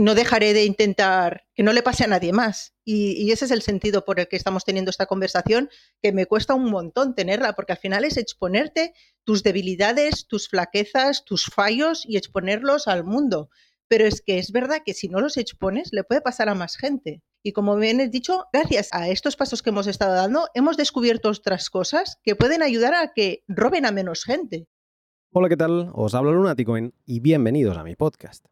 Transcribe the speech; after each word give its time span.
no 0.00 0.14
dejaré 0.14 0.52
de 0.54 0.64
intentar 0.64 1.44
que 1.54 1.62
no 1.62 1.72
le 1.72 1.82
pase 1.82 2.04
a 2.04 2.08
nadie 2.08 2.32
más. 2.32 2.74
Y, 2.84 3.30
ese 3.30 3.44
es 3.44 3.50
el 3.50 3.62
sentido 3.62 4.04
por 4.04 4.20
el 4.20 4.28
que 4.28 4.36
estamos 4.36 4.64
teniendo 4.64 4.90
esta 4.90 5.06
conversación, 5.06 5.70
que 6.02 6.12
me 6.12 6.26
cuesta 6.26 6.54
un 6.54 6.70
montón 6.70 7.14
tenerla, 7.14 7.54
porque 7.54 7.72
al 7.72 7.78
final 7.78 8.04
es 8.04 8.16
exponerte 8.16 8.94
tus 9.24 9.42
debilidades, 9.42 10.26
tus 10.26 10.48
flaquezas, 10.48 11.24
tus 11.24 11.46
fallos 11.46 12.04
y 12.06 12.16
exponerlos 12.16 12.88
al 12.88 13.04
mundo. 13.04 13.50
Pero 13.88 14.04
es 14.04 14.20
que 14.20 14.38
es 14.38 14.52
verdad 14.52 14.82
que 14.84 14.94
si 14.94 15.08
no 15.08 15.20
los 15.20 15.36
expones, 15.36 15.88
le 15.92 16.04
puede 16.04 16.20
pasar 16.20 16.48
a 16.48 16.54
más 16.54 16.76
gente. 16.76 17.22
Y 17.42 17.52
como 17.52 17.76
bien 17.76 18.00
he 18.00 18.08
dicho, 18.08 18.46
gracias 18.52 18.88
a 18.92 19.08
estos 19.08 19.36
pasos 19.36 19.62
que 19.62 19.70
hemos 19.70 19.86
estado 19.86 20.14
dando, 20.14 20.48
hemos 20.54 20.76
descubierto 20.76 21.30
otras 21.30 21.70
cosas 21.70 22.18
que 22.22 22.36
pueden 22.36 22.62
ayudar 22.62 22.94
a 22.94 23.12
que 23.14 23.44
roben 23.48 23.86
a 23.86 23.92
menos 23.92 24.24
gente. 24.24 24.66
Hola, 25.30 25.48
¿qué 25.48 25.56
tal? 25.56 25.90
Os 25.94 26.14
hablo 26.14 26.32
Lunaticoin 26.32 26.94
y 27.06 27.20
bienvenidos 27.20 27.76
a 27.76 27.84
mi 27.84 27.96
podcast. 27.96 28.46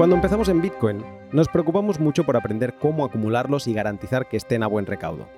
Cuando 0.00 0.16
empezamos 0.16 0.48
en 0.48 0.62
Bitcoin, 0.62 1.04
nos 1.30 1.48
preocupamos 1.48 2.00
mucho 2.00 2.24
por 2.24 2.34
aprender 2.34 2.72
cómo 2.78 3.04
acumularlos 3.04 3.66
y 3.66 3.74
garantizar 3.74 4.30
que 4.30 4.38
estén 4.38 4.62
a 4.62 4.66
buen 4.66 4.86
recaudo. 4.86 5.28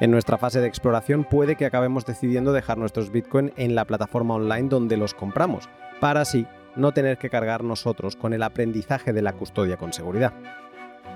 En 0.00 0.10
nuestra 0.10 0.38
fase 0.38 0.62
de 0.62 0.66
exploración 0.66 1.24
puede 1.24 1.54
que 1.54 1.66
acabemos 1.66 2.06
decidiendo 2.06 2.54
dejar 2.54 2.78
nuestros 2.78 3.12
Bitcoin 3.12 3.52
en 3.58 3.74
la 3.74 3.84
plataforma 3.84 4.36
online 4.36 4.70
donde 4.70 4.96
los 4.96 5.12
compramos, 5.12 5.68
para 6.00 6.22
así 6.22 6.46
no 6.76 6.92
tener 6.92 7.18
que 7.18 7.28
cargar 7.28 7.62
nosotros 7.62 8.16
con 8.16 8.32
el 8.32 8.42
aprendizaje 8.42 9.12
de 9.12 9.20
la 9.20 9.34
custodia 9.34 9.76
con 9.76 9.92
seguridad. 9.92 10.32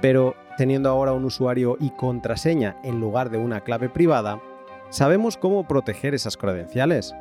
Pero 0.03 0.35
teniendo 0.59 0.91
ahora 0.91 1.15
un 1.15 1.25
usuario 1.25 1.79
y 1.81 1.89
contraseña 1.93 2.77
en 2.85 3.01
lugar 3.01 3.31
de 3.31 3.39
una 3.39 3.63
clave 3.63 3.89
privada, 3.89 4.43
¿sabemos 4.91 5.39
cómo 5.39 5.67
proteger 5.67 6.13
esas 6.13 6.37
credenciales? 6.37 7.15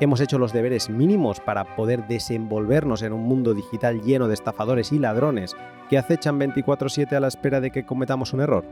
Hemos 0.00 0.20
hecho 0.20 0.38
los 0.38 0.52
deberes 0.52 0.90
mínimos 0.90 1.40
para 1.40 1.76
poder 1.76 2.06
desenvolvernos 2.06 3.02
en 3.02 3.12
un 3.12 3.22
mundo 3.22 3.54
digital 3.54 4.02
lleno 4.02 4.28
de 4.28 4.34
estafadores 4.34 4.92
y 4.92 4.98
ladrones 4.98 5.56
que 5.88 5.98
acechan 5.98 6.38
24/7 6.38 7.16
a 7.16 7.20
la 7.20 7.28
espera 7.28 7.60
de 7.60 7.70
que 7.70 7.84
cometamos 7.84 8.32
un 8.32 8.40
error? 8.40 8.64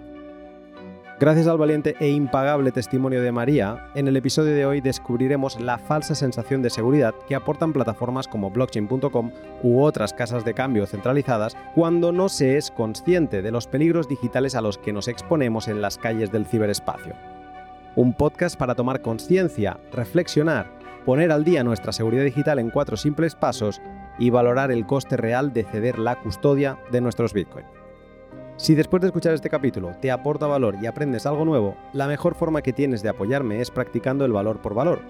Gracias 1.21 1.47
al 1.47 1.59
valiente 1.59 1.95
e 2.01 2.09
impagable 2.09 2.73
testimonio 2.73 3.23
de 3.23 3.31
María, 3.31 3.87
en 3.95 4.09
el 4.09 4.17
episodio 4.17 4.53
de 4.53 4.67
hoy 4.67 4.81
descubriremos 4.81 5.61
la 5.61 5.79
falsa 5.79 6.17
sensación 6.17 6.61
de 6.61 6.71
seguridad 6.71 7.15
que 7.29 7.37
aportan 7.37 7.73
plataformas 7.73 8.27
como 8.27 8.51
blockchain.com 8.51 9.31
u 9.63 9.81
otras 9.81 10.13
casas 10.13 10.45
de 10.45 10.55
cambio 10.55 10.87
centralizadas 10.87 11.57
cuando 11.77 12.11
no 12.11 12.29
se 12.29 12.57
es 12.57 12.73
consciente 12.73 13.43
de 13.43 13.53
los 13.53 13.69
peligros 13.69 14.09
digitales 14.09 14.57
a 14.57 14.61
los 14.61 14.77
que 14.77 14.93
nos 14.93 15.07
exponemos 15.07 15.69
en 15.69 15.81
las 15.81 15.99
calles 15.99 16.33
del 16.33 16.47
ciberespacio. 16.47 17.15
Un 17.95 18.13
podcast 18.13 18.59
para 18.59 18.75
tomar 18.75 19.01
conciencia, 19.01 19.79
reflexionar 19.93 20.84
poner 21.05 21.33
al 21.33 21.45
día 21.45 21.65
nuestra 21.65 21.93
seguridad 21.93 22.25
digital 22.25 22.59
en 22.59 22.71
cuatro 22.71 22.97
simples 22.97 23.35
pasos 23.35 23.81
y 24.19 24.31
valorar 24.31 24.71
el 24.71 24.87
coste 24.87 25.17
real 25.17 25.53
de 25.53 25.65
ceder 25.65 25.99
la 25.99 26.17
custodia 26.17 26.79
de 26.91 27.01
nuestros 27.01 27.33
Bitcoin. 27.33 27.67
Si 28.57 28.75
después 28.75 29.01
de 29.01 29.09
escuchar 29.09 29.35
este 29.35 29.51
capítulo 29.51 29.93
te 30.01 30.11
aporta 30.11 30.47
valor 30.47 30.77
y 30.81 30.87
aprendes 30.87 31.27
algo 31.27 31.45
nuevo, 31.45 31.77
la 31.93 32.07
mejor 32.07 32.35
forma 32.35 32.63
que 32.63 32.73
tienes 32.73 33.03
de 33.03 33.09
apoyarme 33.09 33.61
es 33.61 33.71
practicando 33.71 34.25
el 34.25 34.33
valor 34.33 34.63
por 34.63 34.75
valor 34.75 35.01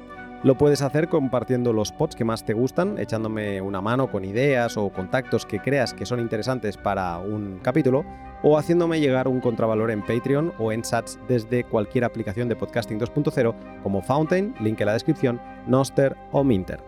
lo 0.45 0.59
puedes 0.59 0.83
hacer 0.83 1.09
compartiendo 1.09 1.73
los 1.73 1.91
pods 1.91 2.15
que 2.15 2.25
más 2.27 2.45
te 2.45 2.53
gustan, 2.53 2.99
echándome 2.99 3.63
una 3.63 3.81
mano 3.81 4.11
con 4.11 4.27
ideas 4.27 4.77
o 4.77 4.91
contactos 4.91 5.47
que 5.47 5.59
creas 5.59 5.95
que 5.95 6.05
son 6.05 6.21
interesantes 6.21 6.77
para 6.77 7.17
un 7.17 7.61
capítulo, 7.63 8.05
o 8.45 8.59
haciéndome 8.59 9.01
llegar 9.01 9.27
un 9.27 9.41
contravalor 9.41 9.91
en 9.91 10.03
Patreon 10.03 10.53
o 10.59 10.71
en 10.71 10.85
Sats 10.85 11.19
desde 11.27 11.65
cualquier 11.65 12.05
aplicación 12.05 12.47
de 12.49 12.55
podcasting 12.55 13.01
2.0 13.01 13.55
como 13.83 14.03
Fountain, 14.03 14.55
link 14.61 14.79
en 14.81 14.87
la 14.87 14.93
descripción, 14.93 15.41
Noster 15.67 16.15
o 16.31 16.45
Minter. 16.45 16.79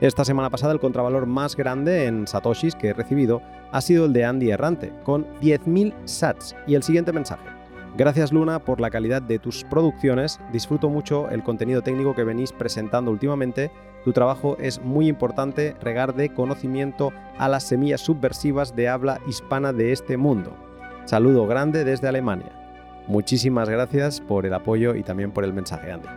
Esta 0.00 0.24
semana 0.24 0.48
pasada 0.48 0.72
el 0.72 0.80
contravalor 0.80 1.26
más 1.26 1.54
grande 1.54 2.06
en 2.06 2.26
Satoshis 2.26 2.74
que 2.74 2.88
he 2.88 2.92
recibido 2.94 3.42
ha 3.72 3.80
sido 3.82 4.06
el 4.06 4.14
de 4.14 4.24
Andy 4.24 4.50
Errante, 4.50 4.90
con 5.04 5.26
10.000 5.40 5.94
Sats. 6.06 6.56
Y 6.66 6.74
el 6.74 6.82
siguiente 6.82 7.12
mensaje. 7.12 7.44
Gracias 7.94 8.32
Luna 8.32 8.58
por 8.58 8.80
la 8.80 8.90
calidad 8.90 9.20
de 9.20 9.38
tus 9.38 9.64
producciones, 9.64 10.40
disfruto 10.50 10.88
mucho 10.88 11.28
el 11.28 11.42
contenido 11.42 11.82
técnico 11.82 12.14
que 12.14 12.24
venís 12.24 12.52
presentando 12.52 13.10
últimamente, 13.10 13.70
tu 14.02 14.14
trabajo 14.14 14.56
es 14.58 14.80
muy 14.80 15.08
importante 15.08 15.76
regar 15.80 16.14
de 16.14 16.30
conocimiento 16.30 17.12
a 17.36 17.48
las 17.50 17.64
semillas 17.64 18.00
subversivas 18.00 18.74
de 18.74 18.88
habla 18.88 19.20
hispana 19.28 19.74
de 19.74 19.92
este 19.92 20.16
mundo. 20.16 20.56
Saludo 21.04 21.46
grande 21.46 21.84
desde 21.84 22.08
Alemania. 22.08 22.52
Muchísimas 23.08 23.68
gracias 23.68 24.20
por 24.20 24.46
el 24.46 24.54
apoyo 24.54 24.94
y 24.94 25.02
también 25.02 25.32
por 25.32 25.44
el 25.44 25.52
mensaje, 25.52 25.90
Andy. 25.90 26.08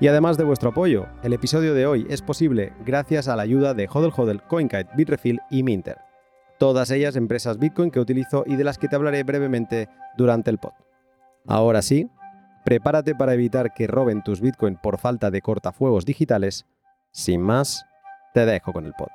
Y 0.00 0.08
además 0.08 0.36
de 0.36 0.44
vuestro 0.44 0.70
apoyo, 0.70 1.06
el 1.22 1.32
episodio 1.32 1.74
de 1.74 1.86
hoy 1.86 2.06
es 2.10 2.22
posible 2.22 2.72
gracias 2.84 3.28
a 3.28 3.36
la 3.36 3.42
ayuda 3.42 3.74
de 3.74 3.88
Hodel 3.90 4.12
Hodel, 4.14 4.42
CoinKite, 4.42 4.88
Bitrefill 4.96 5.40
y 5.50 5.62
Minter. 5.62 5.98
Todas 6.58 6.90
ellas 6.90 7.16
empresas 7.16 7.58
Bitcoin 7.58 7.90
que 7.90 8.00
utilizo 8.00 8.44
y 8.46 8.56
de 8.56 8.64
las 8.64 8.78
que 8.78 8.88
te 8.88 8.96
hablaré 8.96 9.22
brevemente 9.22 9.88
durante 10.16 10.50
el 10.50 10.58
pod. 10.58 10.72
Ahora 11.46 11.82
sí, 11.82 12.10
prepárate 12.64 13.14
para 13.14 13.34
evitar 13.34 13.74
que 13.74 13.86
roben 13.86 14.22
tus 14.22 14.40
Bitcoin 14.40 14.76
por 14.76 14.98
falta 14.98 15.30
de 15.30 15.42
cortafuegos 15.42 16.06
digitales. 16.06 16.66
Sin 17.10 17.42
más, 17.42 17.84
te 18.32 18.46
dejo 18.46 18.72
con 18.72 18.86
el 18.86 18.94
pod. 18.94 19.08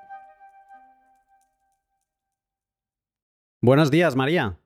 Buenos 3.61 3.91
días, 3.91 4.15
María. 4.15 4.60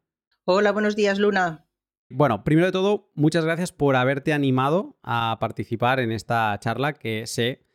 Hola, 0.48 0.72
buenos 0.72 0.96
días, 0.96 1.18
Luna. 1.18 1.68
Bueno, 2.08 2.44
primero 2.44 2.68
de 2.68 2.72
todo, 2.72 3.10
muchas 3.16 3.44
gracias 3.46 3.72
por 3.72 3.96
haberte 3.96 4.32
animado 4.32 4.96
a 5.02 5.38
participar 5.40 6.00
en 6.00 6.12
esta 6.12 6.56
charla 6.60 6.94
que 6.94 7.26
sé 7.26 7.66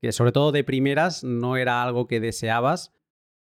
que 0.00 0.12
sobre 0.12 0.30
todo 0.30 0.52
de 0.52 0.62
primeras 0.62 1.24
no 1.24 1.56
era 1.56 1.82
algo 1.82 2.06
que 2.06 2.20
deseabas. 2.20 2.94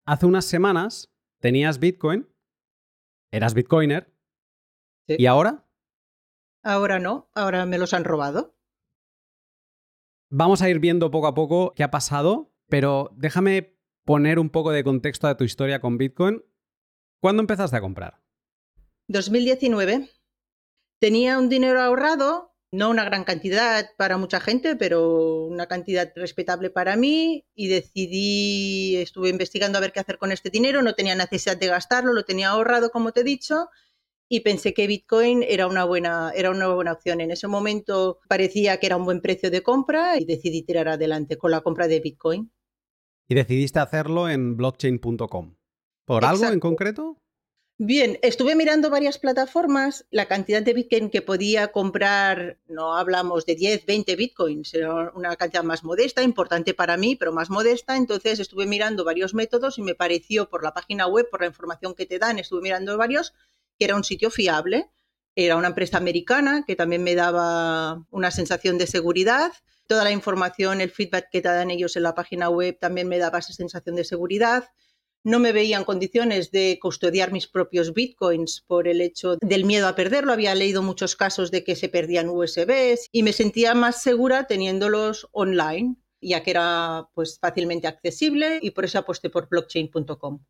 Hace 0.05 0.25
unas 0.25 0.45
semanas 0.45 1.13
tenías 1.41 1.79
Bitcoin, 1.79 2.29
eras 3.29 3.55
Bitcoiner, 3.55 4.15
¿y 5.05 5.25
ahora? 5.25 5.65
Ahora 6.63 6.97
no, 6.99 7.29
ahora 7.35 7.65
me 7.65 7.79
los 7.79 7.93
han 7.93 8.05
robado. 8.05 8.55
Vamos 10.29 10.61
a 10.61 10.69
ir 10.69 10.79
viendo 10.79 11.11
poco 11.11 11.27
a 11.27 11.35
poco 11.35 11.73
qué 11.75 11.83
ha 11.83 11.91
pasado, 11.91 12.55
pero 12.69 13.11
déjame 13.17 13.77
poner 14.05 14.39
un 14.39 14.49
poco 14.49 14.71
de 14.71 14.85
contexto 14.85 15.27
a 15.27 15.35
tu 15.35 15.43
historia 15.43 15.81
con 15.81 15.97
Bitcoin. 15.97 16.41
¿Cuándo 17.19 17.41
empezaste 17.41 17.75
a 17.75 17.81
comprar? 17.81 18.26
2019. 19.07 20.09
Tenía 20.99 21.37
un 21.37 21.49
dinero 21.49 21.81
ahorrado, 21.81 22.53
no 22.71 22.89
una 22.89 23.05
gran 23.05 23.23
cantidad 23.23 23.89
para 23.97 24.17
mucha 24.17 24.39
gente, 24.39 24.75
pero 24.75 25.45
una 25.45 25.67
cantidad 25.67 26.11
respetable 26.15 26.69
para 26.69 26.95
mí 26.95 27.45
y 27.55 27.67
decidí, 27.67 28.97
estuve 28.97 29.29
investigando 29.29 29.77
a 29.77 29.81
ver 29.81 29.93
qué 29.93 29.99
hacer 29.99 30.17
con 30.17 30.31
este 30.31 30.49
dinero, 30.49 30.81
no 30.81 30.93
tenía 30.93 31.15
necesidad 31.15 31.57
de 31.57 31.67
gastarlo, 31.67 32.13
lo 32.13 32.25
tenía 32.25 32.49
ahorrado, 32.49 32.89
como 32.89 33.11
te 33.11 33.21
he 33.21 33.23
dicho, 33.23 33.69
y 34.29 34.41
pensé 34.41 34.73
que 34.73 34.87
Bitcoin 34.87 35.43
era 35.43 35.67
una 35.67 35.85
buena, 35.85 36.31
era 36.35 36.51
una 36.51 36.67
buena 36.73 36.91
opción. 36.91 37.21
En 37.21 37.31
ese 37.31 37.47
momento 37.47 38.19
parecía 38.27 38.77
que 38.77 38.87
era 38.87 38.97
un 38.97 39.05
buen 39.05 39.21
precio 39.21 39.49
de 39.49 39.63
compra 39.63 40.17
y 40.19 40.25
decidí 40.25 40.63
tirar 40.63 40.89
adelante 40.89 41.37
con 41.37 41.51
la 41.51 41.61
compra 41.61 41.87
de 41.87 42.01
Bitcoin. 42.01 42.51
Y 43.29 43.35
decidiste 43.35 43.79
hacerlo 43.79 44.29
en 44.29 44.57
blockchain.com. 44.57 45.55
¿Por 46.05 46.25
algo 46.25 46.45
en 46.45 46.59
concreto? 46.59 47.21
Bien, 47.79 48.17
estuve 48.23 48.55
mirando 48.55 48.89
varias 48.89 49.19
plataformas, 49.19 50.07
la 50.09 50.25
cantidad 50.27 50.63
de 50.63 50.73
Bitcoin 50.73 51.11
que 51.11 51.21
podía 51.21 51.71
comprar, 51.71 52.57
no 52.67 52.95
hablamos 52.97 53.45
de 53.45 53.53
10, 53.53 53.85
20 53.85 54.15
Bitcoins, 54.15 54.73
era 54.73 55.11
una 55.13 55.35
cantidad 55.35 55.63
más 55.63 55.83
modesta, 55.83 56.23
importante 56.23 56.73
para 56.73 56.97
mí, 56.97 57.15
pero 57.15 57.31
más 57.31 57.51
modesta, 57.51 57.95
entonces 57.95 58.39
estuve 58.39 58.65
mirando 58.65 59.05
varios 59.05 59.35
métodos 59.35 59.77
y 59.77 59.83
me 59.83 59.93
pareció 59.93 60.49
por 60.49 60.63
la 60.63 60.73
página 60.73 61.05
web, 61.05 61.29
por 61.29 61.41
la 61.41 61.47
información 61.47 61.93
que 61.93 62.07
te 62.07 62.17
dan, 62.17 62.39
estuve 62.39 62.63
mirando 62.63 62.97
varios 62.97 63.35
que 63.77 63.85
era 63.85 63.95
un 63.95 64.03
sitio 64.03 64.31
fiable. 64.31 64.89
Era 65.35 65.55
una 65.55 65.67
empresa 65.67 65.97
americana 65.97 66.63
que 66.65 66.75
también 66.75 67.03
me 67.03 67.13
daba 67.13 68.03
una 68.09 68.31
sensación 68.31 68.79
de 68.79 68.87
seguridad. 68.87 69.51
Toda 69.85 70.03
la 70.03 70.11
información, 70.11 70.81
el 70.81 70.89
feedback 70.89 71.29
que 71.31 71.41
te 71.41 71.49
dan 71.49 71.69
ellos 71.69 71.95
en 71.95 72.01
la 72.01 72.15
página 72.15 72.49
web 72.49 72.77
también 72.79 73.07
me 73.07 73.19
daba 73.19 73.37
esa 73.37 73.53
sensación 73.53 73.95
de 73.95 74.03
seguridad. 74.03 74.67
No 75.27 75.39
me 75.39 75.51
veía 75.51 75.77
en 75.77 75.83
condiciones 75.83 76.51
de 76.51 76.79
custodiar 76.81 77.33
mis 77.33 77.47
propios 77.47 77.93
bitcoins 77.93 78.63
por 78.65 78.87
el 78.87 79.01
hecho 79.01 79.35
del 79.41 79.65
miedo 79.65 79.89
a 79.89 79.93
perderlo. 79.93 80.31
Había 80.31 80.55
leído 80.55 80.81
muchos 80.81 81.17
casos 81.17 81.51
de 81.51 81.65
que 81.65 81.75
se 81.75 81.89
perdían 81.89 82.29
USBs 82.29 83.09
y 83.11 83.23
me 83.23 83.33
sentía 83.33 83.73
más 83.73 84.01
segura 84.01 84.47
teniéndolos 84.47 85.27
online, 85.33 85.97
ya 86.21 86.43
que 86.43 86.51
era 86.51 87.09
pues 87.13 87.39
fácilmente 87.41 87.87
accesible 87.87 88.59
y 88.61 88.71
por 88.71 88.85
eso 88.85 88.99
aposté 88.99 89.29
por 89.29 89.49
blockchain.com. 89.49 90.45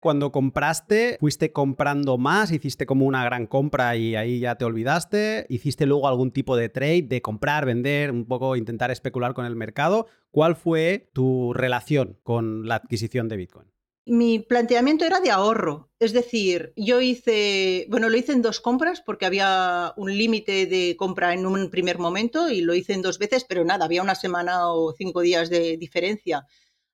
Cuando 0.00 0.32
compraste, 0.32 1.18
fuiste 1.20 1.52
comprando 1.52 2.16
más, 2.16 2.52
hiciste 2.52 2.86
como 2.86 3.04
una 3.04 3.22
gran 3.22 3.46
compra 3.46 3.96
y 3.96 4.16
ahí 4.16 4.40
ya 4.40 4.54
te 4.54 4.64
olvidaste, 4.64 5.44
hiciste 5.50 5.84
luego 5.84 6.08
algún 6.08 6.30
tipo 6.30 6.56
de 6.56 6.70
trade, 6.70 7.02
de 7.02 7.20
comprar, 7.20 7.66
vender, 7.66 8.12
un 8.12 8.24
poco 8.24 8.56
intentar 8.56 8.90
especular 8.90 9.34
con 9.34 9.44
el 9.44 9.56
mercado. 9.56 10.06
¿Cuál 10.30 10.56
fue 10.56 11.10
tu 11.12 11.52
relación 11.52 12.18
con 12.22 12.66
la 12.66 12.76
adquisición 12.76 13.28
de 13.28 13.36
Bitcoin? 13.36 13.73
Mi 14.06 14.38
planteamiento 14.38 15.06
era 15.06 15.20
de 15.20 15.30
ahorro, 15.30 15.90
es 15.98 16.12
decir, 16.12 16.74
yo 16.76 17.00
hice, 17.00 17.86
bueno, 17.88 18.10
lo 18.10 18.18
hice 18.18 18.32
en 18.32 18.42
dos 18.42 18.60
compras 18.60 19.00
porque 19.00 19.24
había 19.24 19.94
un 19.96 20.14
límite 20.14 20.66
de 20.66 20.94
compra 20.98 21.32
en 21.32 21.46
un 21.46 21.70
primer 21.70 21.98
momento 21.98 22.50
y 22.50 22.60
lo 22.60 22.74
hice 22.74 22.92
en 22.92 23.00
dos 23.00 23.18
veces, 23.18 23.46
pero 23.48 23.64
nada, 23.64 23.86
había 23.86 24.02
una 24.02 24.14
semana 24.14 24.70
o 24.70 24.92
cinco 24.92 25.22
días 25.22 25.48
de 25.48 25.78
diferencia. 25.78 26.46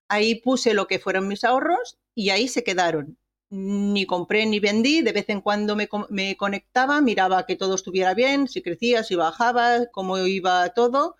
Ahí 0.09 0.37
puse 0.37 0.73
lo 0.73 0.87
que 0.87 1.01
fueron 1.01 1.27
mis 1.27 1.43
ahorros 1.43 1.99
y 2.15 2.31
ahí 2.31 2.47
se 2.47 2.62
quedaron. 2.62 3.19
Ni 3.51 4.07
compré 4.07 4.47
ni 4.47 4.61
vendí, 4.61 5.03
de 5.03 5.12
vez 5.12 5.29
en 5.31 5.41
cuando 5.41 5.75
me, 5.75 5.89
conectaba, 6.37 7.01
miraba 7.01 7.45
que 7.45 7.57
todo 7.57 7.75
estuviera 7.75 8.15
bien, 8.15 8.47
si 8.47 8.62
crecía, 8.62 9.03
si 9.03 9.17
bajaba, 9.17 9.87
cómo 9.93 10.17
iba 10.19 10.69
todo 10.71 11.17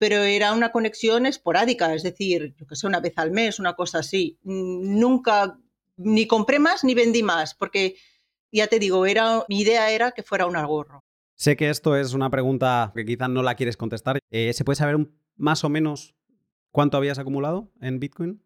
pero 0.00 0.22
era 0.22 0.54
una 0.54 0.72
conexión 0.72 1.26
esporádica, 1.26 1.94
es 1.94 2.02
decir, 2.02 2.54
yo 2.56 2.66
que 2.66 2.74
sé, 2.74 2.86
una 2.86 3.00
vez 3.00 3.12
al 3.16 3.32
mes, 3.32 3.58
una 3.58 3.74
cosa 3.74 3.98
así. 3.98 4.38
Nunca 4.42 5.58
ni 5.98 6.26
compré 6.26 6.58
más 6.58 6.84
ni 6.84 6.94
vendí 6.94 7.22
más, 7.22 7.54
porque 7.54 7.96
ya 8.50 8.66
te 8.66 8.78
digo, 8.78 9.04
era, 9.04 9.44
mi 9.50 9.60
idea 9.60 9.90
era 9.90 10.12
que 10.12 10.22
fuera 10.22 10.46
un 10.46 10.56
ahorro. 10.56 11.04
Sé 11.34 11.54
que 11.54 11.68
esto 11.68 11.96
es 11.96 12.14
una 12.14 12.30
pregunta 12.30 12.92
que 12.96 13.04
quizás 13.04 13.28
no 13.28 13.42
la 13.42 13.56
quieres 13.56 13.76
contestar. 13.76 14.18
Eh, 14.30 14.54
¿Se 14.54 14.64
puede 14.64 14.76
saber 14.76 15.06
más 15.36 15.64
o 15.64 15.68
menos 15.68 16.14
cuánto 16.70 16.96
habías 16.96 17.18
acumulado 17.18 17.70
en 17.82 18.00
Bitcoin? 18.00 18.42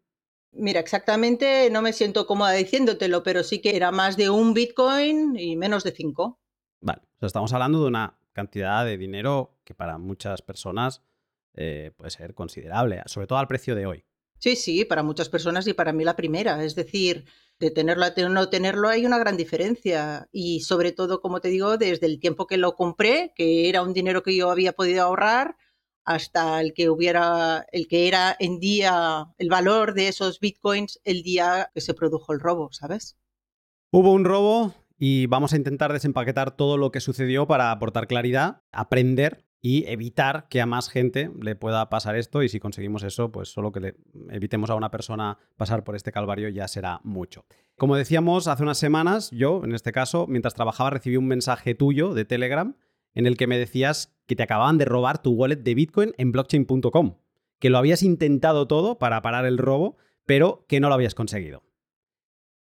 Mira, 0.51 0.81
exactamente 0.81 1.69
no 1.71 1.81
me 1.81 1.93
siento 1.93 2.27
cómoda 2.27 2.51
diciéndotelo, 2.51 3.23
pero 3.23 3.43
sí 3.43 3.61
que 3.61 3.77
era 3.77 3.93
más 3.93 4.17
de 4.17 4.29
un 4.29 4.53
Bitcoin 4.53 5.37
y 5.39 5.55
menos 5.55 5.85
de 5.85 5.91
cinco. 5.91 6.37
Vale, 6.81 7.03
o 7.03 7.19
sea, 7.19 7.27
estamos 7.27 7.53
hablando 7.53 7.79
de 7.81 7.87
una 7.87 8.19
cantidad 8.33 8.83
de 8.83 8.97
dinero 8.97 9.57
que 9.63 9.73
para 9.73 9.97
muchas 9.97 10.41
personas 10.41 11.01
eh, 11.55 11.91
puede 11.95 12.11
ser 12.11 12.33
considerable, 12.33 13.01
sobre 13.05 13.27
todo 13.27 13.39
al 13.39 13.47
precio 13.47 13.75
de 13.75 13.85
hoy. 13.85 14.05
Sí, 14.39 14.55
sí, 14.55 14.85
para 14.85 15.03
muchas 15.03 15.29
personas 15.29 15.65
y 15.67 15.73
para 15.73 15.93
mí 15.93 16.03
la 16.03 16.15
primera. 16.15 16.63
Es 16.63 16.75
decir, 16.75 17.25
de 17.59 17.71
tenerlo 17.71 18.05
a 18.05 18.13
no 18.29 18.49
tenerlo 18.49 18.89
hay 18.89 19.05
una 19.05 19.17
gran 19.17 19.37
diferencia. 19.37 20.27
Y 20.31 20.61
sobre 20.61 20.91
todo, 20.91 21.21
como 21.21 21.39
te 21.39 21.49
digo, 21.49 21.77
desde 21.77 22.05
el 22.05 22.19
tiempo 22.19 22.47
que 22.47 22.57
lo 22.57 22.75
compré, 22.75 23.33
que 23.35 23.69
era 23.69 23.81
un 23.81 23.93
dinero 23.93 24.23
que 24.23 24.35
yo 24.35 24.51
había 24.51 24.73
podido 24.73 25.03
ahorrar, 25.03 25.55
hasta 26.03 26.61
el 26.61 26.73
que 26.73 26.89
hubiera, 26.89 27.65
el 27.71 27.87
que 27.87 28.07
era 28.07 28.35
en 28.39 28.59
día, 28.59 29.33
el 29.37 29.49
valor 29.49 29.93
de 29.93 30.07
esos 30.07 30.39
bitcoins 30.39 31.01
el 31.03 31.23
día 31.23 31.71
que 31.73 31.81
se 31.81 31.95
produjo 31.95 32.31
el 32.31 32.39
robo, 32.39 32.71
¿sabes? 32.71 33.17
Hubo 33.91 34.13
un 34.13 34.25
robo 34.25 34.73
y 34.97 35.25
vamos 35.25 35.53
a 35.53 35.57
intentar 35.57 35.91
desempaquetar 35.91 36.55
todo 36.55 36.77
lo 36.77 36.91
que 36.91 36.99
sucedió 36.99 37.47
para 37.47 37.71
aportar 37.71 38.07
claridad, 38.07 38.61
aprender 38.71 39.45
y 39.65 39.83
evitar 39.87 40.45
que 40.47 40.61
a 40.61 40.67
más 40.67 40.89
gente 40.89 41.31
le 41.41 41.55
pueda 41.55 41.89
pasar 41.89 42.15
esto 42.15 42.43
y 42.43 42.49
si 42.49 42.59
conseguimos 42.59 43.01
eso, 43.01 43.31
pues 43.31 43.49
solo 43.49 43.71
que 43.71 43.79
le 43.79 43.95
evitemos 44.29 44.69
a 44.69 44.75
una 44.75 44.91
persona 44.91 45.39
pasar 45.57 45.83
por 45.83 45.95
este 45.95 46.11
calvario 46.11 46.49
ya 46.49 46.67
será 46.67 47.01
mucho. 47.03 47.47
Como 47.75 47.95
decíamos 47.95 48.47
hace 48.47 48.61
unas 48.61 48.77
semanas, 48.77 49.31
yo 49.31 49.63
en 49.63 49.73
este 49.73 49.91
caso, 49.91 50.27
mientras 50.27 50.53
trabajaba 50.53 50.91
recibí 50.91 51.17
un 51.17 51.25
mensaje 51.25 51.73
tuyo 51.73 52.13
de 52.13 52.25
Telegram 52.25 52.77
en 53.15 53.25
el 53.25 53.37
que 53.37 53.47
me 53.47 53.57
decías 53.57 54.15
que 54.27 54.35
te 54.35 54.43
acababan 54.43 54.77
de 54.77 54.85
robar 54.85 55.23
tu 55.23 55.31
wallet 55.31 55.55
de 55.55 55.73
Bitcoin 55.73 56.13
en 56.19 56.31
blockchain.com, 56.31 57.15
que 57.57 57.71
lo 57.71 57.79
habías 57.79 58.03
intentado 58.03 58.67
todo 58.67 58.99
para 58.99 59.23
parar 59.23 59.47
el 59.47 59.57
robo, 59.57 59.97
pero 60.27 60.67
que 60.67 60.79
no 60.79 60.89
lo 60.89 60.93
habías 60.93 61.15
conseguido. 61.15 61.63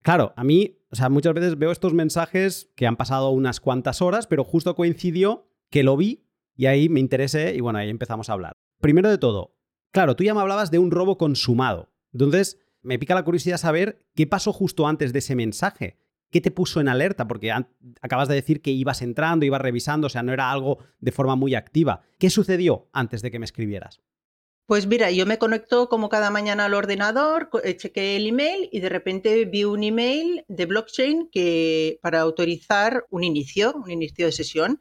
Claro, 0.01 0.33
a 0.37 0.43
mí, 0.43 0.79
o 0.91 0.97
sea, 0.97 1.11
muchas 1.11 1.35
veces 1.35 1.59
veo 1.59 1.71
estos 1.71 1.93
mensajes 1.93 2.73
que 2.75 2.87
han 2.87 2.97
pasado 2.97 3.29
unas 3.29 3.61
cuantas 3.61 4.01
horas, 4.01 4.27
pero 4.27 4.43
justo 4.43 4.75
coincidió 4.75 5.51
que 5.69 5.83
lo 5.83 5.99
vi 5.99 6.24
y 6.57 6.67
ahí 6.67 6.89
me 6.89 7.01
interesé 7.01 7.55
y 7.55 7.61
bueno, 7.61 7.79
ahí 7.79 7.91
empezamos 7.91 8.29
a 8.29 8.35
hablar. 8.35 8.53
Primero 8.81 9.11
de 9.11 9.19
todo, 9.19 9.57
claro, 9.93 10.17
tú 10.17 10.25
ya 10.25 10.35
me 10.35 10.41
hablabas 10.41 10.71
de 10.71 10.79
un 10.79 10.91
robo 10.91 11.19
consumado. 11.19 11.93
Entonces, 12.13 12.59
me 12.83 12.99
pica 12.99 13.15
la 13.15 13.25
curiosidad 13.25 13.57
saber 13.57 14.05
qué 14.15 14.27
pasó 14.27 14.53
justo 14.53 14.87
antes 14.87 15.13
de 15.13 15.19
ese 15.21 15.35
mensaje. 15.35 15.99
¿Qué 16.31 16.41
te 16.41 16.51
puso 16.51 16.81
en 16.81 16.89
alerta? 16.89 17.27
Porque 17.29 17.53
acabas 18.03 18.29
de 18.29 18.35
decir 18.35 18.61
que 18.61 18.73
ibas 18.73 19.03
entrando, 19.03 19.47
ibas 19.47 19.61
revisando, 19.61 20.09
o 20.09 20.11
sea, 20.11 20.23
no 20.23 20.33
era 20.33 20.51
algo 20.51 20.79
de 20.99 21.13
forma 21.13 21.37
muy 21.37 21.55
activa. 21.55 22.03
¿Qué 22.19 22.29
sucedió 22.29 22.89
antes 22.93 23.23
de 23.23 23.31
que 23.31 23.39
me 23.39 23.45
escribieras? 23.45 24.01
Pues 24.67 24.87
mira, 24.87 25.11
yo 25.11 25.27
me 25.27 25.39
conecto 25.39 25.91
como 25.91 26.09
cada 26.09 26.31
mañana 26.31 26.65
al 26.65 26.75
ordenador, 26.75 27.51
eh, 27.63 27.77
chequé 27.77 28.17
el 28.17 28.27
email 28.27 28.71
y 28.73 28.81
de 28.81 28.89
repente 28.89 29.45
vi 29.45 29.65
un 29.65 29.83
email 29.83 30.45
de 30.49 30.65
blockchain 30.65 31.29
que 31.31 31.99
para 32.01 32.21
autorizar 32.21 33.05
un 33.11 33.25
inicio, 33.25 33.75
un 33.75 33.91
inicio 33.91 34.25
de 34.25 34.33
sesión 34.33 34.81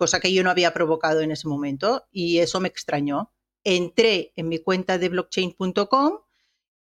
cosa 0.00 0.18
que 0.18 0.32
yo 0.32 0.42
no 0.42 0.50
había 0.50 0.72
provocado 0.72 1.20
en 1.20 1.30
ese 1.30 1.46
momento 1.46 2.06
y 2.10 2.38
eso 2.38 2.58
me 2.58 2.68
extrañó. 2.68 3.34
Entré 3.64 4.32
en 4.34 4.48
mi 4.48 4.58
cuenta 4.58 4.96
de 4.96 5.10
blockchain.com 5.10 6.20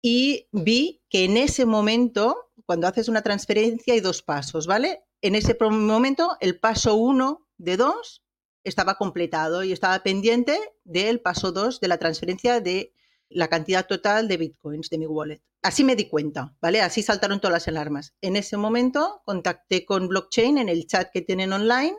y 0.01 0.47
vi 0.53 1.03
que 1.11 1.25
en 1.25 1.37
ese 1.37 1.67
momento, 1.67 2.53
cuando 2.65 2.87
haces 2.87 3.09
una 3.09 3.23
transferencia, 3.23 3.93
hay 3.93 3.99
dos 3.99 4.23
pasos, 4.23 4.69
¿vale? 4.69 5.03
En 5.21 5.35
ese 5.35 5.57
momento, 5.61 6.37
el 6.39 6.61
paso 6.61 6.95
uno 6.95 7.49
de 7.57 7.77
dos 7.77 8.25
estaba 8.63 8.95
completado 8.95 9.65
y 9.65 9.73
estaba 9.73 9.99
pendiente 10.05 10.57
del 10.85 11.21
paso 11.21 11.51
dos 11.51 11.81
de 11.81 11.89
la 11.89 11.99
transferencia 11.99 12.61
de 12.61 12.95
la 13.29 13.49
cantidad 13.49 13.85
total 13.85 14.29
de 14.29 14.37
bitcoins 14.37 14.91
de 14.91 14.99
mi 14.99 15.07
wallet. 15.07 15.43
Así 15.61 15.83
me 15.83 15.97
di 15.97 16.09
cuenta, 16.09 16.57
¿vale? 16.61 16.83
Así 16.83 17.03
saltaron 17.03 17.41
todas 17.41 17.55
las 17.55 17.67
alarmas. 17.67 18.15
En 18.21 18.37
ese 18.37 18.57
momento 18.57 19.23
contacté 19.25 19.85
con 19.85 20.07
blockchain 20.07 20.59
en 20.59 20.69
el 20.69 20.87
chat 20.87 21.11
que 21.13 21.21
tienen 21.21 21.53
online 21.53 21.97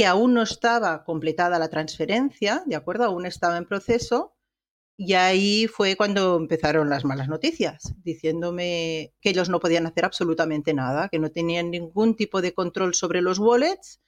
que 0.00 0.06
aún 0.06 0.32
no 0.32 0.40
estaba 0.40 1.04
completada 1.04 1.58
la 1.58 1.68
transferencia, 1.68 2.62
¿de 2.64 2.74
acuerdo? 2.74 3.04
Aún 3.04 3.26
estaba 3.26 3.58
en 3.58 3.66
proceso. 3.66 4.34
Y 4.96 5.12
ahí 5.12 5.66
fue 5.66 5.94
cuando 5.94 6.38
empezaron 6.38 6.88
las 6.88 7.04
malas 7.04 7.28
noticias, 7.28 7.92
diciéndome 8.02 9.12
que 9.20 9.28
ellos 9.28 9.50
no 9.50 9.60
podían 9.60 9.86
hacer 9.86 10.06
absolutamente 10.06 10.72
nada, 10.72 11.10
que 11.10 11.18
no 11.18 11.30
tenían 11.30 11.70
ningún 11.70 12.16
tipo 12.16 12.40
de 12.40 12.54
control 12.54 12.94
sobre 12.94 13.20
los 13.20 13.38
wallets 13.38 14.00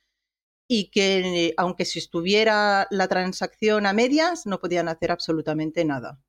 y 0.66 0.90
que 0.90 1.52
aunque 1.58 1.84
si 1.84 1.98
estuviera 1.98 2.86
la 2.90 3.06
transacción 3.06 3.84
a 3.84 3.92
medias, 3.92 4.46
no 4.46 4.60
podían 4.60 4.88
hacer 4.88 5.10
absolutamente 5.10 5.84
nada. 5.84 6.22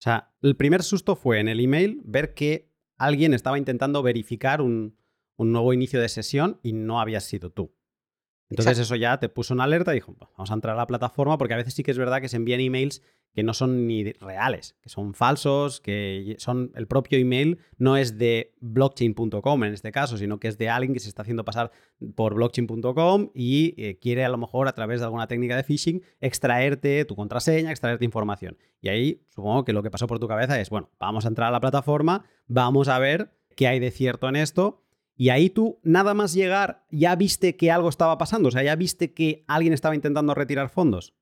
O 0.00 0.02
sea, 0.02 0.34
el 0.42 0.54
primer 0.54 0.82
susto 0.82 1.16
fue 1.16 1.40
en 1.40 1.48
el 1.48 1.60
email 1.60 2.02
ver 2.04 2.34
que 2.34 2.70
alguien 2.98 3.32
estaba 3.32 3.56
intentando 3.56 4.02
verificar 4.02 4.60
un, 4.60 4.98
un 5.38 5.50
nuevo 5.50 5.72
inicio 5.72 5.98
de 5.98 6.10
sesión 6.10 6.60
y 6.62 6.74
no 6.74 7.00
había 7.00 7.20
sido 7.20 7.48
tú. 7.48 7.74
Entonces 8.52 8.78
eso 8.78 8.96
ya 8.96 9.18
te 9.18 9.28
puso 9.28 9.54
una 9.54 9.64
alerta 9.64 9.92
y 9.92 9.94
dijo, 9.94 10.14
vamos 10.36 10.50
a 10.50 10.54
entrar 10.54 10.74
a 10.74 10.78
la 10.78 10.86
plataforma 10.86 11.38
porque 11.38 11.54
a 11.54 11.56
veces 11.56 11.72
sí 11.74 11.82
que 11.82 11.90
es 11.90 11.98
verdad 11.98 12.20
que 12.20 12.28
se 12.28 12.36
envían 12.36 12.60
emails 12.60 13.02
que 13.34 13.42
no 13.42 13.54
son 13.54 13.86
ni 13.86 14.12
reales, 14.12 14.76
que 14.82 14.90
son 14.90 15.14
falsos, 15.14 15.80
que 15.80 16.36
son 16.38 16.70
el 16.74 16.86
propio 16.86 17.18
email 17.18 17.58
no 17.78 17.96
es 17.96 18.18
de 18.18 18.52
blockchain.com 18.60 19.64
en 19.64 19.72
este 19.72 19.90
caso, 19.90 20.18
sino 20.18 20.38
que 20.38 20.48
es 20.48 20.58
de 20.58 20.68
alguien 20.68 20.92
que 20.92 21.00
se 21.00 21.08
está 21.08 21.22
haciendo 21.22 21.44
pasar 21.44 21.70
por 22.14 22.34
blockchain.com 22.34 23.30
y 23.34 23.74
eh, 23.78 23.98
quiere 23.98 24.24
a 24.24 24.28
lo 24.28 24.36
mejor 24.36 24.68
a 24.68 24.72
través 24.72 25.00
de 25.00 25.06
alguna 25.06 25.28
técnica 25.28 25.56
de 25.56 25.64
phishing 25.64 26.02
extraerte 26.20 27.06
tu 27.06 27.16
contraseña, 27.16 27.70
extraerte 27.70 28.04
información. 28.04 28.58
Y 28.82 28.90
ahí 28.90 29.22
supongo 29.30 29.64
que 29.64 29.72
lo 29.72 29.82
que 29.82 29.90
pasó 29.90 30.06
por 30.06 30.18
tu 30.18 30.28
cabeza 30.28 30.60
es, 30.60 30.68
bueno, 30.68 30.90
vamos 31.00 31.24
a 31.24 31.28
entrar 31.28 31.48
a 31.48 31.52
la 31.52 31.60
plataforma, 31.60 32.26
vamos 32.48 32.88
a 32.88 32.98
ver 32.98 33.32
qué 33.56 33.66
hay 33.66 33.80
de 33.80 33.90
cierto 33.90 34.28
en 34.28 34.36
esto 34.36 34.82
y 35.16 35.28
ahí 35.28 35.50
tú, 35.50 35.78
nada 35.82 36.14
más 36.14 36.32
llegar, 36.32 36.84
ya 36.90 37.14
viste 37.16 37.56
que 37.56 37.70
algo 37.70 37.88
estaba 37.88 38.18
pasando, 38.18 38.48
o 38.48 38.52
sea, 38.52 38.62
ya 38.62 38.76
viste 38.76 39.12
que 39.12 39.44
alguien 39.46 39.72
estaba 39.72 39.94
intentando 39.94 40.34
retirar 40.34 40.70
fondos. 40.70 41.14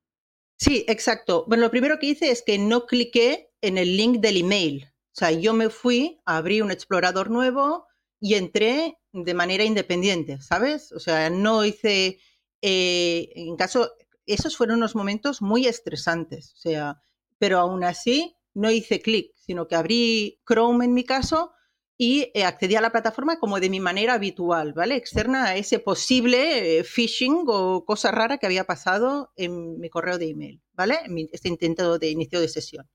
Sí, 0.57 0.85
exacto. 0.89 1.45
Bueno, 1.49 1.65
lo 1.65 1.71
primero 1.71 1.99
que 1.99 2.07
hice 2.07 2.31
es 2.31 2.43
que 2.43 2.59
no 2.59 2.87
cliqué 2.87 3.53
en 3.63 3.79
el 3.79 3.97
link 3.97 4.21
del 4.21 4.37
email. 4.37 4.89
O 5.07 5.19
sea, 5.19 5.31
yo 5.33 5.55
me 5.55 5.71
fui, 5.71 6.21
abrí 6.25 6.61
un 6.61 6.71
explorador 6.71 7.31
nuevo 7.31 7.87
y 8.21 8.35
entré 8.35 8.99
de 9.13 9.35
manera 9.35 9.65
independiente, 9.65 10.41
¿sabes? 10.41 10.93
O 10.93 11.01
sea, 11.01 11.31
no 11.31 11.65
hice, 11.65 12.21
eh, 12.63 13.31
en 13.35 13.57
caso, 13.57 13.91
esos 14.27 14.57
fueron 14.57 14.77
unos 14.77 14.95
momentos 14.95 15.43
muy 15.43 15.67
estresantes, 15.67 16.53
o 16.55 16.59
sea, 16.59 17.03
pero 17.39 17.59
aún 17.59 17.83
así 17.83 18.37
no 18.55 18.71
hice 18.71 19.01
clic, 19.01 19.33
sino 19.35 19.67
que 19.67 19.75
abrí 19.75 20.41
Chrome 20.47 20.85
en 20.85 20.95
mi 20.95 21.05
caso 21.05 21.53
y 22.03 22.31
eh, 22.33 22.45
accedí 22.45 22.77
a 22.77 22.81
la 22.81 22.93
plataforma 22.93 23.39
como 23.39 23.61
de 23.61 23.69
mi 23.69 23.79
manera 23.79 24.15
habitual, 24.15 24.73
¿vale? 24.73 24.97
Externa 24.97 25.45
a 25.45 25.57
ese 25.57 25.81
posible 25.81 26.79
eh, 26.79 26.83
phishing 26.83 27.45
o 27.47 27.85
cosa 27.85 28.11
rara 28.11 28.39
que 28.39 28.47
había 28.47 28.65
pasado 28.65 29.35
en 29.37 29.79
mi 29.79 29.91
correo 29.91 30.17
de 30.17 30.31
email, 30.31 30.63
¿vale? 30.73 30.99
Este 31.31 31.49
intento 31.51 31.99
de 31.99 32.09
inicio 32.09 32.41
de 32.41 32.49
sesión. 32.49 32.89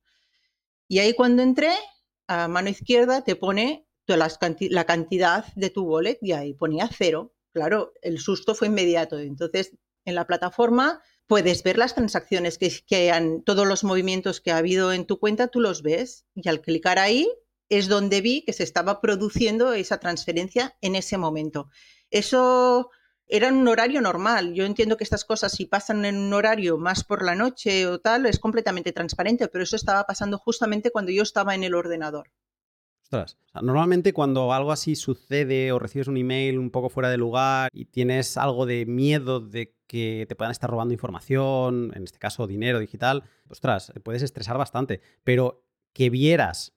Y 0.88 0.98
ahí 0.98 1.14
cuando 1.14 1.44
entré, 1.44 1.70
a 2.26 2.48
mano 2.48 2.68
izquierda 2.68 3.24
te 3.24 3.36
pone 3.36 3.88
la 4.08 4.86
cantidad 4.86 5.54
de 5.54 5.70
tu 5.70 5.84
wallet 5.84 6.18
y 6.24 6.32
ahí 6.32 6.56
ponía 6.56 6.90
cero. 6.92 7.36
Claro, 7.54 7.94
el 8.02 8.18
susto 8.18 8.56
fue 8.56 8.70
inmediato. 8.70 9.20
Entonces, 9.20 9.78
en 10.06 10.16
la 10.16 10.26
plataforma 10.26 11.00
puedes 11.28 11.62
ver 11.62 11.78
las 11.78 11.94
transacciones 11.94 12.58
que, 12.58 12.74
que 12.88 13.12
han, 13.12 13.44
todos 13.44 13.68
los 13.68 13.84
movimientos 13.84 14.42
que 14.42 14.50
ha 14.50 14.58
habido 14.58 14.92
en 14.92 15.06
tu 15.06 15.20
cuenta, 15.20 15.48
tú 15.48 15.60
los 15.60 15.84
ves 15.84 16.26
y 16.34 16.50
al 16.50 16.62
clicar 16.62 16.98
ahí 16.98 17.30
es 17.70 17.88
donde 17.88 18.22
vi 18.22 18.44
que 18.44 18.54
se 18.54 18.64
estaba 18.64 19.02
produciendo 19.02 19.74
esa 19.74 20.00
transferencia 20.00 20.76
en 20.82 20.96
ese 20.96 21.18
momento. 21.18 21.70
Eso 22.12 22.90
era 23.28 23.50
un 23.50 23.68
horario 23.68 24.02
normal. 24.02 24.54
Yo 24.54 24.66
entiendo 24.66 24.98
que 24.98 25.04
estas 25.04 25.26
cosas, 25.26 25.54
si 25.54 25.66
pasan 25.66 26.06
en 26.06 26.18
un 26.18 26.34
horario 26.34 26.78
más 26.78 27.04
por 27.04 27.24
la 27.24 27.36
noche 27.36 27.88
o 27.88 28.00
tal, 28.00 28.26
es 28.26 28.40
completamente 28.40 28.92
transparente, 28.92 29.48
pero 29.48 29.64
eso 29.64 29.76
estaba 29.76 30.06
pasando 30.06 30.38
justamente 30.38 30.92
cuando 30.92 31.12
yo 31.12 31.24
estaba 31.24 31.56
en 31.56 31.64
el 31.64 31.74
ordenador. 31.74 32.32
Ostras, 33.04 33.38
normalmente 33.62 34.14
cuando 34.14 34.52
algo 34.52 34.72
así 34.72 34.96
sucede 34.96 35.72
o 35.72 35.78
recibes 35.78 36.08
un 36.08 36.18
email 36.18 36.58
un 36.58 36.72
poco 36.72 36.90
fuera 36.90 37.10
de 37.10 37.18
lugar 37.18 37.70
y 37.72 37.86
tienes 37.86 38.36
algo 38.36 38.66
de 38.66 38.88
miedo 38.88 39.40
de 39.40 39.76
que 39.86 40.26
te 40.28 40.36
puedan 40.36 40.52
estar 40.52 40.70
robando 40.70 40.94
información, 40.94 41.92
en 41.96 42.04
este 42.04 42.18
caso 42.18 42.48
dinero 42.48 42.80
digital, 42.80 43.24
ostras, 43.48 43.94
puedes 44.04 44.24
estresar 44.24 44.58
bastante. 44.58 45.02
Pero 45.24 45.64
que 45.94 46.10
vieras 46.10 46.75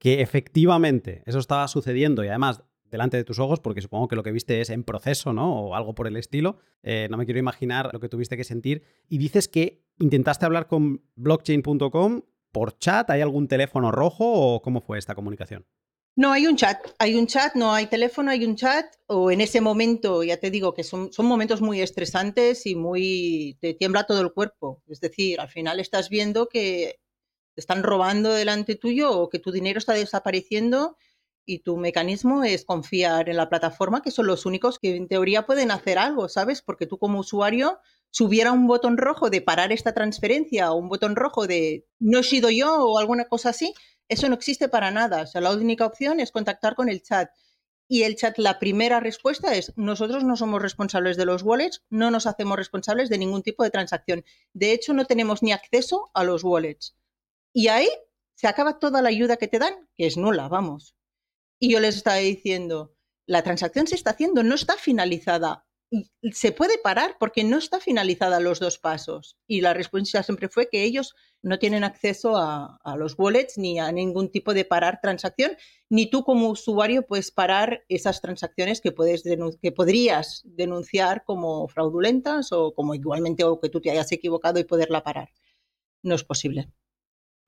que 0.00 0.22
efectivamente 0.22 1.22
eso 1.26 1.38
estaba 1.38 1.68
sucediendo 1.68 2.24
y 2.24 2.28
además 2.28 2.64
delante 2.90 3.16
de 3.16 3.22
tus 3.22 3.38
ojos, 3.38 3.60
porque 3.60 3.82
supongo 3.82 4.08
que 4.08 4.16
lo 4.16 4.24
que 4.24 4.32
viste 4.32 4.60
es 4.60 4.70
en 4.70 4.82
proceso, 4.82 5.32
¿no? 5.32 5.60
O 5.60 5.74
algo 5.76 5.94
por 5.94 6.08
el 6.08 6.16
estilo. 6.16 6.58
Eh, 6.82 7.06
no 7.08 7.16
me 7.16 7.24
quiero 7.24 7.38
imaginar 7.38 7.90
lo 7.92 8.00
que 8.00 8.08
tuviste 8.08 8.36
que 8.36 8.42
sentir. 8.42 8.82
Y 9.08 9.18
dices 9.18 9.46
que 9.46 9.84
intentaste 9.98 10.46
hablar 10.46 10.66
con 10.66 11.04
blockchain.com 11.14 12.22
por 12.50 12.78
chat. 12.78 13.08
¿Hay 13.10 13.20
algún 13.20 13.46
teléfono 13.46 13.92
rojo 13.92 14.24
o 14.24 14.62
cómo 14.62 14.80
fue 14.80 14.98
esta 14.98 15.14
comunicación? 15.14 15.66
No, 16.16 16.32
hay 16.32 16.48
un 16.48 16.56
chat, 16.56 16.78
hay 16.98 17.14
un 17.14 17.28
chat, 17.28 17.54
no 17.54 17.72
hay 17.72 17.86
teléfono, 17.86 18.32
hay 18.32 18.44
un 18.44 18.56
chat, 18.56 18.86
o 19.06 19.30
en 19.30 19.40
ese 19.40 19.60
momento, 19.60 20.24
ya 20.24 20.38
te 20.38 20.50
digo 20.50 20.74
que 20.74 20.82
son, 20.82 21.12
son 21.12 21.26
momentos 21.26 21.62
muy 21.62 21.80
estresantes 21.80 22.66
y 22.66 22.74
muy, 22.74 23.56
te 23.60 23.74
tiembla 23.74 24.04
todo 24.04 24.20
el 24.20 24.32
cuerpo. 24.32 24.82
Es 24.88 25.00
decir, 25.00 25.40
al 25.40 25.48
final 25.48 25.78
estás 25.78 26.08
viendo 26.08 26.48
que 26.48 26.96
están 27.60 27.84
robando 27.84 28.32
delante 28.32 28.74
tuyo 28.74 29.12
o 29.12 29.28
que 29.28 29.38
tu 29.38 29.52
dinero 29.52 29.78
está 29.78 29.92
desapareciendo 29.92 30.96
y 31.46 31.60
tu 31.60 31.76
mecanismo 31.76 32.44
es 32.44 32.64
confiar 32.64 33.28
en 33.28 33.36
la 33.36 33.48
plataforma, 33.48 34.02
que 34.02 34.10
son 34.10 34.26
los 34.26 34.46
únicos 34.46 34.78
que 34.78 34.96
en 34.96 35.08
teoría 35.08 35.46
pueden 35.46 35.70
hacer 35.70 35.98
algo, 35.98 36.28
¿sabes? 36.28 36.62
Porque 36.62 36.86
tú 36.86 36.98
como 36.98 37.20
usuario, 37.20 37.80
si 38.10 38.24
hubiera 38.24 38.52
un 38.52 38.66
botón 38.66 38.96
rojo 38.96 39.30
de 39.30 39.40
parar 39.40 39.72
esta 39.72 39.92
transferencia 39.92 40.72
o 40.72 40.76
un 40.76 40.88
botón 40.88 41.16
rojo 41.16 41.46
de 41.46 41.86
no 41.98 42.20
he 42.20 42.22
sido 42.22 42.50
yo 42.50 42.84
o 42.84 42.98
alguna 42.98 43.26
cosa 43.26 43.50
así, 43.50 43.74
eso 44.08 44.28
no 44.28 44.34
existe 44.34 44.68
para 44.68 44.90
nada. 44.90 45.22
O 45.22 45.26
sea, 45.26 45.40
la 45.40 45.52
única 45.52 45.86
opción 45.86 46.20
es 46.20 46.32
contactar 46.32 46.74
con 46.74 46.88
el 46.88 47.02
chat. 47.02 47.30
Y 47.88 48.04
el 48.04 48.14
chat, 48.14 48.38
la 48.38 48.60
primera 48.60 49.00
respuesta 49.00 49.52
es, 49.54 49.72
nosotros 49.76 50.22
no 50.22 50.36
somos 50.36 50.62
responsables 50.62 51.16
de 51.16 51.24
los 51.24 51.42
wallets, 51.42 51.82
no 51.90 52.12
nos 52.12 52.28
hacemos 52.28 52.56
responsables 52.56 53.08
de 53.08 53.18
ningún 53.18 53.42
tipo 53.42 53.64
de 53.64 53.70
transacción. 53.70 54.24
De 54.52 54.72
hecho, 54.72 54.92
no 54.92 55.06
tenemos 55.06 55.42
ni 55.42 55.50
acceso 55.50 56.08
a 56.14 56.22
los 56.22 56.44
wallets. 56.44 56.94
Y 57.52 57.68
ahí 57.68 57.88
se 58.34 58.46
acaba 58.46 58.78
toda 58.78 59.02
la 59.02 59.08
ayuda 59.08 59.36
que 59.36 59.48
te 59.48 59.58
dan, 59.58 59.88
que 59.96 60.06
es 60.06 60.16
nula, 60.16 60.48
vamos. 60.48 60.96
Y 61.58 61.72
yo 61.72 61.80
les 61.80 61.96
estaba 61.96 62.16
diciendo, 62.16 62.94
la 63.26 63.42
transacción 63.42 63.86
se 63.86 63.96
está 63.96 64.10
haciendo, 64.10 64.42
no 64.42 64.54
está 64.54 64.76
finalizada. 64.76 65.66
Se 66.32 66.52
puede 66.52 66.78
parar 66.78 67.16
porque 67.18 67.44
no 67.44 67.58
está 67.58 67.80
finalizada 67.80 68.40
los 68.40 68.60
dos 68.60 68.78
pasos. 68.78 69.36
Y 69.46 69.60
la 69.60 69.74
respuesta 69.74 70.22
siempre 70.22 70.48
fue 70.48 70.68
que 70.70 70.84
ellos 70.84 71.14
no 71.42 71.58
tienen 71.58 71.84
acceso 71.84 72.36
a, 72.36 72.78
los 72.96 73.18
wallets 73.18 73.58
ni 73.58 73.78
a 73.78 73.92
ningún 73.92 74.30
tipo 74.30 74.54
de 74.54 74.64
parar 74.64 75.00
transacción, 75.02 75.56
ni 75.90 76.08
tú 76.08 76.24
como 76.24 76.48
usuario 76.48 77.06
puedes 77.06 77.30
parar 77.32 77.84
esas 77.88 78.20
transacciones 78.20 78.80
que, 78.80 78.92
puedes 78.92 79.24
que 79.60 79.72
podrías 79.72 80.42
denunciar 80.44 81.24
como 81.24 81.68
fraudulentas 81.68 82.52
o 82.52 82.72
como 82.72 82.94
igualmente 82.94 83.44
o 83.44 83.60
que 83.60 83.68
tú 83.68 83.80
te 83.80 83.90
hayas 83.90 84.12
equivocado 84.12 84.60
y 84.60 84.64
poderla 84.64 85.02
parar. 85.02 85.30
No 86.02 86.14
es 86.14 86.24
posible 86.24 86.72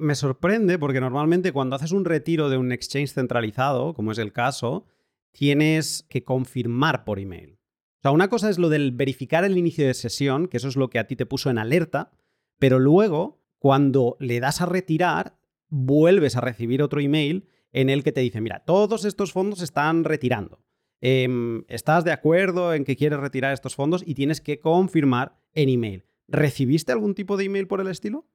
me 0.02 0.14
sorprende 0.14 0.78
porque 0.78 1.00
normalmente 1.00 1.52
cuando 1.52 1.76
haces 1.76 1.92
un 1.92 2.04
retiro 2.04 2.50
de 2.50 2.59
un 2.59 2.73
exchange 2.73 3.12
centralizado, 3.12 3.94
como 3.94 4.12
es 4.12 4.18
el 4.18 4.32
caso, 4.32 4.85
tienes 5.30 6.04
que 6.09 6.25
confirmar 6.25 7.04
por 7.04 7.18
email. 7.18 7.59
O 7.99 8.02
sea, 8.02 8.11
una 8.11 8.28
cosa 8.28 8.50
es 8.50 8.59
lo 8.59 8.68
del 8.68 8.92
verificar 8.92 9.44
el 9.44 9.56
inicio 9.56 9.87
de 9.87 9.94
sesión, 9.94 10.49
que 10.49 10.56
eso 10.56 10.68
es 10.68 10.76
lo 10.76 10.90
que 10.90 10.99
a 10.99 11.06
ti 11.06 11.16
te 11.16 11.26
puso 11.26 11.50
en 11.50 11.59
alerta, 11.59 12.11
pero 12.59 12.78
luego, 12.78 13.40
cuando 13.59 14.16
le 14.18 14.40
das 14.40 14.61
a 14.61 14.66
retirar, 14.66 15.38
vuelves 15.68 16.37
a 16.37 16.40
recibir 16.40 16.82
otro 16.82 17.00
email 17.00 17.49
en 17.73 17.88
el 17.88 18.02
que 18.02 18.12
te 18.12 18.21
dice, 18.21 18.40
mira, 18.40 18.64
todos 18.66 19.04
estos 19.04 19.32
fondos 19.32 19.61
se 19.61 19.64
están 19.64 20.04
retirando. 20.04 20.61
Em, 21.00 21.64
¿Estás 21.68 22.04
de 22.04 22.12
acuerdo 22.12 22.75
en 22.75 22.85
que 22.85 22.97
quieres 22.97 23.18
retirar 23.18 23.52
estos 23.52 23.75
fondos? 23.75 24.02
Y 24.06 24.14
tienes 24.14 24.40
que 24.40 24.61
confirmar 24.61 25.37
en 25.54 25.68
email. 25.68 26.04
¿Recibiste 26.28 26.92
algún 26.92 27.14
tipo 27.14 27.37
de 27.37 27.44
email 27.44 27.66
por 27.66 27.80
el 27.80 27.88
estilo? 27.88 28.26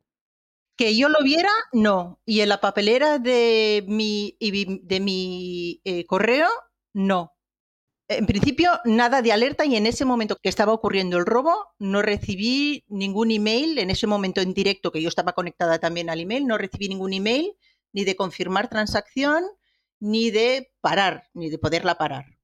Que 0.77 0.95
yo 0.95 1.09
lo 1.09 1.23
viera, 1.23 1.51
no. 1.73 2.21
Y 2.25 2.41
en 2.41 2.49
la 2.49 2.61
papelera 2.61 3.19
de 3.19 3.83
mi, 3.87 4.37
de 4.39 4.99
mi 4.99 5.81
eh, 5.83 6.05
correo, 6.05 6.47
no. 6.93 7.33
En 8.09 8.25
principio, 8.25 8.71
nada 8.85 9.21
de 9.21 9.33
alerta 9.33 9.65
y 9.65 9.75
en 9.75 9.85
ese 9.85 10.05
momento 10.05 10.37
que 10.41 10.47
estaba 10.47 10.71
ocurriendo 10.71 11.17
el 11.17 11.25
robo, 11.25 11.73
no 11.77 12.01
recibí 12.01 12.85
ningún 12.87 13.31
email, 13.31 13.77
en 13.79 13.89
ese 13.89 14.07
momento 14.07 14.39
en 14.39 14.53
directo, 14.53 14.91
que 14.91 15.01
yo 15.01 15.09
estaba 15.09 15.33
conectada 15.33 15.79
también 15.79 16.09
al 16.09 16.21
email, 16.21 16.47
no 16.47 16.57
recibí 16.57 16.87
ningún 16.87 17.11
email 17.11 17.51
ni 17.91 18.05
de 18.05 18.15
confirmar 18.15 18.69
transacción, 18.69 19.43
ni 19.99 20.31
de 20.31 20.71
parar, 20.79 21.27
ni 21.33 21.49
de 21.49 21.57
poderla 21.57 21.95
parar. 21.95 22.37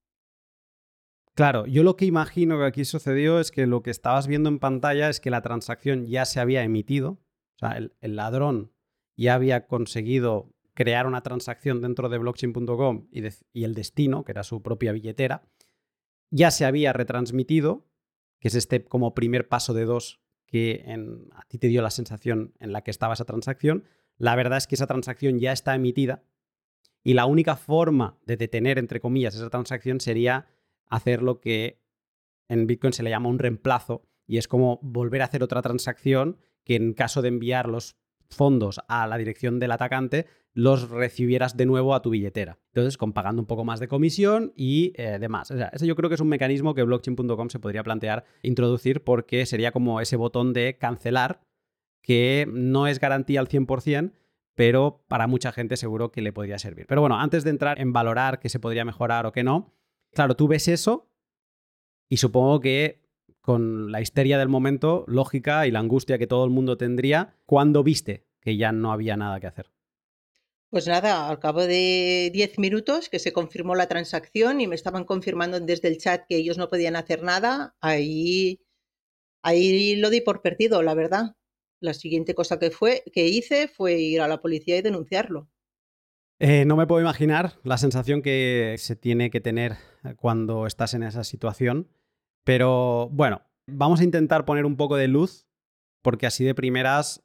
Claro, 1.36 1.66
yo 1.66 1.84
lo 1.84 1.96
que 1.96 2.06
imagino 2.06 2.60
que 2.60 2.66
aquí 2.66 2.86
sucedió 2.86 3.40
es 3.40 3.52
que 3.52 3.66
lo 3.66 3.82
que 3.82 3.90
estabas 3.90 4.28
viendo 4.28 4.50
en 4.50 4.60
pantalla 4.60 5.10
es 5.10 5.20
que 5.20 5.32
la 5.32 5.42
transacción 5.42 6.08
ya 6.08 6.26
se 6.26 6.40
había 6.40 6.64
emitido, 6.64 7.23
el, 7.72 8.16
ladrón 8.16 8.72
ya 9.16 9.36
había 9.36 9.68
conseguido 9.68 10.54
crear 10.74 11.08
una 11.08 11.22
transacción 11.22 11.82
dentro 11.82 12.10
de 12.10 12.18
blockchain.com 12.18 13.08
y, 13.12 13.64
el 13.64 13.74
destino, 13.74 14.24
que 14.24 14.32
era 14.32 14.44
su 14.44 14.62
propia 14.62 14.92
billetera, 14.92 15.44
ya 16.30 16.52
se 16.52 16.66
había 16.66 16.94
retransmitido, 16.94 17.88
que 18.40 18.48
es 18.48 18.56
este 18.56 18.84
como 18.84 19.14
primer 19.14 19.48
paso 19.48 19.74
de 19.74 19.86
dos 19.86 20.22
que 20.48 20.84
a 21.34 21.46
ti 21.46 21.58
te 21.58 21.68
dio 21.68 21.82
la 21.82 21.90
sensación 21.90 22.54
en 22.60 22.72
la 22.74 22.84
que 22.84 22.92
estaba 22.92 23.14
esa 23.14 23.26
transacción. 23.26 23.86
La 24.18 24.36
verdad 24.36 24.58
es 24.58 24.68
que 24.68 24.76
esa 24.76 24.88
transacción 24.88 25.40
ya 25.40 25.52
está 25.52 25.74
emitida 25.74 26.24
y 27.04 27.14
la 27.14 27.26
única 27.26 27.56
forma 27.56 28.18
de 28.26 28.38
detener, 28.38 28.80
entre 28.80 29.00
comillas, 29.00 29.36
esa 29.36 29.50
transacción 29.50 30.00
sería 30.00 30.48
hacer 30.88 31.22
lo 31.22 31.42
que 31.42 31.84
en 32.48 32.66
Bitcoin 32.66 32.94
se 32.94 33.04
le 33.04 33.10
llama 33.10 33.30
un 33.30 33.40
reemplazo 33.40 34.08
y 34.26 34.38
es 34.38 34.48
como 34.48 34.80
volver 34.82 35.22
a 35.22 35.26
hacer 35.26 35.44
otra 35.44 35.62
transacción 35.62 36.38
que 36.64 36.76
en 36.76 36.94
caso 36.94 37.22
de 37.22 37.30
enviar 37.30 37.68
los 37.68 37.98
fondos 38.30 38.82
a 38.88 39.08
la 39.08 39.18
dirección 39.18 39.60
del 39.60 39.72
atacante, 39.72 40.26
los 40.54 40.90
recibieras 40.90 41.58
de 41.58 41.66
nuevo 41.66 41.96
a 41.96 42.02
tu 42.02 42.12
billetera. 42.12 42.60
Entonces, 42.68 42.98
con 42.98 43.14
pagando 43.14 43.42
un 43.42 43.48
poco 43.48 43.66
más 43.66 43.80
de 43.80 43.88
comisión 43.88 44.54
y 44.56 44.94
eh, 44.96 45.18
demás. 45.20 45.50
O 45.52 45.58
sea, 45.58 45.70
ese 45.74 45.88
yo 45.88 45.96
creo 45.96 46.10
que 46.10 46.16
es 46.16 46.22
un 46.22 46.30
mecanismo 46.30 46.76
que 46.76 46.84
blockchain.com 46.84 47.50
se 47.50 47.60
podría 47.60 47.84
plantear 47.84 48.26
introducir 48.44 49.04
porque 49.04 49.46
sería 49.46 49.72
como 49.72 50.00
ese 50.00 50.16
botón 50.16 50.54
de 50.54 50.78
cancelar 50.78 51.42
que 52.02 52.48
no 52.52 52.88
es 52.88 53.00
garantía 53.00 53.40
al 53.40 53.48
100%, 53.48 54.12
pero 54.56 55.04
para 55.08 55.26
mucha 55.26 55.52
gente 55.52 55.78
seguro 55.78 56.12
que 56.12 56.22
le 56.22 56.34
podría 56.34 56.60
servir. 56.60 56.86
Pero 56.88 57.02
bueno, 57.02 57.20
antes 57.20 57.44
de 57.44 57.50
entrar 57.50 57.80
en 57.80 57.94
valorar 57.94 58.40
qué 58.40 58.50
se 58.50 58.60
podría 58.60 58.86
mejorar 58.86 59.26
o 59.26 59.32
qué 59.32 59.44
no, 59.44 59.74
claro, 60.12 60.36
tú 60.36 60.48
ves 60.48 60.68
eso 60.68 61.10
y 62.10 62.18
supongo 62.18 62.60
que 62.60 63.03
con 63.44 63.92
la 63.92 64.00
histeria 64.00 64.40
del 64.40 64.48
momento, 64.48 65.04
lógica 65.06 65.68
y 65.68 65.72
la 65.72 65.80
angustia 65.80 66.18
que 66.18 66.28
todo 66.28 66.46
el 66.46 66.50
mundo 66.50 66.78
tendría 66.78 67.36
cuando 67.46 67.84
viste 67.84 68.26
que 68.40 68.56
ya 68.56 68.72
no 68.72 68.94
había 68.94 69.18
nada 69.18 69.42
que 69.42 69.48
hacer. 69.48 69.70
Pues 70.70 70.88
nada, 70.88 71.28
al 71.28 71.40
cabo 71.40 71.68
de 71.68 72.32
10 72.34 72.58
minutos 72.58 73.10
que 73.10 73.20
se 73.20 73.34
confirmó 73.34 73.76
la 73.76 73.90
transacción 73.90 74.62
y 74.62 74.68
me 74.68 74.76
estaban 74.76 75.04
confirmando 75.04 75.60
desde 75.60 75.90
el 75.90 75.98
chat 75.98 76.24
que 76.28 76.38
ellos 76.38 76.58
no 76.58 76.70
podían 76.70 76.96
hacer 76.96 77.22
nada, 77.22 77.76
ahí, 77.82 78.62
ahí 79.42 79.98
lo 79.98 80.10
di 80.10 80.22
por 80.22 80.42
perdido, 80.42 80.82
la 80.82 80.94
verdad. 80.94 81.36
La 81.82 81.94
siguiente 81.94 82.36
cosa 82.36 82.60
que, 82.60 82.72
fue, 82.72 83.04
que 83.12 83.28
hice 83.28 83.68
fue 83.68 84.00
ir 84.00 84.22
a 84.22 84.30
la 84.30 84.42
policía 84.42 84.78
y 84.78 84.82
denunciarlo. 84.82 85.50
Eh, 86.40 86.64
no 86.64 86.78
me 86.78 86.88
puedo 86.88 87.02
imaginar 87.02 87.60
la 87.64 87.78
sensación 87.78 88.22
que 88.22 88.76
se 88.80 88.96
tiene 88.96 89.30
que 89.32 89.42
tener 89.42 89.74
cuando 90.16 90.66
estás 90.66 90.94
en 90.94 91.04
esa 91.04 91.26
situación. 91.26 91.90
Pero 92.44 93.10
bueno, 93.12 93.42
vamos 93.68 94.00
a 94.00 94.04
intentar 94.04 94.46
poner 94.46 94.66
un 94.66 94.76
poco 94.76 94.98
de 94.98 95.08
luz, 95.08 95.48
porque 96.02 96.26
así 96.26 96.44
de 96.44 96.56
primeras, 96.56 97.24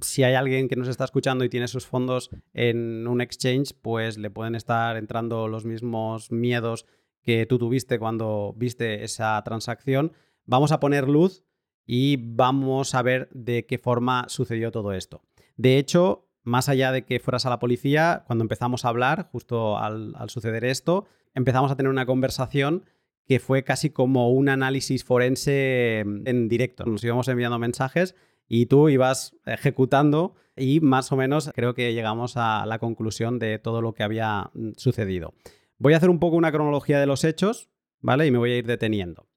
si 0.00 0.24
hay 0.24 0.34
alguien 0.34 0.68
que 0.68 0.76
nos 0.76 0.88
está 0.88 1.04
escuchando 1.04 1.44
y 1.44 1.48
tiene 1.48 1.68
sus 1.68 1.86
fondos 1.86 2.30
en 2.52 3.06
un 3.06 3.20
exchange, 3.20 3.74
pues 3.80 4.18
le 4.18 4.30
pueden 4.30 4.54
estar 4.54 4.96
entrando 4.96 5.48
los 5.48 5.64
mismos 5.64 6.32
miedos 6.32 6.86
que 7.22 7.46
tú 7.46 7.58
tuviste 7.58 7.98
cuando 7.98 8.54
viste 8.56 9.04
esa 9.04 9.40
transacción. 9.44 10.12
Vamos 10.44 10.72
a 10.72 10.80
poner 10.80 11.08
luz 11.08 11.44
y 11.86 12.16
vamos 12.16 12.94
a 12.94 13.02
ver 13.02 13.28
de 13.32 13.66
qué 13.66 13.78
forma 13.78 14.24
sucedió 14.28 14.72
todo 14.72 14.92
esto. 14.92 15.22
De 15.56 15.78
hecho, 15.78 16.28
más 16.42 16.68
allá 16.68 16.90
de 16.90 17.04
que 17.04 17.20
fueras 17.20 17.46
a 17.46 17.50
la 17.50 17.60
policía, 17.60 18.24
cuando 18.26 18.42
empezamos 18.42 18.84
a 18.84 18.88
hablar, 18.88 19.28
justo 19.30 19.78
al, 19.78 20.14
al 20.16 20.30
suceder 20.30 20.64
esto, 20.64 21.06
empezamos 21.34 21.70
a 21.70 21.76
tener 21.76 21.90
una 21.90 22.06
conversación 22.06 22.84
que 23.32 23.40
fue 23.40 23.64
casi 23.64 23.88
como 23.88 24.30
un 24.30 24.50
análisis 24.50 25.04
forense 25.04 26.02
mm, 26.04 26.28
en 26.28 26.48
directo. 26.50 26.84
Nos 26.84 27.02
íbamos 27.02 27.28
enviando 27.28 27.58
mensajes 27.58 28.14
y 28.46 28.66
tú 28.66 28.90
ibas 28.90 29.34
ejecutando 29.46 30.34
y 30.54 30.80
más 30.80 31.12
o 31.12 31.16
menos 31.16 31.50
creo 31.54 31.72
que 31.72 31.94
llegamos 31.94 32.36
a 32.36 32.66
la 32.66 32.78
conclusión 32.78 33.38
de 33.38 33.58
todo 33.58 33.80
lo 33.80 33.94
que 33.94 34.02
había 34.02 34.50
mm, 34.52 34.72
sucedido. 34.76 35.32
Voy 35.78 35.94
a 35.94 35.96
hacer 35.96 36.10
un 36.10 36.18
poco 36.18 36.36
una 36.36 36.52
cronología 36.52 37.00
de 37.00 37.06
los 37.06 37.24
hechos, 37.24 37.70
¿vale? 38.00 38.26
Y 38.26 38.30
me 38.30 38.36
voy 38.36 38.52
a 38.52 38.58
ir 38.58 38.66
deteniendo. 38.66 39.30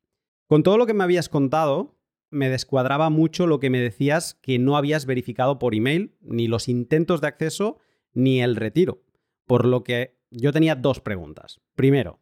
Con 0.46 0.62
todo 0.62 0.78
lo 0.78 0.86
que 0.88 0.94
me 0.94 1.06
habías 1.06 1.30
contado, 1.30 1.98
me 2.30 2.50
descuadraba 2.50 3.10
mucho 3.10 3.48
lo 3.48 3.62
que 3.62 3.70
me 3.70 3.80
decías 3.80 4.34
que 4.42 4.60
no 4.60 4.76
habías 4.76 5.06
verificado 5.06 5.58
por 5.58 5.74
email 5.74 6.18
ni 6.20 6.50
los 6.50 6.68
intentos 6.68 7.22
de 7.22 7.28
acceso 7.28 7.78
ni 8.12 8.42
el 8.42 8.58
retiro. 8.58 9.06
Por 9.48 9.64
lo 9.64 9.86
que 9.86 10.18
yo 10.32 10.52
tenía 10.52 10.76
dos 10.76 11.00
preguntas. 11.00 11.62
Primero, 11.76 12.20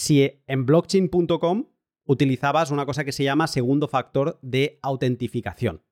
si 0.00 0.42
en 0.46 0.64
blockchain.com 0.64 1.66
utilizabas 2.06 2.70
una 2.70 2.86
cosa 2.86 3.04
que 3.04 3.12
se 3.12 3.22
llama 3.22 3.46
segundo 3.46 3.86
factor 3.86 4.38
de 4.40 4.78
autentificación. 4.80 5.82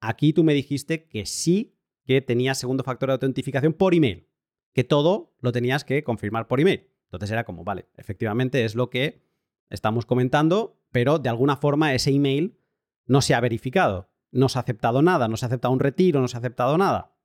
Aquí 0.00 0.32
tú 0.32 0.42
me 0.42 0.52
dijiste 0.52 1.06
que 1.06 1.26
sí 1.26 1.78
que 2.04 2.22
tenías 2.22 2.58
segundo 2.58 2.82
factor 2.82 3.08
de 3.08 3.12
autentificación 3.12 3.72
por 3.72 3.94
email, 3.94 4.26
que 4.72 4.82
todo 4.82 5.32
lo 5.38 5.52
tenías 5.52 5.84
que 5.84 6.02
confirmar 6.02 6.48
por 6.48 6.58
email. 6.58 6.88
Entonces 7.04 7.30
era 7.30 7.44
como, 7.44 7.62
vale, 7.62 7.86
efectivamente 7.96 8.64
es 8.64 8.74
lo 8.74 8.90
que 8.90 9.22
estamos 9.68 10.06
comentando, 10.06 10.82
pero 10.90 11.20
de 11.20 11.28
alguna 11.28 11.56
forma 11.56 11.94
ese 11.94 12.10
email 12.10 12.58
no 13.06 13.22
se 13.22 13.34
ha 13.34 13.40
verificado, 13.40 14.10
no 14.32 14.48
se 14.48 14.58
ha 14.58 14.62
aceptado 14.62 15.02
nada, 15.02 15.28
no 15.28 15.36
se 15.36 15.44
ha 15.44 15.48
aceptado 15.48 15.72
un 15.72 15.78
retiro, 15.78 16.20
no 16.20 16.26
se 16.26 16.36
ha 16.36 16.40
aceptado 16.40 16.76
nada. 16.78 17.16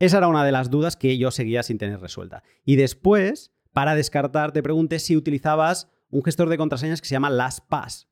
Esa 0.00 0.18
era 0.18 0.26
una 0.26 0.44
de 0.44 0.50
las 0.50 0.70
dudas 0.70 0.96
que 0.96 1.16
yo 1.18 1.30
seguía 1.30 1.62
sin 1.62 1.78
tener 1.78 2.00
resuelta. 2.00 2.42
Y 2.64 2.74
después, 2.74 3.52
para 3.78 3.94
descartar, 3.94 4.50
te 4.50 4.60
pregunté 4.60 4.98
si 4.98 5.16
utilizabas 5.16 5.88
un 6.10 6.24
gestor 6.24 6.48
de 6.48 6.58
contraseñas 6.58 7.00
que 7.00 7.06
se 7.06 7.14
llama 7.14 7.30
LastPass, 7.30 8.08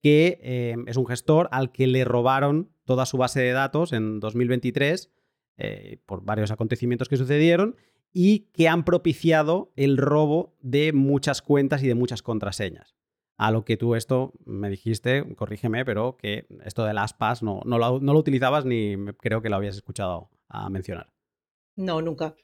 que 0.00 0.40
eh, 0.40 0.76
es 0.86 0.96
un 0.96 1.06
gestor 1.06 1.50
al 1.52 1.72
que 1.72 1.86
le 1.86 2.06
robaron 2.06 2.72
toda 2.86 3.04
su 3.04 3.18
base 3.18 3.38
de 3.38 3.52
datos 3.52 3.92
en 3.92 4.18
2023 4.18 5.12
eh, 5.58 5.98
por 6.06 6.24
varios 6.24 6.50
acontecimientos 6.50 7.10
que 7.10 7.18
sucedieron 7.18 7.76
y 8.14 8.48
que 8.54 8.66
han 8.66 8.82
propiciado 8.82 9.74
el 9.76 9.98
robo 9.98 10.56
de 10.62 10.94
muchas 10.94 11.42
cuentas 11.42 11.82
y 11.82 11.86
de 11.86 11.94
muchas 11.94 12.22
contraseñas. 12.22 12.96
A 13.36 13.50
lo 13.50 13.66
que 13.66 13.76
tú 13.76 13.96
esto 13.96 14.32
me 14.46 14.70
dijiste, 14.70 15.34
corrígeme, 15.36 15.84
pero 15.84 16.16
que 16.16 16.46
esto 16.64 16.86
de 16.86 16.94
las 16.94 17.12
PAS 17.12 17.42
no, 17.42 17.60
no, 17.66 17.76
lo, 17.76 18.00
no 18.00 18.14
lo 18.14 18.18
utilizabas 18.18 18.64
ni 18.64 18.96
creo 19.18 19.42
que 19.42 19.50
lo 19.50 19.56
habías 19.56 19.76
escuchado 19.76 20.30
a 20.48 20.70
mencionar. 20.70 21.12
No, 21.76 22.00
nunca. 22.00 22.34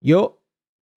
Yo, 0.00 0.41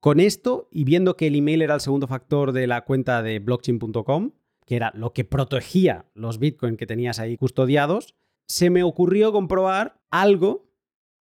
con 0.05 0.19
esto 0.19 0.67
y 0.69 0.83
viendo 0.83 1.17
que 1.17 1.25
el 1.25 1.35
email 1.35 1.63
era 1.63 1.73
el 1.73 1.81
segundo 1.81 2.05
factor 2.05 2.51
de 2.51 2.67
la 2.67 2.85
cuenta 2.85 3.23
de 3.23 3.39
blockchain.com, 3.39 4.33
que 4.63 4.75
era 4.75 4.91
lo 4.93 5.13
que 5.13 5.25
protegía 5.25 6.05
los 6.13 6.37
bitcoins 6.37 6.77
que 6.77 6.85
tenías 6.85 7.17
ahí 7.17 7.37
custodiados, 7.37 8.13
se 8.47 8.69
me 8.69 8.83
ocurrió 8.83 9.31
comprobar 9.31 9.99
algo 10.11 10.69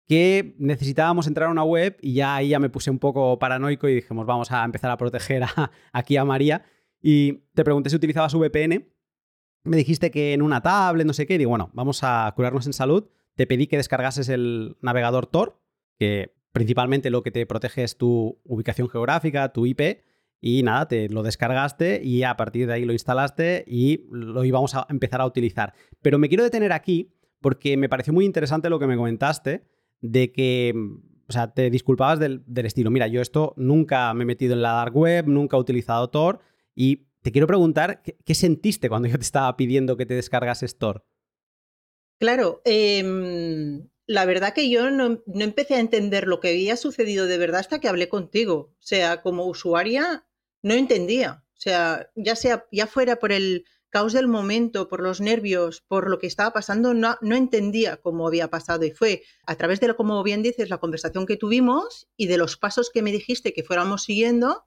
que 0.09 0.57
necesitábamos 0.59 1.25
entrar 1.25 1.47
a 1.47 1.53
una 1.53 1.63
web 1.63 1.95
y 2.01 2.15
ya 2.15 2.35
ahí 2.35 2.49
ya 2.49 2.59
me 2.59 2.69
puse 2.69 2.91
un 2.91 2.99
poco 2.99 3.39
paranoico 3.39 3.87
y 3.87 3.95
dijimos, 3.95 4.25
vamos 4.25 4.51
a 4.51 4.65
empezar 4.65 4.91
a 4.91 4.97
proteger 4.97 5.43
aquí 5.93 6.17
a 6.17 6.25
María. 6.25 6.65
Y 7.01 7.45
te 7.53 7.63
pregunté 7.63 7.89
si 7.89 7.95
utilizabas 7.95 8.35
VPN. 8.35 8.91
Me 9.63 9.77
dijiste 9.77 10.11
que 10.11 10.33
en 10.33 10.41
una 10.41 10.61
tablet, 10.61 11.07
no 11.07 11.13
sé 11.13 11.25
qué. 11.25 11.35
Y 11.35 11.37
digo, 11.37 11.51
bueno, 11.51 11.69
vamos 11.71 12.01
a 12.03 12.29
curarnos 12.35 12.65
en 12.65 12.73
salud. 12.73 13.07
Te 13.35 13.47
pedí 13.47 13.67
que 13.67 13.77
descargases 13.77 14.27
el 14.27 14.75
navegador 14.81 15.27
Tor, 15.27 15.61
que 15.97 16.35
principalmente 16.55 17.09
lo 17.09 17.21
que 17.21 17.31
te 17.31 17.45
protege 17.45 17.83
es 17.83 17.97
tu 17.97 18.39
ubicación 18.45 18.87
geográfica, 18.87 19.51
tu 19.51 19.65
IP. 19.65 20.05
Y 20.39 20.63
nada, 20.63 20.87
te 20.87 21.09
lo 21.09 21.21
descargaste 21.21 22.01
y 22.01 22.23
a 22.23 22.37
partir 22.37 22.67
de 22.67 22.73
ahí 22.73 22.85
lo 22.85 22.93
instalaste 22.93 23.65
y 23.67 24.05
lo 24.09 24.41
íbamos 24.45 24.73
a 24.73 24.87
empezar 24.89 25.19
a 25.19 25.25
utilizar. 25.25 25.73
Pero 26.01 26.17
me 26.17 26.29
quiero 26.29 26.45
detener 26.45 26.71
aquí 26.71 27.11
porque 27.41 27.75
me 27.75 27.89
pareció 27.89 28.13
muy 28.13 28.23
interesante 28.23 28.69
lo 28.69 28.79
que 28.79 28.87
me 28.87 28.95
comentaste 28.95 29.65
de 29.99 30.31
que, 30.31 30.73
o 31.27 31.33
sea, 31.33 31.53
te 31.53 31.69
disculpabas 31.69 32.19
del, 32.19 32.45
estilo, 32.63 32.89
mira, 32.89 33.07
yo 33.07 33.21
esto 33.21 33.53
nunca 33.57 34.13
me 34.13 34.23
he 34.23 34.25
metido 34.25 34.53
en 34.53 34.61
la 34.61 34.71
dark 34.71 34.95
web, 34.95 35.27
nunca 35.27 35.57
he 35.57 35.59
utilizado 35.59 36.09
Tor 36.09 36.39
y 36.73 37.07
te 37.21 37.33
quiero 37.33 37.47
preguntar, 37.47 38.01
¿qué, 38.01 38.33
sentiste 38.33 38.87
cuando 38.87 39.09
yo 39.09 39.17
te 39.17 39.25
estaba 39.25 39.57
pidiendo 39.57 39.97
que 39.97 40.05
te 40.05 40.13
descargases 40.13 40.77
Tor? 40.77 41.05
Claro, 42.17 42.61
em, 42.63 43.89
la 44.07 44.25
verdad 44.25 44.53
que 44.53 44.69
yo 44.69 44.91
no, 44.91 45.23
empecé 45.27 45.75
a 45.75 45.79
entender 45.79 46.27
lo 46.27 46.39
que 46.39 46.49
había 46.49 46.77
sucedido 46.77 47.25
de 47.25 47.37
verdad 47.37 47.61
hasta 47.61 47.79
que 47.79 47.87
hablé 47.87 48.09
contigo. 48.09 48.73
O 48.79 48.83
sea, 48.83 49.21
como 49.21 49.45
usuaria 49.45 50.25
no 50.61 50.73
entendía. 50.73 51.43
O 51.53 51.59
sea, 51.59 52.09
ya 52.15 52.35
sea, 52.35 52.67
ya 52.71 52.87
fuera 52.87 53.17
por 53.17 53.31
el 53.31 53.65
caos 53.89 54.13
del 54.13 54.27
momento, 54.27 54.89
por 54.89 55.01
los 55.01 55.21
nervios, 55.21 55.81
por 55.87 56.09
lo 56.09 56.19
que 56.19 56.27
estaba 56.27 56.51
pasando, 56.51 56.93
no, 56.93 57.17
no 57.21 57.35
entendía 57.35 57.97
cómo 57.97 58.27
había 58.27 58.49
pasado. 58.49 58.83
Y 58.85 58.91
fue 58.91 59.23
a 59.45 59.55
través 59.55 59.79
de, 59.79 59.87
lo, 59.87 59.95
como 59.95 60.21
bien 60.21 60.43
dices, 60.43 60.69
la 60.69 60.79
conversación 60.79 61.25
que 61.25 61.37
tuvimos 61.37 62.07
y 62.17 62.27
de 62.27 62.37
los 62.37 62.57
pasos 62.57 62.89
que 62.93 63.01
me 63.01 63.11
dijiste 63.11 63.53
que 63.53 63.63
fuéramos 63.63 64.03
siguiendo, 64.03 64.65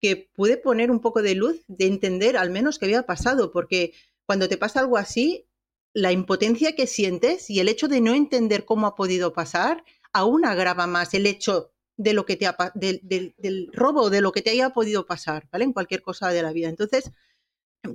que 0.00 0.30
pude 0.34 0.56
poner 0.56 0.90
un 0.90 1.00
poco 1.00 1.22
de 1.22 1.34
luz, 1.34 1.62
de 1.68 1.86
entender 1.86 2.36
al 2.36 2.50
menos 2.50 2.78
qué 2.78 2.86
había 2.86 3.04
pasado, 3.04 3.52
porque 3.52 3.92
cuando 4.24 4.48
te 4.48 4.56
pasa 4.56 4.80
algo 4.80 4.96
así, 4.96 5.46
la 5.94 6.12
impotencia 6.12 6.74
que 6.74 6.86
sientes 6.86 7.50
y 7.50 7.60
el 7.60 7.68
hecho 7.68 7.88
de 7.88 8.00
no 8.00 8.14
entender 8.14 8.64
cómo 8.64 8.86
ha 8.86 8.94
podido 8.94 9.32
pasar, 9.32 9.84
aún 10.12 10.44
agrava 10.44 10.86
más 10.86 11.14
el 11.14 11.26
hecho 11.26 11.72
de 11.96 12.14
lo 12.14 12.24
que 12.24 12.36
te 12.36 12.46
ha, 12.46 12.56
del, 12.74 13.00
del 13.02 13.68
robo, 13.72 14.10
de 14.10 14.20
lo 14.20 14.32
que 14.32 14.42
te 14.42 14.50
haya 14.50 14.70
podido 14.70 15.06
pasar, 15.06 15.48
¿vale? 15.52 15.64
En 15.64 15.72
cualquier 15.72 16.02
cosa 16.02 16.30
de 16.30 16.42
la 16.42 16.52
vida. 16.52 16.68
Entonces, 16.68 17.10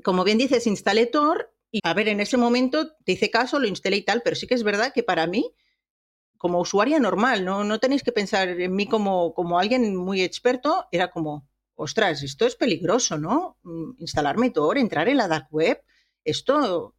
como 0.03 0.23
bien 0.23 0.37
dices, 0.37 0.67
instalé 0.67 1.07
Tor 1.07 1.53
y 1.71 1.81
a 1.83 1.93
ver, 1.93 2.07
en 2.07 2.19
ese 2.19 2.37
momento 2.37 2.95
te 3.03 3.13
hice 3.13 3.29
caso, 3.29 3.59
lo 3.59 3.67
instalé 3.67 3.97
y 3.97 4.05
tal, 4.05 4.21
pero 4.23 4.35
sí 4.35 4.47
que 4.47 4.53
es 4.53 4.63
verdad 4.63 4.93
que 4.93 5.03
para 5.03 5.27
mí, 5.27 5.53
como 6.37 6.61
usuaria 6.61 6.99
normal, 6.99 7.43
no, 7.43 7.63
no 7.63 7.79
tenéis 7.79 8.03
que 8.03 8.11
pensar 8.11 8.47
en 8.47 8.75
mí 8.75 8.87
como, 8.87 9.33
como 9.33 9.59
alguien 9.59 9.95
muy 9.95 10.21
experto, 10.21 10.85
era 10.91 11.11
como, 11.11 11.47
ostras, 11.75 12.23
esto 12.23 12.45
es 12.45 12.55
peligroso, 12.55 13.17
¿no? 13.17 13.57
Mm, 13.63 13.91
instalarme 13.97 14.51
Tor, 14.51 14.77
entrar 14.77 15.09
en 15.09 15.17
la 15.17 15.27
dark 15.27 15.47
web, 15.51 15.81
esto 16.23 16.95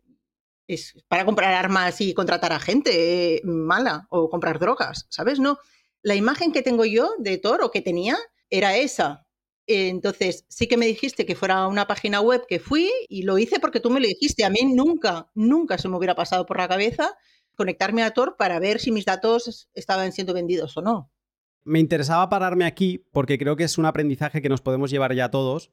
es 0.69 0.95
para 1.09 1.25
comprar 1.25 1.53
armas 1.55 2.01
y 2.01 2.15
contratar 2.15 2.53
a 2.53 2.61
gente 2.61 3.37
eh, 3.37 3.41
mala 3.45 4.07
o 4.11 4.31
comprar 4.31 4.61
drogas, 4.61 5.07
¿sabes? 5.09 5.41
No, 5.41 5.59
la 6.03 6.15
imagen 6.15 6.53
que 6.53 6.63
tengo 6.63 6.85
yo 6.85 7.11
de 7.19 7.39
Tor 7.39 7.63
o 7.63 7.73
que 7.73 7.83
tenía 7.83 8.17
era 8.51 8.77
esa, 8.77 9.29
entonces, 9.69 10.47
sí 10.49 10.67
que 10.67 10.79
me 10.79 10.87
dijiste 10.87 11.27
que 11.27 11.37
fuera 11.37 11.67
una 11.67 11.87
página 11.87 12.23
web 12.23 12.47
que 12.49 12.59
fui 12.59 12.91
y 13.11 13.23
lo 13.25 13.37
hice 13.37 13.61
porque 13.61 13.81
tú 13.81 13.91
me 13.91 14.01
lo 14.01 14.07
dijiste. 14.07 14.45
A 14.45 14.51
mí 14.51 14.61
nunca, 14.65 15.31
nunca 15.35 15.77
se 15.77 15.91
me 15.91 15.97
hubiera 15.99 16.15
pasado 16.15 16.47
por 16.47 16.57
la 16.57 16.69
cabeza 16.69 17.15
conectarme 17.55 18.03
a 18.03 18.13
Tor 18.13 18.37
para 18.39 18.59
ver 18.61 18.81
si 18.81 18.91
mis 18.91 19.05
datos 19.05 19.69
estaban 19.75 20.13
siendo 20.13 20.33
vendidos 20.33 20.75
o 20.79 20.81
no. 20.81 21.13
Me 21.65 21.81
interesaba 21.81 22.31
pararme 22.31 22.65
aquí 22.65 23.05
porque 23.13 23.37
creo 23.37 23.57
que 23.57 23.65
es 23.65 23.77
un 23.77 23.85
aprendizaje 23.85 24.41
que 24.41 24.49
nos 24.49 24.63
podemos 24.63 24.91
llevar 24.91 25.15
ya 25.15 25.31
todos, 25.31 25.71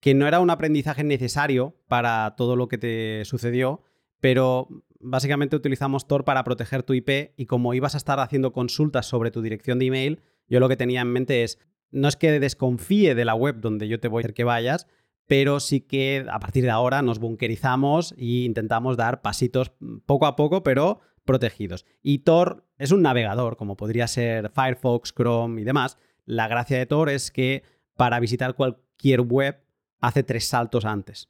que 0.00 0.12
no 0.12 0.28
era 0.28 0.40
un 0.40 0.50
aprendizaje 0.50 1.02
necesario 1.02 1.74
para 1.88 2.34
todo 2.36 2.54
lo 2.54 2.68
que 2.68 2.76
te 2.76 3.24
sucedió, 3.24 3.82
pero 4.20 4.68
básicamente 5.00 5.56
utilizamos 5.56 6.06
Tor 6.06 6.24
para 6.24 6.44
proteger 6.44 6.82
tu 6.82 6.94
IP 6.94 7.32
y 7.36 7.46
como 7.46 7.74
ibas 7.74 7.94
a 7.94 7.98
estar 7.98 8.20
haciendo 8.20 8.52
consultas 8.52 9.06
sobre 9.06 9.30
tu 9.30 9.42
dirección 9.42 9.78
de 9.78 9.86
email, 9.86 10.22
yo 10.48 10.60
lo 10.60 10.68
que 10.68 10.76
tenía 10.76 11.02
en 11.02 11.12
mente 11.12 11.44
es, 11.44 11.58
no 11.90 12.08
es 12.08 12.16
que 12.16 12.40
desconfíe 12.40 13.14
de 13.14 13.24
la 13.24 13.34
web 13.34 13.60
donde 13.60 13.88
yo 13.88 14.00
te 14.00 14.08
voy 14.08 14.20
a 14.20 14.22
hacer 14.22 14.34
que 14.34 14.44
vayas, 14.44 14.86
pero 15.26 15.60
sí 15.60 15.80
que 15.80 16.26
a 16.30 16.40
partir 16.40 16.64
de 16.64 16.70
ahora 16.70 17.02
nos 17.02 17.18
bunkerizamos 17.18 18.12
e 18.12 18.44
intentamos 18.44 18.96
dar 18.96 19.20
pasitos 19.20 19.72
poco 20.06 20.26
a 20.26 20.36
poco, 20.36 20.62
pero 20.62 21.00
protegidos. 21.24 21.84
Y 22.02 22.20
Tor 22.20 22.64
es 22.78 22.90
un 22.90 23.02
navegador, 23.02 23.56
como 23.56 23.76
podría 23.76 24.06
ser 24.06 24.50
Firefox, 24.50 25.12
Chrome 25.12 25.60
y 25.60 25.64
demás. 25.64 25.98
La 26.24 26.48
gracia 26.48 26.78
de 26.78 26.86
Tor 26.86 27.10
es 27.10 27.30
que 27.30 27.62
para 27.96 28.20
visitar 28.20 28.54
cualquier 28.54 29.20
web 29.20 29.62
hace 30.00 30.22
tres 30.22 30.48
saltos 30.48 30.86
antes, 30.86 31.28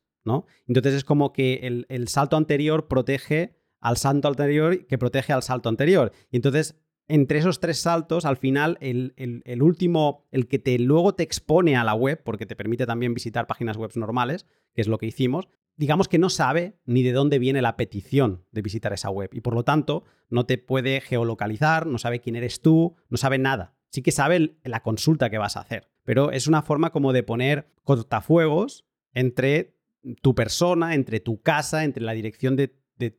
Entonces 0.66 0.94
es 0.94 1.04
como 1.04 1.32
que 1.32 1.60
el, 1.62 1.86
el 1.88 2.08
salto 2.08 2.36
anterior 2.36 2.88
protege 2.88 3.56
al 3.80 3.96
salto 3.96 4.28
anterior 4.28 4.86
que 4.86 4.98
protege 4.98 5.32
al 5.32 5.42
salto 5.42 5.68
anterior. 5.68 6.12
Y 6.30 6.36
entonces 6.36 6.76
entre 7.08 7.38
esos 7.38 7.58
tres 7.58 7.80
saltos, 7.80 8.26
al 8.26 8.36
final, 8.36 8.76
el, 8.80 9.62
último, 9.62 10.26
el 10.30 10.46
que 10.46 10.58
te 10.58 10.78
luego 10.78 11.14
te 11.14 11.22
expone 11.22 11.74
a 11.74 11.84
la 11.84 11.94
web, 11.94 12.22
porque 12.22 12.44
te 12.44 12.54
permite 12.54 12.86
también 12.86 13.14
visitar 13.14 13.46
páginas 13.46 13.78
web 13.78 13.90
normales, 13.94 14.46
que 14.74 14.82
es 14.82 14.88
lo 14.88 14.98
que 14.98 15.06
hicimos, 15.06 15.48
digamos 15.76 16.06
que 16.06 16.18
no 16.18 16.28
sabe 16.28 16.78
ni 16.84 17.02
de 17.02 17.12
dónde 17.12 17.38
viene 17.38 17.62
la 17.62 17.76
petición 17.76 18.44
de 18.52 18.62
visitar 18.62 18.92
esa 18.92 19.10
web 19.10 19.30
y 19.32 19.40
por 19.40 19.54
lo 19.54 19.62
tanto 19.62 20.04
no 20.28 20.44
te 20.44 20.58
puede 20.58 21.00
geolocalizar, 21.00 21.86
no 21.86 21.98
sabe 21.98 22.20
quién 22.20 22.36
eres 22.36 22.60
tú, 22.60 22.96
no 23.08 23.16
sabe 23.16 23.38
nada. 23.38 23.74
Sí 23.90 24.02
que 24.02 24.12
sabe 24.12 24.58
la 24.64 24.82
consulta 24.82 25.30
que 25.30 25.38
vas 25.38 25.56
a 25.56 25.60
hacer, 25.60 25.88
pero 26.04 26.30
es 26.30 26.46
una 26.46 26.62
forma 26.62 26.90
como 26.90 27.14
de 27.14 27.22
poner 27.22 27.70
cortafuegos 27.84 28.84
entre 29.14 29.77
tu 30.22 30.34
persona, 30.34 30.94
entre 30.94 31.20
tu 31.20 31.40
casa, 31.42 31.84
entre 31.84 32.02
la 32.02 32.12
dirección 32.12 32.56
de, 32.56 32.74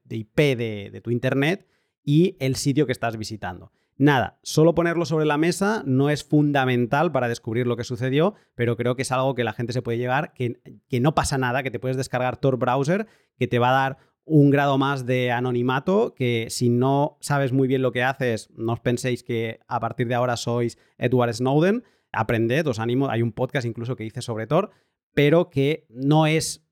IP 0.09 0.39
de 0.39 1.01
tu 1.03 1.11
internet 1.11 1.67
y 2.03 2.37
el 2.39 2.55
sitio 2.55 2.85
que 2.85 2.91
estás 2.91 3.17
visitando. 3.17 3.71
Nada, 3.99 4.39
solo 4.43 4.73
ponerlo 4.73 5.03
sobre 5.03 5.25
la 5.25 5.37
mesa 5.37 5.83
no 5.85 6.09
es 6.09 6.23
fundamental 6.23 7.11
para 7.11 7.27
descubrir 7.27 7.67
lo 7.67 7.75
que 7.75 7.83
sucedió, 7.83 8.33
pero 8.55 8.77
creo 8.77 8.95
que 8.95 9.01
es 9.01 9.11
algo 9.11 9.35
que 9.35 9.43
la 9.43 9.51
gente 9.51 9.73
se 9.73 9.81
puede 9.81 9.97
llevar, 9.97 10.31
que, 10.33 10.61
que 10.87 11.01
no 11.01 11.13
pasa 11.13 11.37
nada, 11.37 11.63
que 11.63 11.69
te 11.69 11.81
puedes 11.81 11.97
descargar 11.97 12.37
Tor 12.37 12.57
Browser, 12.57 13.07
que 13.37 13.49
te 13.49 13.59
va 13.59 13.71
a 13.71 13.81
dar 13.81 13.97
un 14.23 14.51
grado 14.51 14.77
más 14.77 15.05
de 15.05 15.31
anonimato 15.31 16.13
que 16.15 16.47
si 16.49 16.69
no 16.69 17.17
sabes 17.19 17.51
muy 17.51 17.67
bien 17.67 17.81
lo 17.81 17.91
que 17.91 18.03
haces, 18.03 18.49
no 18.55 18.71
os 18.71 18.79
penséis 18.79 19.21
que 19.21 19.59
a 19.67 19.81
partir 19.81 20.07
de 20.07 20.15
ahora 20.15 20.37
sois 20.37 20.77
Edward 20.97 21.33
Snowden. 21.33 21.83
Aprended, 22.13 22.65
os 22.67 22.79
animo. 22.79 23.09
Hay 23.09 23.21
un 23.21 23.33
podcast 23.33 23.67
incluso 23.67 23.97
que 23.97 24.05
hice 24.05 24.21
sobre 24.21 24.47
Tor, 24.47 24.71
pero 25.13 25.49
que 25.49 25.85
no 25.89 26.25
es 26.25 26.65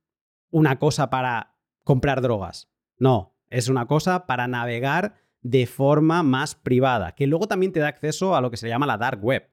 una 0.49 0.79
cosa 0.79 1.09
para 1.09 1.55
comprar 1.83 2.21
drogas. 2.21 2.69
No, 2.97 3.35
es 3.49 3.69
una 3.69 3.87
cosa 3.87 4.25
para 4.25 4.47
navegar 4.47 5.15
de 5.41 5.65
forma 5.65 6.23
más 6.23 6.55
privada, 6.55 7.13
que 7.13 7.27
luego 7.27 7.47
también 7.47 7.71
te 7.71 7.79
da 7.79 7.87
acceso 7.87 8.35
a 8.35 8.41
lo 8.41 8.51
que 8.51 8.57
se 8.57 8.67
llama 8.67 8.85
la 8.85 8.97
dark 8.97 9.23
web. 9.23 9.49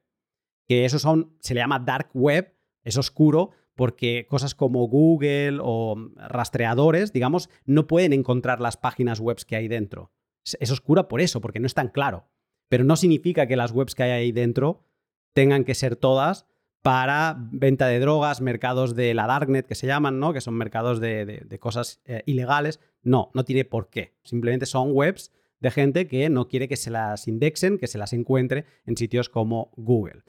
Que 0.67 0.85
eso 0.85 0.99
son, 0.99 1.37
se 1.41 1.55
le 1.55 1.61
llama 1.61 1.79
dark 1.79 2.11
web, 2.15 2.57
es 2.83 2.97
oscuro, 2.97 3.51
porque 3.75 4.27
cosas 4.29 4.55
como 4.55 4.87
Google 4.89 5.59
o 5.61 5.97
rastreadores, 6.17 7.13
digamos, 7.13 7.51
no 7.65 7.87
pueden 7.87 8.13
encontrar 8.13 8.61
las 8.61 8.77
páginas 8.77 9.21
web 9.21 9.39
que 9.47 9.57
hay 9.57 9.69
dentro. 9.69 10.13
Es 10.45 10.71
oscura 10.71 11.09
por 11.09 11.21
eso, 11.21 11.41
porque 11.41 11.61
no 11.61 11.67
es 11.67 11.75
tan 11.75 11.89
claro. 11.89 12.29
Pero 12.69 12.85
no 12.85 12.97
significa 12.97 13.47
que 13.47 13.57
las 13.57 13.73
webs 13.73 13.95
que 13.95 14.05
hay 14.05 14.11
ahí 14.11 14.33
dentro 14.33 14.85
tengan 15.33 15.65
que 15.65 15.75
ser 15.75 15.97
todas 15.97 16.47
para 16.85 17.37
venta 17.39 17.87
de 17.87 17.99
drogas, 17.99 18.43
mercados 18.43 18.95
de 18.95 19.15
la 19.15 19.27
darknet 19.27 19.67
que 19.67 19.75
se 19.75 19.87
llaman, 19.87 20.21
¿no? 20.21 20.35
Que 20.35 20.43
son 20.43 20.53
mercados 20.53 21.01
de, 21.01 21.57
cosas 21.59 22.03
eh, 22.05 22.23
ilegales. 22.27 22.79
No, 23.03 23.31
no 23.33 23.43
tiene 23.43 23.65
por 23.65 23.89
qué. 23.89 24.19
Simplemente 24.23 24.67
son 24.67 24.91
webs 24.93 25.33
de 25.61 25.71
gente 25.71 26.07
que 26.07 26.29
no 26.29 26.47
quiere 26.47 26.69
que 26.69 26.77
se 26.77 26.91
las 26.91 27.27
indexen, 27.27 27.79
que 27.79 27.87
se 27.87 27.97
las 27.97 28.13
encuentre 28.13 28.67
en 28.85 28.99
sitios 28.99 29.31
como 29.31 29.73
Google. 29.79 30.25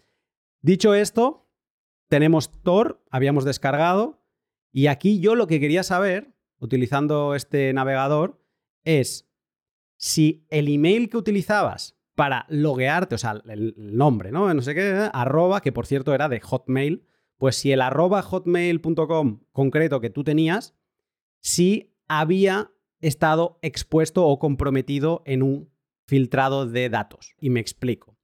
Dicho 0.61 0.93
esto, 0.93 1.51
tenemos 2.07 2.49
Tor, 2.63 3.03
habíamos 3.11 3.43
descargado, 3.43 4.23
y 4.71 4.87
aquí 4.87 5.19
yo 5.19 5.35
lo 5.35 5.47
que 5.47 5.59
quería 5.59 5.83
saber, 5.83 6.37
utilizando 6.59 7.35
este 7.35 7.73
navegador, 7.73 8.41
es 8.85 9.29
si 9.97 10.47
el 10.49 10.69
email 10.69 11.09
que 11.09 11.17
utilizabas 11.17 11.94
para 12.15 12.45
loguearte, 12.49 13.15
o 13.15 13.17
sea, 13.17 13.41
el 13.47 13.75
nombre, 13.77 14.31
¿no? 14.31 14.51
No 14.53 14.61
sé 14.61 14.73
qué, 14.73 15.09
arroba, 15.13 15.61
que 15.61 15.71
por 15.71 15.85
cierto 15.85 16.13
era 16.13 16.29
de 16.29 16.39
Hotmail, 16.39 17.05
pues 17.37 17.57
si 17.57 17.71
el 17.71 17.81
arroba 17.81 18.21
hotmail.com 18.21 19.41
concreto 19.51 19.99
que 19.99 20.09
tú 20.09 20.23
tenías, 20.23 20.75
si 21.41 21.93
había 22.07 22.71
estado 23.01 23.59
expuesto 23.61 24.25
o 24.25 24.39
comprometido 24.39 25.21
en 25.25 25.43
un 25.43 25.69
filtrado 26.07 26.65
de 26.65 26.89
datos. 26.89 27.35
Y 27.39 27.49
me 27.49 27.59
explico. 27.59 28.17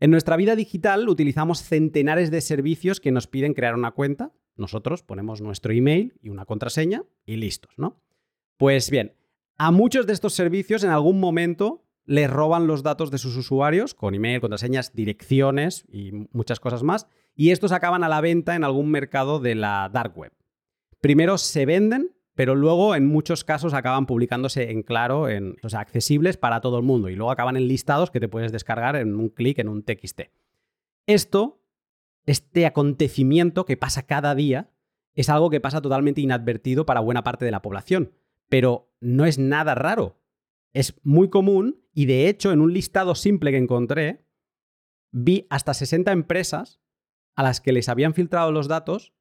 En 0.00 0.10
nuestra 0.10 0.36
vida 0.36 0.56
digital 0.56 1.08
utilizamos 1.08 1.62
centenares 1.62 2.30
de 2.30 2.40
servicios 2.40 3.00
que 3.00 3.12
nos 3.12 3.26
piden 3.26 3.54
crear 3.54 3.74
una 3.74 3.92
cuenta. 3.92 4.32
Nosotros 4.56 5.02
ponemos 5.02 5.40
nuestro 5.40 5.72
email 5.72 6.14
y 6.20 6.30
una 6.30 6.44
contraseña 6.44 7.04
y 7.24 7.36
listos, 7.36 7.72
¿no? 7.76 8.02
Pues 8.56 8.90
bien, 8.90 9.14
a 9.56 9.70
muchos 9.70 10.06
de 10.06 10.12
estos 10.12 10.34
servicios 10.34 10.84
en 10.84 10.90
algún 10.90 11.20
momento 11.20 11.87
les 12.08 12.30
roban 12.30 12.66
los 12.66 12.82
datos 12.82 13.10
de 13.10 13.18
sus 13.18 13.36
usuarios 13.36 13.94
con 13.94 14.14
email, 14.14 14.40
contraseñas, 14.40 14.94
direcciones 14.94 15.84
y 15.92 16.12
muchas 16.32 16.58
cosas 16.58 16.82
más, 16.82 17.06
y 17.34 17.50
estos 17.50 17.70
acaban 17.70 18.02
a 18.02 18.08
la 18.08 18.22
venta 18.22 18.56
en 18.56 18.64
algún 18.64 18.90
mercado 18.90 19.40
de 19.40 19.54
la 19.54 19.90
dark 19.92 20.16
web. 20.16 20.32
Primero 21.02 21.36
se 21.36 21.66
venden, 21.66 22.16
pero 22.34 22.54
luego 22.54 22.94
en 22.94 23.06
muchos 23.06 23.44
casos 23.44 23.74
acaban 23.74 24.06
publicándose 24.06 24.70
en 24.70 24.82
claro, 24.82 25.28
en, 25.28 25.56
o 25.62 25.68
sea, 25.68 25.80
accesibles 25.80 26.38
para 26.38 26.62
todo 26.62 26.78
el 26.78 26.82
mundo, 26.82 27.10
y 27.10 27.14
luego 27.14 27.30
acaban 27.30 27.58
en 27.58 27.68
listados 27.68 28.10
que 28.10 28.20
te 28.20 28.28
puedes 28.28 28.52
descargar 28.52 28.96
en 28.96 29.14
un 29.14 29.28
clic 29.28 29.58
en 29.58 29.68
un 29.68 29.82
TXT. 29.82 30.22
Esto, 31.06 31.60
este 32.24 32.64
acontecimiento 32.64 33.66
que 33.66 33.76
pasa 33.76 34.06
cada 34.06 34.34
día, 34.34 34.70
es 35.14 35.28
algo 35.28 35.50
que 35.50 35.60
pasa 35.60 35.82
totalmente 35.82 36.22
inadvertido 36.22 36.86
para 36.86 37.00
buena 37.00 37.22
parte 37.22 37.44
de 37.44 37.50
la 37.50 37.60
población, 37.60 38.12
pero 38.48 38.94
no 38.98 39.26
es 39.26 39.38
nada 39.38 39.74
raro 39.74 40.18
es 40.72 40.94
muy 41.02 41.28
común 41.28 41.80
y 41.98 42.06
de 42.06 42.28
hecho 42.28 42.52
en 42.52 42.60
un 42.60 42.72
listado 42.72 43.16
simple 43.16 43.50
que 43.50 43.56
encontré 43.56 44.24
vi 45.10 45.48
hasta 45.50 45.74
60 45.74 46.12
empresas 46.12 46.80
a 47.34 47.42
las 47.42 47.60
que 47.60 47.72
les 47.72 47.88
habían 47.88 48.14
filtrado 48.14 48.52
los 48.52 48.68
datos 48.68 49.12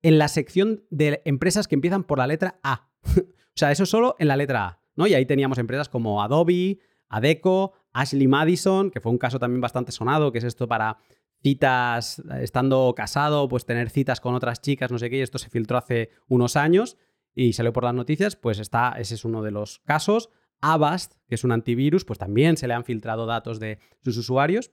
en 0.00 0.16
la 0.16 0.28
sección 0.28 0.86
de 0.88 1.20
empresas 1.26 1.68
que 1.68 1.74
empiezan 1.74 2.04
por 2.04 2.16
la 2.16 2.26
letra 2.26 2.58
A. 2.62 2.88
o 3.04 3.52
sea, 3.54 3.70
eso 3.70 3.84
solo 3.84 4.16
en 4.18 4.28
la 4.28 4.36
letra 4.38 4.66
A, 4.66 4.82
¿no? 4.94 5.06
Y 5.06 5.12
ahí 5.12 5.26
teníamos 5.26 5.58
empresas 5.58 5.90
como 5.90 6.22
Adobe, 6.22 6.78
Adeco, 7.10 7.74
Ashley 7.92 8.28
Madison, 8.28 8.90
que 8.90 9.02
fue 9.02 9.12
un 9.12 9.18
caso 9.18 9.38
también 9.38 9.60
bastante 9.60 9.92
sonado, 9.92 10.32
que 10.32 10.38
es 10.38 10.44
esto 10.44 10.66
para 10.66 10.96
citas, 11.42 12.22
estando 12.40 12.94
casado, 12.96 13.46
pues 13.46 13.66
tener 13.66 13.90
citas 13.90 14.22
con 14.22 14.34
otras 14.34 14.62
chicas, 14.62 14.90
no 14.90 14.98
sé 14.98 15.10
qué, 15.10 15.18
y 15.18 15.20
esto 15.20 15.36
se 15.36 15.50
filtró 15.50 15.76
hace 15.76 16.08
unos 16.28 16.56
años 16.56 16.96
y 17.34 17.52
salió 17.52 17.74
por 17.74 17.84
las 17.84 17.92
noticias, 17.92 18.36
pues 18.36 18.58
está, 18.58 18.94
ese 18.98 19.16
es 19.16 19.26
uno 19.26 19.42
de 19.42 19.50
los 19.50 19.80
casos. 19.80 20.30
Avast, 20.72 21.14
que 21.28 21.34
es 21.34 21.44
un 21.44 21.52
antivirus, 21.52 22.04
pues 22.04 22.18
también 22.18 22.56
se 22.56 22.66
le 22.66 22.74
han 22.74 22.84
filtrado 22.84 23.26
datos 23.26 23.60
de 23.60 23.78
sus 24.02 24.16
usuarios. 24.16 24.72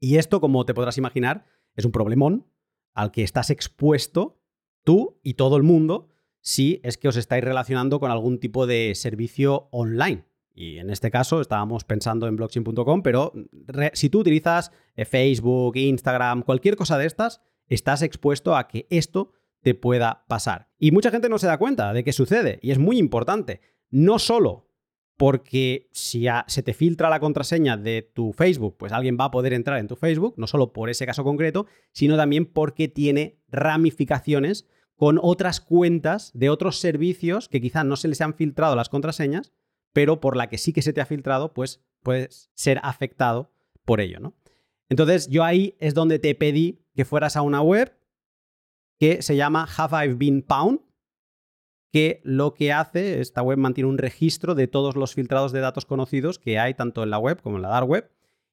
Y 0.00 0.16
esto, 0.16 0.40
como 0.40 0.64
te 0.64 0.74
podrás 0.74 0.98
imaginar, 0.98 1.46
es 1.74 1.84
un 1.84 1.92
problemón 1.92 2.46
al 2.94 3.12
que 3.12 3.22
estás 3.22 3.50
expuesto 3.50 4.40
tú 4.84 5.20
y 5.22 5.34
todo 5.34 5.56
el 5.56 5.62
mundo 5.62 6.08
si 6.40 6.80
es 6.84 6.96
que 6.96 7.08
os 7.08 7.16
estáis 7.16 7.42
relacionando 7.42 7.98
con 7.98 8.10
algún 8.10 8.38
tipo 8.38 8.66
de 8.66 8.94
servicio 8.94 9.68
online. 9.72 10.24
Y 10.54 10.78
en 10.78 10.90
este 10.90 11.10
caso 11.10 11.40
estábamos 11.40 11.84
pensando 11.84 12.26
en 12.28 12.36
blockchain.com, 12.36 13.02
pero 13.02 13.32
si 13.92 14.08
tú 14.08 14.20
utilizas 14.20 14.70
eh, 14.94 15.04
Facebook, 15.04 15.76
Instagram, 15.76 16.42
cualquier 16.42 16.76
cosa 16.76 16.96
de 16.96 17.06
estas, 17.06 17.42
estás 17.66 18.02
expuesto 18.02 18.56
a 18.56 18.68
que 18.68 18.86
esto 18.90 19.32
te 19.60 19.74
pueda 19.74 20.24
pasar. 20.28 20.68
Y 20.78 20.92
mucha 20.92 21.10
gente 21.10 21.28
no 21.28 21.38
se 21.38 21.46
da 21.46 21.58
cuenta 21.58 21.92
de 21.92 22.04
que 22.04 22.12
sucede, 22.12 22.58
y 22.62 22.70
es 22.70 22.78
muy 22.78 22.98
importante. 22.98 23.60
No 23.90 24.18
solo 24.18 24.65
porque 25.16 25.88
si 25.92 26.26
se 26.46 26.62
te 26.62 26.74
filtra 26.74 27.08
la 27.08 27.20
contraseña 27.20 27.76
de 27.76 28.02
tu 28.02 28.32
Facebook, 28.32 28.76
pues 28.78 28.92
alguien 28.92 29.16
va 29.18 29.26
a 29.26 29.30
poder 29.30 29.54
entrar 29.54 29.78
en 29.78 29.88
tu 29.88 29.96
Facebook, 29.96 30.34
no 30.36 30.46
solo 30.46 30.72
por 30.72 30.90
ese 30.90 31.06
caso 31.06 31.24
concreto, 31.24 31.66
sino 31.92 32.16
también 32.16 32.44
porque 32.46 32.88
tiene 32.88 33.38
ramificaciones 33.48 34.66
con 34.94 35.18
otras 35.22 35.60
cuentas 35.60 36.32
de 36.34 36.50
otros 36.50 36.78
servicios 36.78 37.48
que 37.48 37.60
quizá 37.60 37.84
no 37.84 37.96
se 37.96 38.08
les 38.08 38.20
han 38.20 38.34
filtrado 38.34 38.76
las 38.76 38.88
contraseñas, 38.88 39.52
pero 39.92 40.20
por 40.20 40.36
la 40.36 40.48
que 40.48 40.58
sí 40.58 40.72
que 40.72 40.82
se 40.82 40.92
te 40.92 41.00
ha 41.00 41.06
filtrado, 41.06 41.54
pues 41.54 41.82
puedes 42.02 42.50
ser 42.54 42.80
afectado 42.82 43.52
por 43.84 44.00
ello, 44.00 44.20
¿no? 44.20 44.34
Entonces 44.88 45.28
yo 45.28 45.44
ahí 45.44 45.76
es 45.80 45.94
donde 45.94 46.18
te 46.18 46.34
pedí 46.34 46.84
que 46.94 47.04
fueras 47.04 47.36
a 47.36 47.42
una 47.42 47.62
web 47.62 47.96
que 48.98 49.22
se 49.22 49.36
llama 49.36 49.66
Have 49.76 50.06
I 50.06 50.12
Been 50.14 50.42
Pound, 50.42 50.80
que 51.96 52.20
lo 52.24 52.52
que 52.52 52.74
hace, 52.74 53.22
esta 53.22 53.40
web 53.40 53.56
mantiene 53.56 53.88
un 53.88 53.96
registro 53.96 54.54
de 54.54 54.68
todos 54.68 54.96
los 54.96 55.14
filtrados 55.14 55.50
de 55.52 55.60
datos 55.60 55.86
conocidos 55.86 56.38
que 56.38 56.58
hay 56.58 56.74
tanto 56.74 57.02
en 57.02 57.08
la 57.08 57.18
web 57.18 57.40
como 57.40 57.56
en 57.56 57.62
la 57.62 57.70
dark 57.70 57.88
web 57.88 58.10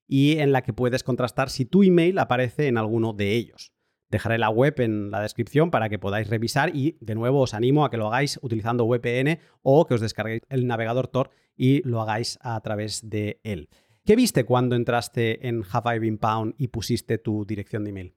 y 0.08 0.38
en 0.38 0.54
la 0.54 0.62
que 0.62 0.72
puedes 0.72 1.04
contrastar 1.04 1.50
si 1.50 1.66
tu 1.66 1.84
email 1.84 2.20
aparece 2.20 2.70
en 2.70 2.78
alguno 2.78 3.12
de 3.12 3.34
ellos. 3.34 3.74
Dejaré 4.10 4.38
la 4.38 4.50
web 4.50 4.80
en 4.80 5.12
la 5.12 5.20
descripción 5.20 5.72
para 5.72 5.90
que 5.90 6.00
podáis 6.00 6.30
revisar 6.30 6.74
y 6.74 6.98
de 7.02 7.16
nuevo 7.16 7.42
os 7.42 7.54
animo 7.54 7.84
a 7.84 7.92
que 7.92 7.98
lo 7.98 8.08
hagáis 8.08 8.40
utilizando 8.42 8.88
VPN 8.88 9.40
o 9.62 9.88
que 9.88 9.96
os 9.96 10.00
descarguéis 10.00 10.44
el 10.48 10.66
navegador 10.66 11.10
Tor 11.10 11.32
y 11.58 11.86
lo 11.86 12.00
hagáis 12.00 12.40
a 12.44 12.58
través 12.62 13.10
de 13.10 13.42
él. 13.44 13.68
¿Qué 14.06 14.16
viste 14.16 14.46
cuando 14.46 14.78
entraste 14.78 15.46
en 15.50 15.66
Have 15.70 15.94
I 15.94 16.00
Been 16.00 16.18
Pound 16.18 16.56
y 16.58 16.70
pusiste 16.70 17.18
tu 17.18 17.44
dirección 17.44 17.84
de 17.84 17.90
email? 17.90 18.16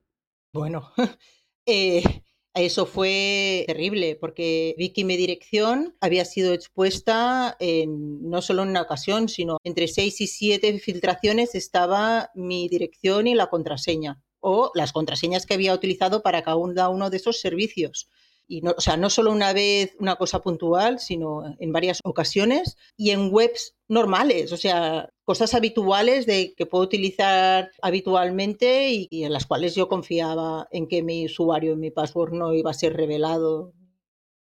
Bueno, 0.53 0.93
eh, 1.67 2.23
eso 2.57 2.87
fue 2.87 3.65
terrible 3.67 4.17
porque 4.17 4.75
vi 4.79 4.91
que 4.91 5.05
mi 5.05 5.17
dirección 5.17 5.95
había 6.01 6.25
sido 6.25 6.53
expuesta 6.53 7.57
en, 7.61 8.29
no 8.29 8.41
solo 8.43 8.63
en 8.63 8.71
una 8.71 8.83
ocasión, 8.83 9.29
sino 9.29 9.59
entre 9.63 9.89
seis 9.89 10.21
y 10.21 10.27
siete 10.27 10.79
filtraciones 10.79 11.55
estaba 11.55 12.31
mi 12.35 12.69
dirección 12.69 13.27
y 13.27 13.35
la 13.35 13.49
contraseña 13.49 14.23
o 14.41 14.71
las 14.75 14.93
contraseñas 14.93 15.45
que 15.45 15.55
había 15.55 15.75
utilizado 15.75 16.23
para 16.23 16.43
cada 16.43 16.57
uno 16.89 17.11
de 17.11 17.17
esos 17.17 17.41
servicios 17.41 18.09
y 18.49 18.61
no, 18.61 18.75
o 18.77 18.81
sea, 18.81 18.97
no 18.97 19.11
solo 19.11 19.33
una 19.33 19.53
vez 19.53 19.97
una 19.99 20.17
cosa 20.17 20.41
puntual, 20.41 20.99
sino 21.01 21.43
en 21.59 21.73
varias 21.73 22.01
ocasiones 22.05 22.77
y 22.97 23.11
en 23.11 23.33
webs 23.33 23.77
normales, 23.89 24.53
o 24.53 24.57
sea, 24.57 25.11
cosas 25.25 25.55
habituales 25.55 26.27
de 26.27 26.55
que 26.57 26.67
puedo 26.67 26.85
utilizar 26.85 27.71
habitualmente 27.83 28.91
y, 28.91 29.25
en 29.25 29.33
las 29.33 29.47
cuales 29.47 29.75
yo 29.75 29.89
confiaba 29.89 30.69
en 30.71 30.87
que 30.87 31.03
mi 31.03 31.27
usuario 31.27 31.73
y 31.73 31.77
mi 31.77 31.91
password 31.91 32.33
no 32.33 32.55
iba 32.55 32.71
a 32.71 32.75
ser 32.75 32.95
revelado 32.95 33.73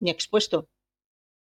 ni 0.01 0.11
expuesto. 0.11 0.69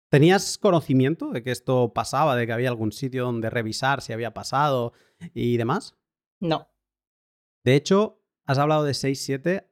¿Tenías 0.10 0.58
conocimiento 0.58 1.32
de 1.32 1.44
que 1.44 1.52
esto 1.52 1.92
pasaba, 1.94 2.36
de 2.36 2.46
que 2.46 2.54
había 2.54 2.70
algún 2.70 2.92
sitio 2.92 3.26
donde 3.26 3.50
revisar 3.50 4.02
si 4.02 4.14
había 4.14 4.34
pasado 4.34 4.94
y 5.34 5.58
demás? 5.58 5.98
No. 6.40 6.70
De 7.64 7.76
hecho, 7.76 8.22
has 8.46 8.60
hablado 8.60 8.84
de 8.84 8.92
6-7, 8.92 9.68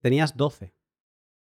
tenías 0.00 0.36
12. 0.36 0.74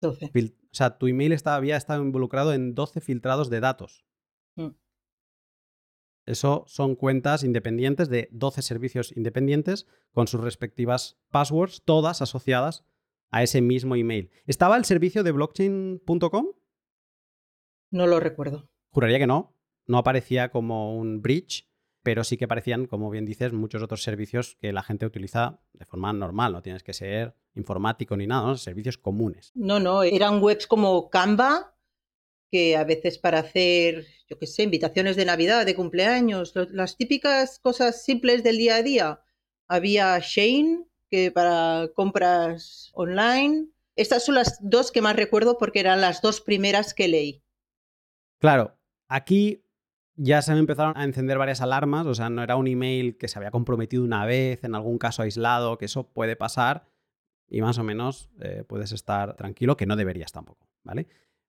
12. 0.01 0.31
O 0.75 0.77
sea, 0.77 0.99
tu 0.99 1.07
email 1.07 1.31
estaba, 1.31 1.55
había 1.55 1.77
estado 1.77 2.03
involucrado 2.03 2.53
en 2.53 2.75
12 2.75 3.01
filtrados 3.01 3.49
de 3.49 3.61
datos. 3.61 4.05
Mm. 4.57 4.71
Eso 6.27 6.65
son 6.67 6.97
cuentas 6.97 7.45
independientes 7.45 8.09
de 8.09 8.29
12 8.33 8.61
servicios 8.63 9.17
independientes 9.17 9.87
con 10.11 10.27
sus 10.27 10.41
respectivas 10.41 11.17
passwords, 11.31 11.85
todas 11.85 12.23
asociadas 12.23 12.85
a 13.31 13.45
ese 13.45 13.61
mismo 13.61 13.95
email. 13.95 14.33
¿Estaba 14.47 14.77
el 14.77 14.85
servicio 14.85 15.23
de 15.23 15.31
blockchain.com? 15.31 16.47
No 17.93 18.07
lo 18.09 18.19
recuerdo. 18.19 18.69
Juraría 18.91 19.21
que 19.21 19.29
no. 19.29 19.57
No 19.87 19.99
aparecía 19.99 20.51
como 20.51 20.99
un 20.99 21.23
bridge, 21.23 21.71
pero 22.05 22.23
sí 22.23 22.37
que 22.37 22.45
aparecían, 22.45 22.87
como 22.87 23.11
bien 23.11 23.25
dices, 23.25 23.53
muchos 23.53 23.83
otros 23.83 24.03
servicios 24.03 24.57
que 24.61 24.73
la 24.73 24.83
gente 24.83 25.07
utiliza 25.07 25.61
de 25.73 25.87
forma 25.87 26.13
normal. 26.13 26.53
No 26.53 26.63
tienes 26.63 26.83
que 26.83 26.93
ser 26.93 27.35
informático 27.55 28.15
ni 28.17 28.27
nada, 28.27 28.47
¿no? 28.47 28.57
servicios 28.57 28.99
comunes. 28.99 29.51
No, 29.55 29.81
no, 29.81 30.03
eran 30.03 30.43
webs 30.43 30.67
como 30.67 31.09
Canva, 31.09 31.75
que 32.51 32.77
a 32.77 32.85
veces 32.85 33.19
para 33.19 33.39
hacer, 33.39 34.07
yo 34.29 34.39
qué 34.39 34.47
sé, 34.47 34.65
invitaciones 34.65 35.17
de 35.17 35.25
Navidad, 35.25 35.65
de 35.65 35.75
cumpleaños, 35.75 36.53
las 36.71 36.99
típicas 36.99 37.59
cosas 37.59 38.05
simples 38.05 38.45
del 38.45 38.59
día 38.59 38.77
a 38.77 38.83
día. 38.83 39.21
Había 39.67 40.19
Shane, 40.21 40.85
que 41.11 41.33
para 41.33 41.89
compras 41.95 42.91
online. 42.93 43.69
Estas 43.97 44.27
son 44.27 44.35
las 44.35 44.59
dos 44.61 44.93
que 44.93 45.01
más 45.01 45.17
recuerdo 45.17 45.57
porque 45.57 45.81
eran 45.81 46.03
las 46.03 46.21
dos 46.21 46.43
primeras 46.43 46.93
que 46.93 47.09
leí. 47.09 47.43
Claro, 48.41 48.77
aquí 49.09 49.64
ya 50.17 50.43
se 50.43 50.53
me 50.53 50.61
empezaron 50.61 50.97
a 50.97 51.05
encender 51.05 51.39
varias 51.39 51.61
alarmas, 51.61 52.07
o 52.07 52.15
sea, 52.15 52.31
no 52.31 52.43
era 52.43 52.57
un 52.57 52.67
email 52.67 53.17
que 53.17 53.29
se 53.29 53.39
había 53.39 53.51
comprometido 53.51 54.05
una 54.05 54.25
vez, 54.25 54.63
en 54.65 54.75
algún 54.75 54.99
caso 54.99 55.23
aislado, 55.23 55.79
que 55.79 55.87
eso 55.87 56.13
puede 56.13 56.37
pasar 56.37 56.87
y 57.49 57.61
más 57.61 57.79
o 57.79 57.85
menos 57.85 58.31
eh, 58.41 58.65
puedes 58.67 58.93
estar 58.93 59.37
tranquilo, 59.37 59.77
que 59.77 59.87
no 59.87 59.97
deberías 59.97 60.33
tampoco, 60.33 60.69
¿vale? 60.83 61.07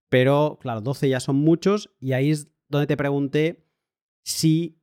Pero 0.10 0.58
claro, 0.62 0.82
12 0.82 1.10
ya 1.10 1.20
son 1.20 1.38
muchos 1.38 1.92
y 2.00 2.14
ahí 2.14 2.32
es 2.32 2.48
donde 2.68 2.88
te 2.88 2.98
pregunté 2.98 3.66
si 4.24 4.80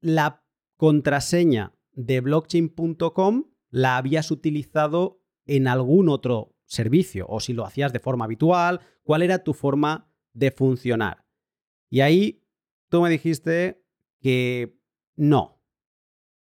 la 0.00 0.44
contraseña 0.76 1.74
de 1.92 2.20
blockchain.com 2.20 3.44
la 3.70 3.96
habías 3.96 4.30
utilizado 4.30 5.22
en 5.46 5.66
algún 5.66 6.08
otro 6.08 6.54
servicio 6.64 7.26
o 7.28 7.40
si 7.40 7.52
lo 7.52 7.64
hacías 7.64 7.92
de 7.92 7.98
forma 7.98 8.26
habitual, 8.26 8.80
cuál 9.02 9.22
era 9.22 9.42
tu 9.42 9.54
forma 9.54 10.10
de 10.34 10.50
funcionar. 10.50 11.24
Y 11.90 12.00
ahí 12.00 12.47
tú 12.88 13.02
me 13.02 13.10
dijiste 13.10 13.84
que 14.20 14.78
no, 15.16 15.60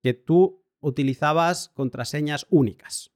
que 0.02 0.14
tú 0.14 0.66
utilizabas 0.80 1.70
contraseñas 1.70 2.48
únicas. 2.50 3.12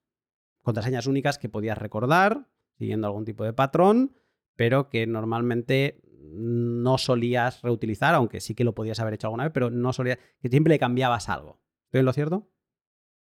Contraseñas 0.62 1.08
únicas 1.08 1.38
que 1.38 1.50
podías 1.50 1.78
recordar 1.78 2.48
siguiendo 2.78 3.08
algún 3.08 3.26
tipo 3.26 3.44
de 3.44 3.54
patrón, 3.54 4.16
pero 4.56 4.90
que 4.90 5.08
normalmente 5.08 6.02
no 6.22 6.98
solías 6.98 7.62
reutilizar, 7.62 8.14
aunque 8.16 8.42
sí 8.42 8.56
que 8.56 8.64
lo 8.64 8.76
podías 8.76 9.00
haber 9.00 9.14
hecho 9.14 9.28
alguna 9.28 9.46
vez, 9.46 9.54
pero 9.54 9.70
no 9.70 9.94
solías, 9.94 10.18
que 10.42 10.50
siempre 10.50 10.74
le 10.74 10.80
cambiabas 10.80 11.30
algo. 11.30 11.62
¿Estoy 11.86 12.04
lo 12.04 12.14
cierto? 12.14 12.50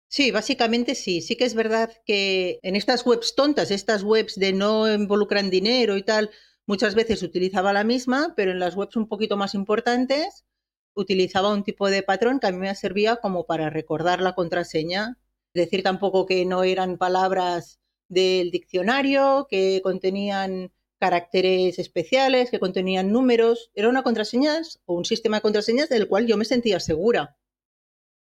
Sí, 0.09 0.31
básicamente 0.31 0.95
sí. 0.95 1.21
Sí 1.21 1.37
que 1.37 1.45
es 1.45 1.55
verdad 1.55 1.91
que 2.05 2.61
en 2.63 2.77
estas 2.77 3.07
webs 3.07 3.35
tontas, 3.35 3.71
estas 3.71 4.03
webs 4.03 4.37
de 4.37 4.53
no 4.53 4.93
involucran 4.93 5.51
dinero 5.51 5.97
y 5.97 6.03
tal, 6.03 6.31
muchas 6.67 6.95
veces 6.95 7.23
utilizaba 7.23 7.73
la 7.73 7.85
misma, 7.85 8.35
pero 8.37 8.51
en 8.51 8.59
las 8.59 8.77
webs 8.77 8.97
un 8.97 9.09
poquito 9.09 9.37
más 9.37 9.55
importantes 9.55 10.45
utilizaba 10.95 11.53
un 11.53 11.65
tipo 11.65 11.89
de 11.91 12.03
patrón 12.03 12.39
que 12.39 12.47
a 12.47 12.53
mí 12.53 12.59
me 12.59 12.75
servía 12.75 13.17
como 13.17 13.47
para 13.47 13.71
recordar 13.71 14.21
la 14.21 14.35
contraseña. 14.35 15.19
Decir 15.55 15.83
tampoco 15.83 16.27
que 16.27 16.45
no 16.45 16.65
eran 16.65 16.99
palabras 16.99 17.81
del 18.09 18.51
diccionario, 18.51 19.47
que 19.51 19.81
contenían 19.83 20.73
caracteres 20.99 21.79
especiales, 21.79 22.51
que 22.51 22.61
contenían 22.61 23.11
números. 23.11 23.71
Era 23.75 23.89
una 23.89 24.03
contraseña 24.03 24.61
o 24.85 24.95
un 24.95 25.05
sistema 25.05 25.39
de 25.39 25.43
contraseñas 25.43 25.89
del 25.89 26.09
cual 26.09 26.27
yo 26.27 26.37
me 26.37 26.45
sentía 26.45 26.81
segura. 26.81 27.37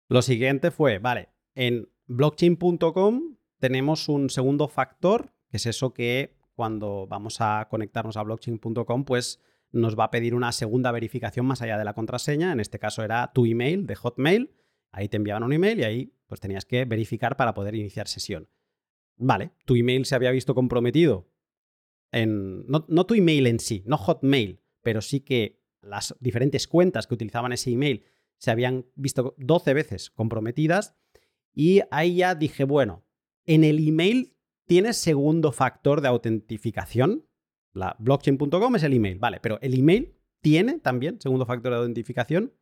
Lo 0.08 0.22
siguiente 0.22 0.70
fue, 0.70 0.98
vale, 0.98 1.28
en 1.54 1.88
blockchain.com 2.06 3.36
tenemos 3.58 4.08
un 4.08 4.30
segundo 4.30 4.68
factor, 4.68 5.32
que 5.48 5.56
es 5.56 5.66
eso 5.66 5.92
que 5.92 6.36
cuando 6.56 7.06
vamos 7.06 7.40
a 7.40 7.68
conectarnos 7.70 8.16
a 8.16 8.22
blockchain.com, 8.22 9.04
pues 9.04 9.40
nos 9.70 9.96
va 9.96 10.04
a 10.04 10.10
pedir 10.10 10.34
una 10.34 10.50
segunda 10.52 10.90
verificación 10.90 11.46
más 11.46 11.60
allá 11.62 11.78
de 11.78 11.84
la 11.84 11.92
contraseña. 11.92 12.50
En 12.50 12.60
este 12.60 12.78
caso 12.78 13.04
era 13.04 13.30
tu 13.32 13.44
email 13.44 13.86
de 13.86 13.94
Hotmail. 13.94 14.54
Ahí 14.90 15.08
te 15.08 15.18
enviaban 15.18 15.42
un 15.42 15.52
email 15.52 15.78
y 15.80 15.84
ahí 15.84 16.12
pues 16.26 16.40
tenías 16.40 16.64
que 16.64 16.84
verificar 16.86 17.36
para 17.36 17.54
poder 17.54 17.74
iniciar 17.74 18.08
sesión. 18.08 18.48
Vale, 19.16 19.52
tu 19.66 19.76
email 19.76 20.06
se 20.06 20.14
había 20.14 20.30
visto 20.30 20.54
comprometido 20.54 21.28
en. 22.10 22.66
No, 22.66 22.86
no 22.88 23.06
tu 23.06 23.14
email 23.14 23.46
en 23.46 23.60
sí, 23.60 23.82
no 23.86 23.98
Hotmail, 23.98 24.60
pero 24.82 25.02
sí 25.02 25.20
que 25.20 25.62
las 25.82 26.16
diferentes 26.20 26.66
cuentas 26.66 27.06
que 27.06 27.14
utilizaban 27.14 27.52
ese 27.52 27.70
email 27.70 28.04
se 28.38 28.50
habían 28.50 28.86
visto 28.94 29.34
12 29.38 29.74
veces 29.74 30.10
comprometidas. 30.10 30.94
Y 31.52 31.82
ahí 31.90 32.16
ya 32.16 32.34
dije, 32.34 32.64
bueno, 32.64 33.04
en 33.44 33.64
el 33.64 33.86
email 33.86 34.36
tienes 34.66 34.96
segundo 34.96 35.52
factor 35.52 36.00
de 36.00 36.09
autentificación. 36.09 37.24
La 37.72 37.96
blockchain.com 37.98 38.76
es 38.76 38.83
el 38.83 38.94
email, 38.94 39.18
vale, 39.18 39.38
pero 39.40 39.59
el 39.62 39.79
email 39.79 40.14
tiene 40.40 40.79
también 40.79 41.20
segundo 41.20 41.46
factor 41.46 41.72
de 41.72 41.79
autentificación. 41.79 42.52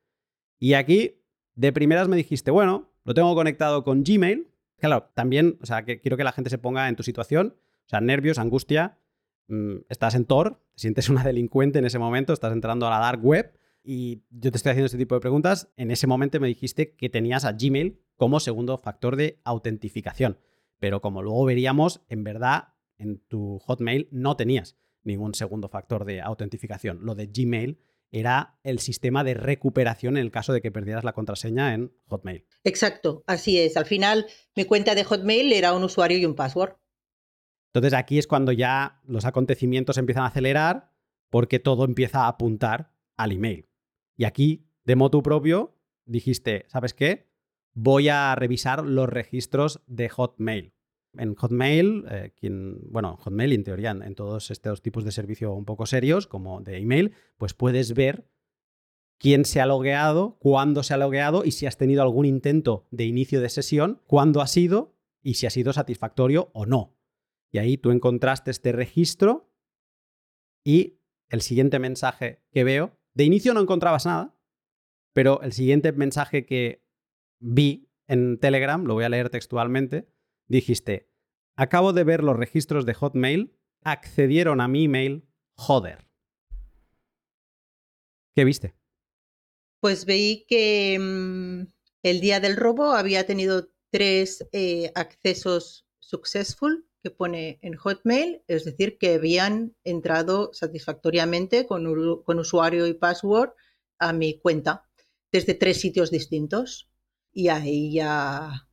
Y 0.59 0.75
aquí 0.75 1.23
de 1.55 1.73
primeras 1.73 2.09
me 2.09 2.17
dijiste, 2.17 2.51
bueno, 2.51 2.90
lo 3.05 3.14
tengo 3.14 3.35
conectado 3.35 3.85
con 3.85 4.03
Gmail. 4.03 4.49
Claro, 4.79 5.11
también, 5.14 5.59
o 5.62 5.67
sea, 5.67 5.85
que 5.85 6.01
quiero 6.01 6.17
que 6.17 6.25
la 6.25 6.33
gente 6.33 6.51
se 6.51 6.59
ponga 6.59 6.88
en 6.88 6.97
tu 6.97 7.03
situación, 7.03 7.55
o 7.87 7.88
sea, 7.88 8.01
nervios, 8.01 8.38
angustia. 8.38 8.99
Mm, 9.49 9.77
estás 9.88 10.14
en 10.14 10.25
Tor, 10.25 10.62
te 10.75 10.81
sientes 10.81 11.09
una 11.09 11.23
delincuente 11.23 11.79
en 11.79 11.85
ese 11.85 11.99
momento, 11.99 12.33
estás 12.33 12.53
entrando 12.53 12.87
a 12.87 12.90
la 12.90 12.99
dark 12.99 13.25
web 13.25 13.53
y 13.83 14.23
yo 14.31 14.51
te 14.51 14.57
estoy 14.57 14.71
haciendo 14.71 14.87
este 14.87 14.99
tipo 14.99 15.14
de 15.14 15.21
preguntas. 15.21 15.71
En 15.77 15.90
ese 15.90 16.07
momento 16.07 16.40
me 16.40 16.49
dijiste 16.49 16.95
que 16.95 17.11
tenías 17.11 17.45
a 17.45 17.53
Gmail 17.53 18.01
como 18.17 18.40
segundo 18.40 18.79
factor 18.79 19.17
de 19.17 19.40
autentificación. 19.45 20.38
Pero 20.85 21.01
como 21.01 21.23
luego 21.23 21.47
veríamos, 21.47 22.03
en 22.11 22.25
verdad 22.25 22.75
en 22.99 23.18
tu 23.27 23.59
Hotmail 23.61 24.07
no 24.11 24.37
tenías 24.37 24.77
ningún 25.03 25.33
segundo 25.33 25.70
factor 25.70 26.05
de 26.05 26.20
autentificación. 26.20 27.07
Lo 27.07 27.14
de 27.14 27.29
Gmail 27.29 27.81
era 28.11 28.59
el 28.64 28.81
sistema 28.81 29.25
de 29.25 29.33
recuperación 29.33 30.18
en 30.18 30.25
el 30.25 30.31
caso 30.31 30.53
de 30.53 30.61
que 30.61 30.70
perdieras 30.70 31.03
la 31.03 31.14
contraseña 31.14 31.73
en 31.73 31.97
Hotmail. 32.09 32.44
Exacto, 32.64 33.25
así 33.27 33.59
es. 33.59 33.79
Al 33.79 33.87
final, 33.87 34.27
mi 34.55 34.66
cuenta 34.66 34.94
de 34.94 35.05
Hotmail 35.05 35.55
era 35.55 35.73
un 35.73 35.85
usuario 35.85 36.18
y 36.18 36.27
un 36.27 36.35
password. 36.35 36.75
Entonces 37.73 37.94
aquí 37.94 38.18
es 38.18 38.27
cuando 38.27 38.53
ya 38.53 39.01
los 39.07 39.25
acontecimientos 39.25 39.97
empiezan 39.97 40.25
a 40.25 40.27
acelerar 40.27 40.92
porque 41.31 41.61
todo 41.61 41.87
empieza 41.87 42.25
a 42.25 42.29
apuntar 42.29 42.92
al 43.16 43.33
email. 43.33 43.70
Y 44.18 44.25
aquí, 44.25 44.66
de 44.85 44.97
motu 44.97 45.23
propio, 45.23 45.79
dijiste, 46.05 46.66
¿sabes 46.68 46.92
qué? 46.92 47.33
voy 47.75 48.09
a 48.09 48.35
revisar 48.37 48.85
los 48.85 49.09
registros 49.09 49.83
de 49.87 50.09
Hotmail. 50.09 50.74
En 51.16 51.35
Hotmail, 51.35 52.05
eh, 52.11 52.33
bueno, 52.90 53.16
Hotmail 53.16 53.53
en 53.53 53.64
teoría 53.64 53.90
en, 53.90 54.14
todos 54.14 54.50
estos 54.50 54.83
tipos 54.83 55.05
de 55.05 55.12
servicio 55.12 55.53
un 55.53 55.64
poco 55.64 55.87
serios, 55.87 56.27
como 56.27 56.61
de 56.61 56.79
email, 56.79 57.12
pues 57.37 57.55
puedes 57.55 57.94
ver 57.94 58.29
quién 59.18 59.44
se 59.44 59.61
ha 59.61 59.66
logueado, 59.66 60.37
cuándo 60.38 60.83
se 60.83 60.94
ha 60.94 60.96
logueado 60.96 61.44
y 61.44 61.53
si 61.53 61.66
has 61.66 61.77
tenido 61.77 62.03
algún 62.03 62.27
intento 62.27 62.87
de 62.90 63.05
inicio 63.05 63.40
de 63.40 63.48
sesión, 63.48 64.03
cuándo 64.07 64.40
ha 64.40 64.46
sido 64.46 64.96
y 65.22 65.35
si 65.35 65.46
ha 65.46 65.50
sido 65.50 65.72
satisfactorio 65.72 66.50
o 66.53 66.66
no. 66.66 66.96
Y 67.50 67.59
ahí 67.59 67.77
tú 67.77 67.90
encontraste 67.90 68.50
este 68.50 68.72
registro 68.72 69.50
y 70.64 70.98
el 71.29 71.40
siguiente 71.40 71.79
mensaje 71.79 72.42
que 72.50 72.64
veo, 72.64 72.98
de 73.14 73.24
inicio 73.24 73.55
no 73.55 73.61
encontrabas 73.61 74.07
nada, 74.07 74.37
pero 75.12 75.40
el 75.42 75.53
siguiente 75.53 75.92
mensaje 75.92 76.44
que 76.44 76.85
vi 77.38 77.88
en 78.07 78.38
Telegram, 78.38 78.85
lo 78.85 78.94
voy 78.94 79.05
a 79.05 79.09
leer 79.09 79.31
textualmente, 79.31 80.09
dijiste, 80.46 81.11
acabo 81.57 81.92
de 81.92 82.04
ver 82.04 82.22
los 82.22 82.37
registros 82.37 82.87
de 82.87 82.94
Hotmail, 82.94 83.57
accedieron 83.83 84.61
a 84.61 84.68
mi 84.68 84.85
email, 84.85 85.28
joder. 85.54 86.07
¿Qué 88.35 88.44
viste? 88.44 88.74
Pues 89.80 90.07
veí 90.07 90.44
que 90.48 90.98
mm, 90.98 91.72
el 92.02 92.20
día 92.20 92.40
del 92.40 92.57
robo 92.57 92.92
había 92.92 93.26
tenido 93.26 93.68
tres 93.90 94.46
eh, 94.52 94.90
accesos 94.94 95.87
successful 96.00 96.87
que 97.02 97.11
pone 97.11 97.59
en 97.62 97.76
Hotmail, 97.76 98.42
es 98.48 98.64
decir, 98.64 98.98
que 98.98 99.14
habían 99.14 99.76
entrado 99.85 100.52
satisfactoriamente 100.54 101.66
con, 101.66 102.22
con 102.22 102.38
usuario 102.38 102.87
y 102.87 102.94
password 102.94 103.50
a 103.98 104.12
mi 104.12 104.38
cuenta 104.40 104.88
desde 105.30 105.54
tres 105.54 105.80
sitios 105.80 106.11
distintos 106.11 106.90
y 107.33 107.48
ahí 107.48 107.92
ya, 107.92 108.63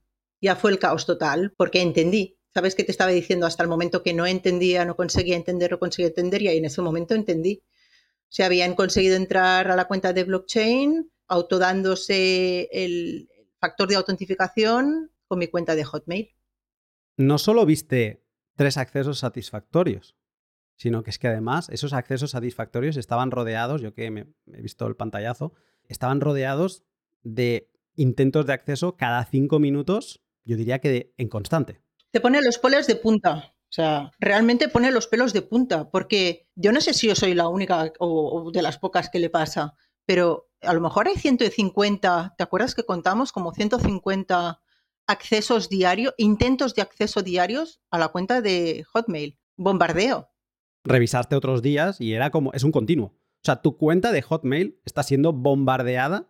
ya 0.42 0.56
fue 0.56 0.72
el 0.72 0.80
caos 0.80 1.06
total, 1.06 1.54
porque 1.56 1.82
entendí. 1.82 2.38
¿Sabes 2.54 2.76
qué 2.76 2.84
te 2.84 2.92
estaba 2.92 3.12
diciendo 3.12 3.46
hasta 3.46 3.64
el 3.64 3.70
momento 3.70 4.04
que 4.04 4.14
no 4.14 4.26
entendía, 4.26 4.84
no 4.84 4.96
conseguía 4.96 5.38
entender, 5.38 5.72
no 5.72 5.80
conseguía 5.80 6.08
entender? 6.08 6.42
Y 6.42 6.50
ahí 6.50 6.58
en 6.58 6.66
ese 6.66 6.82
momento 6.82 7.16
entendí. 7.16 7.64
Se 8.28 8.44
habían 8.44 8.76
conseguido 8.76 9.16
entrar 9.16 9.72
a 9.72 9.76
la 9.76 9.86
cuenta 9.86 10.12
de 10.12 10.24
blockchain, 10.24 11.10
autodándose 11.28 12.68
el 12.72 13.30
factor 13.60 13.88
de 13.88 13.96
autentificación 13.96 15.12
con 15.28 15.40
mi 15.40 15.48
cuenta 15.48 15.76
de 15.76 15.86
Hotmail. 15.86 16.36
No 17.16 17.38
solo 17.38 17.66
viste 17.66 18.26
tres 18.56 18.78
accesos 18.78 19.20
satisfactorios, 19.20 20.18
sino 20.76 21.04
que 21.04 21.12
es 21.12 21.20
que 21.20 21.28
además 21.28 21.70
esos 21.70 21.94
accesos 21.94 22.32
satisfactorios 22.32 22.98
estaban 22.98 23.32
rodeados, 23.32 23.82
yo 23.82 23.94
que 23.94 24.10
me, 24.12 24.28
he 24.54 24.62
visto 24.62 24.88
el 24.88 24.96
pantallazo, 24.96 25.54
estaban 25.88 26.22
rodeados 26.22 26.84
de 27.24 27.70
intentos 27.96 28.46
de 28.46 28.54
acceso 28.54 28.98
cada 28.98 29.24
cinco 29.26 29.60
minutos, 29.60 30.22
yo 30.44 30.58
diría 30.58 30.80
que 30.80 31.14
en 31.18 31.30
constante. 31.30 31.82
Te 32.12 32.20
pone 32.20 32.42
los 32.42 32.58
poles 32.58 32.88
de 32.88 32.96
punta. 32.96 33.54
O 33.72 33.74
sea, 33.74 34.12
realmente 34.20 34.68
pone 34.68 34.92
los 34.92 35.08
pelos 35.08 35.32
de 35.32 35.42
punta, 35.42 35.90
porque 35.90 36.50
yo 36.56 36.74
no 36.74 36.82
sé 36.82 36.94
si 36.94 37.08
yo 37.08 37.16
soy 37.16 37.34
la 37.34 37.48
única 37.48 37.94
o, 38.00 38.52
de 38.52 38.62
las 38.62 38.78
pocas 38.78 39.10
que 39.10 39.20
le 39.20 39.30
pasa, 39.30 39.76
pero 40.06 40.50
a 40.60 40.74
lo 40.74 40.82
mejor 40.82 41.08
hay 41.08 41.16
150, 41.16 42.36
¿te 42.38 42.44
acuerdas 42.44 42.76
que 42.76 42.84
contamos 42.84 43.32
como 43.32 43.54
150 43.54 44.62
accesos 45.08 45.70
diarios, 45.70 46.14
intentos 46.18 46.76
de 46.76 46.82
acceso 46.82 47.22
diarios 47.22 47.82
a 47.90 47.98
la 47.98 48.10
cuenta 48.10 48.42
de 48.42 48.84
Hotmail? 48.92 49.40
Bombardeo. 49.56 50.30
Revisaste 50.84 51.38
otros 51.38 51.62
días 51.62 52.02
y 52.02 52.12
era 52.12 52.30
como, 52.30 52.52
es 52.52 52.66
un 52.66 52.74
continuo. 52.74 53.14
O 53.16 53.46
sea, 53.46 53.62
tu 53.62 53.78
cuenta 53.78 54.12
de 54.12 54.22
Hotmail 54.22 54.82
está 54.84 55.02
siendo 55.04 55.32
bombardeada 55.32 56.30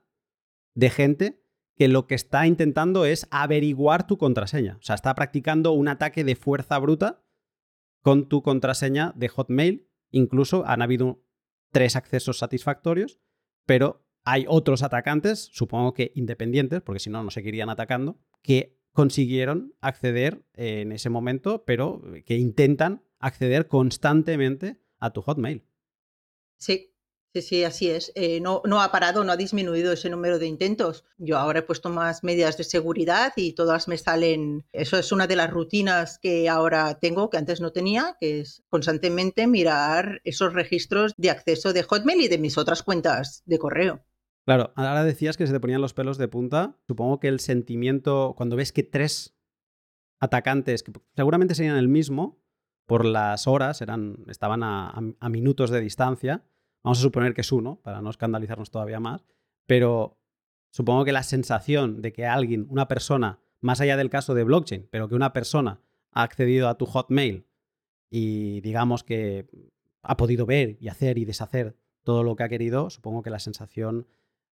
de 0.75 0.89
gente 0.91 1.40
que 1.81 1.87
lo 1.87 2.05
que 2.05 2.13
está 2.13 2.45
intentando 2.45 3.05
es 3.05 3.27
averiguar 3.31 4.05
tu 4.05 4.19
contraseña. 4.19 4.77
O 4.79 4.83
sea, 4.83 4.93
está 4.93 5.15
practicando 5.15 5.71
un 5.71 5.87
ataque 5.87 6.23
de 6.23 6.35
fuerza 6.35 6.77
bruta 6.77 7.23
con 8.03 8.29
tu 8.29 8.43
contraseña 8.43 9.13
de 9.15 9.29
Hotmail. 9.29 9.89
Incluso 10.11 10.63
han 10.67 10.83
habido 10.83 11.25
tres 11.71 11.95
accesos 11.95 12.37
satisfactorios, 12.37 13.19
pero 13.65 14.05
hay 14.23 14.45
otros 14.47 14.83
atacantes, 14.83 15.49
supongo 15.51 15.95
que 15.95 16.11
independientes, 16.13 16.83
porque 16.83 16.99
si 16.99 17.09
no, 17.09 17.23
no 17.23 17.31
seguirían 17.31 17.71
atacando, 17.71 18.21
que 18.43 18.79
consiguieron 18.91 19.73
acceder 19.81 20.45
en 20.53 20.91
ese 20.91 21.09
momento, 21.09 21.63
pero 21.65 22.03
que 22.27 22.37
intentan 22.37 23.03
acceder 23.17 23.67
constantemente 23.67 24.79
a 24.99 25.13
tu 25.13 25.23
Hotmail. 25.23 25.65
Sí, 26.57 26.90
Sí, 27.33 27.41
sí, 27.41 27.63
así 27.63 27.89
es. 27.89 28.11
Eh, 28.15 28.41
no, 28.41 28.61
no 28.65 28.81
ha 28.81 28.91
parado, 28.91 29.23
no 29.23 29.31
ha 29.31 29.37
disminuido 29.37 29.93
ese 29.93 30.09
número 30.09 30.37
de 30.37 30.47
intentos. 30.47 31.05
Yo 31.17 31.37
ahora 31.37 31.59
he 31.59 31.63
puesto 31.63 31.89
más 31.89 32.25
medidas 32.25 32.57
de 32.57 32.65
seguridad 32.65 33.31
y 33.37 33.53
todas 33.53 33.87
me 33.87 33.97
salen. 33.97 34.65
Eso 34.73 34.97
es 34.97 35.13
una 35.13 35.27
de 35.27 35.37
las 35.37 35.49
rutinas 35.49 36.19
que 36.19 36.49
ahora 36.49 36.99
tengo, 36.99 37.29
que 37.29 37.37
antes 37.37 37.61
no 37.61 37.71
tenía, 37.71 38.17
que 38.19 38.41
es 38.41 38.63
constantemente 38.67 39.47
mirar 39.47 40.19
esos 40.25 40.53
registros 40.53 41.13
de 41.15 41.29
acceso 41.29 41.71
de 41.71 41.83
Hotmail 41.83 42.19
y 42.19 42.27
de 42.27 42.37
mis 42.37 42.57
otras 42.57 42.83
cuentas 42.83 43.43
de 43.45 43.59
correo. 43.59 44.03
Claro, 44.43 44.73
ahora 44.75 45.05
decías 45.05 45.37
que 45.37 45.47
se 45.47 45.53
te 45.53 45.59
ponían 45.61 45.79
los 45.79 45.93
pelos 45.93 46.17
de 46.17 46.27
punta. 46.27 46.75
Supongo 46.85 47.21
que 47.21 47.29
el 47.29 47.39
sentimiento, 47.39 48.33
cuando 48.35 48.57
ves 48.57 48.73
que 48.73 48.83
tres 48.83 49.37
atacantes, 50.19 50.83
que 50.83 50.91
seguramente 51.15 51.55
serían 51.55 51.77
el 51.77 51.87
mismo, 51.87 52.41
por 52.87 53.05
las 53.05 53.47
horas, 53.47 53.81
eran, 53.81 54.25
estaban 54.27 54.63
a 54.63 55.29
minutos 55.29 55.69
de 55.69 55.79
distancia 55.79 56.43
Vamos 56.83 56.99
a 56.99 57.01
suponer 57.01 57.33
que 57.33 57.41
es 57.41 57.51
uno, 57.51 57.79
para 57.81 58.01
no 58.01 58.09
escandalizarnos 58.09 58.71
todavía 58.71 58.99
más, 58.99 59.25
pero 59.67 60.19
supongo 60.71 61.05
que 61.05 61.11
la 61.11 61.23
sensación 61.23 62.01
de 62.01 62.11
que 62.11 62.25
alguien, 62.25 62.65
una 62.69 62.87
persona, 62.87 63.39
más 63.59 63.81
allá 63.81 63.97
del 63.97 64.09
caso 64.09 64.33
de 64.33 64.43
blockchain, 64.43 64.87
pero 64.91 65.07
que 65.07 65.15
una 65.15 65.33
persona 65.33 65.81
ha 66.11 66.23
accedido 66.23 66.67
a 66.67 66.77
tu 66.77 66.85
Hotmail 66.85 67.45
y 68.09 68.61
digamos 68.61 69.03
que 69.03 69.47
ha 70.01 70.17
podido 70.17 70.45
ver 70.45 70.77
y 70.79 70.87
hacer 70.87 71.17
y 71.17 71.25
deshacer 71.25 71.77
todo 72.03 72.23
lo 72.23 72.35
que 72.35 72.43
ha 72.43 72.49
querido, 72.49 72.89
supongo 72.89 73.21
que 73.21 73.29
la 73.29 73.39
sensación 73.39 74.07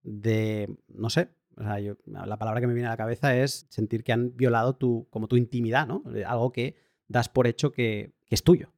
de, 0.02 0.74
no 0.88 1.10
sé, 1.10 1.28
la 1.56 2.38
palabra 2.38 2.60
que 2.60 2.66
me 2.66 2.74
viene 2.74 2.88
a 2.88 2.92
la 2.92 2.96
cabeza 2.96 3.36
es 3.36 3.66
sentir 3.68 4.02
que 4.02 4.12
han 4.12 4.36
violado 4.36 4.76
tu, 4.76 5.06
como 5.10 5.28
tu 5.28 5.36
intimidad, 5.36 5.86
¿no? 5.86 6.02
Algo 6.26 6.52
que 6.52 6.76
das 7.06 7.28
por 7.28 7.46
hecho 7.46 7.70
que, 7.70 8.14
que 8.26 8.34
es 8.34 8.42
tuyo. 8.42 8.72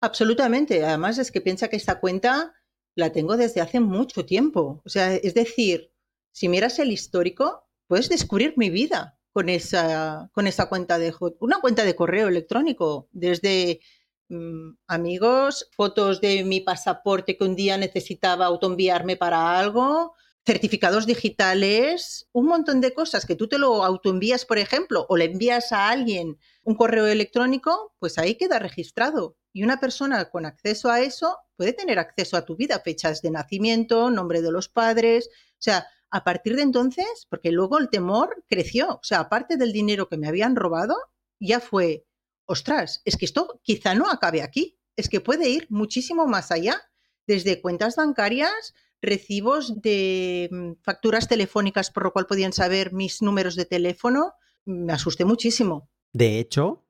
Absolutamente. 0.00 0.84
Además 0.84 1.18
es 1.18 1.32
que 1.32 1.40
piensa 1.40 1.68
que 1.68 1.76
esta 1.76 1.98
cuenta 1.98 2.54
la 2.98 3.12
tengo 3.12 3.36
desde 3.36 3.60
hace 3.60 3.78
mucho 3.78 4.26
tiempo. 4.26 4.82
O 4.84 4.88
sea, 4.88 5.14
es 5.14 5.32
decir, 5.32 5.92
si 6.32 6.48
miras 6.48 6.80
el 6.80 6.90
histórico, 6.90 7.64
puedes 7.86 8.08
descubrir 8.08 8.54
mi 8.56 8.70
vida 8.70 9.20
con 9.32 9.48
esa, 9.48 10.30
con 10.32 10.48
esa 10.48 10.68
cuenta 10.68 10.98
de 10.98 11.14
una 11.38 11.60
cuenta 11.60 11.84
de 11.84 11.94
correo 11.94 12.26
electrónico, 12.26 13.08
desde 13.12 13.80
mm, 14.28 14.70
amigos, 14.88 15.70
fotos 15.76 16.20
de 16.20 16.42
mi 16.42 16.60
pasaporte 16.60 17.36
que 17.36 17.44
un 17.44 17.54
día 17.54 17.76
necesitaba 17.78 18.46
autoenviarme 18.46 19.16
para 19.16 19.60
algo, 19.60 20.14
certificados 20.44 21.06
digitales, 21.06 22.28
un 22.32 22.46
montón 22.46 22.80
de 22.80 22.94
cosas 22.94 23.26
que 23.26 23.34
tú 23.34 23.48
te 23.48 23.58
lo 23.58 23.84
autoenvías, 23.84 24.46
por 24.46 24.58
ejemplo, 24.58 25.04
o 25.08 25.16
le 25.16 25.26
envías 25.26 25.72
a 25.72 25.90
alguien 25.90 26.38
un 26.62 26.74
correo 26.74 27.06
electrónico, 27.06 27.94
pues 27.98 28.18
ahí 28.18 28.36
queda 28.36 28.58
registrado. 28.58 29.36
Y 29.52 29.62
una 29.62 29.80
persona 29.80 30.30
con 30.30 30.46
acceso 30.46 30.90
a 30.90 31.00
eso 31.00 31.36
puede 31.56 31.72
tener 31.72 31.98
acceso 31.98 32.36
a 32.36 32.44
tu 32.44 32.56
vida, 32.56 32.80
fechas 32.80 33.20
de 33.22 33.30
nacimiento, 33.30 34.10
nombre 34.10 34.40
de 34.40 34.52
los 34.52 34.68
padres. 34.68 35.28
O 35.28 35.60
sea, 35.60 35.86
a 36.10 36.24
partir 36.24 36.56
de 36.56 36.62
entonces, 36.62 37.26
porque 37.28 37.52
luego 37.52 37.78
el 37.78 37.90
temor 37.90 38.44
creció. 38.48 38.94
O 38.94 39.00
sea, 39.02 39.20
aparte 39.20 39.56
del 39.56 39.72
dinero 39.72 40.08
que 40.08 40.16
me 40.16 40.28
habían 40.28 40.56
robado, 40.56 40.96
ya 41.40 41.60
fue, 41.60 42.06
ostras, 42.46 43.02
es 43.04 43.16
que 43.16 43.26
esto 43.26 43.60
quizá 43.62 43.94
no 43.94 44.08
acabe 44.10 44.42
aquí. 44.42 44.78
Es 44.96 45.08
que 45.08 45.20
puede 45.20 45.48
ir 45.48 45.66
muchísimo 45.70 46.26
más 46.26 46.50
allá, 46.50 46.80
desde 47.26 47.60
cuentas 47.60 47.96
bancarias, 47.96 48.74
recibos 49.00 49.80
de 49.80 50.48
mm, 50.50 50.72
facturas 50.82 51.28
telefónicas 51.28 51.90
por 51.90 52.04
lo 52.04 52.12
cual 52.12 52.26
podían 52.26 52.52
saber 52.52 52.92
mis 52.92 53.22
números 53.22 53.56
de 53.56 53.64
teléfono. 53.64 54.34
Me 54.64 54.92
asusté 54.92 55.24
muchísimo. 55.24 55.90
De 56.12 56.38
hecho, 56.38 56.88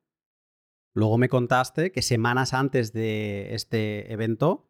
Luego 0.93 1.17
me 1.17 1.29
contaste 1.29 1.91
que 1.91 2.01
semanas 2.01 2.53
antes 2.53 2.93
de 2.93 3.53
este 3.53 4.11
evento 4.11 4.69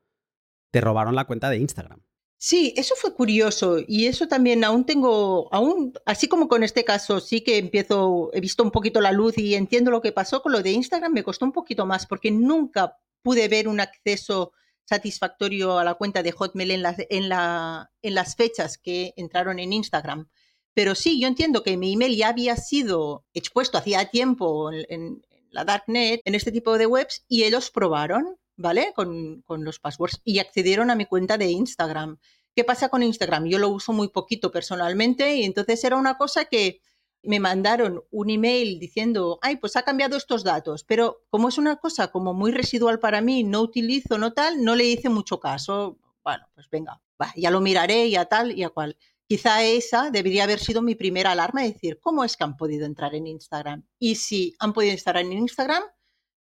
te 0.71 0.81
robaron 0.81 1.15
la 1.15 1.25
cuenta 1.25 1.49
de 1.49 1.57
Instagram. 1.57 2.03
Sí, 2.37 2.73
eso 2.77 2.95
fue 2.95 3.13
curioso 3.13 3.77
y 3.85 4.05
eso 4.05 4.27
también 4.27 4.63
aún 4.63 4.85
tengo, 4.85 5.49
aún, 5.51 5.93
así 6.05 6.29
como 6.29 6.47
con 6.47 6.63
este 6.63 6.85
caso, 6.85 7.19
sí 7.19 7.41
que 7.41 7.57
empiezo, 7.57 8.29
he 8.33 8.39
visto 8.39 8.63
un 8.63 8.71
poquito 8.71 9.01
la 9.01 9.11
luz 9.11 9.37
y 9.37 9.55
entiendo 9.55 9.91
lo 9.91 10.01
que 10.01 10.13
pasó 10.13 10.41
con 10.41 10.53
lo 10.53 10.61
de 10.61 10.71
Instagram, 10.71 11.11
me 11.11 11.23
costó 11.23 11.45
un 11.45 11.51
poquito 11.51 11.85
más 11.85 12.05
porque 12.05 12.31
nunca 12.31 12.95
pude 13.23 13.49
ver 13.49 13.67
un 13.67 13.81
acceso 13.81 14.53
satisfactorio 14.89 15.79
a 15.79 15.83
la 15.83 15.93
cuenta 15.93 16.23
de 16.23 16.31
Hotmail 16.31 16.71
en, 16.71 16.83
en, 17.09 17.29
la, 17.29 17.91
en 18.01 18.15
las 18.15 18.35
fechas 18.35 18.77
que 18.77 19.13
entraron 19.15 19.59
en 19.59 19.71
Instagram. 19.71 20.27
Pero 20.73 20.95
sí, 20.95 21.19
yo 21.19 21.27
entiendo 21.27 21.63
que 21.63 21.77
mi 21.77 21.93
email 21.93 22.15
ya 22.15 22.29
había 22.29 22.55
sido 22.55 23.25
expuesto 23.33 23.77
hacía 23.77 24.05
tiempo 24.09 24.71
en, 24.71 25.21
la 25.51 25.65
Darknet, 25.65 26.21
en 26.25 26.35
este 26.35 26.51
tipo 26.51 26.77
de 26.77 26.85
webs, 26.85 27.25
y 27.27 27.43
ellos 27.43 27.71
probaron, 27.71 28.37
¿vale? 28.55 28.93
Con, 28.95 29.43
los 29.47 29.79
passwords 29.79 30.21
y 30.23 30.39
accedieron 30.39 30.89
a 30.89 30.95
mi 30.95 31.05
cuenta 31.05 31.37
de 31.37 31.49
Instagram. 31.49 32.19
¿Qué 32.55 32.63
pasa 32.63 32.89
con 32.89 33.03
Instagram? 33.03 33.45
Yo 33.45 33.57
lo 33.57 33.69
uso 33.69 33.93
muy 33.93 34.09
poquito 34.09 34.51
personalmente 34.51 35.35
y 35.35 35.43
entonces 35.43 35.83
era 35.83 35.97
una 35.97 36.17
cosa 36.17 36.45
que 36.45 36.81
me 37.23 37.39
mandaron 37.39 38.03
un 38.11 38.29
email 38.29 38.79
diciendo, 38.79 39.39
ay, 39.41 39.57
pues 39.57 39.75
ha 39.75 39.83
cambiado 39.83 40.17
estos 40.17 40.43
datos, 40.43 40.83
pero 40.83 41.25
como 41.29 41.49
es 41.49 41.57
una 41.57 41.77
cosa 41.77 42.09
como 42.11 42.33
muy 42.33 42.51
residual 42.51 42.99
para 42.99 43.21
mí, 43.21 43.43
no 43.43 43.61
utilizo, 43.61 44.17
no 44.17 44.33
tal, 44.33 44.63
no 44.63 44.75
le 44.75 44.85
hice 44.85 45.09
mucho 45.09 45.39
caso. 45.39 45.97
Bueno, 46.23 46.47
pues 46.55 46.69
venga, 46.69 47.01
ya 47.35 47.51
lo 47.51 47.61
miraré 47.61 48.07
y 48.07 48.15
a 48.15 48.25
tal 48.25 48.57
y 48.57 48.63
a 48.63 48.69
cual. 48.69 48.97
Quizá 49.27 49.63
esa 49.63 50.09
debería 50.09 50.45
haber 50.45 50.59
sido 50.59 50.81
mi 50.81 50.95
primera 50.95 51.33
alarma, 51.33 51.61
de 51.61 51.73
decir, 51.73 51.99
¿cómo 52.01 52.23
es 52.23 52.35
que 52.35 52.43
han 52.43 52.57
podido 52.57 52.85
entrar 52.85 53.13
en 53.13 53.27
Instagram? 53.27 53.85
Y 53.99 54.15
si 54.15 54.55
han 54.59 54.73
podido 54.73 54.93
entrar 54.93 55.17
en 55.17 55.33
Instagram, 55.33 55.83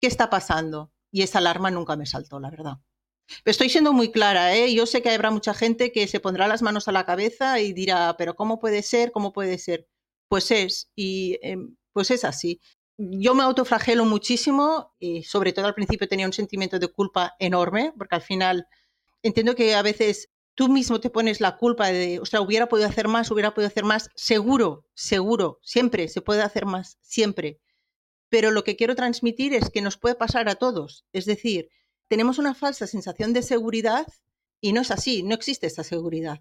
¿qué 0.00 0.06
está 0.06 0.28
pasando? 0.28 0.92
Y 1.10 1.22
esa 1.22 1.38
alarma 1.38 1.70
nunca 1.70 1.96
me 1.96 2.04
saltó, 2.04 2.40
la 2.40 2.50
verdad. 2.50 2.78
Estoy 3.46 3.70
siendo 3.70 3.92
muy 3.94 4.10
clara, 4.10 4.54
¿eh? 4.54 4.74
Yo 4.74 4.84
sé 4.84 5.00
que 5.00 5.10
habrá 5.10 5.30
mucha 5.30 5.54
gente 5.54 5.92
que 5.92 6.06
se 6.08 6.20
pondrá 6.20 6.46
las 6.46 6.60
manos 6.60 6.88
a 6.88 6.92
la 6.92 7.06
cabeza 7.06 7.58
y 7.60 7.72
dirá, 7.72 8.16
pero 8.18 8.36
¿cómo 8.36 8.58
puede 8.60 8.82
ser? 8.82 9.12
¿Cómo 9.12 9.32
puede 9.32 9.56
ser? 9.58 9.88
Pues 10.34 10.50
es, 10.50 10.90
y 10.96 11.38
em, 11.42 11.76
pues 11.92 12.10
es 12.10 12.24
así. 12.24 12.60
Yo 12.98 13.36
me 13.36 13.44
autoflagelo 13.44 14.04
muchísimo 14.04 14.92
y 14.98 15.22
sobre 15.22 15.52
todo 15.52 15.66
al 15.66 15.76
principio 15.76 16.08
tenía 16.08 16.26
un 16.26 16.32
sentimiento 16.32 16.80
de 16.80 16.88
culpa 16.88 17.36
enorme, 17.38 17.92
porque 17.96 18.16
al 18.16 18.20
final 18.20 18.66
entiendo 19.22 19.54
que 19.54 19.76
a 19.76 19.82
veces 19.82 20.30
tú 20.56 20.68
mismo 20.68 20.98
te 20.98 21.08
pones 21.08 21.40
la 21.40 21.56
culpa 21.56 21.86
de, 21.86 22.18
o 22.18 22.26
sea, 22.26 22.40
hubiera 22.40 22.68
podido 22.68 22.88
hacer 22.88 23.06
más, 23.06 23.30
hubiera 23.30 23.54
podido 23.54 23.68
hacer 23.68 23.84
más, 23.84 24.10
seguro, 24.16 24.84
seguro, 24.92 25.60
siempre 25.62 26.08
se 26.08 26.20
puede 26.20 26.42
hacer 26.42 26.66
más, 26.66 26.98
siempre. 27.00 27.60
Pero 28.28 28.50
lo 28.50 28.64
que 28.64 28.74
quiero 28.74 28.96
transmitir 28.96 29.54
es 29.54 29.70
que 29.70 29.82
nos 29.82 29.98
puede 29.98 30.16
pasar 30.16 30.48
a 30.48 30.56
todos. 30.56 31.06
Es 31.12 31.26
decir, 31.26 31.68
tenemos 32.08 32.40
una 32.40 32.56
falsa 32.56 32.88
sensación 32.88 33.32
de 33.34 33.42
seguridad 33.42 34.08
y 34.60 34.72
no 34.72 34.80
es 34.80 34.90
así, 34.90 35.22
no 35.22 35.36
existe 35.36 35.68
esa 35.68 35.84
seguridad. 35.84 36.40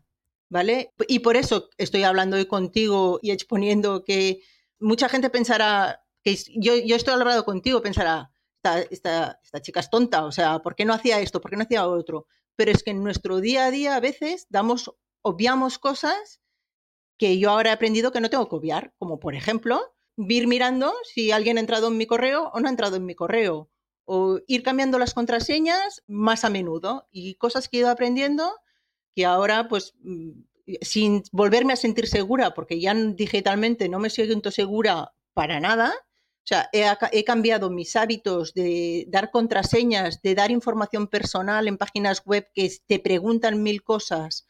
¿Vale? 0.49 0.93
Y 1.07 1.19
por 1.19 1.35
eso 1.35 1.69
estoy 1.77 2.03
hablando 2.03 2.37
hoy 2.37 2.45
contigo 2.45 3.19
y 3.21 3.31
exponiendo 3.31 4.03
que 4.03 4.41
mucha 4.79 5.09
gente 5.09 5.29
pensará, 5.29 6.03
que 6.23 6.37
yo, 6.55 6.75
yo 6.75 6.95
estoy 6.95 7.13
hablando 7.15 7.43
contigo, 7.43 7.81
pensará, 7.81 8.31
esta, 8.57 8.81
esta, 8.81 9.39
esta 9.43 9.61
chica 9.61 9.79
es 9.79 9.89
tonta, 9.89 10.25
o 10.25 10.31
sea, 10.31 10.59
¿por 10.59 10.75
qué 10.75 10.85
no 10.85 10.93
hacía 10.93 11.19
esto? 11.19 11.41
¿Por 11.41 11.51
qué 11.51 11.57
no 11.57 11.63
hacía 11.63 11.87
otro? 11.87 12.27
pero 12.55 12.71
es 12.71 12.83
que 12.83 12.91
en 12.91 13.03
nuestro 13.03 13.39
día 13.41 13.65
a 13.65 13.71
día 13.71 13.95
a 13.95 13.99
veces 13.99 14.47
damos, 14.49 14.93
obviamos 15.21 15.79
cosas 15.79 16.41
que 17.17 17.39
yo 17.39 17.51
ahora 17.51 17.71
he 17.71 17.73
aprendido 17.73 18.11
que 18.11 18.21
no 18.21 18.29
tengo 18.29 18.49
que 18.49 18.55
obviar, 18.55 18.93
como 18.97 19.19
por 19.19 19.35
ejemplo, 19.35 19.93
ir 20.17 20.47
mirando 20.47 20.93
si 21.03 21.31
alguien 21.31 21.57
ha 21.57 21.61
entrado 21.61 21.87
en 21.87 21.97
mi 21.97 22.05
correo 22.05 22.49
o 22.53 22.59
no 22.59 22.67
ha 22.67 22.71
entrado 22.71 22.95
en 22.95 23.05
mi 23.05 23.15
correo, 23.15 23.69
o 24.05 24.39
ir 24.47 24.63
cambiando 24.63 24.99
las 24.99 25.13
contraseñas 25.13 26.03
más 26.07 26.43
a 26.43 26.49
menudo 26.49 27.07
y 27.11 27.35
cosas 27.35 27.69
que 27.69 27.77
he 27.77 27.79
ido 27.81 27.89
aprendiendo 27.89 28.53
que 29.15 29.25
ahora 29.25 29.67
pues 29.67 29.93
mm, 30.01 30.31
sin 30.81 31.23
volverme 31.31 31.73
a 31.73 31.77
sentir 31.77 32.07
segura, 32.07 32.53
porque 32.53 32.79
ya 32.79 32.93
digitalmente 32.93 33.89
no 33.89 33.99
me 33.99 34.09
siento 34.09 34.51
segura 34.51 35.13
para 35.33 35.59
nada, 35.59 35.93
O 36.45 36.47
sea, 36.47 36.69
he, 36.73 37.23
cambiado 37.23 37.69
mis 37.69 37.95
hábitos 37.95 38.53
de 38.53 39.05
dar 39.07 39.31
contraseñas, 39.31 40.21
de 40.21 40.35
dar 40.35 40.51
información 40.51 41.07
personal 41.07 41.67
en 41.67 41.77
páginas 41.77 42.21
web 42.25 42.47
que 42.53 42.69
te 42.85 42.99
preguntan 42.99 43.63
mil 43.63 43.81
cosas. 43.83 44.45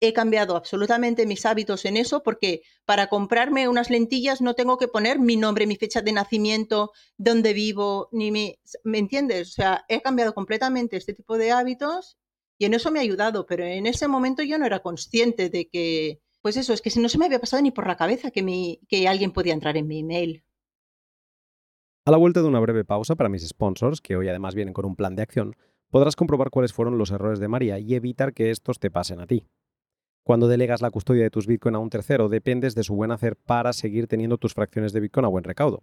He 0.00 0.12
cambiado 0.12 0.56
absolutamente 0.56 1.26
mis 1.26 1.46
hábitos 1.46 1.84
en 1.86 1.96
eso 1.96 2.22
porque 2.22 2.62
para 2.84 3.08
comprarme 3.08 3.68
unas 3.68 3.88
lentillas 3.88 4.42
no 4.42 4.54
tengo 4.54 4.76
que 4.78 4.88
poner 4.88 5.18
mi 5.20 5.36
nombre, 5.36 5.66
mi 5.66 5.76
fecha 5.76 6.02
de 6.02 6.12
nacimiento, 6.12 6.92
dónde 7.16 7.52
vivo, 7.54 8.08
ni 8.12 8.30
mi... 8.30 8.58
¿Me 8.84 8.98
entiendes? 8.98 9.50
O 9.50 9.52
sea, 9.52 9.84
he 9.88 10.02
cambiado 10.02 10.34
completamente 10.34 10.96
este 10.96 11.14
tipo 11.14 11.38
de 11.38 11.52
hábitos 11.52 12.18
y 12.62 12.64
en 12.64 12.74
eso 12.74 12.92
me 12.92 13.00
ha 13.00 13.02
ayudado, 13.02 13.44
pero 13.44 13.64
en 13.64 13.88
ese 13.88 14.06
momento 14.06 14.44
yo 14.44 14.56
no 14.56 14.64
era 14.64 14.78
consciente 14.78 15.50
de 15.50 15.68
que, 15.68 16.20
pues 16.42 16.56
eso, 16.56 16.72
es 16.72 16.80
que 16.80 16.92
no 17.00 17.08
se 17.08 17.18
me 17.18 17.24
había 17.24 17.40
pasado 17.40 17.60
ni 17.60 17.72
por 17.72 17.88
la 17.88 17.96
cabeza 17.96 18.30
que, 18.30 18.44
mi, 18.44 18.78
que 18.86 19.08
alguien 19.08 19.32
podía 19.32 19.52
entrar 19.52 19.76
en 19.76 19.88
mi 19.88 19.98
email. 19.98 20.44
A 22.04 22.12
la 22.12 22.18
vuelta 22.18 22.40
de 22.40 22.46
una 22.46 22.60
breve 22.60 22.84
pausa 22.84 23.16
para 23.16 23.28
mis 23.28 23.44
sponsors, 23.48 24.00
que 24.00 24.14
hoy 24.14 24.28
además 24.28 24.54
vienen 24.54 24.74
con 24.74 24.84
un 24.84 24.94
plan 24.94 25.16
de 25.16 25.22
acción, 25.22 25.56
podrás 25.90 26.14
comprobar 26.14 26.50
cuáles 26.50 26.72
fueron 26.72 26.98
los 26.98 27.10
errores 27.10 27.40
de 27.40 27.48
María 27.48 27.80
y 27.80 27.96
evitar 27.96 28.32
que 28.32 28.52
estos 28.52 28.78
te 28.78 28.92
pasen 28.92 29.18
a 29.18 29.26
ti. 29.26 29.44
Cuando 30.22 30.46
delegas 30.46 30.82
la 30.82 30.92
custodia 30.92 31.24
de 31.24 31.30
tus 31.30 31.48
Bitcoin 31.48 31.74
a 31.74 31.80
un 31.80 31.90
tercero, 31.90 32.28
dependes 32.28 32.76
de 32.76 32.84
su 32.84 32.94
buen 32.94 33.10
hacer 33.10 33.34
para 33.34 33.72
seguir 33.72 34.06
teniendo 34.06 34.38
tus 34.38 34.54
fracciones 34.54 34.92
de 34.92 35.00
Bitcoin 35.00 35.24
a 35.24 35.30
buen 35.30 35.42
recaudo. 35.42 35.82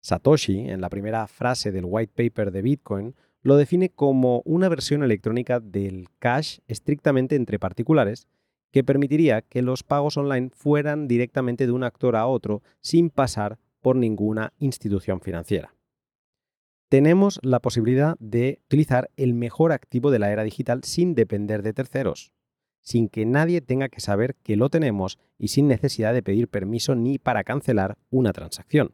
Satoshi, 0.00 0.68
en 0.68 0.80
la 0.80 0.90
primera 0.90 1.28
frase 1.28 1.70
del 1.70 1.84
white 1.86 2.12
paper 2.12 2.50
de 2.50 2.62
Bitcoin, 2.62 3.14
lo 3.48 3.56
define 3.56 3.88
como 3.88 4.42
una 4.44 4.68
versión 4.68 5.02
electrónica 5.02 5.58
del 5.58 6.08
cash 6.18 6.58
estrictamente 6.66 7.34
entre 7.34 7.58
particulares 7.58 8.28
que 8.70 8.84
permitiría 8.84 9.40
que 9.40 9.62
los 9.62 9.82
pagos 9.82 10.18
online 10.18 10.50
fueran 10.52 11.08
directamente 11.08 11.64
de 11.64 11.72
un 11.72 11.82
actor 11.82 12.14
a 12.14 12.26
otro 12.26 12.62
sin 12.82 13.08
pasar 13.08 13.58
por 13.80 13.96
ninguna 13.96 14.52
institución 14.58 15.22
financiera. 15.22 15.74
Tenemos 16.90 17.40
la 17.42 17.60
posibilidad 17.60 18.16
de 18.18 18.60
utilizar 18.66 19.08
el 19.16 19.32
mejor 19.32 19.72
activo 19.72 20.10
de 20.10 20.18
la 20.18 20.30
era 20.30 20.44
digital 20.44 20.84
sin 20.84 21.14
depender 21.14 21.62
de 21.62 21.72
terceros, 21.72 22.32
sin 22.82 23.08
que 23.08 23.24
nadie 23.24 23.62
tenga 23.62 23.88
que 23.88 24.00
saber 24.00 24.34
que 24.42 24.56
lo 24.56 24.68
tenemos 24.68 25.18
y 25.38 25.48
sin 25.48 25.68
necesidad 25.68 26.12
de 26.12 26.22
pedir 26.22 26.48
permiso 26.48 26.94
ni 26.94 27.18
para 27.18 27.44
cancelar 27.44 27.96
una 28.10 28.34
transacción. 28.34 28.92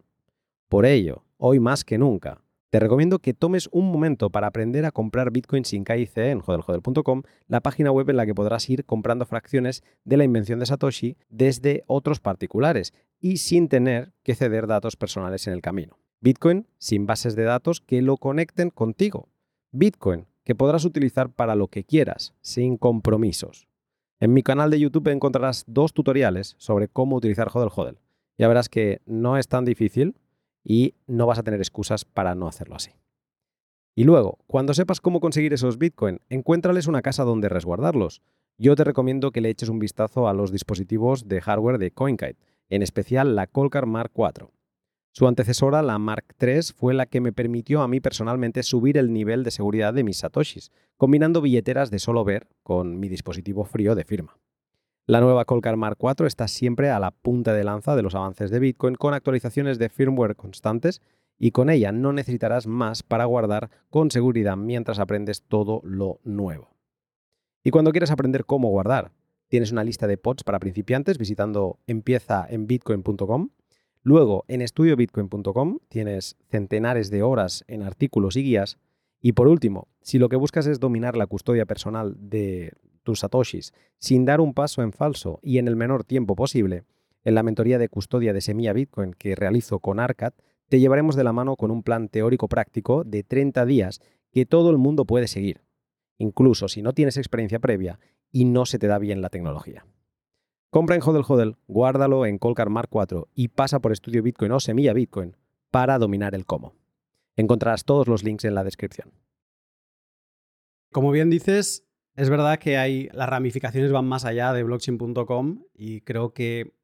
Por 0.68 0.86
ello, 0.86 1.24
hoy 1.38 1.58
más 1.58 1.84
que 1.84 1.98
nunca, 1.98 2.43
te 2.74 2.80
recomiendo 2.80 3.20
que 3.20 3.34
tomes 3.34 3.68
un 3.70 3.92
momento 3.92 4.30
para 4.30 4.48
aprender 4.48 4.84
a 4.84 4.90
comprar 4.90 5.30
Bitcoin 5.30 5.64
sin 5.64 5.84
KIC 5.84 6.16
en 6.16 6.40
jodelhodel.com, 6.40 7.22
la 7.46 7.60
página 7.60 7.92
web 7.92 8.10
en 8.10 8.16
la 8.16 8.26
que 8.26 8.34
podrás 8.34 8.68
ir 8.68 8.84
comprando 8.84 9.26
fracciones 9.26 9.84
de 10.02 10.16
la 10.16 10.24
invención 10.24 10.58
de 10.58 10.66
Satoshi 10.66 11.16
desde 11.28 11.84
otros 11.86 12.18
particulares 12.18 12.92
y 13.20 13.36
sin 13.36 13.68
tener 13.68 14.12
que 14.24 14.34
ceder 14.34 14.66
datos 14.66 14.96
personales 14.96 15.46
en 15.46 15.52
el 15.52 15.62
camino. 15.62 16.00
Bitcoin 16.20 16.66
sin 16.78 17.06
bases 17.06 17.36
de 17.36 17.44
datos 17.44 17.80
que 17.80 18.02
lo 18.02 18.16
conecten 18.16 18.70
contigo. 18.70 19.28
Bitcoin 19.70 20.26
que 20.42 20.56
podrás 20.56 20.84
utilizar 20.84 21.30
para 21.30 21.54
lo 21.54 21.68
que 21.68 21.84
quieras, 21.84 22.34
sin 22.40 22.76
compromisos. 22.76 23.68
En 24.18 24.32
mi 24.32 24.42
canal 24.42 24.72
de 24.72 24.80
YouTube 24.80 25.12
encontrarás 25.12 25.62
dos 25.68 25.92
tutoriales 25.92 26.56
sobre 26.58 26.88
cómo 26.88 27.14
utilizar 27.14 27.50
Hodel. 27.54 27.98
Ya 28.36 28.48
verás 28.48 28.68
que 28.68 29.00
no 29.06 29.38
es 29.38 29.46
tan 29.46 29.64
difícil 29.64 30.16
y 30.64 30.94
no 31.06 31.26
vas 31.26 31.38
a 31.38 31.42
tener 31.42 31.60
excusas 31.60 32.04
para 32.04 32.34
no 32.34 32.48
hacerlo 32.48 32.74
así. 32.74 32.92
Y 33.94 34.04
luego, 34.04 34.38
cuando 34.48 34.74
sepas 34.74 35.00
cómo 35.00 35.20
conseguir 35.20 35.52
esos 35.52 35.78
Bitcoin, 35.78 36.20
encuéntrales 36.28 36.88
una 36.88 37.02
casa 37.02 37.22
donde 37.22 37.48
resguardarlos. 37.48 38.22
Yo 38.58 38.74
te 38.74 38.82
recomiendo 38.82 39.30
que 39.30 39.40
le 39.40 39.50
eches 39.50 39.68
un 39.68 39.78
vistazo 39.78 40.26
a 40.26 40.32
los 40.32 40.50
dispositivos 40.50 41.28
de 41.28 41.40
hardware 41.40 41.78
de 41.78 41.92
CoinKite, 41.92 42.38
en 42.70 42.82
especial 42.82 43.36
la 43.36 43.46
Colcar 43.46 43.86
Mark 43.86 44.10
IV. 44.16 44.48
Su 45.12 45.28
antecesora, 45.28 45.80
la 45.82 46.00
Mark 46.00 46.34
III, 46.40 46.72
fue 46.74 46.92
la 46.92 47.06
que 47.06 47.20
me 47.20 47.32
permitió 47.32 47.82
a 47.82 47.88
mí 47.88 48.00
personalmente 48.00 48.64
subir 48.64 48.98
el 48.98 49.12
nivel 49.12 49.44
de 49.44 49.52
seguridad 49.52 49.94
de 49.94 50.02
mis 50.02 50.18
satoshis, 50.18 50.72
combinando 50.96 51.40
billeteras 51.40 51.92
de 51.92 52.00
solo 52.00 52.24
ver 52.24 52.48
con 52.64 52.98
mi 52.98 53.08
dispositivo 53.08 53.64
frío 53.64 53.94
de 53.94 54.04
firma. 54.04 54.38
La 55.06 55.20
nueva 55.20 55.44
Colcar 55.44 55.76
Mark 55.76 55.98
IV 56.00 56.26
está 56.26 56.48
siempre 56.48 56.88
a 56.88 56.98
la 56.98 57.10
punta 57.10 57.52
de 57.52 57.62
lanza 57.62 57.94
de 57.94 58.00
los 58.00 58.14
avances 58.14 58.50
de 58.50 58.58
Bitcoin 58.58 58.94
con 58.94 59.12
actualizaciones 59.12 59.78
de 59.78 59.90
firmware 59.90 60.34
constantes 60.34 61.02
y 61.38 61.50
con 61.50 61.68
ella 61.68 61.92
no 61.92 62.14
necesitarás 62.14 62.66
más 62.66 63.02
para 63.02 63.26
guardar 63.26 63.68
con 63.90 64.10
seguridad 64.10 64.56
mientras 64.56 64.98
aprendes 64.98 65.42
todo 65.42 65.82
lo 65.84 66.20
nuevo. 66.24 66.70
Y 67.62 67.70
cuando 67.70 67.90
quieres 67.90 68.10
aprender 68.10 68.46
cómo 68.46 68.70
guardar, 68.70 69.12
tienes 69.48 69.72
una 69.72 69.84
lista 69.84 70.06
de 70.06 70.16
pods 70.16 70.42
para 70.42 70.58
principiantes 70.58 71.18
visitando 71.18 71.78
empieza 71.86 72.46
en 72.48 72.66
bitcoin.com. 72.66 73.50
Luego 74.02 74.46
en 74.48 74.62
estudiobitcoin.com 74.62 75.80
tienes 75.90 76.38
centenares 76.48 77.10
de 77.10 77.22
horas 77.22 77.62
en 77.68 77.82
artículos 77.82 78.36
y 78.36 78.42
guías. 78.42 78.78
Y 79.20 79.32
por 79.32 79.48
último, 79.48 79.88
si 80.00 80.18
lo 80.18 80.30
que 80.30 80.36
buscas 80.36 80.66
es 80.66 80.80
dominar 80.80 81.14
la 81.14 81.26
custodia 81.26 81.66
personal 81.66 82.16
de 82.18 82.72
tus 83.04 83.20
satoshis 83.20 83.72
sin 83.98 84.24
dar 84.24 84.40
un 84.40 84.54
paso 84.54 84.82
en 84.82 84.92
falso 84.92 85.38
y 85.42 85.58
en 85.58 85.68
el 85.68 85.76
menor 85.76 86.02
tiempo 86.02 86.34
posible, 86.34 86.82
en 87.22 87.34
la 87.34 87.42
mentoría 87.42 87.78
de 87.78 87.88
custodia 87.88 88.32
de 88.32 88.40
semilla 88.40 88.72
Bitcoin 88.72 89.12
que 89.12 89.36
realizo 89.36 89.78
con 89.78 90.00
Arcat, 90.00 90.34
te 90.68 90.80
llevaremos 90.80 91.14
de 91.14 91.24
la 91.24 91.32
mano 91.32 91.56
con 91.56 91.70
un 91.70 91.82
plan 91.82 92.08
teórico 92.08 92.48
práctico 92.48 93.04
de 93.04 93.22
30 93.22 93.64
días 93.66 94.00
que 94.32 94.46
todo 94.46 94.70
el 94.70 94.78
mundo 94.78 95.04
puede 95.04 95.28
seguir, 95.28 95.62
incluso 96.18 96.68
si 96.68 96.82
no 96.82 96.92
tienes 96.92 97.16
experiencia 97.16 97.60
previa 97.60 98.00
y 98.32 98.44
no 98.44 98.66
se 98.66 98.78
te 98.78 98.88
da 98.88 98.98
bien 98.98 99.22
la 99.22 99.30
tecnología. 99.30 99.86
Compra 100.70 100.96
en 100.96 101.02
Hodel 101.02 101.24
Hodel, 101.26 101.56
guárdalo 101.68 102.26
en 102.26 102.38
Colcar 102.38 102.68
Mark 102.68 102.88
4 102.90 103.28
y 103.32 103.48
pasa 103.48 103.78
por 103.78 103.92
Estudio 103.92 104.24
Bitcoin 104.24 104.50
o 104.50 104.58
Semilla 104.58 104.92
Bitcoin 104.92 105.36
para 105.70 105.98
dominar 105.98 106.34
el 106.34 106.46
cómo. 106.46 106.74
Encontrarás 107.36 107.84
todos 107.84 108.08
los 108.08 108.24
links 108.24 108.44
en 108.44 108.54
la 108.54 108.64
descripción. 108.64 109.12
Como 110.90 111.10
bien 111.10 111.30
dices, 111.30 111.84
es 112.16 112.30
verdad 112.30 112.58
que 112.58 112.76
hay, 112.76 113.08
las 113.12 113.28
ramificaciones 113.28 113.90
van 113.90 114.06
más 114.06 114.24
allá 114.24 114.52
de 114.52 114.62
blockchain.com 114.62 115.64
y 115.74 116.00
creo 116.02 116.32
que 116.32 116.74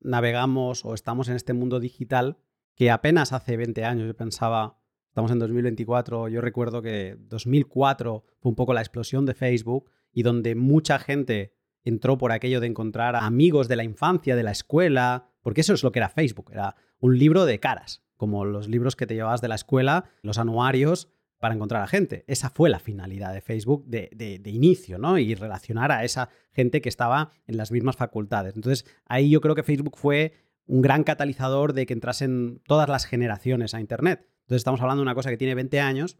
navegamos 0.00 0.84
o 0.84 0.94
estamos 0.94 1.28
en 1.28 1.36
este 1.36 1.52
mundo 1.52 1.78
digital 1.78 2.38
que 2.74 2.90
apenas 2.90 3.32
hace 3.32 3.56
20 3.56 3.84
años. 3.84 4.06
Yo 4.06 4.16
pensaba, 4.16 4.78
estamos 5.08 5.30
en 5.30 5.38
2024, 5.38 6.28
yo 6.28 6.40
recuerdo 6.40 6.82
que 6.82 7.16
2004 7.20 8.24
fue 8.40 8.50
un 8.50 8.56
poco 8.56 8.74
la 8.74 8.80
explosión 8.80 9.26
de 9.26 9.34
Facebook 9.34 9.90
y 10.12 10.22
donde 10.22 10.54
mucha 10.54 10.98
gente 10.98 11.54
entró 11.84 12.18
por 12.18 12.32
aquello 12.32 12.60
de 12.60 12.66
encontrar 12.66 13.16
amigos 13.16 13.68
de 13.68 13.76
la 13.76 13.84
infancia, 13.84 14.34
de 14.34 14.42
la 14.42 14.50
escuela, 14.50 15.28
porque 15.42 15.60
eso 15.60 15.72
es 15.72 15.82
lo 15.82 15.92
que 15.92 16.00
era 16.00 16.08
Facebook, 16.08 16.50
era 16.52 16.74
un 16.98 17.18
libro 17.18 17.46
de 17.46 17.60
caras, 17.60 18.04
como 18.16 18.44
los 18.44 18.68
libros 18.68 18.96
que 18.96 19.06
te 19.06 19.14
llevabas 19.14 19.40
de 19.40 19.48
la 19.48 19.54
escuela, 19.54 20.04
los 20.22 20.38
anuarios, 20.38 21.08
para 21.40 21.54
encontrar 21.54 21.82
a 21.82 21.86
gente. 21.86 22.22
Esa 22.28 22.50
fue 22.50 22.68
la 22.68 22.78
finalidad 22.78 23.32
de 23.32 23.40
Facebook 23.40 23.84
de, 23.86 24.40
inicio, 24.44 24.98
¿no? 24.98 25.18
Y 25.18 25.34
relacionar 25.34 25.90
a 25.90 26.04
esa 26.04 26.28
gente 26.52 26.82
que 26.82 26.90
estaba 26.90 27.32
en 27.46 27.56
las 27.56 27.72
mismas 27.72 27.96
facultades. 27.96 28.54
Entonces, 28.54 28.84
ahí 29.06 29.30
yo 29.30 29.40
creo 29.40 29.54
que 29.54 29.62
Facebook 29.62 29.96
fue 29.96 30.34
un 30.66 30.82
gran 30.82 31.02
catalizador 31.02 31.72
de 31.72 31.86
que 31.86 31.94
entrasen 31.94 32.60
todas 32.66 32.88
las 32.88 33.06
generaciones 33.06 33.74
a 33.74 33.80
Internet. 33.80 34.28
Entonces, 34.42 34.60
estamos 34.60 34.82
hablando 34.82 35.00
de 35.00 35.04
una 35.04 35.14
cosa 35.14 35.30
que 35.30 35.38
tiene 35.38 35.54
20 35.54 35.80
años, 35.80 36.18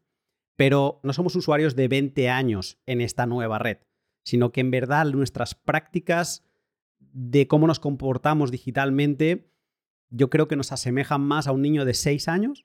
pero 0.56 1.00
no 1.02 1.12
somos 1.12 1.36
usuarios 1.36 1.76
de 1.76 1.86
20 1.86 2.30
años 2.30 2.78
en 2.86 3.02
esta 3.02 3.26
nueva 3.26 3.58
red, 3.58 3.76
sino 4.24 4.52
que 4.52 4.62
en 4.62 4.70
verdad 4.70 5.04
nuestras 5.04 5.54
prácticas 5.54 6.44
de 6.98 7.46
cómo 7.46 7.66
nos 7.66 7.78
comportamos 7.78 8.50
digitalmente, 8.50 9.52
yo 10.08 10.30
creo 10.30 10.48
que 10.48 10.56
nos 10.56 10.72
asemejan 10.72 11.20
más 11.20 11.46
a 11.46 11.52
un 11.52 11.60
niño 11.60 11.84
de 11.84 11.92
6 11.92 12.26
años 12.28 12.64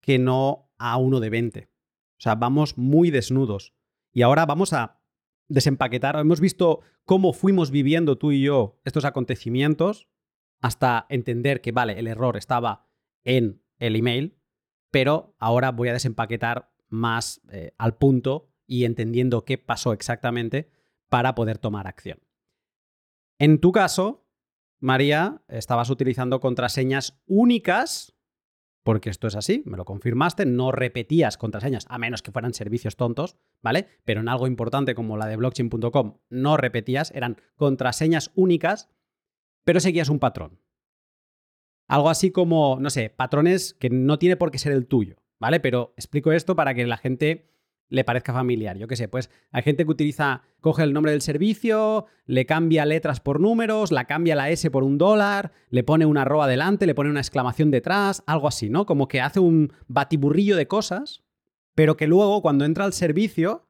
que 0.00 0.18
no 0.18 0.71
a 0.82 0.96
uno 0.96 1.20
de 1.20 1.30
20. 1.30 1.70
O 1.70 2.22
sea, 2.22 2.34
vamos 2.34 2.76
muy 2.76 3.10
desnudos. 3.10 3.74
Y 4.12 4.22
ahora 4.22 4.46
vamos 4.46 4.72
a 4.72 5.00
desempaquetar. 5.48 6.16
Hemos 6.16 6.40
visto 6.40 6.80
cómo 7.04 7.32
fuimos 7.32 7.70
viviendo 7.70 8.18
tú 8.18 8.32
y 8.32 8.42
yo 8.42 8.80
estos 8.84 9.04
acontecimientos 9.04 10.08
hasta 10.60 11.06
entender 11.08 11.60
que, 11.60 11.72
vale, 11.72 11.98
el 11.98 12.06
error 12.06 12.36
estaba 12.36 12.88
en 13.24 13.62
el 13.78 13.96
email, 13.96 14.38
pero 14.90 15.34
ahora 15.38 15.70
voy 15.70 15.88
a 15.88 15.92
desempaquetar 15.92 16.72
más 16.88 17.40
eh, 17.50 17.72
al 17.78 17.96
punto 17.96 18.50
y 18.66 18.84
entendiendo 18.84 19.44
qué 19.44 19.58
pasó 19.58 19.92
exactamente 19.92 20.70
para 21.08 21.34
poder 21.34 21.58
tomar 21.58 21.86
acción. 21.86 22.18
En 23.38 23.60
tu 23.60 23.72
caso, 23.72 24.28
María, 24.80 25.42
estabas 25.48 25.90
utilizando 25.90 26.40
contraseñas 26.40 27.22
únicas 27.26 28.14
porque 28.82 29.10
esto 29.10 29.26
es 29.26 29.36
así, 29.36 29.62
me 29.64 29.76
lo 29.76 29.84
confirmaste, 29.84 30.46
no 30.46 30.72
repetías 30.72 31.36
contraseñas, 31.36 31.86
a 31.88 31.98
menos 31.98 32.22
que 32.22 32.32
fueran 32.32 32.54
servicios 32.54 32.96
tontos, 32.96 33.36
¿vale? 33.62 33.86
Pero 34.04 34.20
en 34.20 34.28
algo 34.28 34.46
importante 34.46 34.94
como 34.94 35.16
la 35.16 35.26
de 35.26 35.36
blockchain.com, 35.36 36.18
no 36.30 36.56
repetías, 36.56 37.12
eran 37.12 37.36
contraseñas 37.56 38.32
únicas, 38.34 38.90
pero 39.64 39.80
seguías 39.80 40.08
un 40.08 40.18
patrón. 40.18 40.60
Algo 41.88 42.10
así 42.10 42.30
como, 42.30 42.78
no 42.80 42.90
sé, 42.90 43.10
patrones 43.10 43.74
que 43.74 43.90
no 43.90 44.18
tiene 44.18 44.36
por 44.36 44.50
qué 44.50 44.58
ser 44.58 44.72
el 44.72 44.86
tuyo, 44.86 45.16
¿vale? 45.38 45.60
Pero 45.60 45.92
explico 45.96 46.32
esto 46.32 46.56
para 46.56 46.74
que 46.74 46.86
la 46.86 46.96
gente 46.96 47.51
le 47.92 48.04
parezca 48.04 48.32
familiar. 48.32 48.78
Yo 48.78 48.88
qué 48.88 48.96
sé, 48.96 49.06
pues 49.06 49.30
hay 49.50 49.62
gente 49.62 49.84
que 49.84 49.90
utiliza, 49.90 50.42
coge 50.60 50.82
el 50.82 50.92
nombre 50.92 51.12
del 51.12 51.20
servicio, 51.20 52.06
le 52.24 52.46
cambia 52.46 52.86
letras 52.86 53.20
por 53.20 53.38
números, 53.38 53.92
la 53.92 54.06
cambia 54.06 54.34
la 54.34 54.50
S 54.50 54.70
por 54.70 54.82
un 54.82 54.96
dólar, 54.98 55.52
le 55.68 55.84
pone 55.84 56.06
una 56.06 56.22
arroba 56.22 56.48
delante, 56.48 56.86
le 56.86 56.94
pone 56.94 57.10
una 57.10 57.20
exclamación 57.20 57.70
detrás, 57.70 58.24
algo 58.26 58.48
así, 58.48 58.70
¿no? 58.70 58.86
Como 58.86 59.08
que 59.08 59.20
hace 59.20 59.40
un 59.40 59.72
batiburrillo 59.88 60.56
de 60.56 60.66
cosas, 60.66 61.22
pero 61.74 61.96
que 61.96 62.06
luego 62.06 62.40
cuando 62.40 62.64
entra 62.64 62.86
al 62.86 62.94
servicio 62.94 63.68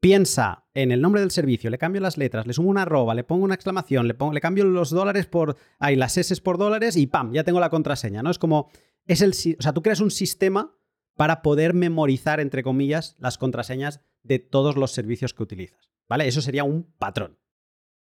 piensa 0.00 0.66
en 0.74 0.92
el 0.92 1.00
nombre 1.00 1.20
del 1.20 1.32
servicio, 1.32 1.68
le 1.68 1.78
cambio 1.78 2.00
las 2.00 2.16
letras, 2.16 2.46
le 2.46 2.52
sumo 2.52 2.70
una 2.70 2.82
arroba, 2.82 3.14
le 3.14 3.24
pongo 3.24 3.44
una 3.44 3.54
exclamación, 3.54 4.06
le, 4.06 4.14
pongo, 4.14 4.32
le 4.32 4.40
cambio 4.40 4.64
los 4.64 4.90
dólares 4.90 5.26
por, 5.26 5.56
ahí 5.80 5.96
las 5.96 6.16
S 6.16 6.36
por 6.42 6.58
dólares 6.58 6.96
y 6.96 7.08
¡pam! 7.08 7.32
Ya 7.32 7.42
tengo 7.42 7.58
la 7.58 7.70
contraseña, 7.70 8.22
¿no? 8.22 8.30
Es 8.30 8.38
como, 8.38 8.70
es 9.06 9.20
el, 9.20 9.30
o 9.30 9.62
sea, 9.62 9.72
tú 9.72 9.82
creas 9.82 10.00
un 10.00 10.12
sistema 10.12 10.76
para 11.16 11.42
poder 11.42 11.74
memorizar, 11.74 12.40
entre 12.40 12.62
comillas, 12.62 13.16
las 13.18 13.38
contraseñas 13.38 14.00
de 14.22 14.38
todos 14.38 14.76
los 14.76 14.92
servicios 14.92 15.34
que 15.34 15.42
utilizas. 15.42 15.90
¿Vale? 16.08 16.28
Eso 16.28 16.42
sería 16.42 16.64
un 16.64 16.92
patrón. 16.98 17.38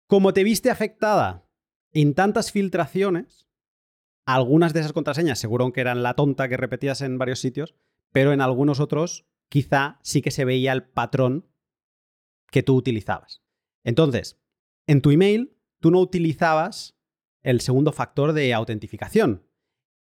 Como 0.07 0.33
te 0.33 0.45
viste 0.45 0.71
afectada 0.71 1.49
en 1.93 2.15
tantas 2.15 2.51
filtraciones, 2.51 3.47
algunas 4.27 4.73
de 4.73 4.81
esas 4.81 4.93
contraseñas 4.93 5.39
seguro 5.39 5.73
que 5.73 5.81
eran 5.81 6.03
la 6.03 6.15
tonta 6.15 6.49
que 6.49 6.57
repetías 6.57 7.03
en 7.03 7.19
varios 7.19 7.39
sitios, 7.39 7.75
pero 8.13 8.33
en 8.33 8.41
algunos 8.41 8.81
otros 8.81 9.27
quizá 9.49 9.99
sí 10.03 10.23
que 10.23 10.31
se 10.31 10.45
veía 10.45 10.73
el 10.73 10.85
patrón 10.85 11.47
que 12.51 12.63
tú 12.63 12.75
utilizabas. 12.77 13.43
Entonces, 13.85 14.41
en 14.87 15.03
tu 15.03 15.11
email, 15.11 15.57
tú 15.81 15.91
no 15.91 16.01
utilizabas 16.01 16.97
el 17.43 17.61
segundo 17.61 17.93
factor 17.93 18.33
de 18.33 18.55
autentificación, 18.55 19.47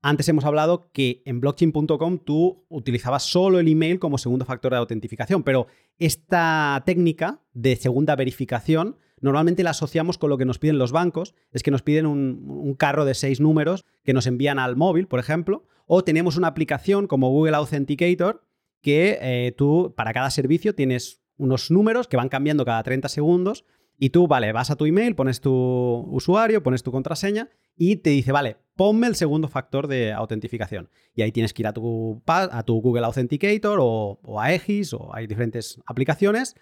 antes 0.03 0.29
hemos 0.29 0.45
hablado 0.45 0.91
que 0.93 1.23
en 1.25 1.41
blockchain.com 1.41 2.19
tú 2.19 2.67
utilizabas 2.69 3.23
solo 3.23 3.61
el 3.61 3.69
email 3.69 3.99
como 3.99 4.19
segundo 4.19 4.45
factor 4.45 4.73
de 4.73 4.79
autentificación, 4.79 5.45
pero 5.45 5.69
esta 5.99 6.83
técnica 6.85 7.41
de 7.55 7.77
segunda 7.77 8.17
verificación 8.17 8.97
normalmente 9.21 9.63
la 9.63 9.71
asociamos 9.71 10.19
con 10.19 10.31
lo 10.31 10.37
que 10.37 10.45
nos 10.45 10.59
piden 10.59 10.79
los 10.79 10.91
bancos, 10.91 11.35
es 11.53 11.63
que 11.63 11.71
nos 11.71 11.83
piden 11.83 12.07
un, 12.07 12.75
carro 12.77 13.05
de 13.05 13.15
seis 13.15 13.41
números 13.41 13.85
que 14.03 14.13
nos 14.13 14.27
envían 14.27 14.59
al 14.59 14.75
móvil, 14.75 15.07
por 15.07 15.21
ejemplo, 15.21 15.65
o 15.87 16.03
tenemos 16.03 16.37
una 16.37 16.49
aplicación 16.49 17.07
como 17.07 17.31
Google 17.31 17.55
Authenticator 17.57 18.45
que 18.81 19.19
eh, 19.23 19.55
tú 19.57 19.95
para 19.97 20.13
cada 20.13 20.31
servicio 20.31 20.75
tienes 20.75 21.23
unos 21.37 21.71
números 21.71 22.09
que 22.09 22.17
van 22.17 22.29
cambiando 22.29 22.65
cada 22.65 22.83
30 22.83 23.09
segundos 23.09 23.65
y 23.99 24.11
tú, 24.11 24.27
vale, 24.27 24.53
vas 24.53 24.71
a 24.71 24.77
tu 24.77 24.85
email, 24.87 25.15
pones 25.15 25.41
tu 25.41 25.53
usuario, 26.11 26.63
pones 26.63 26.83
tu 26.83 26.91
contraseña 26.91 27.49
y 27.77 27.97
te 27.97 28.11
dice, 28.11 28.33
vale, 28.33 28.57
ponme 28.75 29.07
el 29.07 29.15
segundo 29.15 29.49
factor 29.49 29.87
de 29.87 30.13
autentificación. 30.13 30.91
Y 31.15 31.23
ahí 31.23 31.33
tienes 31.33 31.53
que 31.53 31.63
ir 31.63 31.67
a 31.67 31.73
tu, 31.73 32.23
Google 32.67 33.05
Authenticator 33.05 33.79
o, 33.81 34.41
a 34.41 34.53
Egis 34.53 34.93
o 34.93 35.15
hay 35.15 35.27
diferentes 35.27 35.81
aplicaciones 35.87 36.57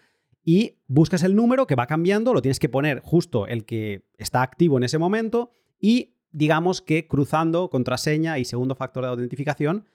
y 0.45 0.78
buscas 0.87 1.22
el 1.22 1.37
número 1.37 1.66
que 1.66 1.74
va 1.74 1.87
cambiando, 1.87 2.35
lo 2.35 2.43
tienes 2.43 2.59
que 2.59 2.68
poner 2.68 3.01
justo 3.01 3.47
el 3.47 3.64
que 3.64 4.05
está 4.18 4.43
activo 4.43 4.76
en 4.76 4.85
ese 4.85 4.99
momento 4.99 5.51
y 5.78 6.14
digamos 6.33 6.81
que 6.81 7.07
cruzando 7.07 7.70
contraseña 7.70 8.39
y 8.39 8.45
segundo 8.45 8.74
factor 8.74 9.05
de 9.05 9.11
autentificación, 9.11 9.87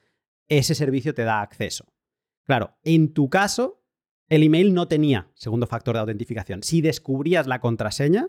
ese 0.48 0.74
servicio 0.74 1.14
te 1.14 1.22
da 1.22 1.42
acceso. 1.42 1.86
Claro, 2.44 2.76
en 2.84 3.12
tu 3.12 3.28
caso, 3.28 3.82
el 4.28 4.42
email 4.42 4.74
no 4.74 4.88
tenía 4.88 5.30
segundo 5.34 5.66
factor 5.66 5.94
de 5.94 6.00
autentificación. 6.00 6.62
Si 6.62 6.80
descubrías 6.80 7.46
la 7.46 7.60
contraseña, 7.60 8.28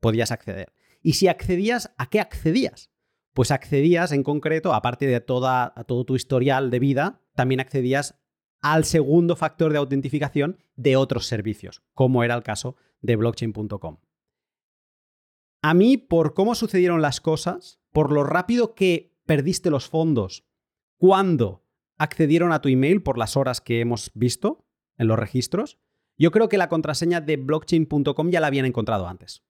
podías 0.00 0.30
acceder. 0.30 0.72
Y 1.02 1.14
si 1.14 1.28
accedías, 1.28 1.92
¿a 1.98 2.08
qué 2.08 2.20
accedías? 2.20 2.90
Pues 3.32 3.50
accedías 3.50 4.12
en 4.12 4.22
concreto, 4.22 4.74
aparte 4.74 5.06
de 5.06 5.20
toda, 5.20 5.74
todo 5.86 6.04
tu 6.04 6.14
historial 6.14 6.70
de 6.70 6.78
vida, 6.78 7.20
también 7.34 7.60
accedías 7.60 8.20
al 8.60 8.84
segundo 8.84 9.36
factor 9.36 9.72
de 9.72 9.78
autentificación 9.78 10.58
de 10.76 10.96
otros 10.96 11.26
servicios, 11.26 11.82
como 11.92 12.24
era 12.24 12.34
el 12.34 12.42
caso 12.42 12.76
de 13.02 13.16
blockchain.com. 13.16 13.98
A 15.62 15.74
mí, 15.74 15.96
por 15.96 16.34
cómo 16.34 16.54
sucedieron 16.54 17.02
las 17.02 17.20
cosas, 17.20 17.80
por 17.92 18.12
lo 18.12 18.24
rápido 18.24 18.74
que 18.74 19.16
perdiste 19.26 19.70
los 19.70 19.88
fondos 19.88 20.46
cuando 20.96 21.64
accedieron 21.98 22.52
a 22.52 22.60
tu 22.60 22.68
email 22.68 23.02
por 23.02 23.18
las 23.18 23.36
horas 23.36 23.60
que 23.60 23.80
hemos 23.80 24.10
visto, 24.14 24.63
en 24.98 25.08
los 25.08 25.18
registros, 25.18 25.78
yo 26.16 26.30
creo 26.30 26.48
que 26.48 26.58
la 26.58 26.68
contraseña 26.68 27.20
de 27.20 27.36
blockchain.com 27.36 28.30
ya 28.30 28.40
la 28.40 28.46
habían 28.46 28.66
encontrado 28.66 29.08
antes. 29.08 29.42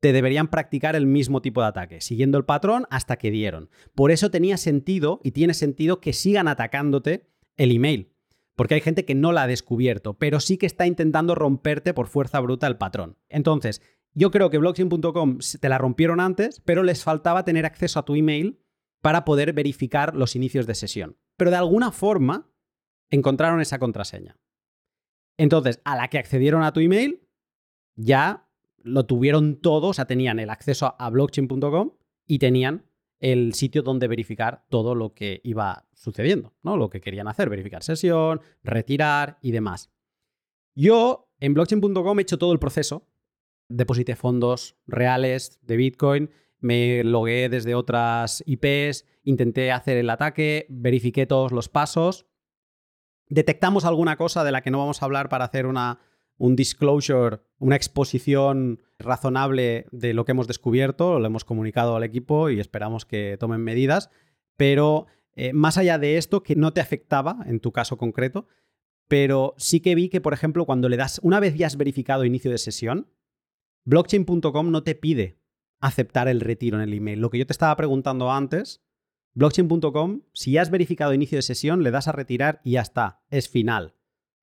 Te 0.00 0.12
deberían 0.12 0.48
practicar 0.48 0.94
el 0.96 1.06
mismo 1.06 1.42
tipo 1.42 1.62
de 1.62 1.68
ataque, 1.68 2.00
siguiendo 2.00 2.38
el 2.38 2.44
patrón 2.44 2.86
hasta 2.90 3.16
que 3.16 3.30
dieron. 3.30 3.70
Por 3.94 4.10
eso 4.10 4.30
tenía 4.30 4.56
sentido 4.56 5.20
y 5.24 5.32
tiene 5.32 5.54
sentido 5.54 6.00
que 6.00 6.12
sigan 6.12 6.48
atacándote 6.48 7.28
el 7.56 7.72
email. 7.72 8.12
Porque 8.54 8.74
hay 8.74 8.80
gente 8.80 9.04
que 9.04 9.14
no 9.14 9.32
la 9.32 9.42
ha 9.42 9.46
descubierto, 9.46 10.14
pero 10.14 10.40
sí 10.40 10.56
que 10.56 10.66
está 10.66 10.86
intentando 10.86 11.34
romperte 11.34 11.92
por 11.92 12.08
fuerza 12.08 12.40
bruta 12.40 12.66
el 12.66 12.78
patrón. 12.78 13.18
Entonces, 13.28 13.82
yo 14.14 14.30
creo 14.30 14.48
que 14.48 14.58
blockchain.com 14.58 15.38
te 15.60 15.68
la 15.68 15.76
rompieron 15.76 16.20
antes, 16.20 16.60
pero 16.64 16.82
les 16.82 17.04
faltaba 17.04 17.44
tener 17.44 17.66
acceso 17.66 17.98
a 17.98 18.04
tu 18.04 18.14
email 18.14 18.58
para 19.02 19.26
poder 19.26 19.52
verificar 19.52 20.16
los 20.16 20.34
inicios 20.36 20.66
de 20.66 20.74
sesión. 20.74 21.18
Pero 21.36 21.50
de 21.50 21.58
alguna 21.58 21.92
forma 21.92 22.50
encontraron 23.10 23.60
esa 23.60 23.78
contraseña. 23.78 24.38
Entonces, 25.38 25.80
a 25.84 25.96
la 25.96 26.08
que 26.08 26.18
accedieron 26.18 26.62
a 26.62 26.72
tu 26.72 26.80
email, 26.80 27.20
ya 27.94 28.48
lo 28.78 29.06
tuvieron 29.06 29.56
todo, 29.56 29.88
o 29.88 29.92
sea, 29.92 30.06
tenían 30.06 30.38
el 30.38 30.50
acceso 30.50 30.94
a 30.98 31.10
blockchain.com 31.10 31.92
y 32.26 32.38
tenían 32.38 32.84
el 33.18 33.54
sitio 33.54 33.82
donde 33.82 34.08
verificar 34.08 34.64
todo 34.68 34.94
lo 34.94 35.14
que 35.14 35.40
iba 35.42 35.88
sucediendo, 35.94 36.54
¿no? 36.62 36.76
Lo 36.76 36.90
que 36.90 37.00
querían 37.00 37.28
hacer, 37.28 37.48
verificar 37.48 37.82
sesión, 37.82 38.40
retirar 38.62 39.38
y 39.40 39.52
demás. 39.52 39.90
Yo 40.74 41.30
en 41.40 41.54
blockchain.com 41.54 42.18
he 42.18 42.22
hecho 42.22 42.38
todo 42.38 42.52
el 42.52 42.58
proceso, 42.58 43.08
deposité 43.68 44.16
fondos 44.16 44.76
reales 44.86 45.58
de 45.62 45.76
Bitcoin, 45.76 46.30
me 46.60 47.04
logué 47.04 47.48
desde 47.48 47.74
otras 47.74 48.42
IPs, 48.46 49.06
intenté 49.24 49.72
hacer 49.72 49.96
el 49.96 50.10
ataque, 50.10 50.66
verifiqué 50.68 51.26
todos 51.26 51.52
los 51.52 51.68
pasos 51.68 52.26
detectamos 53.28 53.84
alguna 53.84 54.16
cosa 54.16 54.44
de 54.44 54.52
la 54.52 54.62
que 54.62 54.70
no 54.70 54.78
vamos 54.78 55.02
a 55.02 55.04
hablar 55.04 55.28
para 55.28 55.44
hacer 55.44 55.66
una, 55.66 56.00
un 56.38 56.56
disclosure, 56.56 57.40
una 57.58 57.76
exposición 57.76 58.82
razonable 58.98 59.86
de 59.92 60.14
lo 60.14 60.24
que 60.24 60.32
hemos 60.32 60.46
descubierto, 60.46 61.18
lo 61.18 61.26
hemos 61.26 61.44
comunicado 61.44 61.96
al 61.96 62.04
equipo 62.04 62.50
y 62.50 62.60
esperamos 62.60 63.04
que 63.04 63.36
tomen 63.38 63.62
medidas, 63.62 64.10
pero 64.56 65.06
eh, 65.34 65.52
más 65.52 65.76
allá 65.78 65.98
de 65.98 66.16
esto, 66.16 66.42
que 66.42 66.56
no 66.56 66.72
te 66.72 66.80
afectaba 66.80 67.38
en 67.46 67.60
tu 67.60 67.72
caso 67.72 67.96
concreto, 67.96 68.46
pero 69.08 69.54
sí 69.58 69.80
que 69.80 69.94
vi 69.94 70.08
que, 70.08 70.20
por 70.20 70.32
ejemplo, 70.32 70.64
cuando 70.64 70.88
le 70.88 70.96
das, 70.96 71.20
una 71.22 71.40
vez 71.40 71.56
ya 71.56 71.66
has 71.66 71.76
verificado 71.76 72.24
inicio 72.24 72.50
de 72.50 72.58
sesión, 72.58 73.08
blockchain.com 73.84 74.70
no 74.70 74.82
te 74.82 74.94
pide 74.94 75.38
aceptar 75.78 76.28
el 76.28 76.40
retiro 76.40 76.78
en 76.78 76.82
el 76.82 76.94
email. 76.94 77.20
Lo 77.20 77.30
que 77.30 77.38
yo 77.38 77.46
te 77.46 77.52
estaba 77.52 77.76
preguntando 77.76 78.32
antes 78.32 78.82
Blockchain.com, 79.36 80.22
si 80.32 80.56
has 80.56 80.70
verificado 80.70 81.12
inicio 81.12 81.36
de 81.36 81.42
sesión, 81.42 81.82
le 81.82 81.90
das 81.90 82.08
a 82.08 82.12
retirar 82.12 82.62
y 82.64 82.72
ya 82.72 82.80
está, 82.80 83.20
es 83.28 83.50
final. 83.50 83.94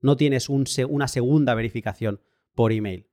No 0.02 0.18
tienes 0.18 0.50
una 0.50 1.08
segunda 1.08 1.56
verificación 1.56 2.22
por 2.54 2.72
email. 2.72 3.10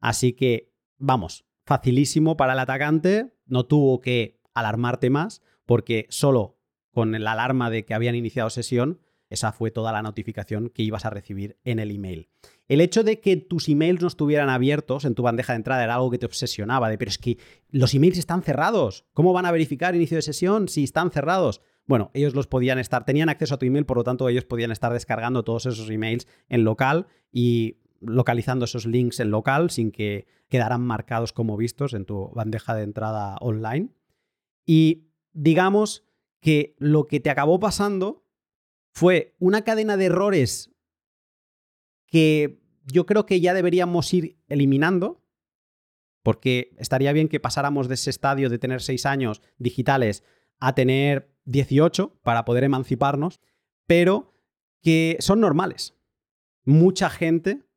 Así 0.00 0.32
que, 0.32 0.72
vamos, 0.96 1.44
facilísimo 1.66 2.38
para 2.38 2.54
el 2.54 2.58
atacante, 2.60 3.36
no 3.44 3.66
tuvo 3.66 4.00
que 4.00 4.40
alarmarte 4.54 5.10
más, 5.10 5.42
porque 5.66 6.06
solo 6.08 6.62
con 6.92 7.12
la 7.22 7.32
alarma 7.32 7.68
de 7.68 7.84
que 7.84 7.92
habían 7.92 8.14
iniciado 8.14 8.48
sesión, 8.48 9.02
esa 9.28 9.52
fue 9.52 9.70
toda 9.70 9.92
la 9.92 10.00
notificación 10.00 10.70
que 10.70 10.82
ibas 10.82 11.04
a 11.04 11.10
recibir 11.10 11.58
en 11.62 11.78
el 11.78 11.90
email. 11.90 12.30
El 12.68 12.82
hecho 12.82 13.02
de 13.02 13.18
que 13.20 13.38
tus 13.38 13.68
emails 13.68 14.02
no 14.02 14.08
estuvieran 14.08 14.50
abiertos 14.50 15.06
en 15.06 15.14
tu 15.14 15.22
bandeja 15.22 15.54
de 15.54 15.56
entrada 15.56 15.82
era 15.82 15.94
algo 15.94 16.10
que 16.10 16.18
te 16.18 16.26
obsesionaba, 16.26 16.90
de 16.90 16.98
pero 16.98 17.08
es 17.08 17.16
que 17.16 17.38
los 17.70 17.94
emails 17.94 18.18
están 18.18 18.42
cerrados. 18.42 19.06
¿Cómo 19.14 19.32
van 19.32 19.46
a 19.46 19.52
verificar 19.52 19.96
inicio 19.96 20.16
de 20.16 20.22
sesión 20.22 20.68
si 20.68 20.84
están 20.84 21.10
cerrados? 21.10 21.62
Bueno, 21.86 22.10
ellos 22.12 22.34
los 22.34 22.46
podían 22.46 22.78
estar, 22.78 23.06
tenían 23.06 23.30
acceso 23.30 23.54
a 23.54 23.58
tu 23.58 23.64
email, 23.64 23.86
por 23.86 23.96
lo 23.96 24.04
tanto 24.04 24.28
ellos 24.28 24.44
podían 24.44 24.70
estar 24.70 24.92
descargando 24.92 25.44
todos 25.44 25.64
esos 25.64 25.88
emails 25.88 26.28
en 26.50 26.64
local 26.64 27.06
y 27.32 27.78
localizando 28.00 28.66
esos 28.66 28.84
links 28.84 29.18
en 29.20 29.30
local 29.30 29.70
sin 29.70 29.90
que 29.90 30.26
quedaran 30.48 30.82
marcados 30.82 31.32
como 31.32 31.56
vistos 31.56 31.94
en 31.94 32.04
tu 32.04 32.30
bandeja 32.34 32.74
de 32.74 32.82
entrada 32.82 33.36
online. 33.40 33.88
Y 34.66 35.08
digamos 35.32 36.04
que 36.40 36.76
lo 36.78 37.06
que 37.06 37.20
te 37.20 37.30
acabó 37.30 37.58
pasando 37.58 38.26
fue 38.92 39.34
una 39.38 39.62
cadena 39.62 39.96
de 39.96 40.04
errores 40.04 40.70
que 42.06 42.57
yo 42.92 43.06
creo 43.06 43.26
que 43.26 43.40
ya 43.40 43.54
deberíamos 43.54 44.12
ir 44.12 44.38
eliminando, 44.48 45.24
porque 46.22 46.74
estaría 46.78 47.12
bien 47.12 47.28
que 47.28 47.40
pasáramos 47.40 47.88
de 47.88 47.94
ese 47.94 48.10
estadio 48.10 48.50
de 48.50 48.58
tener 48.58 48.82
seis 48.82 49.06
años 49.06 49.40
digitales 49.58 50.24
a 50.58 50.74
tener 50.74 51.34
18 51.44 52.20
para 52.22 52.44
poder 52.44 52.64
emanciparnos, 52.64 53.40
pero 53.86 54.34
que 54.82 55.16
son 55.20 55.40
normales. 55.40 55.94
Mucha 56.64 57.08
gente 57.10 57.68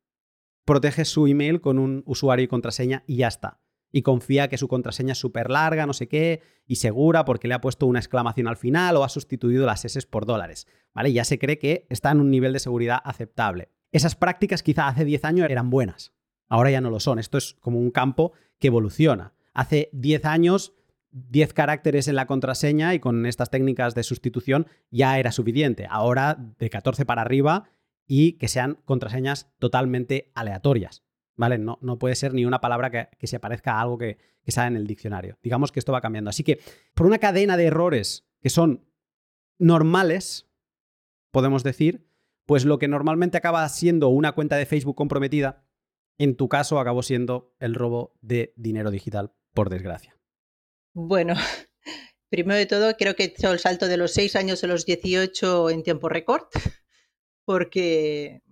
protege 0.64 1.04
su 1.04 1.26
email 1.26 1.60
con 1.60 1.78
un 1.78 2.02
usuario 2.06 2.44
y 2.44 2.48
contraseña 2.48 3.04
y 3.06 3.16
ya 3.16 3.28
está. 3.28 3.60
Y 3.90 4.02
confía 4.02 4.48
que 4.48 4.58
su 4.58 4.68
contraseña 4.68 5.12
es 5.12 5.18
súper 5.18 5.50
larga, 5.50 5.86
no 5.86 5.92
sé 5.92 6.08
qué, 6.08 6.40
y 6.66 6.76
segura 6.76 7.24
porque 7.24 7.48
le 7.48 7.54
ha 7.54 7.60
puesto 7.60 7.86
una 7.86 7.98
exclamación 7.98 8.48
al 8.48 8.56
final 8.56 8.96
o 8.96 9.04
ha 9.04 9.08
sustituido 9.08 9.66
las 9.66 9.84
S 9.84 10.00
por 10.06 10.24
dólares. 10.24 10.66
¿Vale? 10.94 11.12
Ya 11.12 11.24
se 11.24 11.38
cree 11.38 11.58
que 11.58 11.86
está 11.90 12.10
en 12.10 12.20
un 12.20 12.30
nivel 12.30 12.52
de 12.52 12.58
seguridad 12.58 13.00
aceptable. 13.04 13.70
Esas 13.92 14.16
prácticas 14.16 14.62
quizá 14.62 14.88
hace 14.88 15.04
10 15.04 15.24
años 15.24 15.50
eran 15.50 15.70
buenas. 15.70 16.12
Ahora 16.48 16.70
ya 16.70 16.80
no 16.80 16.90
lo 16.90 17.00
son. 17.00 17.18
Esto 17.18 17.38
es 17.38 17.54
como 17.60 17.78
un 17.78 17.90
campo 17.90 18.32
que 18.58 18.68
evoluciona. 18.68 19.34
Hace 19.54 19.90
10 19.92 20.24
años 20.24 20.74
10 21.12 21.52
caracteres 21.52 22.08
en 22.08 22.16
la 22.16 22.26
contraseña 22.26 22.94
y 22.94 22.98
con 22.98 23.26
estas 23.26 23.50
técnicas 23.50 23.94
de 23.94 24.02
sustitución 24.02 24.66
ya 24.90 25.18
era 25.18 25.30
suficiente. 25.30 25.86
Ahora 25.88 26.36
de 26.58 26.70
14 26.70 27.04
para 27.04 27.22
arriba 27.22 27.68
y 28.06 28.32
que 28.34 28.48
sean 28.48 28.78
contraseñas 28.84 29.50
totalmente 29.58 30.32
aleatorias. 30.34 31.02
¿Vale? 31.36 31.58
No, 31.58 31.78
no 31.80 31.98
puede 31.98 32.14
ser 32.14 32.34
ni 32.34 32.44
una 32.44 32.60
palabra 32.60 32.90
que, 32.90 33.26
se 33.26 33.40
parezca 33.40 33.74
a 33.74 33.80
algo 33.80 33.98
que, 33.98 34.18
que 34.44 34.52
sale 34.52 34.68
en 34.68 34.76
el 34.76 34.86
diccionario. 34.86 35.38
Digamos 35.42 35.72
que 35.72 35.80
esto 35.80 35.92
va 35.92 36.00
cambiando. 36.00 36.30
Así 36.30 36.44
que, 36.44 36.60
por 36.94 37.06
una 37.06 37.18
cadena 37.18 37.56
de 37.56 37.66
errores 37.66 38.26
que 38.40 38.50
son 38.50 38.84
normales, 39.58 40.46
podemos 41.30 41.62
decir, 41.62 42.06
pues 42.46 42.64
lo 42.64 42.78
que 42.78 42.88
normalmente 42.88 43.38
acaba 43.38 43.68
siendo 43.68 44.08
una 44.08 44.32
cuenta 44.32 44.56
de 44.56 44.66
Facebook 44.66 44.96
comprometida, 44.96 45.64
en 46.18 46.36
tu 46.36 46.48
caso 46.48 46.78
acabó 46.78 47.02
siendo 47.02 47.54
el 47.58 47.74
robo 47.74 48.14
de 48.20 48.52
dinero 48.56 48.90
digital, 48.90 49.32
por 49.54 49.70
desgracia. 49.70 50.16
Bueno, 50.94 51.34
primero 52.30 52.58
de 52.58 52.66
todo, 52.66 52.96
creo 52.96 53.14
que 53.14 53.24
he 53.24 53.26
hecho 53.26 53.52
el 53.52 53.58
salto 53.58 53.88
de 53.88 53.96
los 53.96 54.12
6 54.12 54.36
años 54.36 54.62
a 54.64 54.66
los 54.66 54.84
18 54.84 55.70
en 55.70 55.82
tiempo 55.82 56.08
récord, 56.08 56.44
porque, 57.44 58.42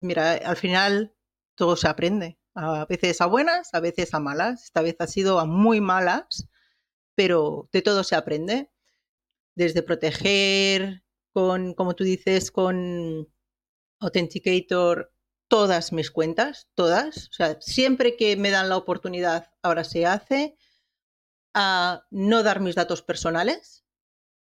mira, 0.00 0.32
al 0.32 0.56
final 0.56 1.14
todo 1.54 1.76
se 1.76 1.88
aprende. 1.88 2.38
A 2.54 2.86
veces 2.86 3.20
a 3.20 3.26
buenas, 3.26 3.72
a 3.74 3.80
veces 3.80 4.12
a 4.14 4.20
malas. 4.20 4.64
Esta 4.64 4.82
vez 4.82 4.96
ha 4.98 5.06
sido 5.06 5.38
a 5.38 5.44
muy 5.44 5.80
malas, 5.80 6.48
pero 7.14 7.68
de 7.72 7.82
todo 7.82 8.02
se 8.02 8.16
aprende. 8.16 8.70
Desde 9.54 9.82
proteger 9.82 11.04
con, 11.32 11.74
como 11.74 11.94
tú 11.94 12.04
dices, 12.04 12.50
con 12.50 13.28
Authenticator 14.00 15.12
todas 15.50 15.92
mis 15.92 16.10
cuentas, 16.10 16.68
todas. 16.74 17.28
O 17.28 17.32
sea, 17.32 17.60
siempre 17.60 18.16
que 18.16 18.36
me 18.36 18.50
dan 18.50 18.68
la 18.68 18.76
oportunidad, 18.76 19.50
ahora 19.62 19.84
se 19.84 20.06
hace 20.06 20.56
a 21.54 22.06
no 22.10 22.42
dar 22.42 22.60
mis 22.60 22.76
datos 22.76 23.02
personales. 23.02 23.84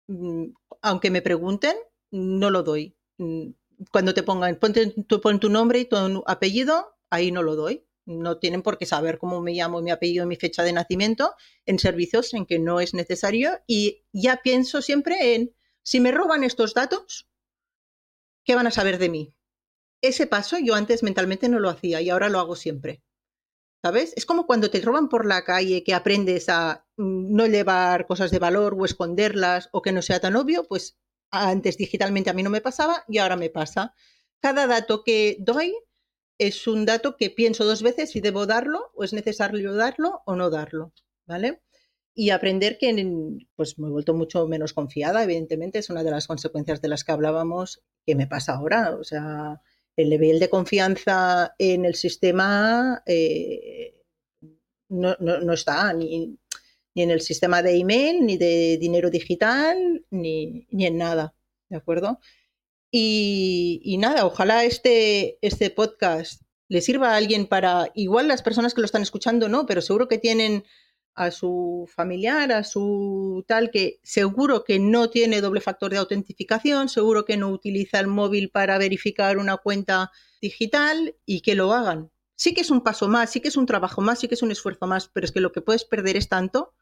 Mm, 0.09 0.47
aunque 0.83 1.11
me 1.11 1.23
pregunten, 1.23 1.77
no 2.11 2.51
lo 2.51 2.63
doy. 2.63 2.97
Mm, 3.19 3.51
cuando 3.93 4.15
te 4.15 4.23
pongan, 4.23 4.57
ponte, 4.57 4.95
tú 5.07 5.21
pon 5.21 5.41
tu 5.41 5.51
nombre 5.51 5.81
y 5.81 5.85
tu 5.85 6.25
apellido, 6.27 6.97
ahí 7.11 7.31
no 7.31 7.43
lo 7.43 7.55
doy. 7.55 7.87
No 8.07 8.39
tienen 8.39 8.63
por 8.63 8.79
qué 8.79 8.87
saber 8.87 9.19
cómo 9.19 9.41
me 9.43 9.53
llamo, 9.53 9.83
mi 9.83 9.91
apellido, 9.91 10.27
mi 10.27 10.37
fecha 10.37 10.63
de 10.63 10.73
nacimiento 10.73 11.35
en 11.67 11.79
servicios 11.79 12.35
en 12.35 12.47
que 12.47 12.59
no 12.59 12.81
es 12.81 12.95
necesario. 12.95 13.61
Y 13.67 14.05
ya 14.13 14.41
pienso 14.43 14.81
siempre 14.83 15.35
en, 15.35 15.55
si 15.85 16.01
me 16.01 16.11
roban 16.11 16.43
estos 16.45 16.75
datos, 16.75 17.29
¿qué 18.45 18.55
van 18.55 18.67
a 18.67 18.73
saber 18.73 18.99
de 18.99 19.11
mí? 19.11 19.35
Ese 20.03 20.27
paso 20.27 20.59
yo 20.59 20.75
antes 20.75 21.03
mentalmente 21.03 21.49
no 21.49 21.61
lo 21.61 21.69
hacía 21.69 22.01
y 22.01 22.11
ahora 22.11 22.29
lo 22.29 22.41
hago 22.41 22.57
siempre. 22.57 23.03
¿Sabes? 23.83 24.15
Es 24.17 24.25
como 24.25 24.47
cuando 24.47 24.71
te 24.71 24.81
roban 24.81 25.11
por 25.11 25.27
la 25.27 25.45
calle 25.45 25.85
que 25.85 25.93
aprendes 25.93 26.49
a 26.49 26.87
mm, 26.97 27.35
no 27.37 27.47
llevar 27.47 28.07
cosas 28.07 28.31
de 28.31 28.39
valor 28.39 28.75
o 28.79 28.87
esconderlas 28.87 29.69
o 29.73 29.83
que 29.83 29.93
no 29.93 30.01
sea 30.01 30.21
tan 30.21 30.37
obvio, 30.37 30.65
pues 30.67 30.97
antes 31.31 31.77
digitalmente 31.77 32.31
a 32.31 32.33
mí 32.33 32.43
no 32.43 32.49
me 32.49 32.63
pasaba 32.63 33.05
y 33.09 33.19
ahora 33.19 33.37
me 33.37 33.51
pasa. 33.51 33.95
Cada 34.41 34.67
dato 34.67 35.05
que 35.05 35.37
doy 35.39 35.77
es 36.39 36.67
un 36.67 36.87
dato 36.87 37.17
que 37.17 37.29
pienso 37.29 37.67
dos 37.67 37.83
veces 37.83 38.11
si 38.11 38.21
debo 38.21 38.47
darlo 38.47 38.91
o 38.95 39.05
es 39.05 39.13
necesario 39.13 39.75
darlo 39.75 40.23
o 40.25 40.35
no 40.35 40.49
darlo, 40.49 40.93
¿vale? 41.27 41.63
Y 42.15 42.31
aprender 42.31 42.79
que 42.79 42.95
pues 43.57 43.79
me 43.79 43.89
he 43.89 43.91
vuelto 43.91 44.15
mucho 44.15 44.47
menos 44.47 44.73
confiada, 44.73 45.25
evidentemente, 45.25 45.81
es 45.81 45.91
una 45.91 46.05
de 46.05 46.13
las 46.13 46.27
consecuencias 46.29 46.81
de 46.81 46.89
las 46.89 47.03
que 47.03 47.13
hablábamos 47.13 47.83
que 48.07 48.15
me 48.15 48.27
pasa 48.27 48.55
ahora, 48.55 48.97
o 48.97 49.05
sea, 49.05 49.61
el 49.97 50.11
nivel 50.11 50.39
de 50.39 50.51
confianza 50.51 51.55
en 51.59 51.85
el 51.85 51.95
sistema 51.95 53.03
eh, 53.07 53.95
no, 54.89 55.17
no, 55.19 55.53
está 55.53 55.93
ni, 55.93 56.39
ni, 56.95 57.03
en 57.03 57.11
el 57.11 57.21
sistema 57.21 57.63
de 57.63 57.79
email, 57.79 58.25
ni 58.25 58.37
de 58.37 58.77
dinero 58.79 59.11
digital, 59.11 60.05
ni, 60.11 60.67
ni 60.71 60.87
en 60.87 60.99
nada. 60.99 61.35
¿De 61.69 61.77
acuerdo? 61.77 62.21
Y, 62.91 63.81
y, 63.83 63.99
nada, 63.99 64.27
ojalá 64.27 64.65
este, 64.65 65.39
este 65.43 65.71
podcast 65.71 66.43
le 66.69 66.81
sirva 66.81 67.13
a 67.13 67.17
alguien 67.17 67.47
para, 67.47 67.91
igual 67.95 68.29
las 68.29 68.43
personas 68.43 68.75
que 68.75 68.81
lo 68.81 68.85
están 68.85 69.03
escuchando 69.03 69.49
no, 69.49 69.67
pero 69.67 69.81
seguro 69.81 70.09
que 70.09 70.19
tienen 70.19 70.65
a 71.15 71.31
su 71.31 71.89
familiar, 71.95 72.51
a 72.53 72.65
su 72.65 73.45
tal, 73.47 73.71
que 73.71 74.01
seguro 74.03 74.65
que 74.65 74.79
no 74.79 75.11
tiene 75.11 75.41
doble 75.41 75.61
factor 75.61 75.93
de 75.93 75.99
autentificación, 75.99 76.89
seguro 76.89 77.25
que 77.25 77.37
no 77.37 77.49
utiliza 77.51 78.01
el 78.01 78.09
móvil 78.09 78.51
para 78.51 78.79
verificar 78.79 79.39
una 79.39 79.57
cuenta 79.57 80.11
digital 80.41 81.15
y 81.25 81.41
que 81.41 81.55
lo 81.55 81.73
hagan. 81.73 82.11
Sí 82.37 82.53
que 82.53 82.63
es 82.63 82.71
un 82.71 82.83
paso 82.83 83.09
más, 83.09 83.31
sí 83.31 83.41
que 83.41 83.49
es 83.49 83.57
un 83.57 83.67
trabajo 83.67 84.01
más, 84.01 84.19
sí 84.19 84.29
que 84.29 84.35
es 84.35 84.43
un 84.43 84.51
esfuerzo 84.51 84.87
más, 84.87 85.09
pero 85.09 85.25
es 85.25 85.33
que 85.33 85.41
lo 85.41 85.53
que 85.53 85.61
puedes 85.61 85.85
perder 85.85 86.17
es 86.17 86.29
tanto 86.29 86.75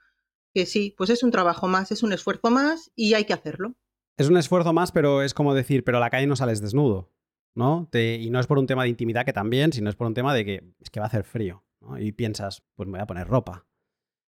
que 0.54 0.66
sí, 0.66 0.94
pues 0.96 1.10
es 1.10 1.22
un 1.22 1.30
trabajo 1.30 1.66
más, 1.68 1.92
es 1.92 2.02
un 2.02 2.12
esfuerzo 2.12 2.50
más 2.50 2.90
y 2.94 3.14
hay 3.14 3.24
que 3.24 3.32
hacerlo. 3.32 3.74
Es 4.16 4.28
un 4.28 4.36
esfuerzo 4.36 4.72
más, 4.72 4.92
pero 4.92 5.22
es 5.22 5.34
como 5.34 5.54
decir, 5.54 5.84
pero 5.84 5.98
a 5.98 6.00
la 6.00 6.10
calle 6.10 6.26
no 6.26 6.36
sales 6.36 6.60
desnudo, 6.60 7.10
¿no? 7.54 7.88
y 7.92 8.28
no 8.30 8.40
es 8.40 8.46
por 8.46 8.58
un 8.58 8.66
tema 8.66 8.82
de 8.82 8.90
intimidad 8.90 9.24
que 9.24 9.32
también, 9.32 9.72
sino 9.72 9.88
es 9.90 9.96
por 9.96 10.06
un 10.06 10.14
tema 10.14 10.34
de 10.34 10.44
que 10.44 10.74
es 10.80 10.90
que 10.90 11.00
va 11.00 11.06
a 11.06 11.08
hacer 11.08 11.24
frío, 11.24 11.64
Y 11.98 12.12
piensas, 12.12 12.62
pues 12.74 12.86
me 12.86 12.98
voy 12.98 13.02
a 13.02 13.06
poner 13.06 13.26
ropa, 13.26 13.66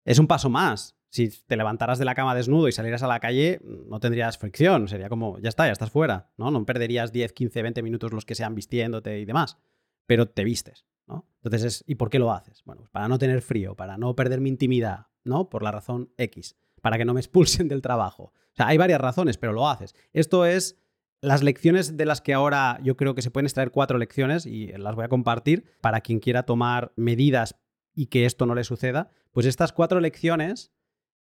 es 0.05 0.19
un 0.19 0.27
paso 0.27 0.49
más. 0.49 0.95
Si 1.09 1.29
te 1.29 1.57
levantaras 1.57 1.99
de 1.99 2.05
la 2.05 2.15
cama 2.15 2.33
desnudo 2.33 2.69
y 2.69 2.71
salieras 2.71 3.03
a 3.03 3.07
la 3.07 3.19
calle, 3.19 3.59
no 3.63 3.99
tendrías 3.99 4.37
fricción. 4.37 4.87
Sería 4.87 5.09
como, 5.09 5.39
ya 5.39 5.49
está, 5.49 5.65
ya 5.65 5.73
estás 5.73 5.91
fuera, 5.91 6.31
¿no? 6.37 6.51
No 6.51 6.65
perderías 6.65 7.11
10, 7.11 7.33
15, 7.33 7.61
20 7.61 7.83
minutos 7.83 8.13
los 8.13 8.25
que 8.25 8.35
sean 8.35 8.55
vistiéndote 8.55 9.19
y 9.19 9.25
demás. 9.25 9.57
Pero 10.05 10.27
te 10.29 10.45
vistes, 10.45 10.85
¿no? 11.07 11.27
Entonces 11.43 11.63
es, 11.63 11.83
¿y 11.85 11.95
por 11.95 12.09
qué 12.09 12.17
lo 12.17 12.31
haces? 12.31 12.63
Bueno, 12.63 12.81
pues 12.81 12.91
para 12.91 13.09
no 13.09 13.19
tener 13.19 13.41
frío, 13.41 13.75
para 13.75 13.97
no 13.97 14.15
perder 14.15 14.39
mi 14.39 14.49
intimidad, 14.49 15.07
¿no? 15.25 15.49
Por 15.49 15.63
la 15.63 15.71
razón 15.71 16.13
X. 16.17 16.55
Para 16.81 16.97
que 16.97 17.03
no 17.03 17.13
me 17.13 17.19
expulsen 17.19 17.67
del 17.67 17.81
trabajo. 17.81 18.31
O 18.53 18.55
sea, 18.55 18.67
hay 18.67 18.77
varias 18.77 19.01
razones, 19.01 19.37
pero 19.37 19.51
lo 19.51 19.67
haces. 19.67 19.95
Esto 20.13 20.45
es 20.45 20.81
las 21.21 21.43
lecciones 21.43 21.97
de 21.97 22.05
las 22.05 22.21
que 22.21 22.33
ahora 22.33 22.79
yo 22.83 22.97
creo 22.97 23.15
que 23.15 23.21
se 23.21 23.31
pueden 23.31 23.45
extraer 23.45 23.71
cuatro 23.71 23.97
lecciones 23.97 24.45
y 24.45 24.67
las 24.67 24.95
voy 24.95 25.05
a 25.05 25.09
compartir 25.09 25.65
para 25.81 26.01
quien 26.01 26.19
quiera 26.19 26.43
tomar 26.43 26.93
medidas 26.95 27.55
y 28.01 28.07
que 28.07 28.25
esto 28.25 28.47
no 28.47 28.55
le 28.55 28.63
suceda, 28.63 29.11
pues 29.29 29.45
estas 29.45 29.73
cuatro 29.73 29.99
lecciones, 29.99 30.73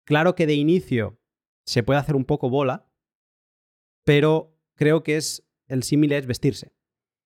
claro 0.04 0.34
que 0.34 0.46
de 0.46 0.52
inicio 0.52 1.18
se 1.64 1.82
puede 1.82 1.98
hacer 1.98 2.14
un 2.14 2.26
poco 2.26 2.50
bola, 2.50 2.86
pero 4.04 4.60
creo 4.74 5.02
que 5.02 5.16
es 5.16 5.48
el 5.68 5.84
símil 5.84 6.12
es 6.12 6.26
vestirse. 6.26 6.74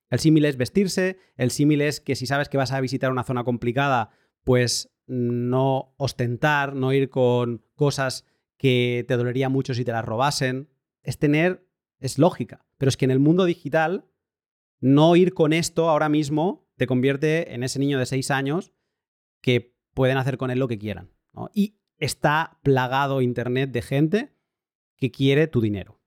El 0.08 0.20
símil 0.20 0.44
es 0.44 0.56
vestirse, 0.56 1.18
el 1.34 1.50
símil 1.50 1.80
es 1.80 2.00
que 2.00 2.14
si 2.14 2.26
sabes 2.26 2.48
que 2.48 2.58
vas 2.58 2.70
a 2.70 2.80
visitar 2.80 3.10
una 3.10 3.24
zona 3.24 3.42
complicada, 3.42 4.10
pues 4.44 4.94
no 5.08 5.94
ostentar, 5.96 6.76
no 6.76 6.92
ir 6.92 7.10
con 7.10 7.64
cosas 7.74 8.24
que 8.56 9.04
te 9.08 9.16
dolería 9.16 9.48
mucho 9.48 9.74
si 9.74 9.84
te 9.84 9.90
las 9.90 10.04
robasen. 10.04 10.68
Es 11.02 11.18
tener, 11.18 11.66
es 11.98 12.18
lógica, 12.18 12.64
pero 12.78 12.88
es 12.88 12.96
que 12.96 13.04
en 13.04 13.10
el 13.10 13.18
mundo 13.18 13.46
digital, 13.46 14.04
no 14.78 15.16
ir 15.16 15.34
con 15.34 15.52
esto 15.52 15.90
ahora 15.90 16.08
mismo 16.08 16.68
te 16.76 16.86
convierte 16.86 17.52
en 17.52 17.64
ese 17.64 17.80
niño 17.80 17.98
de 17.98 18.06
seis 18.06 18.30
años 18.30 18.72
que 19.40 19.76
pueden 19.94 20.16
hacer 20.16 20.36
con 20.36 20.50
él 20.50 20.58
lo 20.58 20.68
que 20.68 20.78
quieran. 20.78 21.10
Y 21.54 21.78
está 21.98 22.58
plagado 22.62 23.22
Internet 23.22 23.70
de 23.70 23.82
gente 23.82 24.36
que 24.96 25.10
quiere 25.10 25.46
tu 25.46 25.60
dinero, 25.60 26.00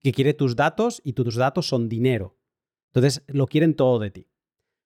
que 0.00 0.12
quiere 0.12 0.34
tus 0.34 0.56
datos 0.56 1.00
y 1.04 1.12
tus 1.12 1.36
datos 1.36 1.66
son 1.66 1.88
dinero. 1.88 2.38
Entonces 2.88 3.22
lo 3.28 3.46
quieren 3.46 3.74
todo 3.74 3.98
de 3.98 4.10
ti. 4.10 4.28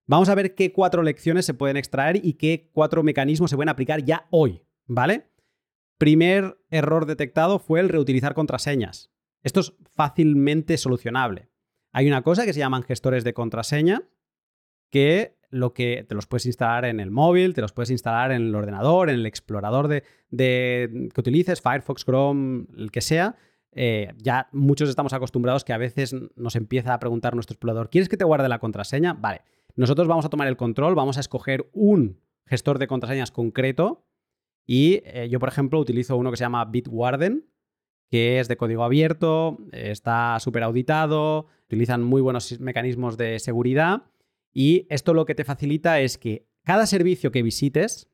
Vamos 0.07 0.29
a 0.29 0.35
ver 0.35 0.55
qué 0.55 0.73
cuatro 0.73 1.03
lecciones 1.03 1.47
se 1.47 1.55
pueden 1.55 1.77
extraer 1.77 2.25
y 2.25 2.35
qué 2.35 2.71
cuatro 2.73 3.03
mecanismos 3.03 3.51
se 3.51 3.57
pueden 3.57 3.71
aplicar 3.71 4.05
ya 4.05 4.27
hoy, 4.31 4.63
¿vale? 4.87 5.31
Primer 5.99 6.59
error 6.71 7.07
detectado 7.07 7.59
fue 7.59 7.81
el 7.81 7.89
reutilizar 7.89 8.35
contraseñas. 8.35 9.11
Esto 9.43 9.61
es 9.61 9.73
fácilmente 9.85 10.77
solucionable. 10.77 11.51
Hay 11.93 12.07
una 12.07 12.23
cosa 12.23 12.45
que 12.45 12.53
se 12.53 12.61
llaman 12.61 12.83
gestores 12.83 13.25
de 13.25 13.35
contraseña 13.35 14.03
que 14.91 15.39
lo 15.57 15.73
que 15.73 16.05
te 16.09 16.15
los 16.15 16.27
puedes 16.27 16.47
instalar 16.47 16.85
en 16.85 17.01
el 17.01 17.11
móvil, 17.11 17.55
te 17.55 17.61
los 17.61 17.73
puedes 17.73 17.91
instalar 17.91 18.31
en 18.33 18.43
el 18.43 18.55
ordenador, 18.55 19.09
en 19.09 19.17
el 19.17 19.27
explorador 19.27 19.89
de, 19.89 20.03
que 20.31 21.21
utilices, 21.21 21.61
Firefox, 21.61 22.05
Chrome, 22.05 22.67
el 22.77 22.91
que 22.91 23.01
sea. 23.01 23.37
Eh, 23.73 24.13
ya 24.19 24.49
muchos 24.53 24.89
estamos 24.89 25.13
acostumbrados 25.13 25.65
que 25.65 25.73
a 25.73 25.79
veces 25.79 26.15
nos 26.37 26.57
empieza 26.57 26.95
a 26.95 26.99
preguntar 26.99 27.35
nuestro 27.35 27.55
explorador, 27.55 27.91
¿quieres 27.91 28.09
que 28.09 28.17
te 28.17 28.25
guarde 28.25 28.49
la 28.49 28.59
contraseña? 28.59 29.13
Vale, 29.15 29.43
nosotros 29.75 30.09
vamos 30.09 30.25
a 30.25 30.31
tomar 30.31 30.49
el 30.49 30.57
control, 30.57 30.95
vamos 30.95 31.19
a 31.19 31.21
escoger 31.21 31.69
un 31.73 32.21
gestor 32.47 32.79
de 32.79 32.87
contraseñas 32.87 33.31
concreto 33.31 34.07
y 34.67 35.03
eh, 35.05 35.29
yo, 35.31 35.39
por 35.39 35.49
ejemplo, 35.49 35.79
utilizo 35.79 36.17
uno 36.17 36.31
que 36.31 36.37
se 36.37 36.45
llama 36.45 36.65
Bitwarden, 36.65 37.47
que 38.09 38.41
es 38.41 38.49
de 38.49 38.57
código 38.57 38.85
abierto, 38.85 39.59
está 39.73 40.39
súper 40.41 40.63
auditado, 40.63 41.47
utilizan 41.65 42.03
muy 42.03 42.23
buenos 42.23 42.59
mecanismos 42.61 43.17
de 43.17 43.39
seguridad 43.41 44.05
y 44.59 44.87
esto 44.89 45.13
lo 45.13 45.27
que 45.27 45.35
te 45.35 45.45
facilita 45.45 46.01
es 46.01 46.17
que 46.17 46.49
cada 46.65 46.87
servicio 46.87 47.31
que 47.31 47.43
visites, 47.43 48.09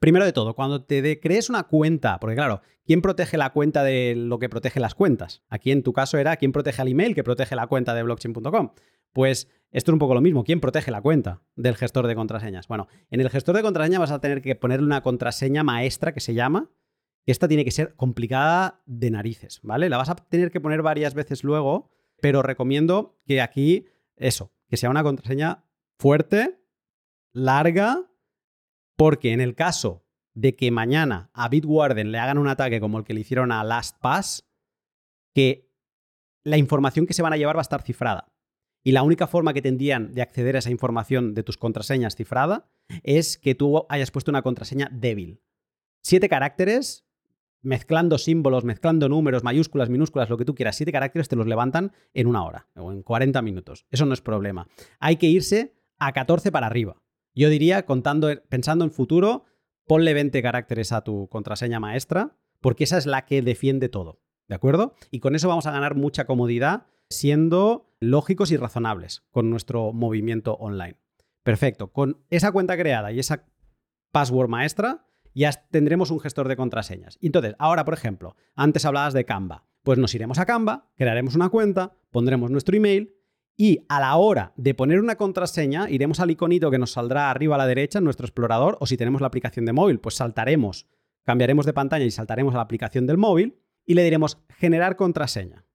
primero 0.00 0.24
de 0.24 0.32
todo, 0.32 0.56
cuando 0.56 0.82
te 0.82 1.20
crees 1.20 1.48
una 1.48 1.68
cuenta, 1.68 2.18
porque 2.18 2.34
claro, 2.34 2.62
¿quién 2.84 3.00
protege 3.00 3.36
la 3.36 3.52
cuenta 3.52 3.84
de 3.84 4.16
lo 4.16 4.40
que 4.40 4.48
protege 4.48 4.80
las 4.80 4.96
cuentas? 4.96 5.44
Aquí 5.48 5.70
en 5.70 5.84
tu 5.84 5.92
caso 5.92 6.18
era 6.18 6.36
quién 6.36 6.50
protege 6.50 6.82
el 6.82 6.88
email 6.88 7.14
que 7.14 7.22
protege 7.22 7.54
la 7.54 7.68
cuenta 7.68 7.94
de 7.94 8.02
blockchain.com. 8.02 8.72
Pues 9.12 9.46
Esto 9.70 9.92
es 9.92 9.92
un 9.92 10.00
poco 10.00 10.14
lo 10.14 10.20
mismo. 10.20 10.42
¿Quién 10.42 10.58
protege 10.58 10.90
la 10.90 11.00
cuenta 11.00 11.44
del 11.54 11.76
gestor 11.76 12.08
de 12.08 12.16
contraseñas? 12.16 12.66
Bueno, 12.66 12.88
en 13.12 13.20
el 13.20 13.30
gestor 13.30 13.54
de 13.54 13.62
contraseñas 13.62 14.00
vas 14.00 14.10
a 14.10 14.20
tener 14.20 14.42
que 14.42 14.56
ponerle 14.56 14.84
una 14.84 15.04
contraseña 15.04 15.62
maestra 15.62 16.12
que 16.12 16.18
se 16.18 16.34
llama. 16.34 16.72
Esta 17.24 17.46
tiene 17.46 17.64
que 17.64 17.70
ser 17.70 17.94
complicada 17.94 18.82
de 18.84 19.12
narices, 19.12 19.60
¿vale? 19.62 19.88
La 19.90 19.96
vas 19.96 20.10
a 20.10 20.16
tener 20.16 20.50
que 20.50 20.60
poner 20.60 20.82
varias 20.82 21.14
veces 21.14 21.44
luego, 21.44 21.88
pero 22.20 22.42
recomiendo 22.42 23.20
que 23.26 23.40
aquí, 23.40 23.86
eso, 24.16 24.52
que 24.70 24.76
sea 24.76 24.88
una 24.88 25.02
contraseña 25.02 25.64
fuerte, 25.98 26.64
larga, 27.32 28.10
porque 28.96 29.32
en 29.32 29.40
el 29.40 29.54
caso 29.56 30.06
de 30.34 30.54
que 30.54 30.70
mañana 30.70 31.30
a 31.34 31.48
Bitwarden 31.48 32.12
le 32.12 32.18
hagan 32.18 32.38
un 32.38 32.48
ataque 32.48 32.80
como 32.80 32.98
el 32.98 33.04
que 33.04 33.12
le 33.12 33.20
hicieron 33.20 33.50
a 33.50 33.64
LastPass, 33.64 34.48
que 35.34 35.74
la 36.44 36.56
información 36.56 37.06
que 37.06 37.14
se 37.14 37.22
van 37.22 37.32
a 37.32 37.36
llevar 37.36 37.56
va 37.56 37.60
a 37.60 37.62
estar 37.62 37.82
cifrada. 37.82 38.32
Y 38.82 38.92
la 38.92 39.02
única 39.02 39.26
forma 39.26 39.52
que 39.52 39.60
tendrían 39.60 40.14
de 40.14 40.22
acceder 40.22 40.56
a 40.56 40.60
esa 40.60 40.70
información 40.70 41.34
de 41.34 41.42
tus 41.42 41.58
contraseñas 41.58 42.14
cifrada 42.14 42.70
es 43.02 43.36
que 43.36 43.54
tú 43.54 43.84
hayas 43.88 44.10
puesto 44.10 44.30
una 44.30 44.42
contraseña 44.42 44.88
débil. 44.92 45.42
Siete 46.02 46.28
caracteres, 46.28 47.04
mezclando 47.62 48.18
símbolos, 48.18 48.64
mezclando 48.64 49.08
números, 49.08 49.44
mayúsculas, 49.44 49.90
minúsculas, 49.90 50.30
lo 50.30 50.36
que 50.36 50.44
tú 50.44 50.54
quieras, 50.54 50.76
siete 50.76 50.92
caracteres 50.92 51.28
te 51.28 51.36
los 51.36 51.46
levantan 51.46 51.92
en 52.14 52.26
una 52.26 52.44
hora 52.44 52.68
o 52.76 52.92
en 52.92 53.02
40 53.02 53.42
minutos. 53.42 53.86
Eso 53.90 54.06
no 54.06 54.14
es 54.14 54.20
problema. 54.20 54.68
Hay 54.98 55.16
que 55.16 55.26
irse 55.26 55.74
a 55.98 56.12
14 56.12 56.50
para 56.50 56.66
arriba. 56.66 57.02
Yo 57.34 57.48
diría, 57.48 57.86
contando, 57.86 58.28
pensando 58.48 58.84
en 58.84 58.90
futuro, 58.90 59.44
ponle 59.86 60.14
20 60.14 60.42
caracteres 60.42 60.92
a 60.92 61.02
tu 61.02 61.28
contraseña 61.28 61.80
maestra, 61.80 62.36
porque 62.60 62.84
esa 62.84 62.98
es 62.98 63.06
la 63.06 63.26
que 63.26 63.42
defiende 63.42 63.88
todo. 63.88 64.20
¿De 64.48 64.54
acuerdo? 64.56 64.94
Y 65.10 65.20
con 65.20 65.36
eso 65.36 65.48
vamos 65.48 65.66
a 65.66 65.70
ganar 65.70 65.94
mucha 65.94 66.24
comodidad 66.24 66.86
siendo 67.08 67.94
lógicos 68.00 68.50
y 68.50 68.56
razonables 68.56 69.22
con 69.30 69.50
nuestro 69.50 69.92
movimiento 69.92 70.54
online. 70.54 70.96
Perfecto. 71.42 71.92
Con 71.92 72.24
esa 72.30 72.52
cuenta 72.52 72.76
creada 72.76 73.12
y 73.12 73.18
esa 73.18 73.46
password 74.12 74.48
maestra, 74.48 75.06
ya 75.34 75.52
tendremos 75.70 76.10
un 76.10 76.20
gestor 76.20 76.48
de 76.48 76.56
contraseñas. 76.56 77.18
Entonces, 77.20 77.54
ahora, 77.58 77.84
por 77.84 77.94
ejemplo, 77.94 78.36
antes 78.54 78.84
hablabas 78.84 79.14
de 79.14 79.24
Canva. 79.24 79.64
Pues 79.82 79.98
nos 79.98 80.14
iremos 80.14 80.38
a 80.38 80.46
Canva, 80.46 80.90
crearemos 80.96 81.34
una 81.34 81.48
cuenta, 81.48 81.96
pondremos 82.10 82.50
nuestro 82.50 82.76
email 82.76 83.14
y 83.56 83.84
a 83.88 84.00
la 84.00 84.16
hora 84.16 84.52
de 84.56 84.74
poner 84.74 85.00
una 85.00 85.16
contraseña, 85.16 85.88
iremos 85.90 86.20
al 86.20 86.30
iconito 86.30 86.70
que 86.70 86.78
nos 86.78 86.92
saldrá 86.92 87.30
arriba 87.30 87.56
a 87.56 87.58
la 87.58 87.66
derecha 87.66 87.98
en 87.98 88.04
nuestro 88.04 88.26
explorador, 88.26 88.76
o 88.80 88.86
si 88.86 88.96
tenemos 88.96 89.20
la 89.20 89.26
aplicación 89.26 89.66
de 89.66 89.72
móvil, 89.72 90.00
pues 90.00 90.14
saltaremos, 90.14 90.86
cambiaremos 91.24 91.66
de 91.66 91.72
pantalla 91.72 92.04
y 92.04 92.10
saltaremos 92.10 92.54
a 92.54 92.58
la 92.58 92.62
aplicación 92.62 93.06
del 93.06 93.18
móvil 93.18 93.58
y 93.84 93.94
le 93.94 94.04
diremos 94.04 94.38
generar 94.48 94.96
contraseña. 94.96 95.66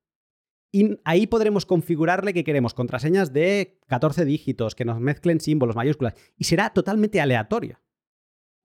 Y 0.72 1.00
ahí 1.06 1.28
podremos 1.28 1.66
configurarle 1.66 2.34
que 2.34 2.44
queremos 2.44 2.74
contraseñas 2.74 3.32
de 3.32 3.80
14 3.88 4.26
dígitos, 4.26 4.76
que 4.76 4.84
nos 4.84 5.00
mezclen 5.00 5.40
símbolos, 5.40 5.76
mayúsculas, 5.76 6.16
y 6.38 6.46
será 6.46 6.72
totalmente 6.72 7.22
aleatoria. 7.22 7.82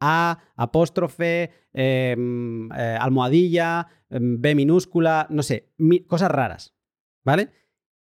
A, 0.00 0.38
apóstrofe, 0.56 1.50
em, 1.72 2.70
eh, 2.72 2.96
almohadilla, 2.98 3.86
em, 4.08 4.40
B 4.40 4.54
minúscula, 4.54 5.26
no 5.30 5.42
sé, 5.42 5.70
cosas 6.08 6.30
raras. 6.30 6.74
¿Vale? 7.24 7.50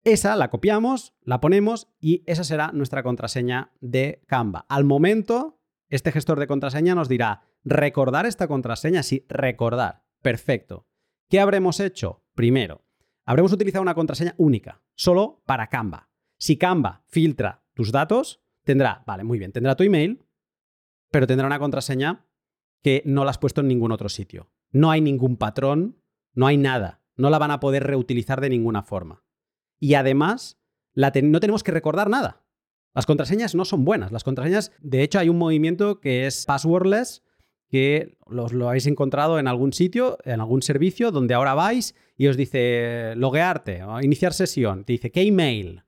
Esa 0.05 0.37
la 0.37 0.51
copiamos, 0.51 1.15
la 1.23 1.41
ponemos 1.41 1.89
y 1.99 2.23
esa 2.27 2.45
será 2.45 2.73
nuestra 2.73 3.03
contraseña 3.03 3.73
de 3.81 4.23
Canva. 4.27 4.67
Al 4.69 4.85
momento, 4.85 5.63
este 5.89 6.13
gestor 6.13 6.39
de 6.39 6.47
contraseña 6.47 6.95
nos 6.95 7.09
dirá, 7.09 7.45
recordar 7.65 8.27
esta 8.27 8.47
contraseña, 8.47 9.03
sí, 9.03 9.25
recordar. 9.29 10.05
Perfecto. 10.21 10.87
¿Qué 11.31 11.41
habremos 11.41 11.81
hecho? 11.81 12.23
Primero, 12.35 12.85
habremos 13.25 13.53
utilizado 13.53 13.83
una 13.83 13.95
contraseña 13.95 14.35
única, 14.37 14.83
solo 14.95 15.43
para 15.47 15.69
Canva. 15.69 16.11
Si 16.39 16.59
Canva 16.59 17.05
filtra 17.07 17.65
tus 17.73 17.91
datos, 17.91 18.43
tendrá, 18.65 19.05
vale, 19.07 19.25
muy 19.25 19.39
bien, 19.39 19.53
tendrá 19.53 19.75
tu 19.75 19.85
email, 19.85 20.24
pero 21.11 21.27
tendrá 21.27 21.47
una 21.47 21.59
contraseña 21.59 22.27
que 22.83 23.03
no 23.07 23.25
la 23.25 23.31
has 23.31 23.39
puesto 23.39 23.61
en 23.61 23.69
ningún 23.69 23.93
otro 23.93 24.09
sitio. 24.09 24.51
No 24.71 24.91
hay 24.91 25.01
ningún 25.01 25.37
patrón, 25.37 26.03
no 26.35 26.47
hay 26.47 26.57
nada. 26.57 27.01
No 27.17 27.31
la 27.31 27.39
van 27.39 27.51
a 27.51 27.61
poder 27.61 27.85
reutilizar 27.85 28.41
de 28.41 28.51
ninguna 28.51 28.83
forma. 28.83 29.25
Y 29.79 29.95
además, 29.95 30.59
no 30.95 31.41
tenemos 31.41 31.63
que 31.63 31.73
recordar 31.73 32.11
nada. 32.11 32.45
Las 32.95 33.07
contraseñas 33.07 33.55
no 33.55 33.65
son 33.65 33.85
buenas. 33.85 34.13
Las 34.13 34.25
contraseñas, 34.25 34.73
de 34.81 35.03
hecho, 35.03 35.19
hay 35.19 35.29
un 35.29 35.39
movimiento 35.39 36.01
que 36.01 36.27
es 36.27 36.45
passwordless, 36.45 37.23
que 37.69 38.17
los, 38.29 38.53
lo 38.53 38.69
habéis 38.69 38.87
encontrado 38.87 39.39
en 39.39 39.49
algún 39.49 39.73
sitio, 39.73 40.19
en 40.25 40.41
algún 40.41 40.63
servicio, 40.63 41.11
donde 41.11 41.35
ahora 41.35 41.55
vais 41.55 41.95
y 42.17 42.29
os 42.29 42.37
dice 42.37 43.15
loguearte 43.17 43.83
o 43.83 44.01
iniciar 44.01 44.33
sesión. 44.33 44.85
Te 44.85 44.93
dice, 44.93 45.11
¿qué 45.11 45.23
email? 45.23 45.83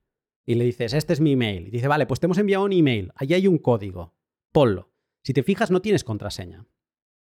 Y 0.45 0.55
le 0.55 0.65
dices, 0.65 0.93
este 0.93 1.13
es 1.13 1.21
mi 1.21 1.33
email. 1.33 1.67
Y 1.67 1.71
dice, 1.71 1.87
vale, 1.87 2.05
pues 2.05 2.19
te 2.19 2.25
hemos 2.25 2.37
enviado 2.37 2.65
un 2.65 2.73
email. 2.73 3.11
Allí 3.15 3.33
hay 3.33 3.47
un 3.47 3.57
código. 3.57 4.13
Ponlo. 4.51 4.91
Si 5.27 5.33
te 5.33 5.43
fijas, 5.43 5.71
no 5.71 5.81
tienes 5.81 6.05
contraseña. 6.05 6.65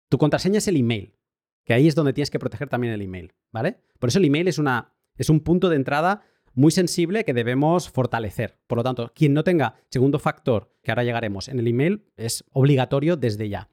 Tu 0.09 0.19
contraseña 0.19 0.59
es 0.59 0.67
el 0.67 0.77
email, 0.77 1.17
que 1.63 1.73
ahí 1.73 1.87
es 1.87 1.95
donde 1.95 2.13
tienes 2.13 2.29
que 2.29 2.37
proteger 2.37 2.69
también 2.69 2.93
el 2.93 3.01
email, 3.01 3.33
¿vale? 3.51 3.79
Por 3.97 4.09
eso 4.09 4.19
el 4.19 4.25
email 4.25 4.47
es, 4.47 4.59
una, 4.59 4.93
es 5.15 5.31
un 5.31 5.39
punto 5.39 5.69
de 5.69 5.77
entrada 5.77 6.21
muy 6.53 6.71
sensible 6.71 7.25
que 7.25 7.33
debemos 7.33 7.89
fortalecer. 7.89 8.59
Por 8.67 8.77
lo 8.77 8.83
tanto, 8.83 9.11
quien 9.15 9.33
no 9.33 9.43
tenga 9.43 9.73
segundo 9.89 10.19
factor, 10.19 10.71
que 10.83 10.91
ahora 10.91 11.03
llegaremos 11.03 11.47
en 11.47 11.57
el 11.57 11.67
email, 11.67 12.05
es 12.15 12.45
obligatorio 12.51 13.17
desde 13.17 13.49
ya. 13.49 13.71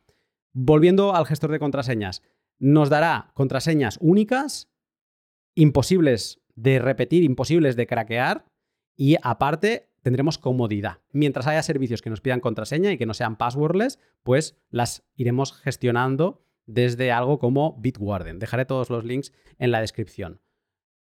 Volviendo 0.55 1.15
al 1.15 1.27
gestor 1.27 1.51
de 1.51 1.59
contraseñas, 1.59 2.23
nos 2.59 2.89
dará 2.89 3.33
contraseñas 3.35 3.99
únicas, 4.01 4.71
imposibles 5.55 6.41
de 6.55 6.79
repetir, 6.79 7.23
imposibles 7.23 7.77
de 7.77 7.87
craquear 7.87 8.47
y 8.97 9.17
aparte 9.23 9.92
tendremos 10.03 10.39
comodidad. 10.39 10.99
Mientras 11.13 11.47
haya 11.47 11.63
servicios 11.63 12.03
que 12.03 12.11
nos 12.11 12.21
pidan 12.21 12.41
contraseña 12.41 12.93
y 12.93 12.99
que 12.99 13.07
no 13.07 13.15
sean 13.15 13.37
passwordless, 13.37 13.99
pues 14.23 14.57
las 14.71 15.05
iremos 15.15 15.53
gestionando 15.53 16.45
desde 16.67 17.11
algo 17.11 17.39
como 17.39 17.77
Bitwarden. 17.81 18.39
Dejaré 18.39 18.65
todos 18.65 18.91
los 18.91 19.05
links 19.05 19.33
en 19.59 19.71
la 19.71 19.81
descripción. 19.81 20.41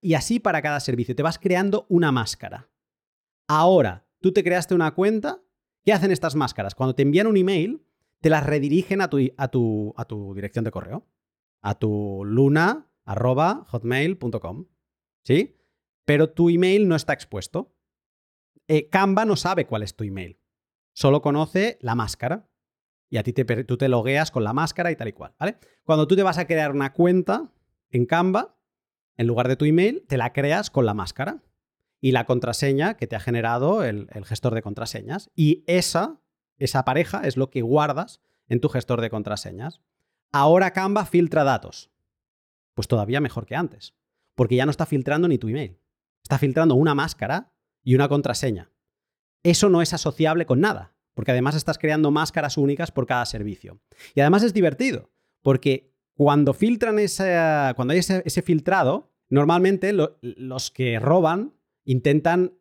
Y 0.00 0.14
así 0.14 0.40
para 0.40 0.60
cada 0.60 0.80
servicio. 0.80 1.14
Te 1.14 1.22
vas 1.22 1.38
creando 1.38 1.86
una 1.88 2.10
máscara. 2.10 2.68
Ahora, 3.46 4.08
tú 4.20 4.32
te 4.32 4.42
creaste 4.42 4.74
una 4.74 4.92
cuenta. 4.92 5.40
¿Qué 5.84 5.92
hacen 5.92 6.10
estas 6.10 6.34
máscaras? 6.34 6.74
Cuando 6.74 6.96
te 6.96 7.02
envían 7.02 7.28
un 7.28 7.36
email, 7.36 7.86
te 8.20 8.28
las 8.28 8.44
redirigen 8.44 9.00
a 9.02 9.08
tu, 9.08 9.20
a 9.36 9.48
tu, 9.48 9.94
a 9.96 10.04
tu 10.04 10.34
dirección 10.34 10.64
de 10.64 10.72
correo. 10.72 11.06
A 11.60 11.78
tu 11.78 12.24
luna 12.24 12.88
hotmail.com. 13.06 14.66
¿Sí? 15.22 15.54
Pero 16.04 16.30
tu 16.30 16.50
email 16.50 16.88
no 16.88 16.96
está 16.96 17.12
expuesto. 17.12 17.72
Eh, 18.66 18.88
Canva 18.88 19.24
no 19.24 19.36
sabe 19.36 19.66
cuál 19.66 19.84
es 19.84 19.94
tu 19.94 20.02
email. 20.02 20.40
Solo 20.92 21.22
conoce 21.22 21.78
la 21.80 21.94
máscara 21.94 22.48
y 23.12 23.18
a 23.18 23.22
ti 23.22 23.34
te, 23.34 23.44
tú 23.64 23.76
te 23.76 23.90
logueas 23.90 24.30
con 24.30 24.42
la 24.42 24.54
máscara 24.54 24.90
y 24.90 24.96
tal 24.96 25.08
y 25.08 25.12
cual, 25.12 25.34
¿vale? 25.38 25.58
Cuando 25.84 26.08
tú 26.08 26.16
te 26.16 26.22
vas 26.22 26.38
a 26.38 26.46
crear 26.46 26.70
una 26.70 26.94
cuenta 26.94 27.52
en 27.90 28.06
Canva, 28.06 28.56
en 29.18 29.26
lugar 29.26 29.48
de 29.48 29.56
tu 29.56 29.66
email, 29.66 30.02
te 30.08 30.16
la 30.16 30.32
creas 30.32 30.70
con 30.70 30.86
la 30.86 30.94
máscara 30.94 31.42
y 32.00 32.12
la 32.12 32.24
contraseña 32.24 32.94
que 32.94 33.06
te 33.06 33.14
ha 33.14 33.20
generado 33.20 33.84
el, 33.84 34.08
gestor 34.24 34.54
de 34.54 34.62
contraseñas. 34.62 35.30
Y 35.34 35.62
esa, 35.66 36.22
esa 36.56 36.86
pareja 36.86 37.20
es 37.26 37.36
lo 37.36 37.50
que 37.50 37.60
guardas 37.60 38.22
en 38.48 38.60
tu 38.60 38.70
gestor 38.70 39.02
de 39.02 39.10
contraseñas. 39.10 39.82
ahora 40.32 40.70
Canva 40.70 41.04
filtra 41.04 41.44
datos. 41.44 41.90
Pues 42.72 42.88
todavía 42.88 43.20
mejor 43.20 43.44
que 43.44 43.56
antes, 43.56 43.94
porque 44.34 44.56
ya 44.56 44.64
no 44.64 44.70
está 44.70 44.86
filtrando 44.86 45.28
ni 45.28 45.36
tu 45.36 45.48
email. 45.48 45.78
Está 46.22 46.38
filtrando 46.38 46.76
una 46.76 46.94
máscara 46.94 47.52
y 47.82 47.94
una 47.94 48.08
contraseña. 48.08 48.72
Eso 49.42 49.68
no 49.68 49.82
es 49.82 49.92
asociable 49.92 50.46
con 50.46 50.60
nada, 50.60 50.94
porque 51.14 51.32
además 51.32 51.54
estás 51.54 51.78
creando 51.78 52.10
máscaras 52.10 52.56
únicas 52.56 52.90
por 52.90 53.06
cada 53.06 53.26
servicio. 53.26 53.80
Y 54.14 54.20
además 54.20 54.42
es 54.42 54.54
divertido, 54.54 55.10
porque 55.42 55.92
cuando 56.14 56.52
filtran 56.52 56.98
ese, 56.98 57.24
cuando 57.76 57.92
hay 57.92 57.98
ese, 57.98 58.42
filtrado, 58.42 59.12
normalmente 59.28 59.92
los 59.92 60.70
que 60.70 60.98
roban 60.98 61.54
intentan 61.84 62.52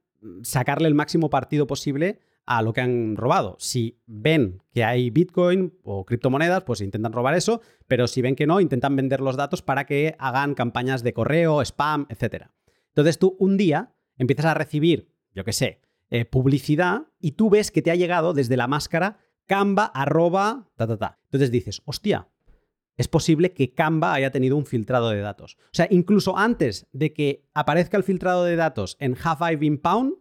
sacarle 0.44 0.88
el 0.88 0.96
máximo 0.96 1.30
partido 1.30 1.68
posible 1.68 2.20
a 2.46 2.62
lo 2.62 2.74
que 2.74 2.82
han 2.82 3.16
robado. 3.16 3.56
Si 3.60 4.00
ven 4.08 4.62
que 4.74 4.84
hay 4.84 5.10
Bitcoin 5.10 5.74
o 5.84 6.06
criptomonedas, 6.06 6.64
pues 6.64 6.82
intentan 6.82 7.14
robar 7.14 7.36
eso, 7.36 7.62
pero 7.88 8.08
si 8.08 8.22
ven 8.22 8.36
que 8.36 8.48
no, 8.48 8.60
intentan 8.60 8.96
vender 8.96 9.22
los 9.22 9.38
datos 9.38 9.62
para 9.62 9.86
que 9.86 10.16
hagan 10.20 10.56
campañas 10.56 11.04
de 11.04 11.14
correo, 11.14 11.62
spam, 11.62 12.08
etc. 12.10 12.48
Entonces 12.88 13.20
tú 13.20 13.36
un 13.40 13.58
día 13.58 13.94
empiezas 14.18 14.46
a 14.46 14.54
recibir, 14.54 15.12
yo 15.34 15.44
qué 15.44 15.54
sé, 15.54 15.82
eh, 16.12 16.26
publicidad 16.26 17.08
y 17.20 17.32
tú 17.32 17.50
ves 17.50 17.72
que 17.72 17.82
te 17.82 17.90
ha 17.90 17.96
llegado 17.96 18.34
desde 18.34 18.58
la 18.58 18.68
máscara 18.68 19.18
Canva 19.48 19.86
arroba 19.86 20.70
ta 20.76 20.88
ta 20.88 20.98
ta. 20.98 21.20
Entonces 21.24 21.52
dices, 21.52 21.82
hostia, 21.86 22.30
es 22.98 23.08
posible 23.08 23.54
que 23.54 23.74
Canva 23.74 24.14
haya 24.14 24.32
tenido 24.32 24.56
un 24.56 24.66
filtrado 24.66 25.10
de 25.10 25.22
datos. 25.22 25.58
O 25.66 25.74
sea, 25.74 25.88
incluso 25.90 26.38
antes 26.38 26.88
de 26.92 27.14
que 27.14 27.50
aparezca 27.54 27.98
el 27.98 28.04
filtrado 28.04 28.46
de 28.46 28.56
datos 28.56 28.96
en 29.00 29.18
Have 29.22 29.54
I 29.54 29.56
Been 29.56 29.78
Pound, 29.78 30.16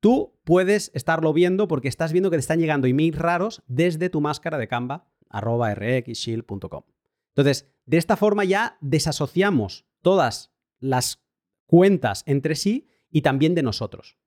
tú 0.00 0.38
puedes 0.44 0.90
estarlo 0.94 1.32
viendo 1.32 1.68
porque 1.68 1.88
estás 1.88 2.12
viendo 2.12 2.30
que 2.30 2.36
te 2.36 2.42
están 2.42 2.60
llegando 2.60 2.86
emails 2.86 3.18
raros 3.18 3.62
desde 3.66 4.10
tu 4.10 4.20
máscara 4.20 4.58
de 4.58 4.68
Canva, 4.68 5.08
arroba 5.28 5.74
rxshield.com. 5.74 6.82
Entonces, 7.34 7.70
de 7.86 7.96
esta 7.96 8.16
forma 8.16 8.44
ya 8.44 8.76
desasociamos 8.80 9.86
todas 10.02 10.52
las 10.78 11.24
cuentas 11.66 12.24
entre 12.26 12.56
sí 12.56 12.88
y 13.10 13.22
también 13.22 13.54
de 13.54 13.62
nosotros. 13.62 14.19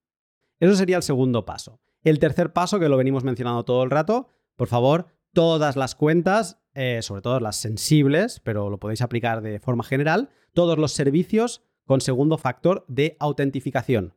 Eso 0.64 0.76
sería 0.76 0.96
el 0.96 1.04
segundo 1.04 1.44
paso. 1.44 1.82
El 2.06 2.20
tercer 2.20 2.54
paso, 2.54 2.80
que 2.80 2.88
lo 2.88 2.96
venimos 2.96 3.26
mencionando 3.26 3.66
todo 3.66 3.84
el 3.84 3.90
rato, 3.90 4.30
por 4.56 4.70
favor, 4.70 5.08
todas 5.34 5.76
las 5.76 5.94
cuentas, 5.94 6.64
eh, 6.74 7.02
sobre 7.02 7.22
todo 7.22 7.42
las 7.42 7.58
sensibles, 7.58 8.40
pero 8.40 8.70
lo 8.70 8.80
podéis 8.80 9.02
aplicar 9.02 9.42
de 9.42 9.60
forma 9.60 9.84
general, 9.84 10.30
todos 10.54 10.78
los 10.78 10.94
servicios 10.94 11.64
con 11.84 12.00
segundo 12.00 12.38
factor 12.38 12.86
de 12.88 13.18
autentificación. 13.20 14.14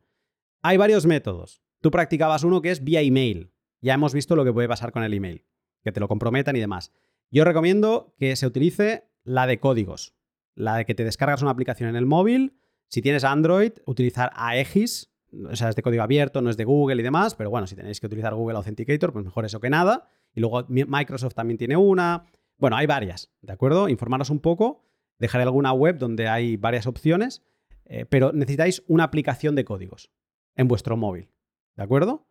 Hay 0.62 0.76
varios 0.76 1.04
métodos. 1.04 1.62
Tú 1.80 1.90
practicabas 1.90 2.44
uno 2.44 2.62
que 2.62 2.70
es 2.70 2.84
vía 2.84 3.00
email. 3.00 3.50
Ya 3.80 3.94
hemos 3.94 4.14
visto 4.14 4.36
lo 4.36 4.44
que 4.44 4.52
puede 4.52 4.68
pasar 4.68 4.92
con 4.92 5.02
el 5.02 5.14
email, 5.14 5.44
que 5.82 5.90
te 5.90 5.98
lo 5.98 6.06
comprometan 6.06 6.54
y 6.54 6.60
demás. 6.60 6.92
Yo 7.28 7.44
recomiendo 7.44 8.14
que 8.18 8.36
se 8.36 8.46
utilice 8.46 9.10
la 9.24 9.48
de 9.48 9.58
códigos, 9.58 10.14
la 10.54 10.76
de 10.76 10.84
que 10.84 10.94
te 10.94 11.02
descargas 11.02 11.42
una 11.42 11.50
aplicación 11.50 11.88
en 11.88 11.96
el 11.96 12.06
móvil. 12.06 12.56
Si 12.88 13.02
tienes 13.02 13.24
Android, 13.24 13.72
utilizar 13.84 14.30
Aegis, 14.36 15.10
o 15.44 15.56
sea, 15.56 15.68
es 15.68 15.76
de 15.76 15.82
código 15.82 16.02
abierto, 16.02 16.40
no 16.40 16.50
es 16.50 16.56
de 16.56 16.64
Google 16.64 17.00
y 17.00 17.02
demás, 17.02 17.34
pero 17.34 17.50
bueno, 17.50 17.66
si 17.66 17.76
tenéis 17.76 18.00
que 18.00 18.06
utilizar 18.06 18.34
Google 18.34 18.56
Authenticator, 18.56 19.12
pues 19.12 19.24
mejor 19.24 19.44
eso 19.44 19.60
que 19.60 19.70
nada. 19.70 20.08
Y 20.34 20.40
luego 20.40 20.64
Microsoft 20.68 21.34
también 21.34 21.58
tiene 21.58 21.76
una. 21.76 22.24
Bueno, 22.58 22.76
hay 22.76 22.86
varias, 22.86 23.30
¿de 23.42 23.52
acuerdo? 23.52 23.88
Informaros 23.88 24.30
un 24.30 24.40
poco. 24.40 24.84
Dejaré 25.18 25.44
alguna 25.44 25.72
web 25.72 25.98
donde 25.98 26.28
hay 26.28 26.56
varias 26.56 26.86
opciones, 26.86 27.42
eh, 27.84 28.04
pero 28.06 28.32
necesitáis 28.32 28.82
una 28.86 29.04
aplicación 29.04 29.54
de 29.54 29.64
códigos 29.64 30.10
en 30.54 30.68
vuestro 30.68 30.96
móvil, 30.96 31.30
¿de 31.74 31.82
acuerdo? 31.82 32.28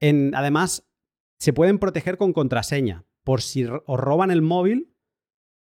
En, 0.00 0.34
además, 0.34 0.88
se 1.38 1.52
pueden 1.52 1.78
proteger 1.78 2.16
con 2.16 2.32
contraseña, 2.32 3.04
por 3.24 3.42
si 3.42 3.64
os 3.64 4.00
roban 4.00 4.30
el 4.30 4.42
móvil, 4.42 4.94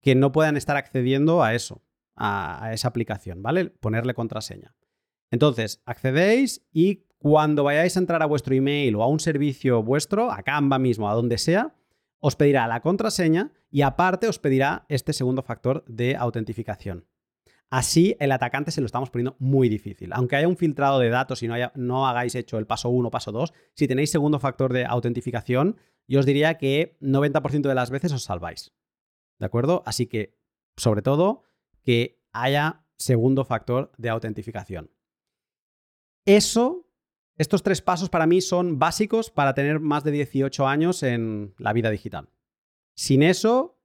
que 0.01 0.15
no 0.15 0.31
puedan 0.31 0.57
estar 0.57 0.77
accediendo 0.77 1.43
a 1.43 1.53
eso, 1.53 1.83
a 2.15 2.71
esa 2.73 2.89
aplicación, 2.89 3.41
¿vale? 3.41 3.69
Ponerle 3.69 4.13
contraseña. 4.13 4.75
Entonces, 5.31 5.81
accedéis 5.85 6.67
y 6.71 7.05
cuando 7.17 7.63
vayáis 7.63 7.95
a 7.95 7.99
entrar 7.99 8.21
a 8.21 8.27
vuestro 8.27 8.53
email 8.53 8.95
o 8.95 9.03
a 9.03 9.07
un 9.07 9.19
servicio 9.19 9.81
vuestro, 9.81 10.31
a 10.31 10.43
Canva 10.43 10.77
mismo, 10.77 11.09
a 11.09 11.13
donde 11.13 11.37
sea, 11.37 11.73
os 12.19 12.35
pedirá 12.35 12.67
la 12.67 12.81
contraseña 12.81 13.51
y 13.71 13.81
aparte 13.81 14.27
os 14.27 14.39
pedirá 14.39 14.85
este 14.89 15.13
segundo 15.13 15.41
factor 15.41 15.83
de 15.87 16.15
autentificación. 16.15 17.07
Así 17.69 18.17
el 18.19 18.33
atacante 18.33 18.71
se 18.71 18.81
lo 18.81 18.85
estamos 18.85 19.09
poniendo 19.09 19.37
muy 19.39 19.69
difícil. 19.69 20.11
Aunque 20.13 20.35
haya 20.35 20.47
un 20.47 20.57
filtrado 20.57 20.99
de 20.99 21.09
datos 21.09 21.41
y 21.41 21.47
no, 21.47 21.55
no 21.75 22.05
hagáis 22.05 22.35
hecho 22.35 22.57
el 22.57 22.67
paso 22.67 22.89
1, 22.89 23.09
paso 23.11 23.31
2, 23.31 23.53
si 23.73 23.87
tenéis 23.87 24.11
segundo 24.11 24.39
factor 24.39 24.73
de 24.73 24.85
autentificación, 24.85 25.77
yo 26.05 26.19
os 26.19 26.25
diría 26.25 26.57
que 26.57 26.97
90% 26.99 27.61
de 27.61 27.75
las 27.75 27.89
veces 27.89 28.11
os 28.11 28.23
salváis. 28.23 28.73
¿De 29.39 29.45
acuerdo? 29.45 29.83
Así 29.85 30.07
que, 30.07 30.37
sobre 30.75 31.01
todo, 31.01 31.43
que 31.83 32.21
haya 32.33 32.83
segundo 32.97 33.45
factor 33.45 33.93
de 33.97 34.09
autentificación. 34.09 34.91
Eso, 36.25 36.87
estos 37.37 37.63
tres 37.63 37.81
pasos 37.81 38.09
para 38.09 38.27
mí 38.27 38.41
son 38.41 38.79
básicos 38.79 39.31
para 39.31 39.53
tener 39.53 39.79
más 39.79 40.03
de 40.03 40.11
18 40.11 40.67
años 40.67 41.03
en 41.03 41.53
la 41.57 41.73
vida 41.73 41.89
digital. 41.89 42.29
Sin 42.95 43.23
eso, 43.23 43.79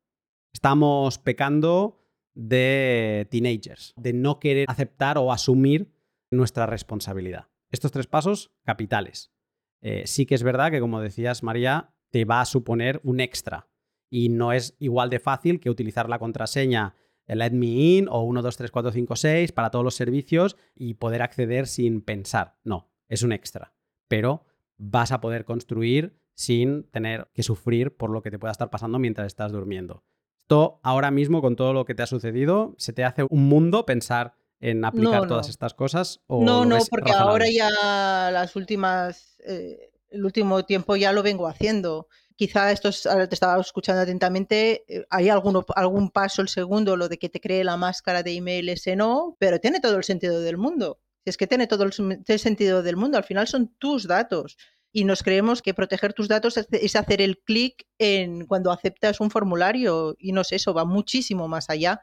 estamos 0.53 1.19
pecando 1.19 2.03
de 2.35 3.27
teenagers, 3.31 3.95
de 3.97 4.13
no 4.13 4.39
querer 4.39 4.67
aceptar 4.69 5.17
o 5.17 5.33
asumir 5.33 5.91
nuestra 6.31 6.67
responsabilidad. 6.67 7.49
Estos 7.71 7.93
tres 7.93 8.07
pasos 8.07 8.53
capitales. 8.65 9.33
Eh, 9.81 10.03
sí 10.07 10.27
que 10.27 10.35
es 10.35 10.43
verdad 10.43 10.71
que, 10.71 10.81
como 10.81 11.01
decías, 11.01 11.43
María, 11.43 11.95
te 12.11 12.25
va 12.25 12.41
a 12.41 12.47
suponer 12.47 13.01
un 13.05 13.21
extra 13.21 13.69
y 14.11 14.29
no 14.29 14.53
es 14.53 14.77
igual 14.79 15.11
de 15.11 15.21
fácil 15.21 15.61
que 15.61 15.71
utilizar 15.71 16.09
la 16.09 16.19
contraseña 16.19 16.95
Let 17.35 17.51
Me 17.51 17.67
In 17.67 18.09
o 18.09 18.23
1, 18.23 18.43
2, 18.43 18.57
3, 18.57 18.71
4, 18.71 18.93
5, 18.93 19.17
6 19.17 19.53
para 19.53 19.71
todos 19.71 19.85
los 19.85 19.95
servicios 19.95 20.57
y 20.75 20.95
poder 20.95 21.23
acceder 21.23 21.67
sin 21.67 22.01
pensar. 22.01 22.57
No, 22.63 22.89
es 23.09 23.23
un 23.23 23.33
extra. 23.33 23.73
Pero 24.09 24.45
vas 24.79 25.13
a 25.13 25.21
poder 25.21 25.45
construir 25.45 26.19
sin 26.35 26.85
tener 26.91 27.29
que 27.33 27.43
sufrir 27.43 27.97
por 27.97 28.11
lo 28.11 28.23
que 28.23 28.31
te 28.31 28.39
pueda 28.39 28.53
estar 28.53 28.71
pasando 28.71 28.99
mientras 28.99 29.27
estás 29.27 29.53
durmiendo. 29.53 30.05
Esto 30.43 30.79
ahora 30.85 31.11
mismo, 31.11 31.41
con 31.41 31.57
todo 31.57 31.73
lo 31.73 31.85
que 31.85 31.97
te 31.97 32.05
ha 32.05 32.07
sucedido, 32.07 32.75
¿se 32.79 32.93
te 32.93 33.05
hace 33.05 33.27
un 33.29 33.49
mundo 33.49 33.85
pensar 33.85 34.35
en 34.61 34.85
aplicar 34.85 35.27
todas 35.27 35.49
estas 35.49 35.75
cosas? 35.75 36.21
no, 36.29 36.65
no, 36.65 36.79
porque 36.89 37.11
ahora 37.13 37.47
ya 37.51 38.31
las 38.33 38.55
últimas, 38.55 39.41
eh, 39.45 39.91
el 40.11 40.25
último 40.25 40.65
tiempo 40.65 40.95
ya 40.95 41.13
lo 41.13 41.25
vengo 41.25 41.49
haciendo 41.49 42.07
quizá 42.37 42.71
esto 42.71 42.91
te 42.91 43.35
estaba 43.35 43.61
escuchando 43.61 44.03
atentamente, 44.03 44.85
eh, 44.89 45.07
hay 45.11 45.29
algún, 45.31 45.65
algún 45.75 46.11
paso 46.11 46.43
el 46.43 46.49
segundo, 46.49 46.97
lo 46.97 47.09
de 47.09 47.19
que 47.19 47.29
te 47.29 47.41
cree 47.41 47.65
la 47.65 47.77
máscara 47.77 48.23
de 48.23 48.35
email, 48.35 48.69
ese 48.69 48.95
no, 48.95 49.37
pero 49.41 49.59
tiene 49.59 49.81
todo 49.81 49.97
el 49.97 50.05
sentido 50.05 50.41
del 50.41 50.59
mundo. 50.59 51.01
Es 51.25 51.37
que 51.37 51.47
tiene 51.47 51.67
todo 51.67 51.83
el, 51.83 51.93
sentido 52.39 52.83
del 52.85 52.97
mundo, 52.97 53.19
al 53.19 53.25
final 53.25 53.49
son 53.49 53.75
tus 53.79 54.07
datos. 54.07 54.57
Y 54.93 55.05
nos 55.05 55.23
creemos 55.23 55.61
que 55.61 55.75
proteger 55.75 56.13
tus 56.15 56.29
datos 56.29 56.57
es 56.57 56.97
hacer 56.97 57.21
el 57.21 57.39
clic 57.39 57.87
en 57.99 58.47
cuando 58.47 58.71
aceptas 58.71 59.21
un 59.21 59.31
formulario 59.31 60.17
y 60.19 60.33
no 60.33 60.45
sé, 60.45 60.57
eso 60.57 60.73
va 60.73 60.85
muchísimo 60.85 61.49
más 61.49 61.69
allá. 61.69 62.01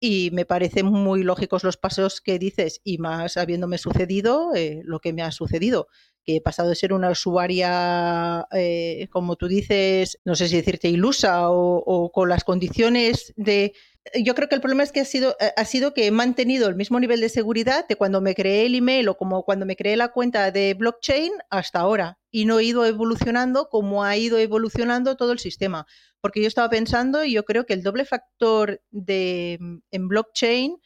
Y 0.00 0.30
me 0.32 0.44
parecen 0.46 0.86
muy 0.86 1.22
lógicos 1.22 1.62
los 1.62 1.76
pasos 1.76 2.20
que 2.20 2.38
dices 2.38 2.80
y 2.82 2.98
más 2.98 3.36
habiéndome 3.36 3.78
sucedido 3.78 4.52
eh, 4.54 4.80
lo 4.84 5.00
que 5.00 5.12
me 5.12 5.22
ha 5.22 5.30
sucedido 5.30 5.88
que 6.24 6.36
he 6.36 6.40
pasado 6.40 6.70
de 6.70 6.74
ser 6.74 6.92
una 6.92 7.10
usuaria, 7.10 8.46
eh, 8.52 9.08
como 9.10 9.36
tú 9.36 9.46
dices, 9.46 10.18
no 10.24 10.34
sé 10.34 10.48
si 10.48 10.56
decirte 10.56 10.88
ilusa 10.88 11.50
o, 11.50 12.10
con 12.12 12.28
las 12.28 12.44
condiciones 12.44 13.32
de... 13.36 13.74
Yo 14.22 14.34
creo 14.34 14.48
que 14.48 14.54
el 14.54 14.60
problema 14.60 14.82
es 14.82 14.92
que 14.92 15.00
ha 15.00 15.04
sido, 15.06 15.34
ha 15.56 15.64
sido 15.64 15.94
que 15.94 16.06
he 16.06 16.10
mantenido 16.10 16.68
el 16.68 16.76
mismo 16.76 17.00
nivel 17.00 17.20
de 17.20 17.30
seguridad 17.30 17.88
de 17.88 17.96
cuando 17.96 18.20
me 18.20 18.34
creé 18.34 18.66
el 18.66 18.74
email 18.74 19.08
o 19.08 19.16
como 19.16 19.44
cuando 19.44 19.64
me 19.64 19.76
creé 19.76 19.96
la 19.96 20.08
cuenta 20.08 20.50
de 20.50 20.74
blockchain 20.74 21.32
hasta 21.48 21.80
ahora 21.80 22.18
y 22.30 22.44
no 22.44 22.58
he 22.58 22.64
ido 22.64 22.84
evolucionando 22.84 23.68
como 23.70 24.04
ha 24.04 24.16
ido 24.18 24.36
evolucionando 24.36 25.16
todo 25.16 25.32
el 25.32 25.38
sistema. 25.38 25.86
Porque 26.20 26.42
yo 26.42 26.48
estaba 26.48 26.68
pensando 26.68 27.24
y 27.24 27.32
yo 27.32 27.44
creo 27.44 27.64
que 27.64 27.72
el 27.72 27.82
doble 27.82 28.04
factor 28.04 28.82
de, 28.90 29.58
en 29.90 30.08
blockchain 30.08 30.76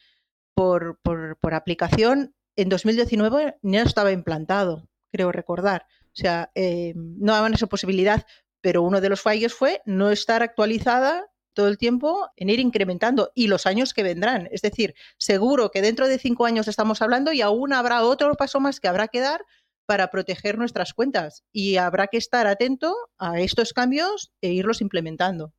por, 0.53 0.99
por, 1.01 1.37
por 1.41 1.53
aplicación 1.53 2.35
en 2.55 2.69
2019 2.69 3.57
no 3.61 3.79
estaba 3.79 4.11
implantado 4.11 4.88
creo 5.11 5.31
recordar. 5.31 5.85
O 6.07 6.15
sea, 6.15 6.51
eh, 6.55 6.93
no 6.95 7.33
daban 7.33 7.53
esa 7.53 7.67
posibilidad, 7.67 8.25
pero 8.61 8.81
uno 8.81 9.01
de 9.01 9.09
los 9.09 9.21
fallos 9.21 9.53
fue 9.53 9.81
no 9.85 10.11
estar 10.11 10.43
actualizada 10.43 11.29
todo 11.53 11.67
el 11.67 11.77
tiempo 11.77 12.29
en 12.35 12.49
ir 12.49 12.59
incrementando 12.59 13.31
y 13.35 13.47
los 13.47 13.65
años 13.65 13.93
que 13.93 14.03
vendrán. 14.03 14.47
Es 14.51 14.61
decir, 14.61 14.95
seguro 15.17 15.71
que 15.71 15.81
dentro 15.81 16.07
de 16.07 16.19
cinco 16.19 16.45
años 16.45 16.67
estamos 16.67 17.01
hablando 17.01 17.33
y 17.33 17.41
aún 17.41 17.73
habrá 17.73 18.03
otro 18.03 18.33
paso 18.35 18.59
más 18.59 18.79
que 18.79 18.87
habrá 18.87 19.07
que 19.07 19.19
dar 19.19 19.43
para 19.85 20.11
proteger 20.11 20.57
nuestras 20.57 20.93
cuentas 20.93 21.43
y 21.51 21.77
habrá 21.77 22.07
que 22.07 22.17
estar 22.17 22.47
atento 22.47 22.95
a 23.17 23.39
estos 23.39 23.73
cambios 23.73 24.31
e 24.39 24.51
irlos 24.53 24.81
implementando. 24.81 25.53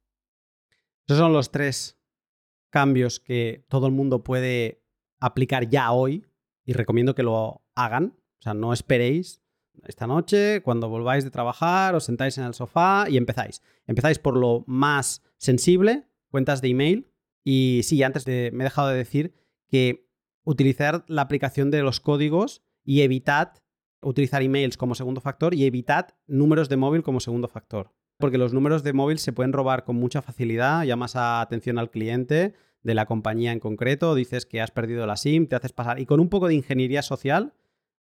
Esos 1.07 1.19
son 1.19 1.33
los 1.33 1.51
tres 1.51 1.99
cambios 2.71 3.19
que 3.19 3.65
todo 3.69 3.87
el 3.87 3.93
mundo 3.93 4.23
puede 4.23 4.85
aplicar 5.19 5.69
ya 5.69 5.91
hoy 5.91 6.25
y 6.65 6.73
recomiendo 6.73 7.15
que 7.15 7.25
lo 7.25 7.63
hagan. 7.75 8.17
O 8.41 8.43
sea, 8.43 8.55
no 8.55 8.73
esperéis 8.73 9.43
esta 9.87 10.07
noche, 10.07 10.63
cuando 10.63 10.89
volváis 10.89 11.25
de 11.25 11.31
trabajar, 11.31 11.95
os 11.95 12.05
sentáis 12.05 12.37
en 12.39 12.45
el 12.45 12.55
sofá 12.55 13.07
y 13.09 13.17
empezáis. 13.17 13.63
Empezáis 13.87 14.19
por 14.19 14.37
lo 14.37 14.65
más 14.67 15.23
sensible, 15.39 16.05
cuentas 16.31 16.61
de 16.61 16.69
email. 16.69 17.07
Y 17.45 17.81
sí, 17.85 18.03
antes 18.03 18.25
de, 18.25 18.51
me 18.53 18.65
he 18.65 18.69
dejado 18.69 18.89
de 18.89 18.97
decir 18.97 19.35
que 19.69 20.11
utilizar 20.45 21.05
la 21.07 21.23
aplicación 21.23 21.71
de 21.71 21.83
los 21.83 22.01
códigos 22.01 22.63
y 22.85 23.03
evitad 23.03 23.53
utilizar 24.03 24.43
emails 24.43 24.77
como 24.77 24.95
segundo 24.95 25.21
factor 25.21 25.55
y 25.55 25.67
evitad 25.67 26.09
números 26.27 26.69
de 26.69 26.77
móvil 26.77 27.03
como 27.03 27.21
segundo 27.21 27.49
factor. 27.49 27.93
Porque 28.19 28.39
los 28.39 28.53
números 28.53 28.83
de 28.83 28.93
móvil 28.93 29.19
se 29.19 29.33
pueden 29.33 29.53
robar 29.53 29.85
con 29.85 29.97
mucha 29.97 30.23
facilidad, 30.23 30.85
llamas 30.85 31.17
a 31.17 31.41
atención 31.41 31.79
al 31.79 31.91
cliente 31.91 32.55
de 32.83 32.95
la 32.95 33.07
compañía 33.07 33.53
en 33.53 33.61
concreto, 33.61 34.15
dices 34.15 34.47
que 34.47 34.61
has 34.61 34.71
perdido 34.71 35.07
la 35.07 35.17
SIM, 35.17 35.47
te 35.47 35.57
haces 35.57 35.73
pasar 35.73 36.01
y 36.01 36.07
con 36.07 36.21
un 36.21 36.29
poco 36.29 36.49
de 36.49 36.55
ingeniería 36.55 37.03
social 37.03 37.53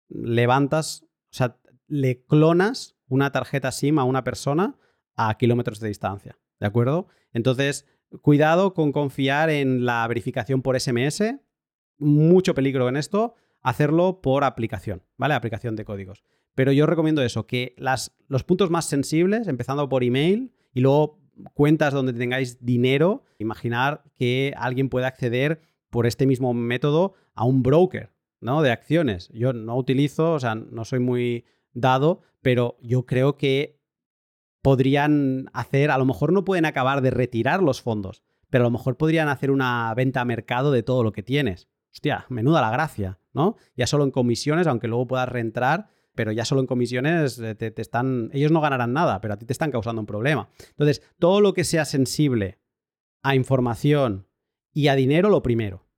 levantas, 0.09 1.03
o 1.03 1.35
sea, 1.35 1.57
le 1.87 2.23
clonas 2.25 2.97
una 3.07 3.31
tarjeta 3.31 3.71
SIM 3.71 3.99
a 3.99 4.03
una 4.03 4.23
persona 4.23 4.75
a 5.15 5.35
kilómetros 5.37 5.79
de 5.79 5.87
distancia, 5.87 6.37
¿de 6.59 6.67
acuerdo? 6.67 7.07
Entonces, 7.33 7.85
cuidado 8.21 8.73
con 8.73 8.91
confiar 8.91 9.49
en 9.49 9.85
la 9.85 10.07
verificación 10.07 10.61
por 10.61 10.79
SMS, 10.79 11.35
mucho 11.97 12.53
peligro 12.53 12.89
en 12.89 12.97
esto, 12.97 13.35
hacerlo 13.61 14.21
por 14.21 14.43
aplicación, 14.43 15.03
¿vale? 15.17 15.33
Aplicación 15.33 15.75
de 15.75 15.85
códigos. 15.85 16.23
Pero 16.55 16.71
yo 16.71 16.85
recomiendo 16.85 17.21
eso, 17.21 17.45
que 17.45 17.75
las, 17.77 18.15
los 18.27 18.43
puntos 18.43 18.69
más 18.69 18.85
sensibles, 18.85 19.47
empezando 19.47 19.87
por 19.89 20.03
email 20.03 20.53
y 20.73 20.81
luego 20.81 21.19
cuentas 21.53 21.93
donde 21.93 22.13
tengáis 22.13 22.63
dinero, 22.63 23.23
imaginar 23.37 24.03
que 24.15 24.53
alguien 24.57 24.89
puede 24.89 25.05
acceder 25.05 25.61
por 25.89 26.05
este 26.05 26.25
mismo 26.25 26.53
método 26.53 27.13
a 27.33 27.45
un 27.45 27.63
broker, 27.63 28.11
¿no? 28.41 28.61
De 28.61 28.71
acciones. 28.71 29.29
Yo 29.33 29.53
no 29.53 29.75
utilizo, 29.77 30.33
o 30.33 30.39
sea, 30.39 30.55
no 30.55 30.85
soy 30.85 30.99
muy 30.99 31.45
dado, 31.73 32.21
pero 32.41 32.77
yo 32.81 33.05
creo 33.05 33.37
que 33.37 33.79
podrían 34.61 35.49
hacer, 35.53 35.91
a 35.91 35.97
lo 35.97 36.05
mejor 36.05 36.33
no 36.33 36.43
pueden 36.43 36.65
acabar 36.65 37.01
de 37.01 37.11
retirar 37.11 37.63
los 37.63 37.81
fondos, 37.81 38.23
pero 38.49 38.63
a 38.65 38.67
lo 38.67 38.71
mejor 38.71 38.97
podrían 38.97 39.29
hacer 39.29 39.51
una 39.51 39.93
venta 39.95 40.21
a 40.21 40.25
mercado 40.25 40.71
de 40.71 40.83
todo 40.83 41.03
lo 41.03 41.11
que 41.11 41.23
tienes. 41.23 41.67
Hostia, 41.91 42.25
menuda 42.29 42.61
la 42.61 42.69
gracia, 42.69 43.19
¿no? 43.33 43.55
Ya 43.75 43.87
solo 43.87 44.03
en 44.03 44.11
comisiones, 44.11 44.67
aunque 44.67 44.87
luego 44.87 45.07
puedas 45.07 45.29
reentrar, 45.29 45.89
pero 46.13 46.31
ya 46.31 46.45
solo 46.45 46.61
en 46.61 46.67
comisiones 46.67 47.39
eh, 47.39 47.55
te, 47.55 47.81
están. 47.81 48.29
Ellos 48.33 48.51
no 48.51 48.61
ganarán 48.61 48.93
nada, 48.93 49.21
pero 49.21 49.33
a 49.33 49.37
ti 49.37 49.45
te 49.45 49.53
están 49.53 49.71
causando 49.71 50.01
un 50.01 50.05
problema. 50.05 50.49
Entonces, 50.71 51.01
todo 51.17 51.41
lo 51.41 51.53
que 51.53 51.63
sea 51.63 51.85
sensible 51.85 52.59
a 53.23 53.35
información 53.35 54.27
y 54.73 54.89
a 54.89 54.95
dinero, 54.95 55.29
lo 55.29 55.41
primero. 55.41 55.88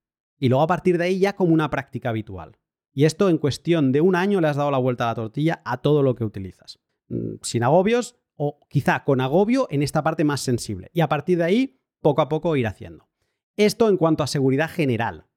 Y 0.41 0.49
luego 0.49 0.63
a 0.63 0.67
partir 0.67 0.97
de 0.97 1.03
ahí 1.03 1.19
ya 1.19 1.35
como 1.35 1.53
una 1.53 1.69
práctica 1.69 2.09
habitual. 2.09 2.57
Y 2.93 3.05
esto 3.05 3.29
en 3.29 3.37
cuestión 3.37 3.91
de 3.91 4.01
un 4.01 4.15
año 4.15 4.41
le 4.41 4.47
has 4.47 4.57
dado 4.57 4.71
la 4.71 4.79
vuelta 4.79 5.05
a 5.05 5.11
la 5.11 5.15
tortilla 5.15 5.61
a 5.65 5.81
todo 5.83 6.01
lo 6.01 6.15
que 6.15 6.25
utilizas. 6.25 6.79
Mm, 7.09 7.35
sin 7.43 7.63
agobios 7.63 8.17
o 8.35 8.59
quizá 8.67 9.03
con 9.03 9.21
agobio 9.21 9.67
en 9.69 9.83
esta 9.83 10.01
parte 10.01 10.23
más 10.23 10.41
sensible. 10.41 10.89
Y 10.93 11.01
a 11.01 11.09
partir 11.09 11.37
de 11.37 11.43
ahí, 11.43 11.79
poco 12.01 12.23
a 12.23 12.27
poco 12.27 12.55
ir 12.55 12.65
haciendo. 12.65 13.07
Esto 13.55 13.87
en 13.87 13.97
cuanto 13.97 14.23
a 14.23 14.27
seguridad 14.27 14.67
general. 14.67 15.27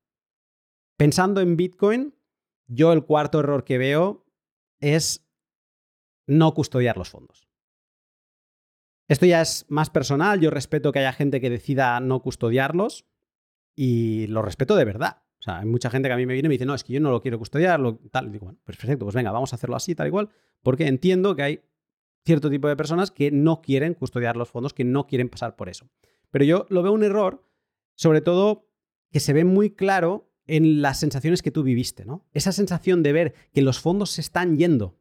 Pensando 0.96 1.42
en 1.42 1.58
Bitcoin, 1.58 2.14
yo 2.66 2.90
el 2.94 3.04
cuarto 3.04 3.40
error 3.40 3.64
que 3.64 3.76
veo 3.76 4.24
es 4.80 5.28
no 6.26 6.54
custodiar 6.54 6.96
los 6.96 7.10
fondos. 7.10 7.46
Esto 9.06 9.26
ya 9.26 9.42
es 9.42 9.66
más 9.68 9.90
personal, 9.90 10.40
yo 10.40 10.48
respeto 10.48 10.92
que 10.92 11.00
haya 11.00 11.12
gente 11.12 11.42
que 11.42 11.50
decida 11.50 12.00
no 12.00 12.22
custodiarlos 12.22 13.04
y 13.74 14.26
lo 14.28 14.42
respeto 14.42 14.76
de 14.76 14.84
verdad. 14.84 15.22
O 15.38 15.42
sea, 15.44 15.58
hay 15.58 15.66
mucha 15.66 15.90
gente 15.90 16.08
que 16.08 16.14
a 16.14 16.16
mí 16.16 16.26
me 16.26 16.32
viene 16.32 16.46
y 16.46 16.48
me 16.48 16.54
dice, 16.54 16.64
no, 16.64 16.74
es 16.74 16.84
que 16.84 16.94
yo 16.94 17.00
no 17.00 17.10
lo 17.10 17.20
quiero 17.20 17.38
custodiar, 17.38 17.80
tal. 18.10 18.28
Y 18.28 18.30
digo, 18.30 18.46
bueno, 18.46 18.58
pues 18.64 18.78
perfecto, 18.78 19.04
pues 19.04 19.14
venga, 19.14 19.30
vamos 19.30 19.52
a 19.52 19.56
hacerlo 19.56 19.76
así, 19.76 19.94
tal 19.94 20.08
y 20.08 20.10
cual, 20.10 20.30
porque 20.62 20.86
entiendo 20.86 21.36
que 21.36 21.42
hay 21.42 21.60
cierto 22.24 22.48
tipo 22.48 22.68
de 22.68 22.76
personas 22.76 23.10
que 23.10 23.30
no 23.30 23.60
quieren 23.60 23.94
custodiar 23.94 24.36
los 24.36 24.48
fondos, 24.48 24.72
que 24.72 24.84
no 24.84 25.06
quieren 25.06 25.28
pasar 25.28 25.56
por 25.56 25.68
eso. 25.68 25.90
Pero 26.30 26.44
yo 26.44 26.66
lo 26.70 26.82
veo 26.82 26.92
un 26.92 27.04
error, 27.04 27.46
sobre 27.94 28.20
todo 28.20 28.70
que 29.10 29.20
se 29.20 29.32
ve 29.32 29.44
muy 29.44 29.70
claro 29.70 30.32
en 30.46 30.82
las 30.82 30.98
sensaciones 30.98 31.42
que 31.42 31.50
tú 31.50 31.62
viviste, 31.62 32.04
¿no? 32.04 32.26
Esa 32.32 32.52
sensación 32.52 33.02
de 33.02 33.12
ver 33.12 33.34
que 33.52 33.62
los 33.62 33.80
fondos 33.80 34.10
se 34.10 34.20
están 34.20 34.56
yendo 34.56 34.98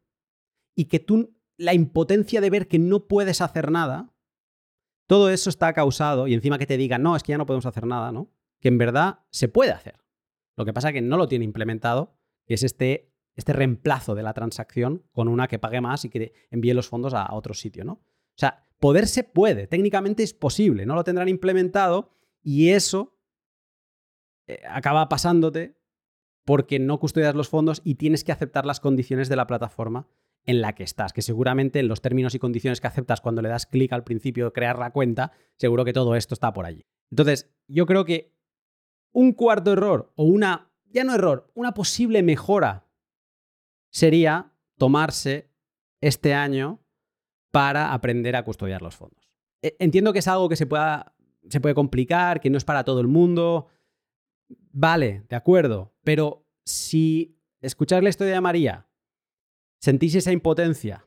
y 0.76 0.86
que 0.86 1.00
tú, 1.00 1.36
la 1.58 1.74
impotencia 1.74 2.42
de 2.42 2.50
ver 2.50 2.68
que 2.68 2.80
no 2.80 3.08
puedes 3.08 3.42
hacer 3.42 3.72
nada, 3.72 4.14
todo 5.08 5.30
eso 5.30 5.50
está 5.50 5.74
causado, 5.74 6.28
y 6.28 6.34
encima 6.34 6.58
que 6.58 6.66
te 6.66 6.78
digan, 6.78 7.04
no, 7.04 7.16
es 7.16 7.24
que 7.24 7.32
ya 7.32 7.38
no 7.38 7.46
podemos 7.46 7.66
hacer 7.66 7.86
nada, 7.86 8.12
¿no? 8.12 8.30
Que 8.64 8.70
en 8.70 8.78
verdad 8.78 9.20
se 9.30 9.50
puede 9.50 9.72
hacer. 9.72 10.00
Lo 10.56 10.64
que 10.64 10.72
pasa 10.72 10.88
es 10.88 10.94
que 10.94 11.02
no 11.02 11.18
lo 11.18 11.28
tiene 11.28 11.44
implementado, 11.44 12.18
que 12.46 12.54
es 12.54 12.64
este, 12.64 13.14
este 13.36 13.52
reemplazo 13.52 14.16
de 14.16 14.24
la 14.24 14.34
transacción 14.34 15.04
con 15.12 15.28
una 15.28 15.50
que 15.50 15.60
pague 15.60 15.82
más 15.82 16.06
y 16.06 16.10
que 16.10 16.32
envíe 16.50 16.74
los 16.74 16.88
fondos 16.88 17.14
a 17.14 17.34
otro 17.34 17.54
sitio, 17.54 17.84
¿no? 17.84 17.94
O 17.94 18.38
sea, 18.38 18.66
poder 18.80 19.08
se 19.08 19.26
puede, 19.26 19.68
técnicamente 19.68 20.24
es 20.24 20.34
posible, 20.34 20.86
no 20.86 20.96
lo 20.96 21.04
tendrán 21.04 21.28
implementado 21.28 22.10
y 22.42 22.70
eso 22.70 23.20
eh, 24.48 24.62
acaba 24.66 25.10
pasándote 25.10 25.78
porque 26.46 26.80
no 26.80 27.00
custodias 27.00 27.36
los 27.36 27.50
fondos 27.50 27.82
y 27.84 27.96
tienes 27.96 28.24
que 28.24 28.32
aceptar 28.32 28.66
las 28.66 28.80
condiciones 28.80 29.28
de 29.28 29.36
la 29.36 29.46
plataforma 29.46 30.08
en 30.46 30.62
la 30.62 30.74
que 30.74 30.84
estás, 30.84 31.12
que 31.12 31.22
seguramente 31.22 31.80
en 31.80 31.90
los 31.90 32.02
términos 32.02 32.34
y 32.34 32.40
condiciones 32.40 32.80
que 32.80 32.88
aceptas 32.88 33.20
cuando 33.20 33.42
le 33.42 33.50
das 33.50 33.66
clic 33.66 33.92
al 33.92 34.06
principio 34.06 34.46
de 34.46 34.52
crear 34.52 34.80
la 34.80 34.92
cuenta, 34.92 35.34
seguro 35.58 35.86
que 35.86 35.94
todo 35.94 36.16
esto 36.16 36.34
está 36.34 36.54
por 36.54 36.66
allí. 36.66 36.86
Entonces, 37.12 37.54
yo 37.68 37.86
creo 37.86 38.06
que 38.06 38.33
un 39.14 39.32
cuarto 39.32 39.72
error 39.72 40.12
o 40.16 40.26
una, 40.26 40.70
ya 40.90 41.04
no 41.04 41.16
error, 41.16 41.50
una 41.56 41.74
posible 41.74 42.22
mejora 42.22 42.86
sería 43.90 44.54
tomarse 44.78 45.50
este 46.02 46.34
año 46.34 46.82
para 47.52 47.94
aprender 47.94 48.36
a 48.36 48.44
custodiar 48.44 48.82
los 48.82 48.96
fondos. 48.96 49.32
E, 49.62 49.78
entiendo 49.80 50.12
que 50.12 50.20
es 50.20 50.28
algo 50.28 50.50
que 50.50 50.56
se, 50.58 50.66
pueda, 50.66 51.16
se 51.48 51.62
puede 51.62 51.76
complicar, 51.76 52.42
que 52.42 52.50
no 52.50 52.58
es 52.58 52.66
para 52.66 52.84
todo 52.84 53.00
el 53.00 53.08
mundo, 53.08 53.70
Vale, 54.72 55.26
de 55.30 55.36
acuerdo, 55.36 55.94
pero 56.04 56.48
si 56.66 57.38
escuchar 57.62 58.04
la 58.04 58.10
historia 58.10 58.34
de 58.34 58.42
María, 58.42 58.88
sentís 59.80 60.16
esa 60.16 60.32
impotencia 60.32 61.06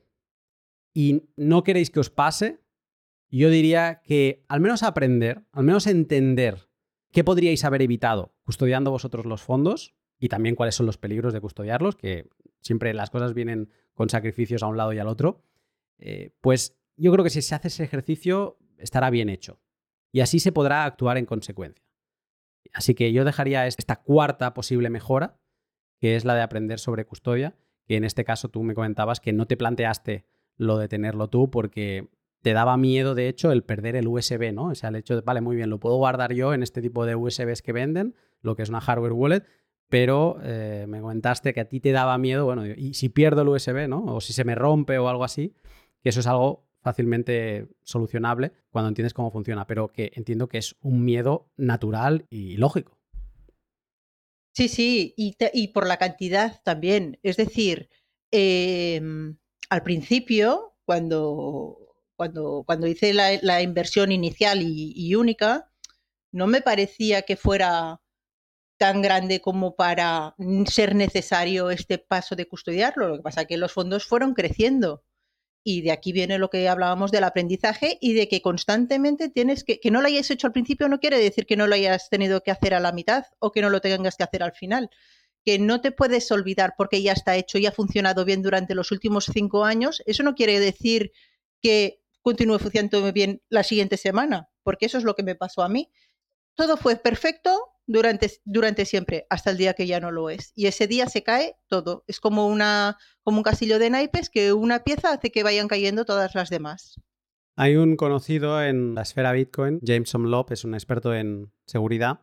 y 0.93 1.29
no 1.35 1.63
queréis 1.63 1.89
que 1.89 1.99
os 1.99 2.09
pase, 2.09 2.61
yo 3.29 3.49
diría 3.49 4.01
que 4.03 4.45
al 4.47 4.61
menos 4.61 4.83
aprender, 4.83 5.45
al 5.51 5.65
menos 5.65 5.85
entender 5.85 6.66
qué 7.11 7.23
podríais 7.23 7.63
haber 7.63 7.81
evitado 7.81 8.33
custodiando 8.43 8.91
vosotros 8.91 9.25
los 9.25 9.41
fondos 9.41 9.95
y 10.19 10.29
también 10.29 10.55
cuáles 10.55 10.75
son 10.75 10.85
los 10.85 10.97
peligros 10.97 11.33
de 11.33 11.41
custodiarlos, 11.41 11.95
que 11.95 12.29
siempre 12.61 12.93
las 12.93 13.09
cosas 13.09 13.33
vienen 13.33 13.69
con 13.93 14.09
sacrificios 14.09 14.63
a 14.63 14.67
un 14.67 14.77
lado 14.77 14.93
y 14.93 14.99
al 14.99 15.07
otro, 15.07 15.43
eh, 15.99 16.31
pues 16.41 16.77
yo 16.95 17.11
creo 17.11 17.23
que 17.23 17.29
si 17.29 17.41
se 17.41 17.55
hace 17.55 17.67
ese 17.67 17.83
ejercicio 17.83 18.57
estará 18.77 19.09
bien 19.09 19.29
hecho. 19.29 19.59
Y 20.11 20.21
así 20.21 20.39
se 20.39 20.51
podrá 20.51 20.85
actuar 20.85 21.17
en 21.17 21.25
consecuencia. 21.25 21.85
Así 22.73 22.95
que 22.95 23.11
yo 23.13 23.25
dejaría 23.25 23.67
esta 23.67 23.97
cuarta 23.97 24.53
posible 24.53 24.89
mejora, 24.89 25.39
que 25.99 26.15
es 26.15 26.25
la 26.25 26.35
de 26.35 26.41
aprender 26.41 26.79
sobre 26.79 27.05
custodia, 27.05 27.55
que 27.87 27.95
en 27.95 28.03
este 28.03 28.23
caso 28.23 28.49
tú 28.49 28.63
me 28.63 28.75
comentabas 28.75 29.19
que 29.19 29.33
no 29.33 29.47
te 29.47 29.57
planteaste 29.57 30.25
lo 30.57 30.77
de 30.77 30.87
tenerlo 30.87 31.29
tú 31.29 31.49
porque 31.49 32.09
te 32.41 32.53
daba 32.53 32.77
miedo, 32.77 33.15
de 33.15 33.27
hecho, 33.27 33.51
el 33.51 33.63
perder 33.63 33.95
el 33.95 34.07
USB, 34.07 34.53
¿no? 34.53 34.69
O 34.69 34.75
sea, 34.75 34.89
el 34.89 34.95
hecho 34.97 35.15
de, 35.15 35.21
vale, 35.21 35.41
muy 35.41 35.55
bien, 35.55 35.69
lo 35.69 35.79
puedo 35.79 35.97
guardar 35.97 36.33
yo 36.33 36.53
en 36.53 36.63
este 36.63 36.81
tipo 36.81 37.05
de 37.05 37.15
USBs 37.15 37.61
que 37.61 37.73
venden, 37.73 38.15
lo 38.41 38.55
que 38.55 38.63
es 38.63 38.69
una 38.69 38.81
hardware 38.81 39.13
wallet, 39.13 39.43
pero 39.89 40.37
eh, 40.43 40.85
me 40.87 41.01
comentaste 41.01 41.53
que 41.53 41.61
a 41.61 41.69
ti 41.69 41.79
te 41.79 41.91
daba 41.91 42.17
miedo, 42.17 42.45
bueno, 42.45 42.65
y 42.65 42.93
si 42.93 43.09
pierdo 43.09 43.41
el 43.41 43.49
USB, 43.49 43.87
¿no? 43.87 44.03
O 44.05 44.21
si 44.21 44.33
se 44.33 44.43
me 44.43 44.55
rompe 44.55 44.97
o 44.97 45.09
algo 45.09 45.23
así, 45.23 45.55
que 46.01 46.09
eso 46.09 46.19
es 46.19 46.27
algo 46.27 46.67
fácilmente 46.81 47.67
solucionable 47.83 48.53
cuando 48.69 48.89
entiendes 48.89 49.13
cómo 49.13 49.31
funciona, 49.31 49.67
pero 49.67 49.91
que 49.91 50.11
entiendo 50.15 50.47
que 50.47 50.57
es 50.57 50.75
un 50.81 51.03
miedo 51.03 51.49
natural 51.57 52.25
y 52.29 52.57
lógico. 52.57 52.97
Sí, 54.53 54.69
sí, 54.69 55.13
y, 55.17 55.67
por 55.67 55.85
la 55.85 55.97
cantidad 55.97 56.61
también. 56.63 57.19
Es 57.21 57.37
decir, 57.37 57.89
em, 58.31 59.37
al 59.69 59.83
principio, 59.83 60.77
cuando, 60.83 61.86
cuando, 62.17 62.63
cuando 62.65 62.87
hice 62.87 63.13
la, 63.13 63.61
inversión 63.61 64.11
inicial 64.11 64.59
y, 64.61 65.15
única, 65.15 65.71
no 66.31 66.47
me 66.47 66.61
parecía 66.61 67.21
que 67.21 67.37
fuera 67.37 68.01
tan 68.77 69.01
grande 69.01 69.39
como 69.39 69.75
para 69.75 70.35
ser 70.69 70.95
necesario 70.95 71.69
este 71.69 71.99
paso 71.99 72.35
de 72.35 72.47
custodiarlo. 72.47 73.07
Lo 73.07 73.17
que 73.17 73.23
pasa 73.23 73.41
es 73.41 73.47
que 73.47 73.57
los 73.57 73.71
fondos 73.71 74.05
fueron 74.05 74.33
creciendo. 74.33 75.03
Y 75.63 75.81
de 75.81 75.91
aquí 75.91 76.13
viene 76.13 76.37
lo 76.37 76.49
que 76.49 76.67
hablábamos 76.69 77.11
del 77.11 77.25
aprendizaje 77.25 77.97
y 77.99 78.13
de 78.13 78.27
que 78.27 78.41
constantemente 78.41 79.29
tienes 79.29 79.63
que, 79.63 79.79
que 79.79 79.91
no 79.91 80.01
lo 80.01 80.07
hayas 80.07 80.31
hecho 80.31 80.47
al 80.47 80.53
principio 80.53 80.87
no 80.87 80.99
quiere 80.99 81.19
decir 81.19 81.45
que 81.45 81.57
no 81.57 81.67
lo 81.67 81.75
hayas 81.75 82.09
tenido 82.09 82.41
que 82.41 82.51
hacer 82.51 82.73
a 82.73 82.79
la 82.79 82.93
mitad 82.93 83.25
o 83.39 83.51
que 83.51 83.61
no 83.61 83.69
lo 83.69 83.81
tengas 83.81 84.15
que 84.15 84.23
hacer 84.23 84.43
al 84.43 84.53
final. 84.53 84.89
Que 85.43 85.59
no 85.59 85.81
te 85.81 85.91
puedes 85.91 86.31
olvidar 86.31 86.75
porque 86.77 87.01
ya 87.01 87.13
está 87.13 87.35
hecho 87.35 87.57
y 87.57 87.65
ha 87.65 87.71
funcionado 87.71 88.25
bien 88.25 88.41
durante 88.41 88.75
los 88.75 88.91
últimos 88.91 89.25
cinco 89.25 89.65
años. 89.65 90.01
Eso 90.05 90.23
no 90.23 90.35
quiere 90.35 90.59
decir 90.59 91.11
que 91.61 92.01
continúe 92.27 92.59
funcionando 92.59 93.13
bien 93.13 93.41
la 93.47 93.63
siguiente 93.63 93.95
semana, 93.95 94.49
porque 94.63 94.87
eso 94.87 94.97
es 94.97 95.05
lo 95.05 95.15
que 95.15 95.23
me 95.23 95.35
pasó 95.35 95.61
a 95.63 95.69
mí. 95.69 95.89
Todo 96.55 96.75
fue 96.75 96.97
perfecto, 96.97 97.57
durante, 97.85 98.83
siempre, 98.83 99.25
hasta 99.29 99.51
el 99.51 99.57
día 99.57 99.75
que 99.75 99.87
ya 99.87 100.01
no 100.01 100.11
lo 100.11 100.29
es. 100.29 100.51
Y 100.53 100.65
ese 100.65 100.87
día 100.87 101.07
se 101.07 101.23
cae 101.23 101.55
todo. 101.67 102.03
Es 102.05 102.19
como, 102.19 102.47
una, 102.47 102.97
como 103.23 103.37
un 103.37 103.43
castillo 103.43 103.79
de 103.79 103.89
naipes 103.89 104.29
que 104.29 104.51
una 104.51 104.83
pieza 104.83 105.13
hace 105.13 105.31
que 105.31 105.43
vayan 105.43 105.69
cayendo 105.69 106.03
todas 106.03 106.35
las 106.35 106.49
demás. 106.49 106.99
Hay 107.55 107.77
un 107.77 107.95
conocido 107.95 108.61
en 108.61 108.93
la 108.93 109.03
esfera 109.03 109.31
Bitcoin, 109.31 109.79
James 109.81 110.13
Omlop, 110.13 110.51
es 110.51 110.65
un 110.65 110.73
experto 110.73 111.15
en 111.15 111.53
seguridad, 111.65 112.19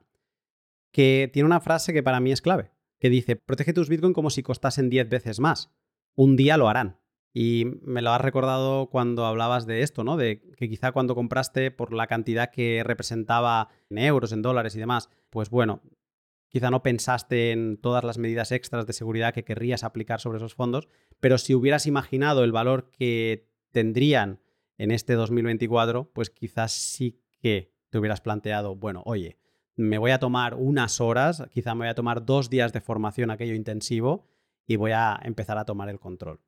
que 0.93 1.31
tiene 1.33 1.47
una 1.47 1.61
frase 1.61 1.95
que 1.95 2.03
para 2.03 2.21
mí 2.21 2.31
es 2.31 2.43
clave, 2.43 2.73
que 3.01 3.09
dice, 3.09 3.37
protege 3.37 3.73
tus 3.73 3.89
Bitcoin 3.89 4.13
como 4.13 4.29
si 4.29 4.43
costasen 4.43 4.91
10 4.91 5.09
veces 5.09 5.41
más. 5.41 5.71
Un 6.15 6.37
día 6.37 6.59
lo 6.59 6.69
harán. 6.69 7.01
Y 7.37 7.67
me 7.83 8.01
lo 8.01 8.13
has 8.13 8.21
recordado 8.21 8.89
cuando 8.91 9.27
hablabas 9.27 9.67
de 9.67 9.83
esto, 9.83 10.05
¿no? 10.05 10.17
De 10.17 10.41
que 10.57 10.69
quizá 10.69 10.93
cuando 10.93 11.17
compraste 11.17 11.73
por 11.73 11.93
la 11.93 12.07
cantidad 12.07 12.53
que 12.53 12.83
representaba 12.85 13.71
en 13.91 13.99
euros, 13.99 14.31
en 14.31 14.41
dólares 14.41 14.77
y 14.77 14.79
demás, 14.79 15.11
pues 15.31 15.51
bueno, 15.51 15.83
quizá 16.47 16.71
no 16.71 16.85
pensaste 16.85 17.51
en 17.51 17.77
todas 17.77 18.05
las 18.05 18.19
medidas 18.19 18.53
extras 18.53 18.87
de 18.87 18.93
seguridad 18.93 19.35
que 19.35 19.43
querrías 19.43 19.83
aplicar 19.83 20.21
sobre 20.21 20.39
esos 20.39 20.55
fondos, 20.55 20.89
pero 21.19 21.37
si 21.37 21.57
hubieras 21.57 21.87
imaginado 21.87 22.45
el 22.45 22.53
valor 22.53 22.93
que 22.93 23.49
tendrían 23.73 24.39
en 24.79 24.93
este 24.93 25.15
2024, 25.15 26.13
pues 26.13 26.31
quizás 26.31 26.71
sí 26.71 27.19
que 27.41 27.75
te 27.91 27.99
hubieras 27.99 28.21
planteado, 28.21 28.77
bueno, 28.77 29.03
oye, 29.07 29.39
me 29.75 29.99
voy 29.99 30.13
a 30.13 30.21
tomar 30.21 30.55
unas 30.55 31.01
horas, 31.01 31.43
quizá 31.51 31.75
me 31.75 31.81
voy 31.81 31.89
a 31.89 31.97
tomar 31.97 32.25
dos 32.25 32.49
días 32.49 32.73
de 32.73 32.81
formación 32.81 33.33
aquello 33.33 33.57
intensivo 33.57 34.29
y 34.69 34.77
voy 34.77 34.93
a 34.93 35.19
empezar 35.25 35.59
a 35.59 35.65
tomar 35.65 35.89
el 35.89 35.99
control. 35.99 36.39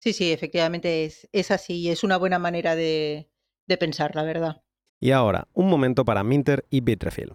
Sí, 0.00 0.14
sí, 0.14 0.32
efectivamente 0.32 1.04
es, 1.04 1.28
es 1.30 1.50
así 1.50 1.74
y 1.74 1.90
es 1.90 2.04
una 2.04 2.16
buena 2.16 2.38
manera 2.38 2.74
de, 2.74 3.28
de 3.66 3.76
pensar, 3.76 4.16
la 4.16 4.22
verdad. 4.22 4.62
Y 4.98 5.10
ahora, 5.10 5.46
un 5.52 5.68
momento 5.68 6.06
para 6.06 6.24
Minter 6.24 6.64
y 6.70 6.80
Bitrefill. 6.80 7.34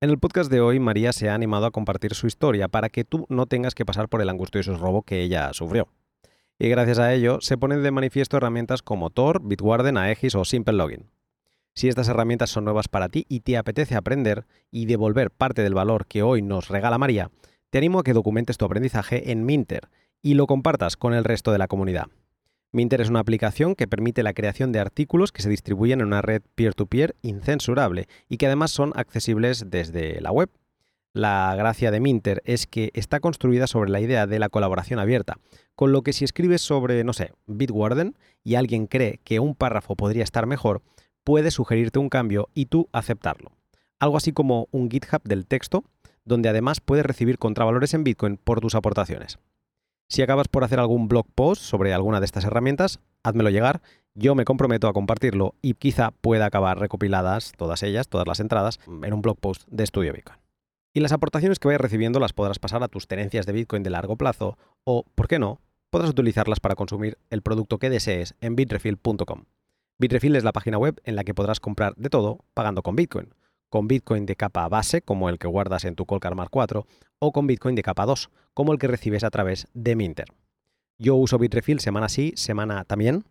En 0.00 0.10
el 0.10 0.18
podcast 0.18 0.50
de 0.50 0.60
hoy, 0.60 0.80
María 0.80 1.12
se 1.12 1.28
ha 1.28 1.34
animado 1.34 1.66
a 1.66 1.70
compartir 1.70 2.14
su 2.14 2.26
historia 2.26 2.68
para 2.68 2.88
que 2.88 3.04
tú 3.04 3.26
no 3.28 3.44
tengas 3.46 3.74
que 3.74 3.84
pasar 3.84 4.08
por 4.08 4.22
el 4.22 4.30
angustioso 4.30 4.76
robo 4.76 5.02
que 5.02 5.22
ella 5.22 5.52
sufrió. 5.52 5.88
Y 6.58 6.70
gracias 6.70 6.98
a 6.98 7.12
ello, 7.12 7.38
se 7.42 7.58
ponen 7.58 7.82
de 7.82 7.90
manifiesto 7.90 8.38
herramientas 8.38 8.82
como 8.82 9.10
Tor, 9.10 9.42
Bitwarden, 9.42 9.98
Aegis 9.98 10.34
o 10.36 10.44
Simple 10.46 10.74
Login. 10.74 11.10
Si 11.74 11.88
estas 11.88 12.08
herramientas 12.08 12.48
son 12.48 12.64
nuevas 12.64 12.88
para 12.88 13.10
ti 13.10 13.26
y 13.28 13.40
te 13.40 13.58
apetece 13.58 13.94
aprender 13.94 14.46
y 14.70 14.86
devolver 14.86 15.30
parte 15.30 15.62
del 15.62 15.74
valor 15.74 16.06
que 16.06 16.22
hoy 16.22 16.40
nos 16.40 16.68
regala 16.68 16.96
María, 16.96 17.30
te 17.68 17.76
animo 17.76 17.98
a 17.98 18.04
que 18.04 18.14
documentes 18.14 18.56
tu 18.56 18.64
aprendizaje 18.64 19.30
en 19.30 19.44
Minter 19.44 19.90
y 20.22 20.34
lo 20.34 20.46
compartas 20.46 20.96
con 20.96 21.14
el 21.14 21.24
resto 21.24 21.52
de 21.52 21.58
la 21.58 21.68
comunidad. 21.68 22.06
Minter 22.72 23.00
es 23.00 23.08
una 23.08 23.20
aplicación 23.20 23.74
que 23.74 23.86
permite 23.86 24.22
la 24.22 24.34
creación 24.34 24.72
de 24.72 24.80
artículos 24.80 25.32
que 25.32 25.42
se 25.42 25.48
distribuyen 25.48 26.00
en 26.00 26.08
una 26.08 26.20
red 26.20 26.42
peer-to-peer 26.54 27.16
incensurable 27.22 28.06
y 28.28 28.36
que 28.36 28.46
además 28.46 28.70
son 28.70 28.92
accesibles 28.96 29.70
desde 29.70 30.20
la 30.20 30.30
web. 30.30 30.50
La 31.14 31.54
gracia 31.56 31.90
de 31.90 32.00
Minter 32.00 32.42
es 32.44 32.66
que 32.66 32.90
está 32.92 33.20
construida 33.20 33.66
sobre 33.66 33.90
la 33.90 34.00
idea 34.00 34.26
de 34.26 34.38
la 34.38 34.50
colaboración 34.50 34.98
abierta, 34.98 35.38
con 35.74 35.90
lo 35.90 36.02
que 36.02 36.12
si 36.12 36.26
escribes 36.26 36.60
sobre, 36.60 37.02
no 37.04 37.14
sé, 37.14 37.32
Bitwarden 37.46 38.18
y 38.44 38.56
alguien 38.56 38.86
cree 38.86 39.20
que 39.24 39.40
un 39.40 39.54
párrafo 39.54 39.96
podría 39.96 40.24
estar 40.24 40.44
mejor, 40.44 40.82
puede 41.24 41.50
sugerirte 41.50 41.98
un 41.98 42.10
cambio 42.10 42.50
y 42.52 42.66
tú 42.66 42.90
aceptarlo. 42.92 43.52
Algo 43.98 44.18
así 44.18 44.32
como 44.32 44.68
un 44.72 44.90
GitHub 44.90 45.22
del 45.24 45.46
texto, 45.46 45.84
donde 46.26 46.50
además 46.50 46.80
puedes 46.80 47.06
recibir 47.06 47.38
contravalores 47.38 47.94
en 47.94 48.04
Bitcoin 48.04 48.36
por 48.36 48.60
tus 48.60 48.74
aportaciones. 48.74 49.38
Si 50.08 50.22
acabas 50.22 50.46
por 50.46 50.62
hacer 50.62 50.78
algún 50.78 51.08
blog 51.08 51.26
post 51.34 51.62
sobre 51.62 51.92
alguna 51.92 52.20
de 52.20 52.26
estas 52.26 52.44
herramientas, 52.44 53.00
házmelo 53.24 53.50
llegar, 53.50 53.82
yo 54.14 54.36
me 54.36 54.44
comprometo 54.44 54.86
a 54.86 54.92
compartirlo 54.92 55.54
y 55.62 55.74
quizá 55.74 56.12
pueda 56.12 56.46
acabar 56.46 56.78
recopiladas 56.78 57.52
todas 57.56 57.82
ellas, 57.82 58.08
todas 58.08 58.26
las 58.26 58.38
entradas, 58.38 58.78
en 58.86 59.12
un 59.12 59.20
blog 59.20 59.38
post 59.38 59.66
de 59.68 59.82
Estudio 59.82 60.12
Bitcoin. 60.12 60.38
Y 60.94 61.00
las 61.00 61.12
aportaciones 61.12 61.58
que 61.58 61.68
vayas 61.68 61.80
recibiendo 61.80 62.20
las 62.20 62.32
podrás 62.32 62.60
pasar 62.60 62.82
a 62.84 62.88
tus 62.88 63.08
tenencias 63.08 63.46
de 63.46 63.52
Bitcoin 63.52 63.82
de 63.82 63.90
largo 63.90 64.16
plazo 64.16 64.56
o, 64.84 65.04
¿por 65.14 65.26
qué 65.26 65.38
no?, 65.38 65.60
podrás 65.90 66.10
utilizarlas 66.10 66.60
para 66.60 66.76
consumir 66.76 67.18
el 67.30 67.42
producto 67.42 67.78
que 67.78 67.90
desees 67.90 68.34
en 68.40 68.54
bitrefill.com. 68.54 69.44
Bitrefill 69.98 70.36
es 70.36 70.44
la 70.44 70.52
página 70.52 70.78
web 70.78 71.00
en 71.04 71.16
la 71.16 71.24
que 71.24 71.34
podrás 71.34 71.58
comprar 71.58 71.94
de 71.96 72.10
todo 72.10 72.44
pagando 72.54 72.82
con 72.82 72.96
Bitcoin 72.96 73.34
con 73.68 73.88
Bitcoin 73.88 74.26
de 74.26 74.36
capa 74.36 74.68
base, 74.68 75.02
como 75.02 75.28
el 75.28 75.38
que 75.38 75.48
guardas 75.48 75.84
en 75.84 75.94
tu 75.94 76.06
Colcar 76.06 76.34
Mark 76.34 76.50
4, 76.50 76.86
o 77.18 77.32
con 77.32 77.46
Bitcoin 77.46 77.74
de 77.74 77.82
capa 77.82 78.06
2, 78.06 78.30
como 78.54 78.72
el 78.72 78.78
que 78.78 78.88
recibes 78.88 79.24
a 79.24 79.30
través 79.30 79.66
de 79.74 79.96
Minter. 79.96 80.26
Yo 80.98 81.14
uso 81.16 81.38
Bitrefill 81.38 81.80
semana 81.80 82.08
sí, 82.08 82.32
semana 82.36 82.84
también. 82.84 83.24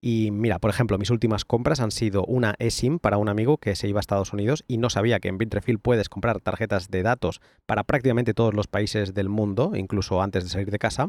Y 0.00 0.30
mira, 0.30 0.58
por 0.60 0.70
ejemplo, 0.70 0.98
mis 0.98 1.10
últimas 1.10 1.44
compras 1.44 1.80
han 1.80 1.90
sido 1.90 2.24
una 2.24 2.54
eSIM 2.58 2.98
para 2.98 3.18
un 3.18 3.28
amigo 3.28 3.56
que 3.56 3.74
se 3.74 3.88
iba 3.88 3.98
a 3.98 4.00
Estados 4.00 4.32
Unidos 4.32 4.64
y 4.68 4.78
no 4.78 4.90
sabía 4.90 5.18
que 5.18 5.28
en 5.28 5.38
Bitrefill 5.38 5.80
puedes 5.80 6.08
comprar 6.08 6.40
tarjetas 6.40 6.88
de 6.88 7.02
datos 7.02 7.40
para 7.66 7.82
prácticamente 7.82 8.34
todos 8.34 8.54
los 8.54 8.68
países 8.68 9.14
del 9.14 9.28
mundo, 9.28 9.72
incluso 9.74 10.22
antes 10.22 10.44
de 10.44 10.50
salir 10.50 10.70
de 10.70 10.78
casa. 10.78 11.08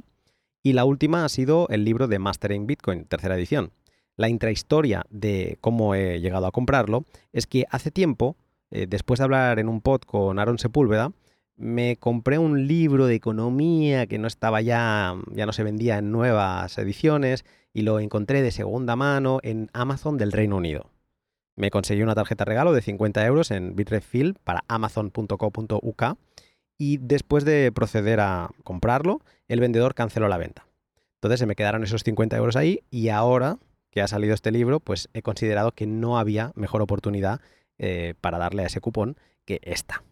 Y 0.63 0.73
la 0.73 0.85
última 0.85 1.23
ha 1.23 1.29
sido 1.29 1.67
el 1.69 1.85
libro 1.85 2.07
de 2.07 2.19
Mastering 2.19 2.65
Bitcoin, 2.65 3.05
tercera 3.05 3.35
edición. 3.35 3.71
La 4.15 4.27
intrahistoria 4.27 5.05
de 5.09 5.57
cómo 5.61 5.95
he 5.95 6.19
llegado 6.19 6.47
a 6.47 6.51
comprarlo 6.51 7.05
es 7.31 7.45
que 7.45 7.65
hace 7.69 7.91
tiempo 7.91 8.35
eh, 8.71 8.85
después 8.87 9.17
de 9.19 9.23
hablar 9.23 9.59
en 9.59 9.69
un 9.69 9.81
pod 9.81 10.01
con 10.01 10.39
Aaron 10.39 10.59
Sepúlveda, 10.59 11.11
me 11.55 11.97
compré 11.97 12.37
un 12.37 12.67
libro 12.67 13.05
de 13.05 13.15
economía 13.15 14.07
que 14.07 14.17
no 14.17 14.27
estaba 14.27 14.61
ya, 14.61 15.15
ya 15.31 15.45
no 15.45 15.51
se 15.51 15.63
vendía 15.63 15.97
en 15.97 16.11
nuevas 16.11 16.77
ediciones 16.77 17.43
y 17.73 17.81
lo 17.81 17.99
encontré 17.99 18.41
de 18.41 18.51
segunda 18.51 18.95
mano 18.95 19.39
en 19.43 19.69
Amazon 19.73 20.17
del 20.17 20.31
Reino 20.31 20.55
Unido. 20.55 20.89
Me 21.57 21.71
conseguí 21.71 22.01
una 22.01 22.15
tarjeta 22.15 22.45
regalo 22.45 22.71
de 22.71 22.81
50 22.81 23.25
euros 23.25 23.51
en 23.51 23.75
Bitrefill 23.75 24.35
para 24.43 24.63
amazon.co.uk 24.69 26.03
y 26.77 26.97
después 26.97 27.43
de 27.43 27.71
proceder 27.73 28.21
a 28.21 28.49
comprarlo, 28.63 29.19
el 29.49 29.59
vendedor 29.59 29.93
canceló 29.93 30.29
la 30.29 30.37
venta. 30.37 30.65
Entonces 31.15 31.41
se 31.41 31.45
me 31.45 31.55
quedaron 31.55 31.83
esos 31.83 32.03
50 32.03 32.37
euros 32.37 32.55
ahí 32.55 32.79
y 32.89 33.09
ahora 33.09 33.57
que 33.91 34.01
ha 34.01 34.07
salido 34.07 34.33
este 34.33 34.51
libro, 34.51 34.79
pues 34.79 35.09
he 35.13 35.21
considerado 35.21 35.73
que 35.73 35.87
no 35.87 36.17
había 36.17 36.53
mejor 36.55 36.81
oportunidad 36.81 37.41
eh, 37.79 38.13
para 38.21 38.37
darle 38.37 38.63
a 38.63 38.67
ese 38.67 38.81
cupón 38.81 39.17
que 39.45 39.59
esta. 39.63 40.03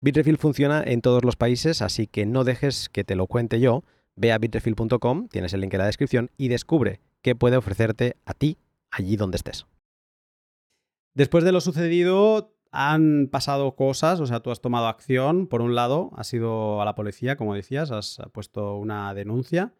Bitrefill 0.00 0.38
funciona 0.38 0.82
en 0.82 1.02
todos 1.02 1.24
los 1.24 1.36
países, 1.36 1.82
así 1.82 2.06
que 2.06 2.24
no 2.24 2.44
dejes 2.44 2.88
que 2.88 3.04
te 3.04 3.16
lo 3.16 3.26
cuente 3.26 3.60
yo. 3.60 3.82
Ve 4.16 4.32
a 4.32 4.38
bitrefill.com, 4.38 5.28
tienes 5.28 5.52
el 5.52 5.60
link 5.60 5.74
en 5.74 5.78
la 5.78 5.86
descripción, 5.86 6.30
y 6.36 6.48
descubre 6.48 7.00
qué 7.22 7.34
puede 7.34 7.56
ofrecerte 7.56 8.16
a 8.24 8.34
ti 8.34 8.58
allí 8.90 9.16
donde 9.16 9.36
estés. 9.36 9.66
Después 11.14 11.44
de 11.44 11.52
lo 11.52 11.60
sucedido, 11.60 12.54
han 12.70 13.28
pasado 13.30 13.74
cosas, 13.74 14.20
o 14.20 14.26
sea, 14.26 14.40
tú 14.40 14.50
has 14.50 14.60
tomado 14.60 14.86
acción. 14.86 15.46
Por 15.46 15.60
un 15.60 15.74
lado, 15.74 16.10
has 16.16 16.32
ido 16.32 16.80
a 16.80 16.84
la 16.84 16.94
policía, 16.94 17.36
como 17.36 17.54
decías, 17.54 17.90
has 17.90 18.20
puesto 18.32 18.76
una 18.76 19.12
denuncia. 19.14 19.74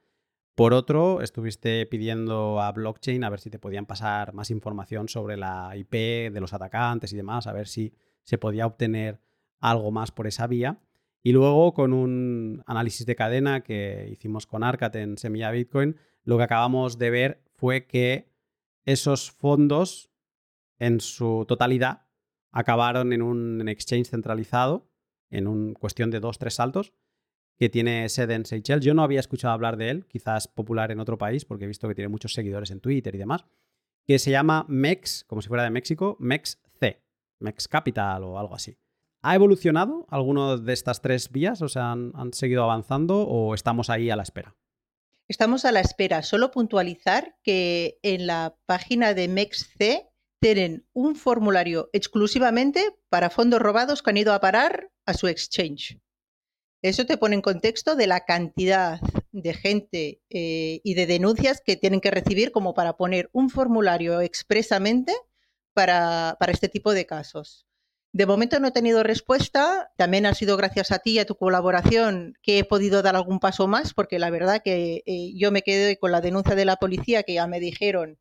Por 0.54 0.74
otro, 0.74 1.22
estuviste 1.22 1.86
pidiendo 1.86 2.60
a 2.60 2.70
blockchain 2.72 3.24
a 3.24 3.30
ver 3.30 3.40
si 3.40 3.50
te 3.50 3.58
podían 3.58 3.86
pasar 3.86 4.34
más 4.34 4.50
información 4.50 5.08
sobre 5.08 5.36
la 5.36 5.74
IP 5.76 6.32
de 6.32 6.40
los 6.40 6.52
atacantes 6.52 7.12
y 7.12 7.16
demás, 7.16 7.46
a 7.46 7.52
ver 7.52 7.66
si 7.66 7.94
se 8.24 8.38
podía 8.38 8.66
obtener 8.66 9.20
algo 9.60 9.90
más 9.90 10.10
por 10.10 10.26
esa 10.26 10.46
vía. 10.46 10.80
Y 11.22 11.32
luego, 11.32 11.74
con 11.74 11.92
un 11.92 12.62
análisis 12.66 13.06
de 13.06 13.16
cadena 13.16 13.62
que 13.62 14.08
hicimos 14.10 14.46
con 14.46 14.62
Arcat 14.62 14.96
en 14.96 15.18
Semilla 15.18 15.50
Bitcoin, 15.50 15.96
lo 16.24 16.38
que 16.38 16.44
acabamos 16.44 16.98
de 16.98 17.10
ver 17.10 17.42
fue 17.54 17.86
que 17.86 18.30
esos 18.84 19.30
fondos, 19.30 20.10
en 20.78 21.00
su 21.00 21.44
totalidad, 21.46 22.06
acabaron 22.52 23.12
en 23.12 23.22
un 23.22 23.68
exchange 23.68 24.08
centralizado, 24.08 24.90
en 25.30 25.46
un, 25.46 25.74
cuestión 25.74 26.10
de 26.10 26.20
dos, 26.20 26.38
tres 26.38 26.54
saltos, 26.54 26.94
que 27.60 27.68
tiene 27.68 28.08
sede 28.08 28.34
en 28.34 28.46
Seychelles. 28.46 28.82
Yo 28.82 28.94
no 28.94 29.02
había 29.02 29.20
escuchado 29.20 29.52
hablar 29.52 29.76
de 29.76 29.90
él, 29.90 30.06
quizás 30.06 30.48
popular 30.48 30.90
en 30.92 30.98
otro 30.98 31.18
país, 31.18 31.44
porque 31.44 31.64
he 31.64 31.68
visto 31.68 31.86
que 31.86 31.94
tiene 31.94 32.08
muchos 32.08 32.32
seguidores 32.32 32.70
en 32.70 32.80
Twitter 32.80 33.14
y 33.14 33.18
demás, 33.18 33.44
que 34.06 34.18
se 34.18 34.30
llama 34.30 34.64
MEX, 34.66 35.24
como 35.26 35.42
si 35.42 35.48
fuera 35.48 35.64
de 35.64 35.70
México, 35.70 36.16
MEXC, 36.20 36.58
MEX 37.38 37.68
Capital 37.68 38.24
o 38.24 38.38
algo 38.38 38.54
así. 38.54 38.78
¿Ha 39.22 39.34
evolucionado 39.34 40.06
alguno 40.08 40.56
de 40.56 40.72
estas 40.72 41.02
tres 41.02 41.30
vías? 41.30 41.60
O 41.60 41.68
sea, 41.68 41.92
¿han, 41.92 42.12
han 42.14 42.32
seguido 42.32 42.64
avanzando 42.64 43.28
o 43.28 43.54
estamos 43.54 43.90
ahí 43.90 44.08
a 44.08 44.16
la 44.16 44.22
espera? 44.22 44.56
Estamos 45.28 45.66
a 45.66 45.72
la 45.72 45.80
espera. 45.80 46.22
Solo 46.22 46.50
puntualizar 46.50 47.36
que 47.42 47.98
en 48.02 48.26
la 48.26 48.56
página 48.64 49.12
de 49.12 49.28
MEXC 49.28 50.06
tienen 50.40 50.86
un 50.94 51.14
formulario 51.14 51.90
exclusivamente 51.92 52.96
para 53.10 53.28
fondos 53.28 53.60
robados 53.60 54.02
que 54.02 54.08
han 54.08 54.16
ido 54.16 54.32
a 54.32 54.40
parar 54.40 54.90
a 55.04 55.12
su 55.12 55.28
exchange. 55.28 56.00
Eso 56.82 57.04
te 57.04 57.18
pone 57.18 57.34
en 57.34 57.42
contexto 57.42 57.94
de 57.94 58.06
la 58.06 58.20
cantidad 58.24 59.00
de 59.32 59.54
gente 59.54 60.22
eh, 60.30 60.80
y 60.82 60.94
de 60.94 61.06
denuncias 61.06 61.60
que 61.64 61.76
tienen 61.76 62.00
que 62.00 62.10
recibir 62.10 62.52
como 62.52 62.72
para 62.72 62.96
poner 62.96 63.28
un 63.32 63.50
formulario 63.50 64.20
expresamente 64.22 65.14
para, 65.74 66.36
para, 66.40 66.52
este 66.52 66.68
tipo 66.68 66.92
de 66.92 67.06
casos. 67.06 67.66
De 68.12 68.26
momento 68.26 68.58
no 68.58 68.68
he 68.68 68.72
tenido 68.72 69.02
respuesta, 69.02 69.92
también 69.96 70.26
ha 70.26 70.34
sido 70.34 70.56
gracias 70.56 70.90
a 70.90 70.98
ti 70.98 71.12
y 71.12 71.18
a 71.20 71.26
tu 71.26 71.36
colaboración 71.36 72.34
que 72.42 72.58
he 72.58 72.64
podido 72.64 73.02
dar 73.02 73.14
algún 73.14 73.38
paso 73.38 73.68
más, 73.68 73.94
porque 73.94 74.18
la 74.18 74.30
verdad 74.30 74.62
que 74.64 75.02
eh, 75.06 75.32
yo 75.36 75.52
me 75.52 75.62
quedé 75.62 75.98
con 75.98 76.10
la 76.10 76.20
denuncia 76.20 76.54
de 76.54 76.64
la 76.64 76.76
policía 76.76 77.22
que 77.22 77.34
ya 77.34 77.46
me 77.46 77.60
dijeron 77.60 78.18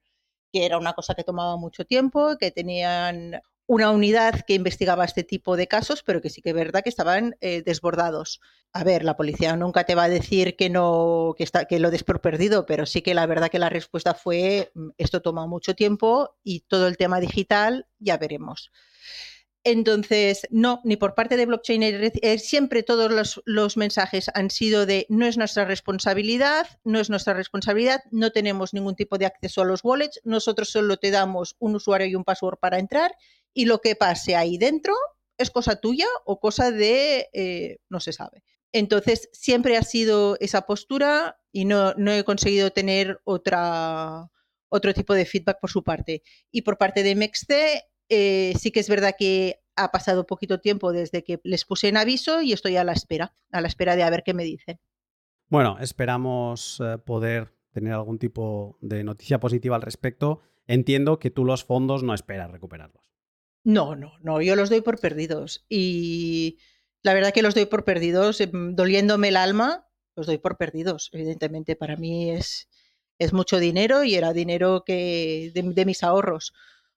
que 0.51 0.65
era 0.65 0.77
una 0.77 0.93
cosa 0.93 1.15
que 1.15 1.23
tomaba 1.23 1.57
mucho 1.57 1.85
tiempo, 1.85 2.37
que 2.37 2.51
tenían 2.51 3.41
una 3.69 3.91
unidad 3.91 4.41
que 4.47 4.55
investigaba 4.55 5.05
este 5.05 5.23
tipo 5.23 5.55
de 5.55 5.67
casos, 5.67 6.01
pero 6.01 6.23
que 6.23 6.31
sí 6.31 6.41
que 6.41 6.49
es 6.49 6.55
verdad 6.55 6.81
que 6.81 6.89
estaban 6.89 7.35
eh, 7.39 7.61
desbordados. 7.63 8.41
A 8.73 8.83
ver, 8.83 9.03
la 9.03 9.15
policía 9.15 9.55
nunca 9.55 9.83
te 9.83 9.93
va 9.93 10.05
a 10.05 10.09
decir 10.09 10.55
que 10.55 10.71
no, 10.71 11.35
que, 11.37 11.43
está, 11.43 11.65
que 11.65 11.77
lo 11.77 11.91
des 11.91 12.03
por 12.03 12.19
perdido, 12.19 12.65
pero 12.65 12.87
sí 12.87 13.03
que 13.03 13.13
la 13.13 13.27
verdad 13.27 13.49
que 13.49 13.59
la 13.59 13.69
respuesta 13.69 14.15
fue 14.15 14.71
mm, 14.73 14.89
esto 14.97 15.21
toma 15.21 15.45
mucho 15.45 15.75
tiempo 15.75 16.35
y 16.43 16.61
todo 16.61 16.87
el 16.87 16.97
tema 16.97 17.19
digital 17.19 17.85
ya 17.99 18.17
veremos. 18.17 18.71
Entonces, 19.63 20.47
no, 20.49 20.81
ni 20.83 20.95
por 20.95 21.13
parte 21.13 21.37
de 21.37 21.45
blockchain, 21.45 22.11
siempre 22.39 22.81
todos 22.81 23.11
los, 23.11 23.39
los, 23.45 23.77
mensajes 23.77 24.31
han 24.33 24.49
sido 24.49 24.87
de 24.87 25.05
no 25.09 25.27
es 25.27 25.37
nuestra 25.37 25.65
responsabilidad, 25.65 26.65
no 26.85 26.99
es 26.99 27.11
nuestra 27.11 27.35
responsabilidad, 27.35 28.01
no 28.09 28.31
tenemos 28.31 28.73
ningún 28.73 28.95
tipo 28.95 29.19
de 29.19 29.27
acceso 29.27 29.61
a 29.61 29.65
los 29.65 29.83
wallets, 29.83 30.21
nosotros 30.23 30.69
solo 30.69 30.97
te 30.97 31.11
damos 31.11 31.55
un 31.59 31.75
usuario 31.75 32.07
y 32.07 32.15
un 32.15 32.23
password 32.23 32.57
para 32.57 32.79
entrar 32.79 33.11
y 33.53 33.65
lo 33.65 33.81
que 33.81 33.95
pase 33.95 34.35
ahí 34.35 34.57
dentro 34.57 34.93
es 35.37 35.51
cosa 35.51 35.77
tuya 35.77 36.07
o 36.25 36.39
cosa 36.39 36.71
de 36.71 37.29
eh, 37.33 37.77
no 37.89 37.99
se 37.99 38.13
sabe. 38.13 38.43
Entonces, 38.71 39.29
siempre 39.31 39.77
ha 39.77 39.83
sido 39.83 40.37
esa 40.39 40.63
postura 40.63 41.39
y 41.51 41.65
no, 41.65 41.93
no 41.95 42.11
he 42.11 42.23
conseguido 42.23 42.71
tener 42.71 43.19
otra, 43.23 44.29
otro 44.69 44.93
tipo 44.93 45.13
de 45.13 45.25
feedback 45.25 45.59
por 45.59 45.71
su 45.71 45.83
parte. 45.83 46.21
Y 46.51 46.61
por 46.61 46.77
parte 46.77 47.01
de 47.01 47.15
MXT, 47.15 47.51
eh, 48.09 48.53
sí 48.59 48.71
que 48.71 48.79
es 48.79 48.89
verdad 48.89 49.15
que 49.17 49.61
ha 49.75 49.91
pasado 49.91 50.27
poquito 50.27 50.59
tiempo 50.59 50.91
desde 50.91 51.23
que 51.23 51.39
les 51.43 51.65
puse 51.65 51.87
en 51.87 51.97
aviso 51.97 52.41
y 52.41 52.53
estoy 52.53 52.75
a 52.75 52.83
la 52.83 52.91
espera, 52.93 53.33
a 53.51 53.61
la 53.61 53.67
espera 53.67 53.95
de 53.95 54.03
a 54.03 54.09
ver 54.09 54.23
qué 54.23 54.33
me 54.33 54.43
dicen. 54.43 54.79
Bueno, 55.47 55.77
esperamos 55.79 56.79
eh, 56.83 56.97
poder 56.99 57.55
tener 57.71 57.93
algún 57.93 58.19
tipo 58.19 58.77
de 58.81 59.03
noticia 59.03 59.39
positiva 59.39 59.75
al 59.75 59.81
respecto. 59.81 60.41
Entiendo 60.67 61.17
que 61.17 61.31
tú 61.31 61.45
los 61.45 61.63
fondos 61.63 62.03
no 62.03 62.13
esperas 62.13 62.51
recuperarlos. 62.51 63.08
No, 63.69 63.95
no, 63.95 64.13
no, 64.23 64.41
yo 64.41 64.55
los 64.55 64.71
doy 64.71 64.81
por 64.81 64.99
perdidos. 64.99 65.63
Y 65.69 66.57
la 67.03 67.13
verdad 67.13 67.31
que 67.31 67.43
los 67.43 67.53
doy 67.53 67.67
por 67.67 67.83
perdidos, 67.85 68.41
em, 68.41 68.75
doliéndome 68.75 69.27
el 69.27 69.37
alma, 69.37 69.87
los 70.15 70.25
doy 70.25 70.39
por 70.39 70.57
perdidos. 70.57 71.11
Evidentemente, 71.13 71.75
para 71.75 71.95
mí 71.95 72.31
es, 72.31 72.67
es 73.19 73.31
mucho 73.31 73.59
dinero 73.59 74.03
y 74.03 74.15
era 74.15 74.33
dinero 74.33 74.83
que 74.83 75.51
de, 75.53 75.85
mis 75.85 76.03
ahorros. 76.03 76.51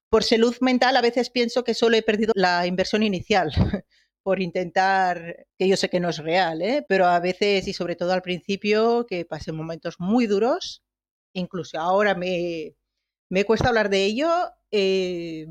Por 0.09 0.23
salud 0.23 0.55
mental, 0.61 0.97
a 0.97 1.01
veces 1.01 1.29
pienso 1.29 1.63
que 1.63 1.75
solo 1.75 1.95
he 1.95 2.01
perdido 2.01 2.33
la 2.35 2.65
inversión 2.65 3.03
inicial 3.03 3.51
por 4.23 4.41
intentar, 4.41 5.45
que 5.59 5.67
yo 5.67 5.77
sé 5.77 5.89
que 5.89 5.99
no 5.99 6.09
es 6.09 6.17
real, 6.17 6.63
¿eh? 6.63 6.83
pero 6.89 7.05
a 7.05 7.19
veces 7.19 7.67
y 7.67 7.73
sobre 7.73 7.95
todo 7.95 8.13
al 8.13 8.23
principio, 8.23 9.05
que 9.07 9.25
pasé 9.25 9.51
momentos 9.51 9.97
muy 9.99 10.25
duros, 10.25 10.83
incluso 11.33 11.79
ahora 11.79 12.15
me, 12.15 12.75
me 13.29 13.45
cuesta 13.45 13.69
hablar 13.69 13.89
de 13.91 14.05
ello. 14.05 14.29
Eh, 14.71 15.45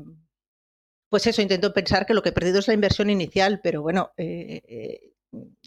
pues 1.13 1.27
eso, 1.27 1.43
intento 1.43 1.75
pensar 1.75 2.07
que 2.07 2.15
lo 2.15 2.23
que 2.23 2.29
he 2.29 2.31
perdido 2.31 2.57
es 2.57 2.67
la 2.67 2.73
inversión 2.73 3.11
inicial, 3.11 3.59
pero 3.61 3.83
bueno, 3.83 4.13
eh, 4.17 4.63
eh, 4.67 5.13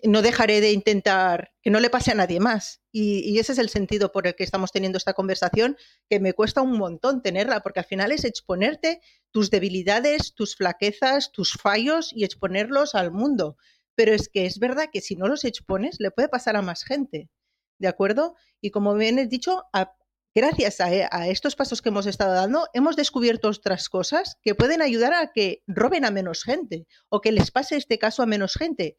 no 0.02 0.20
dejaré 0.20 0.60
de 0.60 0.72
intentar 0.72 1.52
que 1.62 1.70
no 1.70 1.78
le 1.78 1.88
pase 1.88 2.10
a 2.10 2.16
nadie 2.16 2.40
más. 2.40 2.82
Y, 2.90 3.38
ese 3.38 3.52
es 3.52 3.58
el 3.58 3.68
sentido 3.68 4.10
por 4.10 4.26
el 4.26 4.34
que 4.34 4.42
estamos 4.42 4.72
teniendo 4.72 4.98
esta 4.98 5.12
conversación, 5.12 5.76
que 6.10 6.18
me 6.18 6.32
cuesta 6.32 6.62
un 6.62 6.76
montón 6.76 7.22
tenerla, 7.22 7.60
porque 7.60 7.78
al 7.78 7.86
final 7.86 8.10
es 8.10 8.24
exponerte 8.24 9.00
tus 9.30 9.52
debilidades, 9.52 10.34
tus 10.34 10.56
flaquezas, 10.56 11.30
tus 11.30 11.52
fallos 11.52 12.10
y 12.12 12.24
exponerlos 12.24 12.96
al 12.96 13.12
mundo. 13.12 13.56
Pero 13.94 14.14
es 14.14 14.28
que 14.28 14.46
es 14.46 14.58
verdad 14.58 14.88
que 14.92 15.00
si 15.00 15.14
no 15.14 15.28
los 15.28 15.44
expones, 15.44 16.00
le 16.00 16.10
puede 16.10 16.28
pasar 16.28 16.56
a 16.56 16.62
más 16.62 16.82
gente. 16.82 17.30
¿De 17.78 17.86
acuerdo? 17.86 18.34
Y 18.60 18.72
como 18.72 18.96
bien 18.96 19.20
he 19.20 19.28
dicho, 19.28 19.62
a, 19.72 19.95
gracias 20.36 20.78
eh, 20.80 21.08
a, 21.10 21.28
estos 21.28 21.56
pasos 21.56 21.80
que 21.80 21.88
hemos 21.88 22.04
estado 22.04 22.34
dando, 22.34 22.68
hemos 22.74 22.94
descubierto 22.94 23.48
otras 23.48 23.88
cosas 23.88 24.36
que 24.42 24.54
pueden 24.54 24.82
ayudar 24.82 25.14
a 25.14 25.32
que 25.32 25.62
roben 25.66 26.04
a 26.04 26.10
menos 26.10 26.44
gente 26.44 26.86
o 27.08 27.22
que 27.22 27.32
les 27.32 27.50
pase 27.50 27.76
este 27.76 27.98
caso 27.98 28.22
a 28.22 28.26
menos 28.26 28.52
gente. 28.54 28.98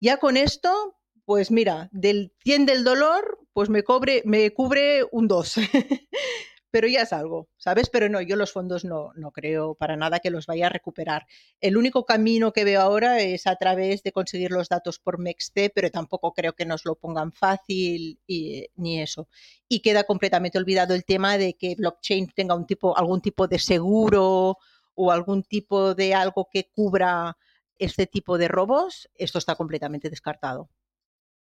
Ya 0.00 0.16
con 0.16 0.38
esto, 0.38 0.96
pues 1.26 1.50
mira, 1.50 1.90
del 1.92 2.32
100 2.42 2.64
del 2.64 2.84
dolor, 2.84 3.38
pues 3.52 3.68
me, 3.68 3.84
me 4.24 4.52
cubre 4.54 5.04
un 5.12 5.28
2. 5.28 5.54
pero 6.76 6.88
ya 6.88 7.00
es 7.00 7.14
algo, 7.14 7.48
¿sabes? 7.56 7.88
Pero 7.88 8.10
no, 8.10 8.20
yo 8.20 8.36
los 8.36 8.52
fondos 8.52 8.84
no, 8.84 9.10
no 9.14 9.30
creo 9.30 9.76
para 9.76 9.96
nada 9.96 10.18
que 10.18 10.28
los 10.28 10.44
vaya 10.44 10.66
a 10.66 10.68
recuperar. 10.68 11.26
El 11.58 11.78
único 11.78 12.04
camino 12.04 12.52
que 12.52 12.64
veo 12.64 12.82
ahora 12.82 13.18
es 13.20 13.46
a 13.46 13.56
través 13.56 14.02
de 14.02 14.12
conseguir 14.12 14.50
los 14.50 14.68
datos 14.68 14.98
por 14.98 15.18
MEXT, 15.18 15.70
pero 15.74 15.90
tampoco 15.90 16.34
creo 16.34 16.52
que 16.52 16.66
nos 16.66 16.84
lo 16.84 16.96
pongan 16.96 17.32
fácil 17.32 18.20
ni 18.28 19.00
eso. 19.00 19.26
Y 19.70 19.80
queda 19.80 20.04
completamente 20.04 20.58
olvidado 20.58 20.92
el 20.92 21.06
tema 21.06 21.38
de 21.38 21.54
que 21.54 21.76
blockchain 21.76 22.28
tenga 22.34 22.54
algún 22.94 23.22
tipo 23.22 23.48
de 23.48 23.58
seguro 23.58 24.58
o 24.94 25.10
algún 25.10 25.44
tipo 25.44 25.94
de 25.94 26.12
algo 26.12 26.50
que 26.52 26.68
cubra 26.68 27.38
este 27.78 28.06
tipo 28.06 28.36
de 28.36 28.48
robos. 28.48 29.08
Esto 29.14 29.38
está 29.38 29.54
completamente 29.54 30.10
descartado. 30.10 30.68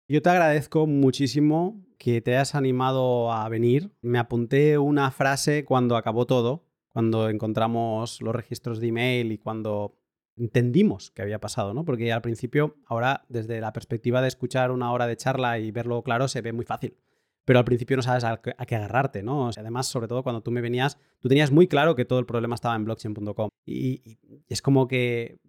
Yo 0.09 0.21
te 0.21 0.29
agradezco 0.29 0.85
muchísimo 0.85 1.81
que 1.97 2.21
te 2.21 2.35
hayas 2.35 2.55
animado 2.55 3.31
a 3.31 3.47
venir. 3.47 3.93
Me 4.01 4.19
apunté 4.19 4.77
una 4.77 5.09
frase 5.11 5.63
cuando 5.63 5.95
acabó 5.95 6.25
todo, 6.25 6.65
cuando 6.89 7.29
encontramos 7.29 8.21
los 8.21 8.35
registros 8.35 8.81
de 8.81 8.87
email 8.87 9.31
y 9.31 9.37
cuando 9.37 9.97
entendimamos 10.35 11.11
qué 11.11 11.21
había 11.21 11.39
pasado, 11.39 11.73
¿no? 11.73 11.85
Porque 11.85 12.11
al 12.11 12.21
principio, 12.21 12.75
ahora 12.85 13.25
desde 13.29 13.61
la 13.61 13.71
perspectiva 13.71 14.21
de 14.21 14.27
escuchar 14.27 14.71
una 14.71 14.91
hora 14.91 15.07
de 15.07 15.15
charla 15.15 15.57
y 15.59 15.71
verlo 15.71 16.03
claro, 16.03 16.27
se 16.27 16.41
ve 16.41 16.51
muy 16.51 16.65
fácil. 16.65 16.97
Pero 17.45 17.59
al 17.59 17.65
principio 17.65 17.95
no 17.95 18.03
sabes 18.03 18.25
a 18.25 18.41
qué 18.41 18.75
agarrarte, 18.75 19.23
¿no? 19.23 19.49
además, 19.49 19.87
sobre 19.87 20.07
todo 20.07 20.23
cuando 20.23 20.41
tú 20.41 20.51
me 20.51 20.61
venías, 20.61 20.97
tú 21.19 21.29
tenías 21.29 21.51
muy 21.51 21.67
claro 21.67 21.95
que 21.95 22.05
todo 22.05 22.19
el 22.19 22.25
problema 22.25 22.55
estaba 22.55 22.75
en 22.75 22.85
blockchain.com. 22.85 23.49
y, 23.65 24.17
es 24.47 24.61
como 24.61 24.87
que 24.87 25.39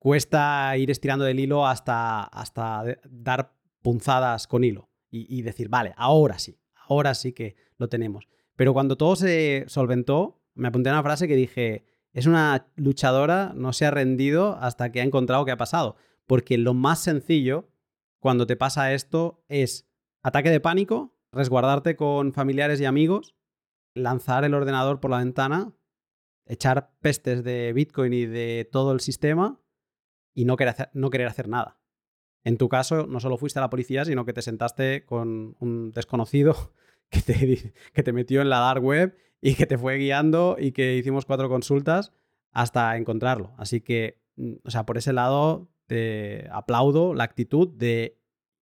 cuesta 0.00 0.76
ir 0.78 0.90
estirando 0.90 1.24
del 1.24 1.38
hilo 1.38 1.66
hasta, 1.66 2.24
hasta 2.24 2.84
dar 3.08 3.54
punzadas 3.82 4.48
con 4.48 4.64
hilo 4.64 4.88
y, 5.12 5.42
decir, 5.42 5.68
vale, 5.68 5.92
ahora 5.96 6.38
sí, 6.38 6.58
ahora 6.88 7.14
sí 7.14 7.32
que 7.32 7.56
lo 7.78 7.88
tenemos. 7.88 8.28
Pero 8.56 8.72
cuando 8.72 8.96
todo 8.96 9.16
se 9.16 9.64
solventó, 9.66 10.40
me 10.54 10.68
apunté 10.68 10.88
a 10.88 10.92
una 10.92 11.02
frase 11.02 11.28
que 11.28 11.34
dije, 11.34 11.84
es 12.12 12.26
una 12.26 12.68
luchadora, 12.76 13.52
no 13.54 13.72
se 13.72 13.86
ha 13.86 13.90
rendido 13.90 14.56
hasta 14.60 14.90
que 14.90 15.00
ha 15.00 15.04
encontrado 15.04 15.44
qué 15.44 15.50
ha 15.50 15.56
pasado. 15.56 15.96
Porque 16.26 16.58
lo 16.58 16.74
más 16.74 17.00
sencillo 17.00 17.68
cuando 18.20 18.46
te 18.46 18.56
pasa 18.56 18.92
esto 18.94 19.44
es 19.48 19.88
ataque 20.22 20.50
de 20.50 20.60
pánico, 20.60 21.16
resguardarte 21.32 21.96
con 21.96 22.32
familiares 22.32 22.80
y 22.80 22.84
amigos, 22.84 23.34
lanzar 23.94 24.44
el 24.44 24.54
ordenador 24.54 25.00
por 25.00 25.10
la 25.10 25.18
ventana, 25.18 25.74
echar 26.46 26.94
pestes 27.00 27.42
de 27.42 27.72
Bitcoin 27.72 28.12
y 28.12 28.26
de 28.26 28.68
todo 28.70 28.92
el 28.92 29.00
sistema 29.00 29.60
y 30.34 30.44
no 30.44 30.56
querer 30.56 30.70
hacer, 30.70 30.90
no 30.94 31.10
querer 31.10 31.26
hacer 31.26 31.48
nada. 31.48 31.78
En 32.44 32.56
tu 32.56 32.68
caso, 32.68 33.06
no 33.06 33.20
solo 33.20 33.36
fuiste 33.36 33.58
a 33.58 33.62
la 33.62 33.70
policía, 33.70 34.04
sino 34.04 34.24
que 34.24 34.32
te 34.32 34.42
sentaste 34.42 35.04
con 35.04 35.56
un 35.58 35.92
desconocido 35.92 36.72
que 37.10 37.20
te, 37.20 37.74
que 37.92 38.02
te 38.02 38.12
metió 38.12 38.40
en 38.40 38.50
la 38.50 38.60
dark 38.60 38.82
web 38.82 39.16
y 39.40 39.54
que 39.54 39.66
te 39.66 39.78
fue 39.78 39.96
guiando 39.96 40.56
y 40.58 40.72
que 40.72 40.96
hicimos 40.96 41.26
cuatro 41.26 41.48
consultas 41.48 42.12
hasta 42.52 42.96
encontrarlo. 42.96 43.54
Así 43.58 43.80
que, 43.80 44.22
mm, 44.36 44.54
o 44.64 44.70
sea, 44.70 44.86
por 44.86 44.98
ese 44.98 45.12
lado 45.12 45.70
te 45.86 46.48
aplaudo 46.52 47.14
la 47.14 47.24
actitud 47.24 47.68
de 47.68 48.18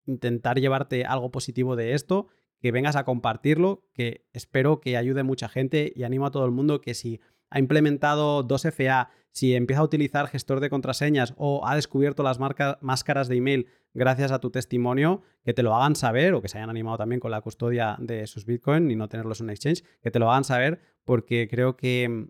intentar 0.06 0.58
llevarte 0.58 1.04
algo 1.04 1.30
positivo 1.30 1.76
de 1.76 1.92
esto, 1.92 2.28
que 2.60 2.72
vengas 2.72 2.96
a 2.96 3.04
compartirlo, 3.04 3.84
que 3.92 4.26
espero 4.32 4.80
que 4.80 4.96
ayude 4.96 5.22
mucha 5.22 5.48
gente 5.48 5.92
y 5.94 6.02
animo 6.02 6.26
a 6.26 6.30
todo 6.30 6.44
el 6.46 6.50
mundo 6.50 6.80
que 6.80 6.94
si 6.94 7.20
ha 7.50 7.58
implementado 7.58 8.46
2FA, 8.46 9.10
si 9.32 9.54
empieza 9.54 9.80
a 9.80 9.84
utilizar 9.84 10.26
gestor 10.28 10.60
de 10.60 10.70
contraseñas 10.70 11.34
o 11.36 11.66
ha 11.66 11.74
descubierto 11.74 12.22
las 12.22 12.38
máscaras 12.38 13.28
de 13.28 13.36
email 13.36 13.66
gracias 13.94 14.32
a 14.32 14.40
tu 14.40 14.50
testimonio, 14.50 15.22
que 15.44 15.54
te 15.54 15.62
lo 15.62 15.74
hagan 15.74 15.96
saber 15.96 16.34
o 16.34 16.42
que 16.42 16.48
se 16.48 16.58
hayan 16.58 16.70
animado 16.70 16.98
también 16.98 17.20
con 17.20 17.30
la 17.30 17.40
custodia 17.40 17.96
de 18.00 18.26
sus 18.26 18.44
Bitcoin 18.44 18.90
y 18.90 18.96
no 18.96 19.08
tenerlos 19.08 19.40
en 19.40 19.44
un 19.44 19.50
exchange, 19.50 19.84
que 20.00 20.10
te 20.10 20.18
lo 20.18 20.30
hagan 20.30 20.44
saber 20.44 20.80
porque 21.04 21.48
creo 21.50 21.76
que 21.76 22.08
mm, 22.08 22.28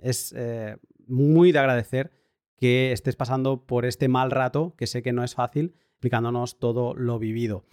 es 0.00 0.34
eh, 0.36 0.76
muy 1.06 1.52
de 1.52 1.58
agradecer 1.58 2.12
que 2.56 2.92
estés 2.92 3.16
pasando 3.16 3.66
por 3.66 3.84
este 3.84 4.08
mal 4.08 4.30
rato, 4.30 4.74
que 4.76 4.86
sé 4.86 5.02
que 5.02 5.12
no 5.12 5.24
es 5.24 5.34
fácil, 5.34 5.74
explicándonos 5.94 6.58
todo 6.58 6.94
lo 6.94 7.18
vivido. 7.18 7.64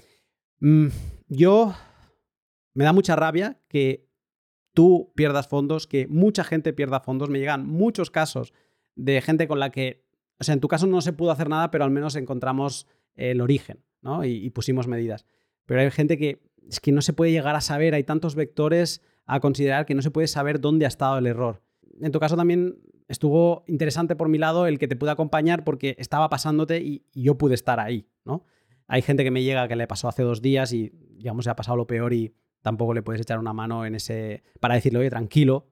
Mm, 0.60 0.88
yo 1.28 1.76
me 2.74 2.84
da 2.84 2.94
mucha 2.94 3.16
rabia 3.16 3.60
que 3.68 4.09
tú 4.80 5.12
pierdas 5.14 5.50
fondos, 5.50 5.88
que 5.88 6.08
mucha 6.08 6.46
gente 6.46 6.72
pierda 6.72 7.02
fondos. 7.02 7.30
Me 7.30 7.38
llegan 7.38 7.68
muchos 7.68 8.10
casos 8.10 8.54
de 8.96 9.20
gente 9.20 9.46
con 9.46 9.60
la 9.60 9.72
que, 9.72 10.06
o 10.40 10.46
sea, 10.46 10.54
en 10.54 10.62
tu 10.62 10.70
caso 10.70 10.88
no 10.88 11.02
se 11.02 11.12
pudo 11.12 11.32
hacer 11.32 11.50
nada, 11.50 11.70
pero 11.70 11.84
al 11.84 11.92
menos 11.92 12.16
encontramos 12.16 12.88
el 13.14 13.42
origen, 13.42 13.84
¿no? 14.02 14.24
Y, 14.24 14.50
pusimos 14.52 14.88
medidas. 14.88 15.26
Pero 15.66 15.82
hay 15.82 15.92
gente 15.92 16.18
que 16.18 16.42
es 16.66 16.80
que 16.80 16.94
no 16.94 17.02
se 17.02 17.12
puede 17.12 17.34
llegar 17.34 17.58
a 17.58 17.60
saber, 17.60 17.94
hay 17.94 18.06
tantos 18.06 18.36
vectores 18.36 19.02
a 19.26 19.42
considerar 19.42 19.86
que 19.86 19.96
no 19.96 20.02
se 20.02 20.12
puede 20.12 20.28
saber 20.28 20.62
dónde 20.62 20.86
ha 20.86 20.88
estado 20.88 21.18
el 21.18 21.28
error. 21.28 21.62
En 22.00 22.14
tu 22.14 22.22
caso 22.22 22.38
también 22.38 22.80
estuvo 23.10 23.66
interesante 23.68 24.16
por 24.16 24.30
mi 24.30 24.38
lado 24.38 24.66
el 24.66 24.80
que 24.80 24.88
te 24.88 24.96
pude 24.96 25.12
acompañar 25.12 25.66
porque 25.66 25.98
estaba 26.00 26.30
pasándote 26.30 26.80
y, 26.80 27.04
y 27.12 27.24
yo 27.24 27.38
pude 27.38 27.54
estar 27.54 27.82
ahí, 27.82 28.08
¿no? 28.24 28.46
Hay 28.88 29.02
gente 29.02 29.26
que 29.26 29.32
me 29.32 29.44
llega 29.44 29.68
que 29.68 29.76
le 29.76 29.88
pasó 29.88 30.08
hace 30.08 30.24
dos 30.24 30.42
días 30.42 30.72
y, 30.72 30.94
digamos, 31.18 31.44
se 31.44 31.52
ha 31.52 31.58
pasado 31.58 31.76
lo 31.76 31.86
peor 31.86 32.14
y 32.14 32.34
tampoco 32.62 32.94
le 32.94 33.02
puedes 33.02 33.22
echar 33.22 33.40
una 33.40 33.54
mano 33.54 33.86
en 33.86 33.96
ese. 33.96 34.44
para 34.60 34.76
decirle, 34.76 35.00
oye, 35.00 35.10
tranquilo, 35.10 35.68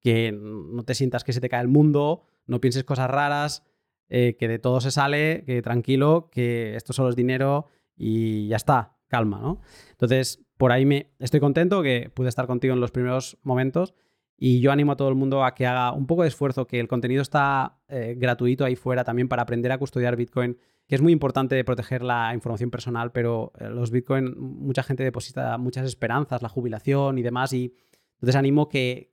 que 0.00 0.32
no 0.32 0.84
te 0.84 0.94
sientas 0.94 1.24
que 1.24 1.32
se 1.32 1.40
te 1.40 1.48
cae 1.48 1.62
el 1.62 1.68
mundo, 1.68 2.22
no 2.46 2.60
pienses 2.60 2.84
cosas 2.84 3.10
raras, 3.10 3.64
eh, 4.08 4.36
que 4.38 4.48
de 4.48 4.58
todo 4.58 4.80
se 4.80 4.90
sale, 4.90 5.44
que 5.44 5.60
tranquilo, 5.62 6.30
que 6.32 6.76
esto 6.76 6.92
solo 6.92 7.10
es 7.10 7.16
dinero 7.16 7.66
y 7.96 8.48
ya 8.48 8.56
está, 8.56 8.96
calma, 9.08 9.38
¿no? 9.40 9.60
Entonces, 9.90 10.44
por 10.56 10.72
ahí 10.72 10.86
me 10.86 11.12
estoy 11.18 11.40
contento 11.40 11.82
que 11.82 12.10
pude 12.14 12.28
estar 12.28 12.46
contigo 12.46 12.74
en 12.74 12.80
los 12.80 12.90
primeros 12.90 13.38
momentos 13.42 13.94
y 14.36 14.60
yo 14.60 14.70
animo 14.72 14.92
a 14.92 14.96
todo 14.96 15.08
el 15.08 15.14
mundo 15.14 15.44
a 15.44 15.54
que 15.54 15.66
haga 15.66 15.92
un 15.92 16.06
poco 16.06 16.22
de 16.22 16.28
esfuerzo, 16.28 16.66
que 16.66 16.80
el 16.80 16.88
contenido 16.88 17.22
está 17.22 17.80
eh, 17.88 18.14
gratuito 18.16 18.64
ahí 18.64 18.76
fuera 18.76 19.04
también 19.04 19.28
para 19.28 19.42
aprender 19.42 19.72
a 19.72 19.78
custodiar 19.78 20.16
Bitcoin, 20.16 20.56
que 20.88 20.94
es 20.94 21.02
muy 21.02 21.12
importante 21.12 21.62
proteger 21.64 22.02
la 22.02 22.32
información 22.34 22.70
personal, 22.70 23.12
pero 23.12 23.52
eh, 23.58 23.68
los 23.68 23.90
Bitcoin, 23.90 24.34
mucha 24.38 24.82
gente 24.82 25.04
deposita 25.04 25.58
muchas 25.58 25.86
esperanzas, 25.86 26.42
la 26.42 26.48
jubilación 26.48 27.18
y 27.18 27.22
demás, 27.22 27.52
y 27.52 27.74
entonces 28.14 28.34
animo 28.34 28.68
que, 28.68 29.12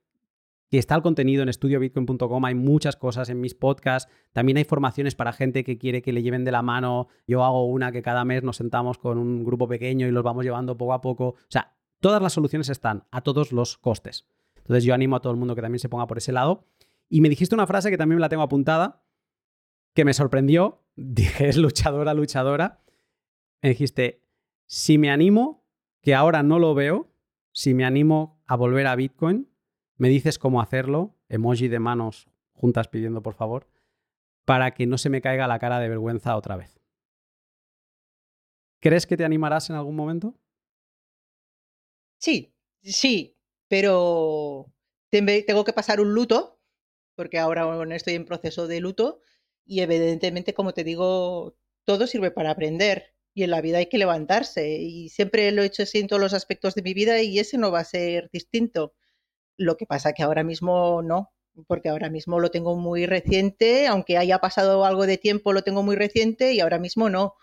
que 0.70 0.78
está 0.78 0.94
el 0.94 1.02
contenido 1.02 1.42
en 1.42 1.50
estudiobitcoin.com, 1.50 2.44
hay 2.46 2.54
muchas 2.54 2.96
cosas 2.96 3.28
en 3.28 3.40
mis 3.40 3.54
podcasts, 3.54 4.10
también 4.32 4.56
hay 4.56 4.64
formaciones 4.64 5.14
para 5.14 5.32
gente 5.32 5.64
que 5.64 5.76
quiere 5.76 6.00
que 6.00 6.12
le 6.12 6.22
lleven 6.22 6.44
de 6.44 6.50
la 6.50 6.62
mano, 6.62 7.08
yo 7.26 7.44
hago 7.44 7.66
una 7.66 7.92
que 7.92 8.00
cada 8.00 8.24
mes 8.24 8.42
nos 8.42 8.56
sentamos 8.56 8.96
con 8.96 9.18
un 9.18 9.44
grupo 9.44 9.68
pequeño 9.68 10.08
y 10.08 10.10
los 10.10 10.24
vamos 10.24 10.44
llevando 10.44 10.78
poco 10.78 10.94
a 10.94 11.02
poco, 11.02 11.26
o 11.28 11.36
sea, 11.48 11.76
todas 12.00 12.22
las 12.22 12.32
soluciones 12.32 12.70
están 12.70 13.04
a 13.10 13.20
todos 13.20 13.52
los 13.52 13.76
costes. 13.76 14.26
Entonces 14.56 14.82
yo 14.82 14.94
animo 14.94 15.16
a 15.16 15.20
todo 15.20 15.32
el 15.32 15.38
mundo 15.38 15.54
que 15.54 15.62
también 15.62 15.78
se 15.78 15.88
ponga 15.88 16.06
por 16.06 16.18
ese 16.18 16.32
lado. 16.32 16.64
Y 17.08 17.20
me 17.20 17.28
dijiste 17.28 17.54
una 17.54 17.68
frase 17.68 17.90
que 17.90 17.96
también 17.96 18.16
me 18.16 18.20
la 18.20 18.28
tengo 18.28 18.42
apuntada, 18.42 19.04
que 19.96 20.04
me 20.04 20.14
sorprendió, 20.14 20.84
dije, 20.94 21.48
es 21.48 21.56
luchadora, 21.56 22.14
luchadora. 22.14 22.84
Me 23.62 23.70
dijiste, 23.70 24.22
si 24.66 24.98
me 24.98 25.10
animo, 25.10 25.66
que 26.02 26.14
ahora 26.14 26.44
no 26.44 26.60
lo 26.60 26.74
veo, 26.74 27.12
si 27.50 27.74
me 27.74 27.84
animo 27.84 28.40
a 28.46 28.54
volver 28.54 28.86
a 28.86 28.94
Bitcoin, 28.94 29.50
me 29.96 30.08
dices 30.08 30.38
cómo 30.38 30.60
hacerlo, 30.60 31.16
emoji 31.28 31.66
de 31.66 31.80
manos 31.80 32.28
juntas 32.52 32.88
pidiendo 32.88 33.22
por 33.22 33.34
favor, 33.34 33.68
para 34.44 34.72
que 34.72 34.86
no 34.86 34.98
se 34.98 35.10
me 35.10 35.20
caiga 35.20 35.48
la 35.48 35.58
cara 35.58 35.80
de 35.80 35.88
vergüenza 35.88 36.36
otra 36.36 36.56
vez. 36.56 36.78
¿Crees 38.80 39.06
que 39.06 39.16
te 39.16 39.24
animarás 39.24 39.70
en 39.70 39.76
algún 39.76 39.96
momento? 39.96 40.38
Sí, 42.18 42.54
sí, 42.82 43.38
pero 43.68 44.72
tengo 45.10 45.64
que 45.64 45.72
pasar 45.72 46.00
un 46.00 46.14
luto, 46.14 46.60
porque 47.14 47.38
ahora 47.38 47.66
estoy 47.94 48.14
en 48.14 48.26
proceso 48.26 48.66
de 48.68 48.80
luto, 48.80 49.20
y 49.66 49.80
evidentemente, 49.80 50.54
como 50.54 50.72
te 50.72 50.84
digo, 50.84 51.56
todo 51.84 52.06
sirve 52.06 52.30
para 52.30 52.50
aprender. 52.50 53.14
Y 53.34 53.42
en 53.42 53.50
la 53.50 53.60
vida 53.60 53.78
hay 53.78 53.86
que 53.86 53.98
levantarse. 53.98 54.78
Y 54.78 55.10
siempre 55.10 55.50
lo 55.52 55.62
he 55.62 55.66
hecho 55.66 55.82
así 55.82 55.98
en 55.98 56.06
todos 56.06 56.22
los 56.22 56.32
aspectos 56.34 56.74
de 56.74 56.82
mi 56.82 56.94
vida 56.94 57.20
y 57.22 57.38
ese 57.38 57.58
no 57.58 57.70
va 57.70 57.80
a 57.80 57.84
ser 57.84 58.30
distinto. 58.32 58.94
Lo 59.58 59.76
que 59.76 59.86
pasa 59.86 60.12
que 60.12 60.22
ahora 60.22 60.44
mismo 60.44 61.02
no, 61.02 61.32
porque 61.66 61.88
ahora 61.88 62.10
mismo 62.10 62.40
lo 62.40 62.50
tengo 62.50 62.76
muy 62.76 63.06
reciente, 63.06 63.86
aunque 63.88 64.18
haya 64.18 64.38
pasado 64.38 64.84
algo 64.84 65.06
de 65.06 65.18
tiempo, 65.18 65.52
lo 65.52 65.62
tengo 65.62 65.82
muy 65.82 65.96
reciente 65.96 66.52
y 66.54 66.60
ahora 66.60 66.78
mismo 66.78 67.10
no. 67.10 67.34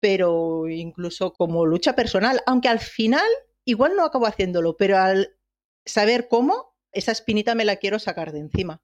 Pero 0.00 0.68
incluso 0.68 1.32
como 1.32 1.66
lucha 1.66 1.94
personal, 1.94 2.40
aunque 2.46 2.68
al 2.68 2.80
final 2.80 3.26
igual 3.64 3.96
no 3.96 4.04
acabo 4.04 4.26
haciéndolo, 4.26 4.76
pero 4.76 4.98
al 4.98 5.36
saber 5.84 6.28
cómo, 6.28 6.74
esa 6.92 7.12
espinita 7.12 7.54
me 7.54 7.64
la 7.64 7.76
quiero 7.76 7.98
sacar 7.98 8.32
de 8.32 8.40
encima. 8.40 8.82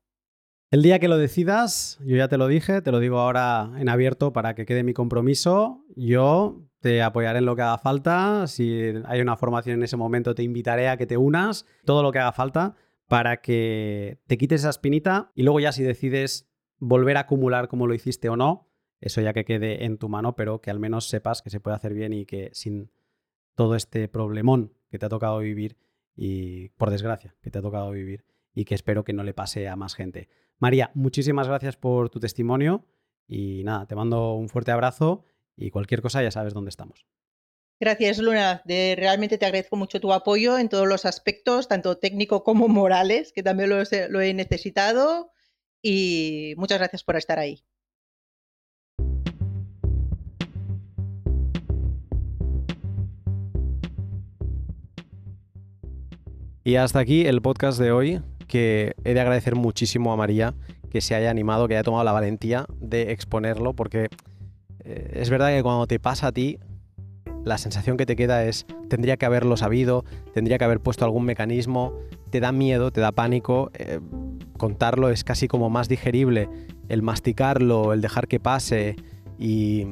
El 0.72 0.80
día 0.80 0.98
que 0.98 1.08
lo 1.08 1.18
decidas, 1.18 1.98
yo 2.02 2.16
ya 2.16 2.28
te 2.28 2.38
lo 2.38 2.46
dije, 2.46 2.80
te 2.80 2.92
lo 2.92 2.98
digo 2.98 3.18
ahora 3.18 3.70
en 3.76 3.90
abierto 3.90 4.32
para 4.32 4.54
que 4.54 4.64
quede 4.64 4.82
mi 4.82 4.94
compromiso. 4.94 5.84
Yo 5.96 6.62
te 6.80 7.02
apoyaré 7.02 7.40
en 7.40 7.44
lo 7.44 7.54
que 7.54 7.60
haga 7.60 7.76
falta. 7.76 8.46
Si 8.46 8.90
hay 9.04 9.20
una 9.20 9.36
formación 9.36 9.74
en 9.74 9.82
ese 9.82 9.98
momento, 9.98 10.34
te 10.34 10.42
invitaré 10.42 10.88
a 10.88 10.96
que 10.96 11.06
te 11.06 11.18
unas, 11.18 11.66
todo 11.84 12.02
lo 12.02 12.10
que 12.10 12.20
haga 12.20 12.32
falta 12.32 12.74
para 13.06 13.42
que 13.42 14.18
te 14.26 14.38
quites 14.38 14.62
esa 14.62 14.70
espinita 14.70 15.30
y 15.34 15.42
luego 15.42 15.60
ya 15.60 15.72
si 15.72 15.82
decides 15.82 16.50
volver 16.78 17.18
a 17.18 17.20
acumular 17.20 17.68
como 17.68 17.86
lo 17.86 17.92
hiciste 17.92 18.30
o 18.30 18.36
no, 18.36 18.70
eso 18.98 19.20
ya 19.20 19.34
que 19.34 19.44
quede 19.44 19.84
en 19.84 19.98
tu 19.98 20.08
mano, 20.08 20.36
pero 20.36 20.62
que 20.62 20.70
al 20.70 20.80
menos 20.80 21.06
sepas 21.06 21.42
que 21.42 21.50
se 21.50 21.60
puede 21.60 21.76
hacer 21.76 21.92
bien 21.92 22.14
y 22.14 22.24
que 22.24 22.48
sin 22.54 22.90
todo 23.56 23.76
este 23.76 24.08
problemón 24.08 24.72
que 24.88 24.98
te 24.98 25.04
ha 25.04 25.10
tocado 25.10 25.40
vivir 25.40 25.76
y 26.16 26.70
por 26.70 26.88
desgracia 26.88 27.36
que 27.42 27.50
te 27.50 27.58
ha 27.58 27.62
tocado 27.62 27.90
vivir 27.90 28.24
y 28.54 28.64
que 28.64 28.74
espero 28.74 29.04
que 29.04 29.12
no 29.12 29.22
le 29.22 29.34
pase 29.34 29.68
a 29.68 29.76
más 29.76 29.94
gente. 29.94 30.30
María, 30.62 30.92
muchísimas 30.94 31.48
gracias 31.48 31.76
por 31.76 32.08
tu 32.08 32.20
testimonio 32.20 32.86
y 33.26 33.64
nada, 33.64 33.84
te 33.88 33.96
mando 33.96 34.34
un 34.34 34.48
fuerte 34.48 34.70
abrazo 34.70 35.24
y 35.56 35.70
cualquier 35.70 36.02
cosa 36.02 36.22
ya 36.22 36.30
sabes 36.30 36.54
dónde 36.54 36.68
estamos. 36.68 37.04
Gracias, 37.80 38.18
Luna. 38.18 38.62
De, 38.64 38.94
realmente 38.96 39.38
te 39.38 39.44
agradezco 39.44 39.74
mucho 39.74 40.00
tu 40.00 40.12
apoyo 40.12 40.60
en 40.60 40.68
todos 40.68 40.86
los 40.86 41.04
aspectos, 41.04 41.66
tanto 41.66 41.98
técnico 41.98 42.44
como 42.44 42.68
morales, 42.68 43.32
que 43.32 43.42
también 43.42 43.70
lo, 43.70 43.82
lo 44.10 44.20
he 44.20 44.34
necesitado. 44.34 45.32
Y 45.82 46.54
muchas 46.58 46.78
gracias 46.78 47.02
por 47.02 47.16
estar 47.16 47.40
ahí. 47.40 47.64
Y 56.62 56.76
hasta 56.76 57.00
aquí 57.00 57.26
el 57.26 57.42
podcast 57.42 57.80
de 57.80 57.90
hoy 57.90 58.22
que 58.46 58.94
he 59.04 59.14
de 59.14 59.20
agradecer 59.20 59.54
muchísimo 59.54 60.12
a 60.12 60.16
María 60.16 60.54
que 60.90 61.00
se 61.00 61.14
haya 61.14 61.30
animado, 61.30 61.68
que 61.68 61.74
haya 61.74 61.82
tomado 61.82 62.04
la 62.04 62.12
valentía 62.12 62.66
de 62.78 63.12
exponerlo, 63.12 63.72
porque 63.72 64.08
eh, 64.84 65.12
es 65.14 65.30
verdad 65.30 65.48
que 65.48 65.62
cuando 65.62 65.86
te 65.86 65.98
pasa 65.98 66.28
a 66.28 66.32
ti, 66.32 66.58
la 67.44 67.58
sensación 67.58 67.96
que 67.96 68.06
te 68.06 68.14
queda 68.14 68.44
es, 68.44 68.66
tendría 68.88 69.16
que 69.16 69.26
haberlo 69.26 69.56
sabido, 69.56 70.04
tendría 70.34 70.58
que 70.58 70.64
haber 70.64 70.80
puesto 70.80 71.04
algún 71.04 71.24
mecanismo, 71.24 71.94
te 72.30 72.40
da 72.40 72.52
miedo, 72.52 72.90
te 72.90 73.00
da 73.00 73.12
pánico, 73.12 73.70
eh, 73.74 74.00
contarlo 74.58 75.08
es 75.08 75.24
casi 75.24 75.48
como 75.48 75.70
más 75.70 75.88
digerible, 75.88 76.48
el 76.88 77.02
masticarlo, 77.02 77.92
el 77.92 78.00
dejar 78.00 78.28
que 78.28 78.38
pase 78.38 78.96
y 79.38 79.86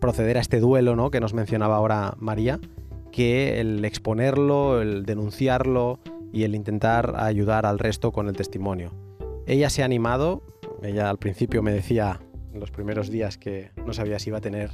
proceder 0.00 0.38
a 0.38 0.40
este 0.40 0.60
duelo 0.60 0.96
¿no? 0.96 1.10
que 1.10 1.20
nos 1.20 1.34
mencionaba 1.34 1.76
ahora 1.76 2.14
María, 2.18 2.58
que 3.12 3.60
el 3.60 3.84
exponerlo, 3.84 4.80
el 4.80 5.04
denunciarlo, 5.04 6.00
y 6.32 6.44
el 6.44 6.54
intentar 6.54 7.14
ayudar 7.18 7.66
al 7.66 7.78
resto 7.78 8.12
con 8.12 8.28
el 8.28 8.36
testimonio. 8.36 8.92
Ella 9.46 9.70
se 9.70 9.82
ha 9.82 9.84
animado, 9.84 10.42
ella 10.82 11.10
al 11.10 11.18
principio 11.18 11.62
me 11.62 11.72
decía 11.72 12.20
en 12.52 12.60
los 12.60 12.70
primeros 12.70 13.10
días 13.10 13.38
que 13.38 13.70
no 13.86 13.92
sabía 13.92 14.18
si 14.18 14.30
iba 14.30 14.38
a 14.38 14.40
tener 14.40 14.70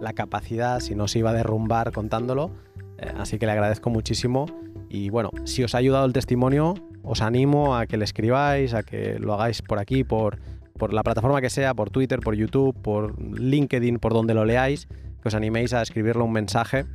la 0.00 0.12
capacidad, 0.12 0.80
si 0.80 0.94
no 0.94 1.08
se 1.08 1.18
iba 1.18 1.30
a 1.30 1.34
derrumbar 1.34 1.92
contándolo, 1.92 2.50
eh, 2.98 3.12
así 3.18 3.38
que 3.38 3.46
le 3.46 3.52
agradezco 3.52 3.90
muchísimo 3.90 4.46
y 4.88 5.10
bueno, 5.10 5.30
si 5.44 5.62
os 5.62 5.74
ha 5.74 5.78
ayudado 5.78 6.06
el 6.06 6.12
testimonio, 6.12 6.74
os 7.02 7.22
animo 7.22 7.76
a 7.76 7.86
que 7.86 7.96
le 7.96 8.04
escribáis, 8.04 8.74
a 8.74 8.82
que 8.82 9.18
lo 9.18 9.34
hagáis 9.34 9.62
por 9.62 9.78
aquí, 9.78 10.04
por, 10.04 10.38
por 10.76 10.92
la 10.92 11.02
plataforma 11.02 11.40
que 11.40 11.50
sea, 11.50 11.74
por 11.74 11.90
Twitter, 11.90 12.20
por 12.20 12.34
YouTube, 12.34 12.74
por 12.80 13.20
LinkedIn, 13.22 13.98
por 13.98 14.12
donde 14.12 14.34
lo 14.34 14.44
leáis, 14.44 14.88
que 15.22 15.28
os 15.28 15.34
animéis 15.34 15.72
a 15.74 15.82
escribirle 15.82 16.22
un 16.22 16.32
mensaje 16.32 16.86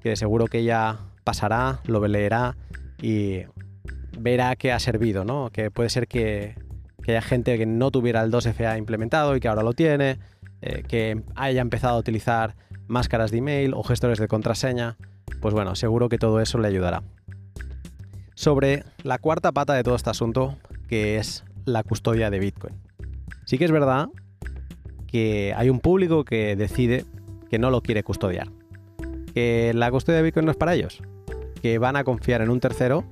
que 0.00 0.16
seguro 0.16 0.46
que 0.46 0.58
ella 0.58 0.98
pasará, 1.24 1.80
lo 1.86 2.06
leerá 2.06 2.56
y 3.02 3.42
verá 4.18 4.56
que 4.56 4.72
ha 4.72 4.78
servido, 4.78 5.24
¿no? 5.24 5.50
Que 5.50 5.70
puede 5.70 5.90
ser 5.90 6.06
que, 6.06 6.54
haya 7.06 7.20
gente 7.20 7.58
que 7.58 7.66
no 7.66 7.90
tuviera 7.90 8.22
el 8.22 8.30
2FA 8.30 8.78
implementado 8.78 9.36
y 9.36 9.40
que 9.40 9.48
ahora 9.48 9.64
lo 9.64 9.72
tiene, 9.72 10.18
eh, 10.62 10.84
que 10.86 11.20
haya 11.34 11.60
empezado 11.60 11.96
a 11.96 11.98
utilizar 11.98 12.54
máscaras 12.86 13.32
de 13.32 13.38
email 13.38 13.74
o 13.74 13.82
gestores 13.82 14.18
de 14.18 14.28
contraseña, 14.28 14.96
pues 15.40 15.52
bueno, 15.52 15.74
seguro 15.74 16.08
que 16.08 16.18
todo 16.18 16.40
eso 16.40 16.58
le 16.58 16.68
ayudará. 16.68 17.02
Sobre 18.34 18.84
la 19.02 19.18
cuarta 19.18 19.50
pata 19.50 19.74
de 19.74 19.82
todo 19.82 19.96
este 19.96 20.10
asunto, 20.10 20.56
que 20.88 21.16
es 21.16 21.44
la 21.64 21.82
custodia 21.82 22.30
de 22.30 22.38
Bitcoin. 22.38 22.74
Sí 23.44 23.58
que 23.58 23.64
es 23.64 23.72
verdad 23.72 24.08
que 25.08 25.52
hay 25.56 25.68
un 25.68 25.80
público 25.80 26.24
que 26.24 26.54
decide 26.54 27.04
que 27.50 27.58
no 27.58 27.70
lo 27.70 27.82
quiere 27.82 28.04
custodiar, 28.04 28.48
que 29.34 29.72
la 29.74 29.90
custodia 29.90 30.18
de 30.18 30.22
Bitcoin 30.22 30.46
no 30.46 30.52
es 30.52 30.56
para 30.56 30.74
ellos, 30.74 31.02
que 31.62 31.78
van 31.78 31.96
a 31.96 32.04
confiar 32.04 32.42
en 32.42 32.50
un 32.50 32.60
tercero 32.60 33.04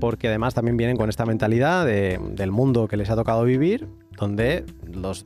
porque 0.00 0.28
además 0.28 0.54
también 0.54 0.76
vienen 0.76 0.96
con 0.96 1.08
esta 1.08 1.24
mentalidad 1.24 1.86
del 1.86 2.50
mundo 2.50 2.88
que 2.88 2.96
les 2.96 3.10
ha 3.10 3.16
tocado 3.16 3.44
vivir, 3.44 3.88
donde 4.16 4.64
los 4.86 5.24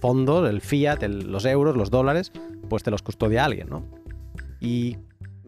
fondos, 0.00 0.48
el 0.48 0.60
fiat, 0.60 1.02
los 1.02 1.44
euros, 1.44 1.76
los 1.76 1.90
dólares, 1.90 2.32
pues 2.68 2.82
te 2.82 2.90
los 2.90 3.02
custodia 3.02 3.44
alguien, 3.44 3.68
¿no? 3.68 3.84
Y 4.60 4.98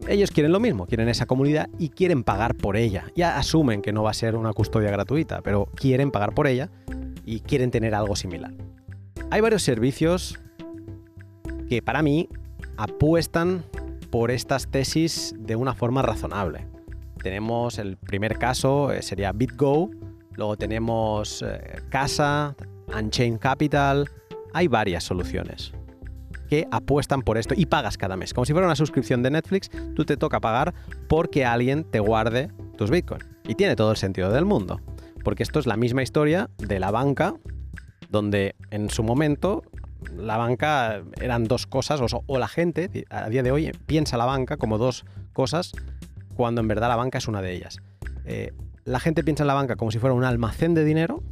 ellos 0.07 0.31
quieren 0.31 0.51
lo 0.51 0.59
mismo, 0.59 0.87
quieren 0.87 1.07
esa 1.07 1.25
comunidad 1.25 1.69
y 1.79 1.89
quieren 1.89 2.23
pagar 2.23 2.55
por 2.55 2.77
ella. 2.77 3.05
Ya 3.15 3.37
asumen 3.37 3.81
que 3.81 3.93
no 3.93 4.03
va 4.03 4.11
a 4.11 4.13
ser 4.13 4.35
una 4.35 4.53
custodia 4.53 4.91
gratuita, 4.91 5.41
pero 5.41 5.67
quieren 5.75 6.11
pagar 6.11 6.33
por 6.33 6.47
ella 6.47 6.69
y 7.25 7.41
quieren 7.41 7.71
tener 7.71 7.95
algo 7.95 8.15
similar. 8.15 8.53
Hay 9.31 9.41
varios 9.41 9.63
servicios 9.63 10.39
que 11.69 11.81
para 11.81 12.01
mí 12.01 12.29
apuestan 12.77 13.63
por 14.15 14.31
estas 14.31 14.71
tesis 14.71 15.35
de 15.37 15.57
una 15.57 15.73
forma 15.73 16.01
razonable. 16.01 16.65
Tenemos 17.21 17.79
el 17.79 17.97
primer 17.97 18.37
caso, 18.37 18.93
eh, 18.93 19.01
sería 19.01 19.33
BitGo, 19.33 19.89
luego 20.37 20.55
tenemos 20.55 21.41
eh, 21.45 21.81
Casa, 21.89 22.55
Unchained 22.97 23.39
Capital, 23.39 24.09
hay 24.53 24.69
varias 24.69 25.03
soluciones 25.03 25.73
que 26.49 26.65
apuestan 26.71 27.23
por 27.23 27.37
esto 27.37 27.55
y 27.57 27.65
pagas 27.65 27.97
cada 27.97 28.15
mes. 28.15 28.33
Como 28.33 28.45
si 28.45 28.53
fuera 28.53 28.67
una 28.67 28.77
suscripción 28.77 29.21
de 29.21 29.31
Netflix, 29.31 29.69
tú 29.97 30.05
te 30.05 30.15
toca 30.15 30.39
pagar 30.39 30.73
porque 31.09 31.43
alguien 31.43 31.83
te 31.83 31.99
guarde 31.99 32.53
tus 32.77 32.89
bitcoins. 32.89 33.27
Y 33.45 33.55
tiene 33.55 33.75
todo 33.75 33.91
el 33.91 33.97
sentido 33.97 34.31
del 34.31 34.45
mundo. 34.45 34.79
Porque 35.25 35.43
esto 35.43 35.59
es 35.59 35.67
la 35.67 35.75
misma 35.75 36.03
historia 36.03 36.49
de 36.57 36.79
la 36.79 36.89
banca, 36.89 37.33
donde 38.09 38.55
en 38.71 38.89
su 38.89 39.03
momento 39.03 39.61
la 40.15 40.37
banca 40.37 41.03
eran 41.21 41.45
dos 41.45 41.67
cosas, 41.67 41.99
o, 42.01 42.37
la 42.37 42.47
gente 42.47 43.05
a 43.09 43.29
día 43.29 43.43
de 43.43 43.51
hoy 43.51 43.71
piensa 43.85 44.17
la 44.17 44.25
banca 44.25 44.57
como 44.57 44.77
dos 44.77 45.05
cosas, 45.33 45.71
cuando 46.35 46.61
en 46.61 46.67
verdad 46.67 46.89
la 46.89 46.95
banca 46.95 47.17
es 47.17 47.27
una 47.27 47.41
de 47.41 47.53
ellas. 47.53 47.79
Eh, 48.25 48.53
la 48.83 48.99
gente 48.99 49.23
piensa 49.23 49.43
en 49.43 49.47
la 49.47 49.53
banca 49.53 49.75
como 49.75 49.91
si 49.91 49.99
fuera 49.99 50.13
un 50.13 50.23
almacén 50.23 50.73
de 50.73 50.83
dinero 50.83 51.23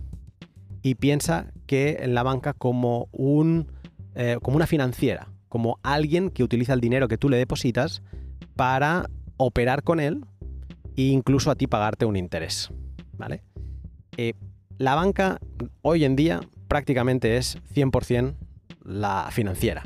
y 0.82 0.96
piensa 0.96 1.52
que 1.66 2.00
en 2.02 2.14
la 2.14 2.24
banca 2.24 2.54
como, 2.54 3.08
un, 3.12 3.72
eh, 4.16 4.38
como 4.42 4.58
una 4.58 4.68
financiera, 4.68 5.30
como 5.50 5.80
alguien 5.84 6.30
que 6.30 6.44
utiliza 6.44 6.74
el 6.74 6.82
dinero 6.82 7.08
que 7.08 7.18
tú 7.18 7.30
le 7.30 7.38
depositas 7.38 8.02
para 8.56 9.10
operar 9.38 9.84
con 9.84 10.00
él 10.00 10.26
e 10.96 11.04
incluso 11.04 11.52
a 11.52 11.56
ti 11.56 11.68
pagarte 11.68 12.06
un 12.06 12.16
interés. 12.16 12.70
¿vale? 13.18 13.44
Eh, 14.18 14.34
la 14.78 14.96
banca 14.96 15.40
hoy 15.82 16.06
en 16.06 16.16
día 16.16 16.42
prácticamente 16.68 17.38
es 17.38 17.58
100% 17.74 18.36
la 18.84 19.30
financiera, 19.32 19.84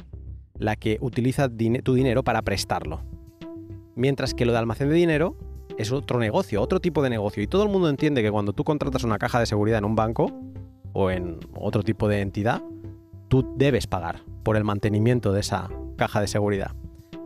la 0.57 0.76
que 0.76 0.98
utiliza 1.02 1.49
tu 1.49 1.94
dinero 1.94 2.24
para 2.24 2.41
prestarlo. 2.41 3.02
Mientras 3.95 4.34
que 4.34 4.45
lo 4.45 4.52
de 4.52 4.60
almacén 4.60 4.90
de 4.90 4.95
dinero 4.95 5.36
es 5.78 5.91
otro 5.91 6.19
negocio, 6.19 6.61
otro 6.61 6.80
tipo 6.80 7.02
de 7.02 7.10
negocio. 7.10 7.41
Y 7.41 7.48
todo 7.48 7.64
el 7.64 7.69
mundo 7.69 7.90
entiende 7.90 8.22
que 8.22 8.32
cuando 8.32 8.53
tú 8.53 8.64
contratas 8.64 9.03
una 9.03 9.18
caja 9.18 9.40
de 9.40 9.45
seguridad 9.45 9.80
en 9.80 9.86
un 9.86 9.95
banco 9.95 10.32
o 10.94 11.11
en 11.11 11.40
otro 11.56 11.84
tipo 11.84 12.07
de 12.07 12.22
entidad, 12.22 12.61
tú 13.28 13.53
debes 13.56 13.88
pagar 13.88 14.22
por 14.44 14.57
el 14.57 14.64
mantenimiento 14.64 15.32
de 15.32 15.41
esa 15.41 15.69
caja 15.95 16.22
de 16.22 16.28
seguridad. 16.28 16.72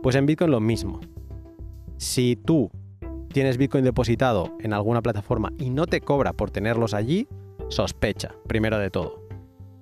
Pues 0.02 0.16
en 0.16 0.26
Bitcoin 0.26 0.50
lo 0.50 0.60
mismo. 0.60 1.00
Si 1.96 2.36
tú 2.36 2.70
tienes 3.32 3.56
Bitcoin 3.56 3.84
depositado 3.84 4.56
en 4.60 4.72
alguna 4.72 5.00
plataforma 5.00 5.52
y 5.58 5.70
no 5.70 5.86
te 5.86 6.00
cobra 6.00 6.32
por 6.32 6.50
tenerlos 6.50 6.94
allí, 6.94 7.28
sospecha, 7.68 8.34
primero 8.46 8.78
de 8.78 8.90
todo. 8.90 9.21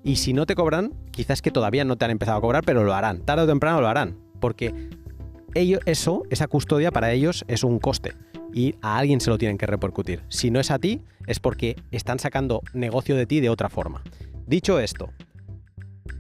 Y 0.02 0.16
si 0.16 0.32
no 0.32 0.46
te 0.46 0.54
cobran, 0.54 0.94
quizás 1.10 1.42
que 1.42 1.50
todavía 1.50 1.84
no 1.84 1.96
te 1.96 2.04
han 2.04 2.10
empezado 2.10 2.38
a 2.38 2.40
cobrar, 2.40 2.64
pero 2.64 2.84
lo 2.84 2.94
harán. 2.94 3.20
Tarde 3.24 3.44
o 3.44 3.46
temprano 3.46 3.80
lo 3.80 3.88
harán. 3.88 4.16
Porque 4.40 4.88
ellos, 5.54 5.80
eso, 5.84 6.22
esa 6.30 6.48
custodia 6.48 6.90
para 6.90 7.12
ellos 7.12 7.44
es 7.48 7.64
un 7.64 7.78
coste. 7.78 8.14
Y 8.52 8.74
a 8.80 8.98
alguien 8.98 9.20
se 9.20 9.30
lo 9.30 9.38
tienen 9.38 9.58
que 9.58 9.66
repercutir. 9.66 10.22
Si 10.28 10.50
no 10.50 10.58
es 10.58 10.70
a 10.70 10.78
ti, 10.78 11.02
es 11.26 11.38
porque 11.38 11.76
están 11.90 12.18
sacando 12.18 12.62
negocio 12.72 13.14
de 13.14 13.26
ti 13.26 13.40
de 13.40 13.50
otra 13.50 13.68
forma. 13.68 14.02
Dicho 14.46 14.80
esto, 14.80 15.10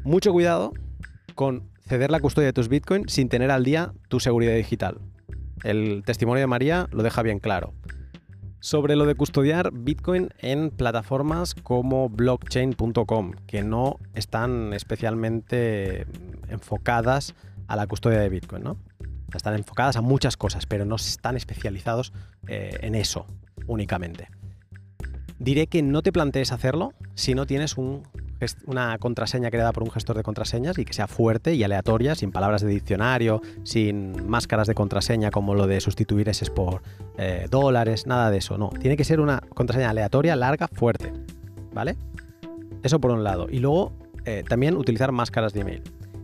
mucho 0.04 0.32
cuidado 0.32 0.72
con 1.34 1.68
ceder 1.80 2.10
la 2.10 2.20
custodia 2.20 2.46
de 2.46 2.52
tus 2.52 2.68
bitcoins 2.68 3.12
sin 3.12 3.28
tener 3.28 3.50
al 3.50 3.64
día 3.64 3.92
tu 4.08 4.20
seguridad 4.20 4.54
digital. 4.54 5.00
El 5.64 6.02
testimonio 6.04 6.40
de 6.40 6.46
María 6.46 6.86
lo 6.92 7.02
deja 7.02 7.22
bien 7.22 7.38
claro 7.38 7.74
sobre 8.60 8.94
lo 8.96 9.06
de 9.06 9.14
custodiar 9.14 9.72
Bitcoin 9.72 10.30
en 10.38 10.70
plataformas 10.70 11.54
como 11.54 12.08
blockchain.com, 12.08 13.32
que 13.46 13.62
no 13.62 13.98
están 14.14 14.72
especialmente 14.72 16.06
enfocadas 16.48 17.34
a 17.66 17.76
la 17.76 17.86
custodia 17.86 18.20
de 18.20 18.28
Bitcoin, 18.28 18.62
¿no? 18.62 18.76
Están 19.34 19.54
enfocadas 19.54 19.96
a 19.96 20.00
muchas 20.00 20.36
cosas, 20.36 20.66
pero 20.66 20.84
no 20.84 20.96
están 20.96 21.36
especializados 21.36 22.12
eh, 22.48 22.78
en 22.82 22.94
eso 22.94 23.26
únicamente. 23.66 24.28
Diré 25.38 25.66
que 25.66 25.82
no 25.82 26.02
te 26.02 26.12
plantees 26.12 26.52
hacerlo 26.52 26.92
si 27.14 27.34
no 27.34 27.46
tienes 27.46 27.78
un 27.78 28.02
una 28.66 28.96
contraseña 28.98 29.50
creada 29.50 29.72
por 29.72 29.82
un 29.82 29.90
gestor 29.90 30.16
de 30.16 30.22
contraseñas 30.22 30.78
y 30.78 30.84
que 30.84 30.92
sea 30.92 31.06
fuerte 31.06 31.54
y 31.54 31.62
aleatoria, 31.62 32.14
sin 32.14 32.30
palabras 32.30 32.62
de 32.62 32.68
diccionario, 32.68 33.42
sin 33.64 34.28
máscaras 34.28 34.66
de 34.66 34.74
contraseña 34.74 35.30
como 35.30 35.54
lo 35.54 35.66
de 35.66 35.80
sustituir 35.80 36.28
ese 36.28 36.50
por 36.50 36.82
eh, 37.18 37.46
dólares, 37.50 38.06
nada 38.06 38.30
de 38.30 38.38
eso. 38.38 38.58
No, 38.58 38.70
tiene 38.70 38.96
que 38.96 39.04
ser 39.04 39.20
una 39.20 39.40
contraseña 39.54 39.90
aleatoria, 39.90 40.36
larga, 40.36 40.68
fuerte. 40.68 41.12
¿Vale? 41.72 41.96
Eso 42.82 43.00
por 43.00 43.10
un 43.10 43.22
lado. 43.22 43.46
Y 43.50 43.58
luego 43.58 43.92
eh, 44.24 44.42
también 44.48 44.76
utilizar 44.76 45.12
máscaras 45.12 45.52
de 45.52 45.60
email. 45.60 45.82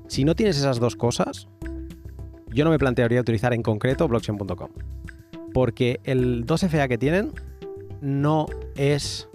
Si 0.08 0.24
no 0.24 0.34
tienes 0.34 0.56
esas 0.56 0.80
dos 0.80 0.96
cosas, 0.96 1.48
yo 2.48 2.64
no 2.64 2.70
me 2.70 2.78
plantearía 2.78 3.20
utilizar 3.20 3.52
en 3.52 3.62
concreto 3.62 4.08
blockchain.com. 4.08 4.70
Porque 5.52 6.00
el 6.04 6.46
2FA 6.46 6.88
que 6.88 6.98
tienen 6.98 7.32
no 8.00 8.46
es 8.76 9.28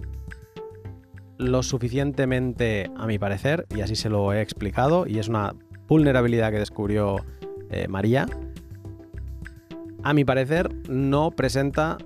lo 1.42 1.62
suficientemente, 1.62 2.90
a 2.96 3.06
mi 3.06 3.18
parecer, 3.18 3.66
y 3.74 3.80
así 3.80 3.96
se 3.96 4.08
lo 4.08 4.32
he 4.32 4.40
explicado, 4.40 5.06
y 5.06 5.18
es 5.18 5.28
una 5.28 5.54
vulnerabilidad 5.88 6.50
que 6.50 6.58
descubrió 6.58 7.24
eh, 7.70 7.88
María, 7.88 8.26
a 10.02 10.14
mi 10.14 10.24
parecer 10.24 10.74
no 10.88 11.30
presenta 11.30 11.98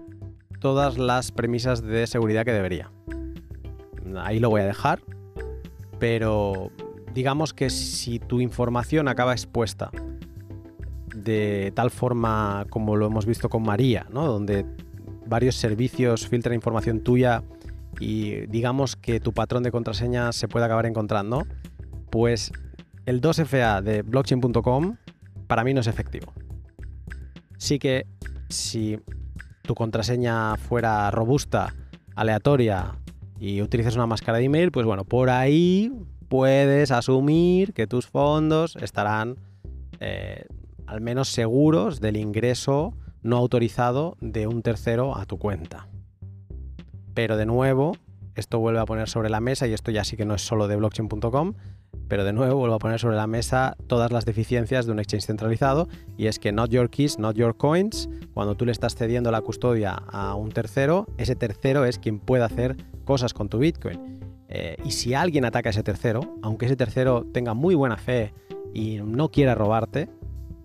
todas 0.61 0.99
las 0.99 1.33
premisas 1.33 1.83
de 1.83 2.07
seguridad 2.07 2.45
que 2.45 2.53
debería. 2.53 2.91
Ahí 4.19 4.39
lo 4.39 4.51
voy 4.51 4.61
a 4.63 4.67
dejar, 4.67 5.01
pero 5.99 6.71
digamos 7.15 7.55
que 7.55 7.71
si 7.71 8.19
tu 8.19 8.41
información 8.41 9.09
acaba 9.09 9.33
expuesta 9.33 9.91
de 11.15 11.73
tal 11.75 11.91
forma 11.91 12.67
como 12.69 12.97
lo 12.97 13.07
hemos 13.07 13.27
visto 13.27 13.49
con 13.49 13.63
María, 13.63 14.07
¿no? 14.13 14.27
donde 14.27 14.67
varios 15.27 15.57
servicios 15.57 16.29
filtran 16.29 16.55
información 16.55 17.01
tuya 17.01 17.43
y 18.01 18.47
digamos 18.47 18.97
que 18.97 19.21
tu 19.21 19.33
patrón 19.33 19.63
de 19.63 19.71
contraseña 19.71 20.33
se 20.33 20.49
puede 20.49 20.67
acabar 20.67 20.87
encontrando, 20.87 21.47
pues 22.11 22.53
el 23.07 23.21
2FA 23.21 23.83
de 23.83 24.03
blockchain.com 24.03 24.97
para 25.47 25.65
mí 25.65 25.75
no 25.75 25.81
es 25.81 25.87
efectivo. 25.87 26.33
Sí 27.59 27.79
que 27.79 28.07
si 28.49 28.99
tu 29.63 29.75
contraseña 29.75 30.57
fuera 30.57 31.11
robusta, 31.11 31.75
aleatoria 32.15 32.97
y 33.39 33.63
utilizas 33.63 33.97
una 33.97 34.07
máscara 34.07 34.39
de 34.39 34.45
email, 34.45 34.73
pues 34.73 34.87
bueno, 34.87 35.05
por 35.05 35.31
ahí 35.31 35.93
puedes 36.29 36.91
asumir 36.91 37.73
que 37.73 37.87
tus 37.87 38.07
fondos 38.07 38.77
estarán 38.77 39.37
eh, 40.01 40.47
al 40.87 41.01
menos 41.01 41.29
seguros 41.29 42.01
del 42.01 42.17
ingreso 42.17 42.95
no 43.23 43.37
autorizado 43.37 44.17
de 44.21 44.47
un 44.47 44.63
tercero 44.63 45.17
a 45.17 45.27
tu 45.27 45.39
cuenta. 45.39 45.89
Pero 47.17 47.39
de 47.39 47.47
nuevo, 47.47 47.97
esto 48.35 48.59
vuelve 48.59 48.79
a 48.79 48.85
poner 48.85 49.09
sobre 49.09 49.31
la 49.31 49.41
mesa, 49.41 49.67
y 49.67 49.73
esto 49.73 49.91
ya 49.91 50.05
sí 50.05 50.19
que 50.19 50.27
no 50.27 50.35
es 50.35 50.43
solo 50.43 50.69
de 50.69 50.77
blockchain.com, 50.77 51.55
pero 52.09 52.25
de 52.25 52.35
nuevo 52.35 52.57
vuelvo 52.57 52.75
a 52.75 52.79
poner 52.79 53.01
sobre 53.01 53.17
la 53.17 53.27
mesa 53.27 53.75
todas 53.87 54.13
las 54.13 54.27
deficiencias 54.27 54.85
de 54.85 54.93
un 54.93 54.99
exchange 54.99 55.25
centralizado, 55.25 55.89
y 56.19 56.27
es 56.27 56.39
que 56.39 56.53
not 56.53 56.69
your 56.69 56.91
keys, 56.91 57.19
not 57.19 57.35
your 57.35 57.57
coins, 57.57 58.11
cuando 58.35 58.55
tú 58.55 58.67
le 58.67 58.73
estás 58.73 58.97
cediendo 58.97 59.31
la 59.31 59.41
custodia 59.41 59.95
a 59.95 60.35
un 60.35 60.51
tercero, 60.51 61.07
ese 61.17 61.37
tercero 61.37 61.87
es 61.87 61.99
quien 61.99 62.21
puede 62.21 62.45
hacer 62.45 62.77
cosas 63.07 63.33
con 63.33 63.49
tu 63.49 63.61
Bitcoin. 63.61 64.21
Eh, 64.51 64.77
y 64.85 64.91
si 64.91 65.15
alguien 65.15 65.47
ataca 65.47 65.71
a 65.71 65.73
ese 65.73 65.83
tercero, 65.83 66.37
aunque 66.43 66.67
ese 66.67 66.77
tercero 66.77 67.25
tenga 67.33 67.55
muy 67.55 67.75
buena 67.75 67.97
fe 67.97 68.35
y 68.75 68.99
no 69.03 69.31
quiera 69.31 69.55
robarte, 69.55 70.11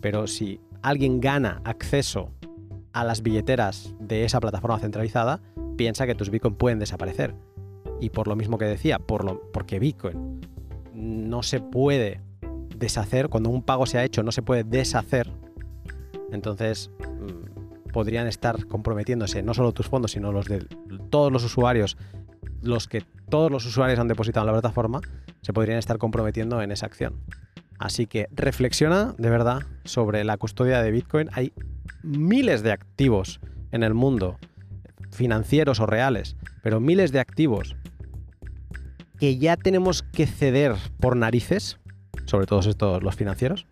pero 0.02 0.28
si 0.28 0.60
alguien 0.82 1.22
gana 1.22 1.62
acceso 1.64 2.34
a 2.92 3.06
las 3.06 3.22
billeteras 3.22 3.96
de 4.02 4.26
esa 4.26 4.42
plataforma 4.42 4.80
centralizada, 4.80 5.40
piensa 5.82 6.06
que 6.06 6.14
tus 6.14 6.30
Bitcoin 6.30 6.54
pueden 6.54 6.78
desaparecer. 6.78 7.34
Y 8.00 8.12
por 8.12 8.28
lo 8.28 8.36
mismo 8.36 8.60
que 8.60 8.66
decía, 8.66 9.00
por 9.00 9.26
lo, 9.26 9.42
porque 9.52 9.80
Bitcoin 9.80 10.40
no 10.94 11.42
se 11.42 11.60
puede 11.60 12.22
deshacer, 12.78 13.30
cuando 13.30 13.50
un 13.50 13.64
pago 13.64 13.88
se 13.88 13.98
ha 13.98 14.04
hecho 14.04 14.22
no 14.22 14.32
se 14.32 14.44
puede 14.44 14.64
deshacer, 14.64 15.32
entonces 16.32 16.92
mm, 17.00 17.90
podrían 17.92 18.28
estar 18.28 18.68
comprometiéndose 18.68 19.42
no 19.42 19.56
solo 19.56 19.72
tus 19.72 19.88
fondos, 19.88 20.12
sino 20.12 20.32
los 20.32 20.46
de 20.46 20.68
todos 21.10 21.32
los 21.32 21.44
usuarios, 21.44 21.98
los 22.62 22.88
que 22.88 23.04
todos 23.30 23.50
los 23.50 23.66
usuarios 23.66 23.98
han 23.98 24.08
depositado 24.08 24.44
en 24.44 24.54
la 24.54 24.62
plataforma, 24.62 25.02
se 25.42 25.52
podrían 25.52 25.80
estar 25.80 25.98
comprometiendo 25.98 26.62
en 26.62 26.72
esa 26.72 26.86
acción. 26.86 27.16
Así 27.80 28.06
que 28.06 28.28
reflexiona 28.30 29.16
de 29.18 29.32
verdad 29.32 29.64
sobre 29.84 30.24
la 30.26 30.38
custodia 30.38 30.84
de 30.84 30.92
Bitcoin. 30.92 31.30
Hay 31.34 31.54
miles 32.04 32.62
de 32.62 32.72
activos 32.72 33.40
en 33.72 33.82
el 33.82 33.96
mundo 33.96 34.38
financieros 35.12 35.80
o 35.80 35.86
reales, 35.86 36.36
pero 36.64 36.80
miles 36.80 37.12
de 37.12 37.20
activos 37.20 37.76
que 39.20 39.38
ya 39.38 39.56
tenemos 39.56 40.02
que 40.02 40.26
ceder 40.26 40.76
por 41.00 41.16
narices, 41.16 41.78
sobre 42.26 42.48
todo 42.48 42.62
estos 42.62 43.04
los 43.04 43.16
financieros, 43.16 43.68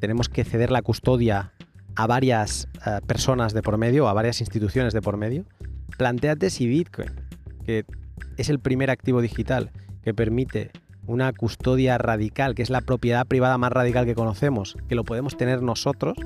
tenemos 0.00 0.28
que 0.28 0.44
ceder 0.44 0.70
la 0.70 0.82
custodia 0.82 1.52
a 1.96 2.06
varias 2.06 2.68
eh, 2.86 3.00
personas 3.06 3.52
de 3.52 3.62
por 3.62 3.78
medio, 3.78 4.08
a 4.08 4.14
varias 4.14 4.40
instituciones 4.40 4.92
de 4.92 5.02
por 5.02 5.16
medio. 5.16 5.44
Plantéate 5.98 6.50
si 6.50 6.66
Bitcoin, 6.66 7.10
que 7.64 7.84
es 8.36 8.48
el 8.48 8.58
primer 8.58 8.90
activo 8.90 9.20
digital 9.20 9.70
que 10.02 10.14
permite 10.14 10.70
una 11.06 11.32
custodia 11.32 11.98
radical, 11.98 12.54
que 12.54 12.62
es 12.62 12.70
la 12.70 12.80
propiedad 12.80 13.26
privada 13.26 13.58
más 13.58 13.72
radical 13.72 14.06
que 14.06 14.14
conocemos, 14.14 14.76
que 14.88 14.94
lo 14.94 15.04
podemos 15.04 15.36
tener 15.36 15.62
nosotros, 15.62 16.16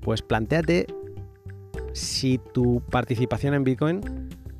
pues 0.00 0.22
planteate 0.22 0.86
si 1.94 2.38
tu 2.38 2.82
participación 2.90 3.54
en 3.54 3.64
Bitcoin 3.64 4.00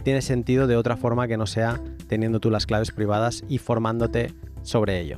tiene 0.04 0.22
sentido 0.22 0.66
de 0.66 0.76
otra 0.76 0.96
forma 0.96 1.26
que 1.26 1.36
no 1.36 1.46
sea 1.46 1.80
teniendo 2.06 2.40
tú 2.40 2.50
las 2.50 2.64
claves 2.64 2.92
privadas 2.92 3.42
y 3.48 3.58
formándote 3.58 4.32
sobre 4.62 5.00
ello. 5.00 5.16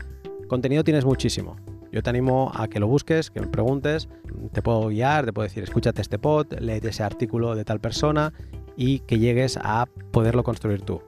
Contenido 0.49 0.83
tienes 0.83 1.05
muchísimo. 1.05 1.57
Yo 1.93 2.03
te 2.03 2.11
animo 2.11 2.51
a 2.55 2.69
que 2.69 2.81
lo 2.81 2.89
busques, 2.89 3.31
que 3.31 3.41
me 3.41 3.47
preguntes, 3.47 4.09
te 4.53 4.63
puedo 4.63 4.89
guiar, 4.89 5.27
te 5.27 5.33
puedo 5.33 5.47
decir, 5.47 5.63
escúchate 5.63 6.03
este 6.03 6.19
pod, 6.19 6.47
léete 6.59 6.89
ese 6.89 7.03
artículo 7.03 7.55
de 7.55 7.65
tal 7.65 7.81
persona 7.81 8.33
y 8.77 9.01
que 9.01 9.19
llegues 9.19 9.59
a 9.63 9.87
poderlo 10.11 10.43
construir 10.43 10.83
tú. 10.83 11.03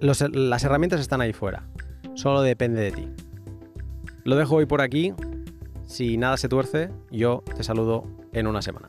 las 0.00 0.64
herramientas 0.64 1.00
están 1.00 1.20
ahí 1.20 1.32
fuera. 1.32 1.68
Solo 2.14 2.42
depende 2.42 2.80
de 2.80 2.92
ti. 2.92 3.08
Lo 4.24 4.36
dejo 4.36 4.56
hoy 4.56 4.66
por 4.66 4.80
aquí. 4.80 5.12
Si 5.86 6.16
nada 6.16 6.36
se 6.38 6.48
tuerce, 6.48 6.90
yo 7.10 7.42
te 7.56 7.62
saludo 7.62 8.04
en 8.32 8.46
una 8.46 8.62
semana. 8.62 8.88